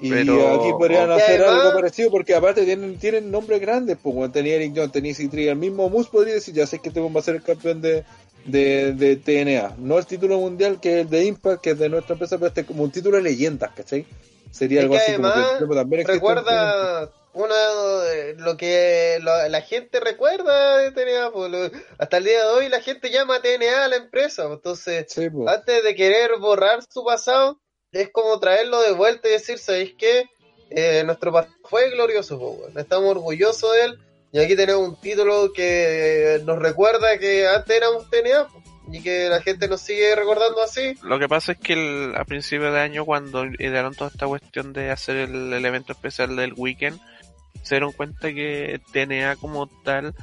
y 0.00 0.10
pero- 0.10 0.60
aquí 0.60 0.70
podrían 0.72 1.10
hacer 1.12 1.42
algo 1.44 1.72
parecido 1.72 2.10
porque 2.10 2.34
aparte 2.34 2.64
tienen, 2.66 2.98
tienen 2.98 3.30
nombres 3.30 3.58
grandes, 3.62 3.96
pues 4.02 4.14
cuando 4.14 4.32
tenía 4.34 4.56
Eric 4.56 4.74
John, 4.76 4.92
tenía 4.92 5.12
C3, 5.14 5.48
el 5.48 5.56
mismo 5.56 5.88
Moose 5.88 6.10
podría 6.12 6.34
decir, 6.34 6.52
ya 6.54 6.66
sé 6.66 6.80
que 6.80 6.88
este 6.88 7.00
va 7.00 7.08
a 7.18 7.22
ser 7.22 7.36
el 7.36 7.42
campeón 7.42 7.80
de, 7.80 8.04
de, 8.44 8.92
de 8.92 9.16
TNA. 9.16 9.76
No 9.78 9.96
el 9.98 10.04
título 10.04 10.38
mundial 10.38 10.78
que 10.78 10.92
es 11.00 11.06
el 11.06 11.10
de 11.10 11.24
Impact, 11.24 11.62
que 11.62 11.70
es 11.70 11.78
de 11.78 11.88
nuestra 11.88 12.12
empresa, 12.16 12.36
pero 12.36 12.48
este 12.48 12.60
es 12.62 12.66
como 12.66 12.82
un 12.82 12.90
título 12.90 13.16
de 13.16 13.22
leyendas, 13.22 13.70
¿cachai? 13.74 14.04
Sería 14.54 14.82
algo 14.82 14.94
así 14.96 15.14
como 15.16 15.28
que 15.28 15.34
además, 15.34 15.58
tipo, 15.58 15.74
también 15.74 16.06
Recuerda 16.06 17.10
una 17.32 18.02
de- 18.04 18.34
lo 18.34 18.56
que 18.56 19.18
lo- 19.20 19.48
la 19.48 19.60
gente 19.62 19.98
recuerda 19.98 20.78
de 20.78 20.92
TNA, 20.92 21.32
pues, 21.32 21.50
lo- 21.50 21.70
hasta 21.98 22.16
el 22.18 22.24
día 22.24 22.38
de 22.38 22.52
hoy 22.52 22.68
la 22.68 22.80
gente 22.80 23.10
llama 23.10 23.42
TNA 23.42 23.84
a 23.84 23.88
la 23.88 23.96
empresa, 23.96 24.44
pues, 24.44 24.56
entonces. 24.58 25.06
Sí, 25.08 25.28
pues. 25.28 25.48
antes 25.48 25.82
de 25.82 25.94
querer 25.96 26.36
borrar 26.38 26.80
su 26.88 27.04
pasado, 27.04 27.58
es 27.90 28.10
como 28.10 28.38
traerlo 28.38 28.80
de 28.82 28.92
vuelta 28.92 29.26
y 29.28 29.32
decir, 29.32 29.58
¿sabéis 29.58 29.94
qué? 29.98 30.26
Eh, 30.70 31.02
nuestro 31.04 31.32
pasado 31.32 31.54
fue 31.64 31.90
glorioso, 31.90 32.58
estamos 32.76 33.10
orgullosos 33.10 33.72
de 33.72 33.84
él, 33.84 33.98
y 34.32 34.38
aquí 34.40 34.54
tenemos 34.56 34.88
un 34.88 35.00
título 35.00 35.52
que 35.52 36.40
nos 36.44 36.58
recuerda 36.60 37.18
que 37.18 37.46
antes 37.48 37.76
éramos 37.76 38.08
TNA, 38.10 38.46
y 38.92 39.00
que 39.00 39.28
la 39.28 39.40
gente 39.40 39.66
nos 39.68 39.80
sigue 39.80 40.14
recordando 40.14 40.62
así. 40.62 40.94
Lo 41.02 41.18
que 41.18 41.28
pasa 41.28 41.52
es 41.52 41.58
que 41.58 41.72
el- 41.72 42.14
a 42.16 42.24
principios 42.24 42.72
de 42.72 42.80
año, 42.80 43.04
cuando 43.04 43.44
idearon 43.46 43.94
toda 43.94 44.10
esta 44.10 44.26
cuestión 44.26 44.72
de 44.72 44.90
hacer 44.90 45.16
el, 45.16 45.52
el 45.52 45.64
evento 45.64 45.92
especial 45.92 46.36
del 46.36 46.52
weekend, 46.56 47.00
se 47.62 47.76
dieron 47.76 47.92
cuenta 47.92 48.32
que 48.32 48.80
TNA 48.92 49.36
como 49.36 49.66
tal 49.66 50.14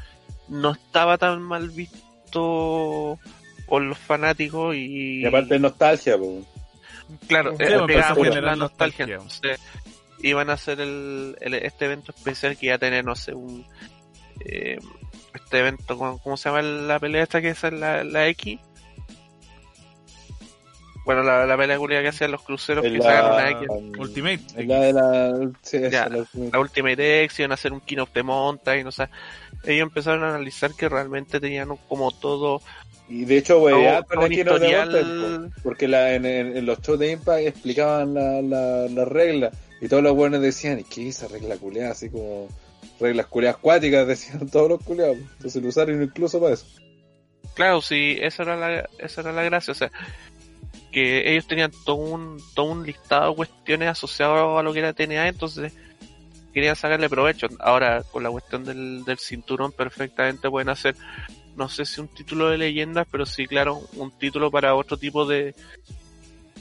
no 0.47 0.71
estaba 0.73 1.17
tan 1.17 1.41
mal 1.41 1.69
visto 1.69 3.19
por 3.67 3.81
los 3.81 3.97
fanáticos 3.97 4.75
y, 4.75 5.21
Y 5.21 5.25
aparte 5.25 5.55
de 5.55 5.59
nostalgia, 5.59 6.17
pues. 6.17 6.43
claro, 7.27 7.51
Sí, 7.57 7.63
eh, 7.63 7.67
generar 7.67 8.43
la 8.43 8.55
nostalgia. 8.55 8.55
nostalgia. 8.57 9.15
Entonces, 9.15 9.59
iban 10.23 10.49
a 10.49 10.53
hacer 10.53 10.81
el, 10.81 11.35
el- 11.41 11.53
este 11.55 11.85
evento 11.85 12.11
especial 12.15 12.57
que 12.57 12.67
iba 12.67 12.75
a 12.75 12.79
tener, 12.79 13.03
no 13.05 13.15
sé, 13.15 13.33
un 13.33 13.65
eh, 14.45 14.77
este 15.33 15.59
evento, 15.59 15.97
¿cómo, 15.97 16.17
cómo 16.19 16.37
se 16.37 16.49
llama 16.49 16.61
la 16.61 16.99
pelea 16.99 17.23
esta 17.23 17.41
que 17.41 17.49
es 17.49 17.63
la, 17.63 18.03
la 18.03 18.27
X? 18.29 18.59
Bueno, 21.03 21.23
la, 21.23 21.47
la 21.47 21.57
pelea 21.57 21.77
culia 21.79 22.01
que 22.03 22.09
hacían 22.09 22.31
los 22.31 22.43
cruceros 22.43 22.85
En 22.85 22.93
que 22.93 23.01
sacaron 23.01 23.31
la 23.35 23.43
la, 23.43 23.49
X. 23.51 23.67
Ultimate. 23.97 24.39
en 24.55 24.67
la 24.67 24.79
de 24.81 24.93
la. 24.93 25.51
Sí, 25.63 25.77
esa, 25.77 25.89
Ya, 25.89 26.09
la- 26.09 26.27
La 26.51 26.59
Ultimate 26.59 27.23
X 27.23 27.39
iban 27.39 27.51
a 27.51 27.53
hacer 27.55 27.73
un 27.73 27.81
King 27.81 27.97
of 27.97 28.11
the 28.13 28.21
Mountain, 28.21 28.85
o 28.85 28.91
sea, 28.91 29.09
ellos 29.63 29.81
empezaron 29.87 30.23
a 30.23 30.29
analizar 30.29 30.71
que 30.75 30.87
realmente 30.89 31.39
tenían 31.39 31.69
como 31.89 32.11
todo 32.11 32.61
Y 33.09 33.25
de 33.25 33.37
hecho, 33.39 33.59
güey, 33.59 33.73
todo- 33.73 33.83
ya 33.83 34.03
con 34.03 34.31
el 34.31 34.45
Mountain, 34.45 35.53
porque 35.63 35.87
la, 35.87 36.13
en, 36.13 36.25
en- 36.25 36.55
en 36.57 36.65
los 36.67 36.79
shows 36.81 36.99
de 36.99 37.11
Impact 37.13 37.47
explicaban 37.47 38.13
la, 38.13 38.41
la, 38.43 38.87
la 38.87 39.05
regla 39.05 39.49
y 39.81 39.87
todos 39.87 40.03
los 40.03 40.13
buenos 40.15 40.39
decían, 40.41 40.79
¿y 40.79 40.83
qué 40.83 41.09
es 41.09 41.17
esa 41.17 41.27
regla 41.33 41.57
culeada? 41.57 41.91
Así 41.93 42.11
como 42.11 42.47
reglas 43.01 43.25
culeadas 43.27 43.57
acuáticas, 43.57 44.07
decían 44.07 44.49
todos 44.49 44.69
los 44.69 44.83
culeados. 44.83 45.17
Entonces 45.17 45.61
lo 45.61 45.69
usaron 45.69 46.01
incluso 46.01 46.39
para 46.39 46.53
eso. 46.53 46.65
Claro, 47.53 47.81
sí, 47.81 48.17
esa 48.21 48.43
era 48.43 48.55
la, 48.55 48.89
esa 48.99 49.21
era 49.21 49.33
la 49.33 49.43
gracia, 49.43 49.71
o 49.71 49.75
sea, 49.75 49.91
que 50.91 51.31
ellos 51.31 51.47
tenían 51.47 51.71
todo 51.85 51.97
un, 51.97 52.41
todo 52.53 52.67
un 52.67 52.85
listado 52.85 53.31
de 53.31 53.35
cuestiones 53.35 53.89
asociadas 53.89 54.57
a 54.57 54.63
lo 54.63 54.73
que 54.73 54.79
era 54.79 54.93
TNA, 54.93 55.27
entonces 55.27 55.73
querían 56.53 56.75
sacarle 56.75 57.09
provecho. 57.09 57.47
Ahora, 57.59 58.03
con 58.03 58.23
la 58.23 58.29
cuestión 58.29 58.63
del, 58.63 59.03
del 59.03 59.17
cinturón, 59.17 59.71
perfectamente 59.71 60.49
pueden 60.49 60.69
hacer, 60.69 60.95
no 61.55 61.69
sé 61.69 61.85
si 61.85 61.99
un 61.99 62.07
título 62.07 62.49
de 62.49 62.57
leyendas, 62.57 63.07
pero 63.11 63.25
sí, 63.25 63.47
claro, 63.47 63.81
un 63.95 64.11
título 64.17 64.51
para 64.51 64.75
otro 64.75 64.97
tipo 64.97 65.25
de, 65.25 65.55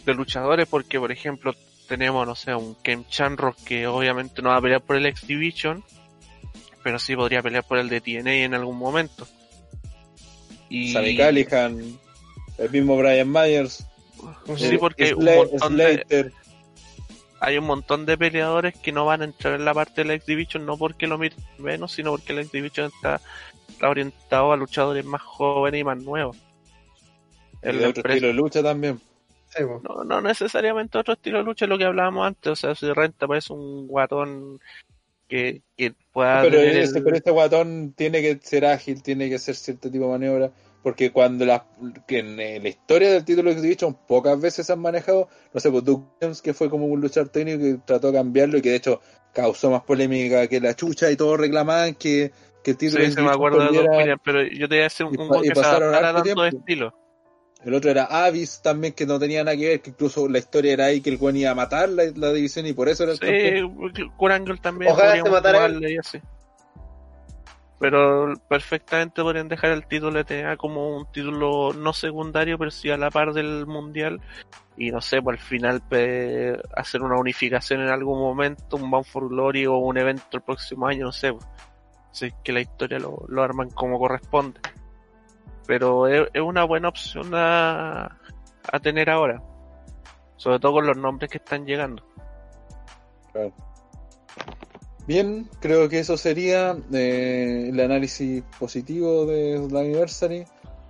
de 0.05 0.15
luchadores, 0.15 0.69
porque, 0.69 0.99
por 0.99 1.13
ejemplo, 1.13 1.55
tenemos, 1.89 2.27
no 2.27 2.35
sé, 2.35 2.55
un 2.55 2.77
Ken 2.77 3.05
Chanrock 3.09 3.57
que 3.65 3.87
obviamente 3.87 4.43
no 4.43 4.51
va 4.51 4.57
a 4.57 4.61
pelear 4.61 4.81
por 4.81 4.97
el 4.97 5.07
X 5.07 5.27
Division, 5.27 5.83
pero 6.83 6.99
sí 6.99 7.15
podría 7.17 7.43
pelear 7.43 7.65
por 7.65 7.79
el 7.79 7.89
de 7.89 8.01
TNA 8.01 8.35
en 8.45 8.55
algún 8.55 8.79
momento. 8.79 9.27
Y... 10.69 10.93
Sammy 10.93 11.17
Callihan, 11.17 11.99
el 12.59 12.71
mismo 12.71 12.97
Brian 12.97 13.31
Myers, 13.31 13.87
Sí, 14.57 14.77
porque 14.79 15.05
hay 15.05 15.13
un, 15.15 15.25
montón 15.25 15.77
de, 15.79 15.95
Slater. 15.95 16.33
hay 17.41 17.57
un 17.59 17.65
montón 17.65 18.05
de 18.07 18.19
peleadores 18.19 18.77
que 18.77 18.93
no 18.93 19.07
van 19.07 19.23
a 19.23 19.25
entrar 19.25 19.55
en 19.55 19.65
la 19.65 19.73
parte 19.73 20.03
del 20.03 20.11
X 20.11 20.27
Division 20.27 20.67
no 20.67 20.77
porque 20.77 21.07
lo 21.07 21.17
miren 21.17 21.39
menos, 21.59 21.93
sino 21.93 22.11
porque 22.11 22.33
el 22.35 22.41
X 22.41 22.53
Division 22.53 22.91
está, 22.95 23.21
está 23.69 23.89
orientado 23.89 24.53
a 24.53 24.57
luchadores 24.59 25.07
más 25.07 25.23
jóvenes 25.23 25.81
y 25.81 25.85
más 25.85 26.03
nuevos. 26.03 26.37
En 27.63 27.79
de 27.79 27.87
otro 27.87 28.01
empresa- 28.01 28.15
estilo 28.17 28.29
de 28.29 28.35
lucha 28.35 28.63
también. 28.63 29.01
Sí, 29.49 29.63
no, 29.83 30.05
no 30.05 30.21
necesariamente 30.21 30.99
otro 30.99 31.15
estilo 31.15 31.39
de 31.39 31.45
lucha, 31.45 31.65
es 31.65 31.69
lo 31.71 31.79
que 31.79 31.85
hablábamos 31.85 32.27
antes. 32.27 32.53
O 32.53 32.57
sea, 32.57 32.75
si 32.75 32.87
de 32.87 32.95
repente 32.95 33.25
aparece 33.25 33.53
un 33.55 33.87
guatón 33.89 34.61
que, 35.31 35.63
que 35.77 35.95
pueda 36.13 36.43
Pero 36.43 36.57
tener 36.57 36.77
ese, 36.77 36.99
el- 36.99 37.05
pero 37.05 37.17
este 37.17 37.31
guatón 37.31 37.93
tiene 37.97 38.21
que 38.23 38.39
ser 38.43 38.65
ágil, 38.67 39.03
tiene 39.03 39.29
que 39.29 39.37
hacer 39.37 39.55
cierto 39.57 39.91
tipo 39.91 40.05
de 40.05 40.11
maniobra. 40.11 40.53
porque 40.83 41.11
cuando 41.13 41.45
la, 41.45 41.67
que 42.07 42.21
en 42.21 42.41
eh, 42.41 42.59
la 42.61 42.69
historia 42.71 43.11
del 43.13 43.25
título 43.25 43.51
Exhibition 43.51 43.95
pocas 44.07 44.41
veces 44.41 44.67
se 44.67 44.73
han 44.73 44.81
manejado, 44.81 45.29
no 45.53 45.61
sé, 45.61 45.71
pues 45.71 45.85
Duke 45.85 46.07
Jones, 46.21 46.41
que 46.43 46.55
fue 46.55 46.71
como 46.71 46.87
un 46.87 47.01
luchador 47.01 47.29
técnico 47.31 47.59
que 47.61 47.79
trató 47.85 48.09
de 48.09 48.15
cambiarlo 48.19 48.59
y 48.59 48.63
que 48.63 48.71
de 48.71 48.77
hecho 48.77 49.01
causó 49.35 49.71
más 49.71 49.83
polémica 49.83 50.47
que 50.49 50.61
la 50.61 50.75
chucha 50.75 51.11
y 51.11 51.17
todos 51.17 51.39
reclamaban 51.39 51.95
que, 51.95 52.33
que 52.65 52.71
el 52.73 52.77
título 52.79 53.05
Sí, 53.05 53.13
se 53.13 53.23
me 53.23 53.31
acuerdo 53.31 53.59
de 53.73 53.81
Williams, 53.89 54.21
pero 54.25 54.43
yo 54.43 54.69
te 54.69 54.75
voy 54.77 54.81
a 54.81 54.83
decir 54.85 55.07
un 55.07 55.15
y 55.15 55.17
un 55.19 55.29
y 55.37 55.43
que 55.43 55.49
se 55.49 55.55
pasaron 55.55 55.89
adaptara 55.95 56.09
harto 56.09 56.23
tanto 56.25 56.43
de 56.43 56.49
tiempo. 56.49 56.69
estilo. 56.71 56.95
El 57.65 57.75
otro 57.75 57.91
era 57.91 58.05
Avis 58.05 58.63
también, 58.63 58.95
que 58.95 59.05
no 59.05 59.19
tenía 59.19 59.45
nada 59.45 59.57
que 59.57 59.69
ver, 59.69 59.81
que 59.83 59.91
incluso 59.91 60.27
la 60.29 60.39
historia 60.39 60.73
era 60.73 60.87
ahí 60.87 61.03
que 61.03 61.11
el 61.11 61.19
buen 61.19 61.37
iba 61.37 61.51
a 61.51 61.55
matar 61.55 61.91
la, 61.91 62.05
la 62.15 62.33
división 62.33 62.67
y 62.67 62.73
por 62.73 62.89
eso 62.89 63.05
era 63.05 63.13
el. 63.13 63.19
Sí, 63.19 64.03
Curangle 64.17 64.57
también. 64.59 64.93
Ojalá 64.93 65.23
se 65.23 65.31
matara 65.31 65.59
jugarle 65.59 65.93
y 65.93 65.99
así. 65.99 66.21
Pero 67.79 68.35
perfectamente 68.49 69.23
podrían 69.23 69.49
dejar 69.49 69.71
el 69.73 69.87
título 69.87 70.23
de 70.23 70.25
TNA 70.25 70.59
como 70.59 70.97
un 70.97 71.11
título 71.13 71.73
no 71.73 71.95
secundario, 71.95 72.59
pero 72.59 72.71
sí 72.71 72.91
a 72.91 72.99
la 72.99 73.11
par 73.11 73.33
del 73.33 73.67
mundial. 73.67 74.21
Y 74.77 74.91
no 74.91 75.01
sé, 75.01 75.21
pues 75.21 75.39
al 75.39 75.47
final 75.47 75.83
hacer 76.77 77.03
una 77.03 77.19
unificación 77.19 77.81
en 77.83 77.89
algún 77.89 78.19
momento, 78.19 78.77
un 78.77 78.91
Bound 78.91 79.07
for 79.07 79.29
Glory 79.29 79.67
o 79.67 79.77
un 79.77 79.99
evento 79.99 80.25
el 80.33 80.43
próximo 80.43 80.87
año, 80.87 81.07
no 81.07 81.13
sé. 81.13 81.33
Pues. 81.33 81.47
Si 82.13 82.27
es 82.27 82.35
que 82.43 82.53
la 82.53 82.61
historia 82.61 82.99
lo, 82.99 83.25
lo 83.29 83.43
arman 83.43 83.71
como 83.71 83.99
corresponde. 83.99 84.61
Pero 85.71 86.09
es, 86.09 86.29
es 86.35 86.43
una 86.43 86.65
buena 86.65 86.89
opción 86.89 87.31
a, 87.33 88.19
a 88.73 88.81
tener 88.81 89.09
ahora. 89.09 89.41
Sobre 90.35 90.59
todo 90.59 90.73
con 90.73 90.87
los 90.89 90.97
nombres 90.97 91.31
que 91.31 91.39
están 91.39 91.65
llegando. 91.65 92.03
Bien, 95.07 95.49
creo 95.61 95.89
que 95.89 96.01
eso 96.01 96.17
sería 96.17 96.77
eh, 96.93 97.69
el 97.69 97.79
análisis 97.79 98.43
positivo 98.59 99.27
de 99.27 99.65
la 99.71 99.79
Anniversary. 99.83 100.45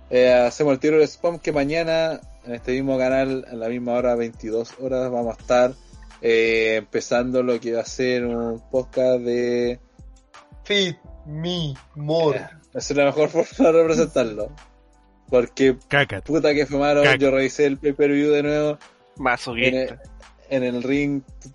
Eh, 0.09 0.33
hacemos 0.33 0.73
el 0.73 0.79
tiro 0.79 0.95
del 0.97 1.07
spam 1.07 1.37
que 1.37 1.51
mañana 1.51 2.19
en 2.43 2.55
este 2.55 2.71
mismo 2.71 2.97
canal, 2.97 3.45
a 3.51 3.53
la 3.53 3.69
misma 3.69 3.93
hora, 3.93 4.15
22 4.15 4.79
horas, 4.79 5.11
vamos 5.11 5.37
a 5.37 5.39
estar 5.39 5.73
eh, 6.23 6.77
empezando 6.77 7.43
lo 7.43 7.59
que 7.59 7.73
va 7.73 7.81
a 7.81 7.85
ser 7.85 8.25
un 8.25 8.59
podcast 8.71 9.19
de... 9.19 9.79
Feed 10.63 10.95
me 11.27 11.75
more. 11.93 12.49
Es 12.73 12.89
la 12.95 13.05
mejor 13.05 13.29
forma 13.29 13.71
de 13.71 13.83
representarlo. 13.83 14.51
Porque 15.31 15.75
Caca. 15.87 16.21
puta 16.21 16.53
que 16.53 16.67
fumaron, 16.67 17.03
Caca. 17.03 17.15
yo 17.17 17.31
revisé 17.31 17.65
el 17.65 17.77
pay-per-view 17.79 18.29
de 18.31 18.43
nuevo. 18.43 18.69
En 19.17 19.23
Masoquista. 19.23 19.77
el, 19.79 19.99
en 20.49 20.63
el 20.63 20.83
ring 20.83 21.23
tu- 21.41 21.49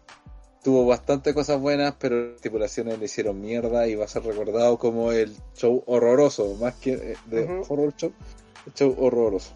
tuvo 0.65 0.87
bastante 0.87 1.33
cosas 1.35 1.61
buenas, 1.61 1.95
pero 2.01 2.17
las 2.21 2.35
estipulaciones 2.37 2.99
le 2.99 3.05
hicieron 3.05 3.41
mierda 3.41 3.87
y 3.87 3.95
va 3.95 4.07
a 4.07 4.09
ser 4.09 4.25
recordado 4.25 4.79
como 4.79 5.13
el 5.13 5.37
show 5.55 5.85
horroroso, 5.87 6.57
más 6.61 6.75
que 6.75 6.95
eh, 6.95 7.17
de 7.27 7.45
horror 7.69 7.95
show, 7.97 8.13
el 8.67 8.73
show 8.75 8.97
horroroso. 8.99 9.53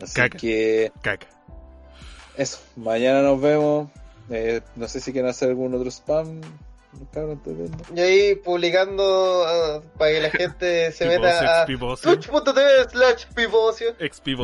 Así 0.00 0.14
Caca. 0.14 0.38
que 0.38 0.92
Caca. 1.02 1.26
eso, 2.36 2.58
mañana 2.76 3.22
nos 3.22 3.40
vemos. 3.40 3.88
Eh, 4.28 4.60
no 4.76 4.88
sé 4.88 5.00
si 5.00 5.12
quieren 5.12 5.30
hacer 5.30 5.48
algún 5.48 5.72
otro 5.74 5.90
spam. 5.90 6.40
Y 7.94 8.00
ahí 8.00 8.34
publicando 8.36 9.44
ah, 9.46 9.80
para 9.98 10.12
que 10.12 10.20
la 10.20 10.30
gente 10.30 10.92
se 10.92 11.04
meta 11.06 11.62
a 11.62 11.66
twitch.tv 12.14 12.90
slash 12.90 13.26
pivocio. 13.34 13.94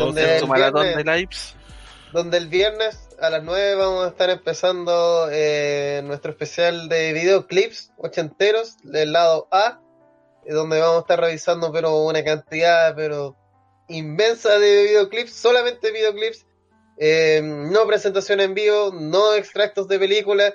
Donde- 0.06 0.38
su 0.38 0.44
el 0.44 0.48
maratón 0.50 0.82
viernes- 0.86 0.96
de 1.04 1.16
lives. 1.16 1.56
donde 2.12 2.36
el 2.38 2.48
viernes 2.48 3.08
a 3.20 3.30
las 3.30 3.42
9 3.42 3.74
vamos 3.76 4.04
a 4.04 4.08
estar 4.08 4.28
empezando 4.30 5.28
eh, 5.30 6.02
nuestro 6.04 6.32
especial 6.32 6.88
de 6.88 7.12
videoclips 7.12 7.92
ochenteros 7.96 8.76
del 8.82 9.12
lado 9.12 9.48
A, 9.50 9.80
eh, 10.44 10.52
donde 10.52 10.80
vamos 10.80 10.96
a 10.96 11.00
estar 11.00 11.20
revisando 11.20 11.70
pero 11.72 11.98
una 12.04 12.22
cantidad 12.24 12.94
pero 12.96 13.36
inmensa 13.88 14.58
de 14.58 14.84
videoclips, 14.84 15.32
solamente 15.32 15.90
videoclips, 15.92 16.44
eh, 16.98 17.40
no 17.42 17.86
presentación 17.86 18.40
en 18.40 18.54
vivo, 18.54 18.90
no 18.92 19.34
extractos 19.34 19.86
de 19.88 19.98
película, 19.98 20.52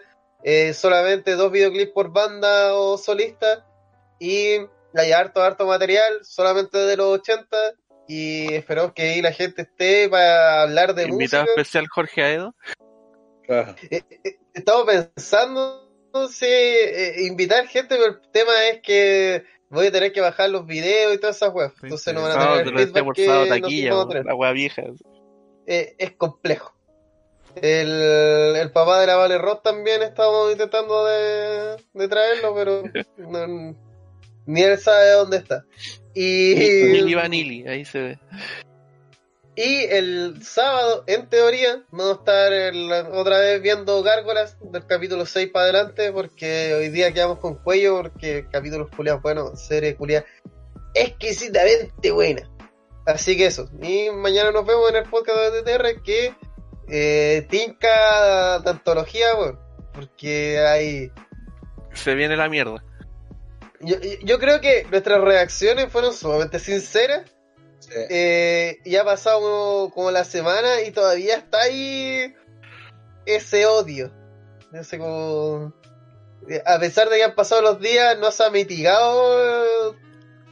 eh, 0.50 0.74
solamente 0.74 1.36
dos 1.36 1.52
videoclips 1.52 1.92
por 1.92 2.14
banda 2.14 2.74
o 2.74 2.98
solista 2.98 3.68
y 4.18 4.56
hay 4.94 5.12
harto, 5.12 5.42
harto 5.42 5.66
material, 5.68 6.24
solamente 6.24 6.78
de 6.78 6.96
los 6.96 7.20
80 7.20 7.58
y 8.08 8.54
esperamos 8.54 8.94
que 8.94 9.02
ahí 9.02 9.22
la 9.22 9.34
gente 9.34 9.64
esté 9.64 10.08
para 10.08 10.62
hablar 10.62 10.96
de 10.96 11.04
Invitado 11.04 11.44
música. 11.44 11.62
especial 11.62 11.88
Jorge 11.90 12.24
Aedo. 12.24 12.56
Eh, 13.50 14.02
eh, 14.24 14.40
Estamos 14.54 14.86
pensando 14.86 15.84
si 16.30 16.46
eh, 16.46 17.26
invitar 17.26 17.68
gente, 17.68 17.98
pero 17.98 18.06
el 18.06 18.32
tema 18.32 18.54
es 18.70 18.82
que 18.82 19.44
voy 19.70 19.88
a 19.88 19.92
tener 19.92 20.14
que 20.14 20.22
bajar 20.22 20.50
los 20.50 20.66
videos 20.66 21.14
y 21.14 21.18
todas 21.18 21.36
esas 21.36 21.54
weas. 21.54 21.74
Sí, 21.74 21.80
Entonces 21.84 22.14
no 22.14 22.22
van 22.22 22.32
a 22.32 22.36
No, 22.46 22.64
tener 22.64 22.80
el 22.80 22.88
feedback 22.94 23.14
que 23.16 23.50
taquilla, 23.50 24.24
la 24.24 24.36
wea 24.36 24.52
vieja. 24.54 24.84
Eh, 25.66 25.96
es 25.98 26.12
complejo. 26.14 26.77
El, 27.62 28.56
el 28.56 28.72
papá 28.72 29.00
de 29.02 29.08
la 29.08 29.16
Vale 29.16 29.38
Roth 29.38 29.64
también 29.64 30.02
estamos 30.04 30.52
intentando 30.52 31.06
de, 31.06 31.78
de 31.94 32.08
traerlo, 32.08 32.54
pero 32.56 32.84
no- 33.18 33.76
ni 34.46 34.62
él 34.64 34.78
sabe 34.78 35.12
dónde 35.12 35.38
está. 35.38 35.66
Y, 36.14 36.56
Lili 36.56 37.14
Vanilli, 37.16 37.68
ahí 37.68 37.84
se 37.86 38.00
ve. 38.00 38.20
y 39.56 39.84
el 39.86 40.44
sábado, 40.44 41.04
en 41.08 41.28
teoría, 41.28 41.84
vamos 41.92 42.16
a 42.16 42.20
estar 42.20 42.54
el- 42.54 42.92
otra 42.92 43.40
vez 43.40 43.62
viendo 43.62 44.02
Gárgolas 44.04 44.58
del 44.62 44.86
capítulo 44.86 45.26
6 45.26 45.50
para 45.52 45.66
adelante, 45.66 46.12
porque 46.12 46.74
hoy 46.76 46.90
día 46.90 47.12
quedamos 47.12 47.40
con 47.40 47.56
cuello, 47.56 47.98
porque 48.02 48.46
capítulos 48.52 48.90
culiados, 48.96 49.22
bueno, 49.22 49.56
serie 49.56 49.96
culiada 49.96 50.26
exquisitamente 50.94 52.12
buena. 52.12 52.50
Así 53.06 53.38
que 53.38 53.46
eso. 53.46 53.70
Y 53.82 54.10
mañana 54.12 54.52
nos 54.52 54.66
vemos 54.66 54.90
en 54.90 54.98
el 54.98 55.04
podcast 55.10 55.38
de 55.54 55.62
TTR 55.62 56.02
que 56.04 56.34
eh, 56.90 57.46
tinca 57.50 58.60
de 58.60 58.70
antología, 58.70 59.34
bueno, 59.36 59.60
porque 59.94 60.60
hay... 60.60 61.12
Se 61.94 62.14
viene 62.16 62.36
la 62.38 62.50
mierda. 62.50 62.84
Yo, 63.80 63.96
yo 64.24 64.40
creo 64.40 64.62
que 64.62 64.86
nuestras 64.90 65.22
reacciones 65.22 65.92
fueron 65.92 66.14
sumamente 66.14 66.60
sinceras. 66.60 67.30
Sí. 67.80 67.92
Eh, 68.10 68.80
y 68.84 68.96
ha 68.96 69.04
pasado 69.04 69.40
como, 69.40 69.94
como 69.94 70.12
la 70.12 70.24
semana 70.24 70.82
y 70.82 70.92
todavía 70.92 71.36
está 71.36 71.62
ahí 71.62 72.36
ese 73.26 73.66
odio. 73.66 74.12
Ese 74.74 74.98
como... 74.98 75.74
eh, 76.50 76.62
A 76.66 76.80
pesar 76.80 77.10
de 77.10 77.18
que 77.18 77.24
han 77.24 77.36
pasado 77.36 77.62
los 77.62 77.80
días, 77.80 78.18
no 78.20 78.32
se 78.32 78.44
ha 78.44 78.50
mitigado 78.50 79.96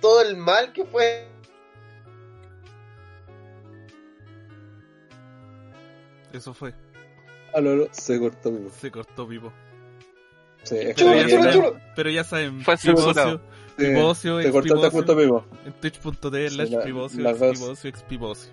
todo 0.02 0.22
el 0.22 0.38
mal 0.38 0.72
que 0.72 0.86
fue. 0.86 1.28
Eso 6.36 6.54
fue. 6.54 6.74
A 7.54 7.62
lo- 7.62 7.76
lo- 7.76 7.88
se 7.92 8.20
cortó 8.20 8.52
vivo. 8.52 8.70
Se 8.80 8.92
cortó 8.92 9.28
Pipo. 9.28 9.54
Sí, 10.64 10.76
como 10.98 11.14
ya 11.16 11.28
chulo, 11.28 11.44
saben- 11.44 11.54
chulo. 11.54 11.78
Pero 11.96 12.10
ya 12.10 12.24
saben, 12.24 12.62
Fue. 12.62 12.78
Sí, 12.78 12.88
Pivocio, 13.78 14.40
expivocio. 14.40 14.92
justo 14.92 15.16
vivo. 15.16 15.46
en 15.66 15.74
twitch.tv 15.74 16.50
Sí, 16.50 16.56
slash 16.56 16.70
la- 16.72 16.84
pivocio, 16.84 17.30
expivocio, 17.30 17.90
expivocio. 17.90 18.52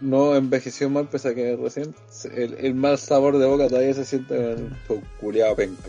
No 0.00 0.36
envejeció 0.36 0.88
mal, 0.88 1.08
pese 1.08 1.28
a 1.30 1.34
que 1.34 1.56
recién 1.56 1.92
el, 2.34 2.54
el 2.54 2.74
mal 2.74 2.98
sabor 2.98 3.36
de 3.38 3.46
boca 3.46 3.66
todavía 3.68 3.92
se 3.94 4.04
siente 4.04 4.36
con 4.86 4.98
el 4.98 5.04
culiado 5.20 5.56
penca. 5.56 5.88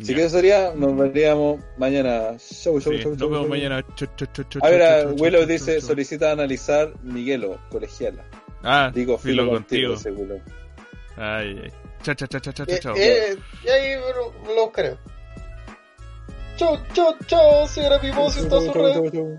Así 0.00 0.14
que 0.14 0.20
eso 0.22 0.36
sería, 0.36 0.72
nos 0.76 0.96
veríamos 0.96 1.58
mañana. 1.76 2.38
Show, 2.38 2.80
show, 2.80 2.92
Sí, 2.92 3.00
show, 3.00 3.10
nos 3.10 3.18
show, 3.18 3.28
vemos 3.30 3.46
show. 3.46 3.48
mañana. 3.48 3.84
Cho, 3.96 4.06
cho, 4.16 4.26
cho, 4.26 4.44
cho, 4.44 4.60
A 4.64 4.68
ver, 4.70 5.08
Willow 5.18 5.44
dice, 5.44 5.80
solicita 5.80 6.30
analizar 6.30 6.92
Miguelo, 7.02 7.58
colegiala. 7.70 8.22
Ah, 8.62 8.90
Digo, 8.92 9.16
filo, 9.18 9.42
filo 9.44 9.52
contigo. 9.54 9.94
Willow. 10.04 10.40
Ay, 11.16 11.60
ay. 11.64 11.72
Chao, 12.02 12.14
chao, 12.14 12.28
chao, 12.28 12.40
chao, 12.40 12.52
chao, 12.52 12.66
Eh, 12.68 12.80
chao. 12.80 12.94
eh, 12.96 13.36
y 13.64 13.68
ahí 13.68 13.96
lo, 14.00 14.32
lo 14.54 14.64
buscaré. 14.66 14.96
Chau, 16.56 16.76
chau, 16.92 17.14
chau, 17.26 17.66
señora 17.68 18.00
Pivocio, 18.00 18.42
está 18.42 18.60
su 18.60 18.72
red. 18.72 19.38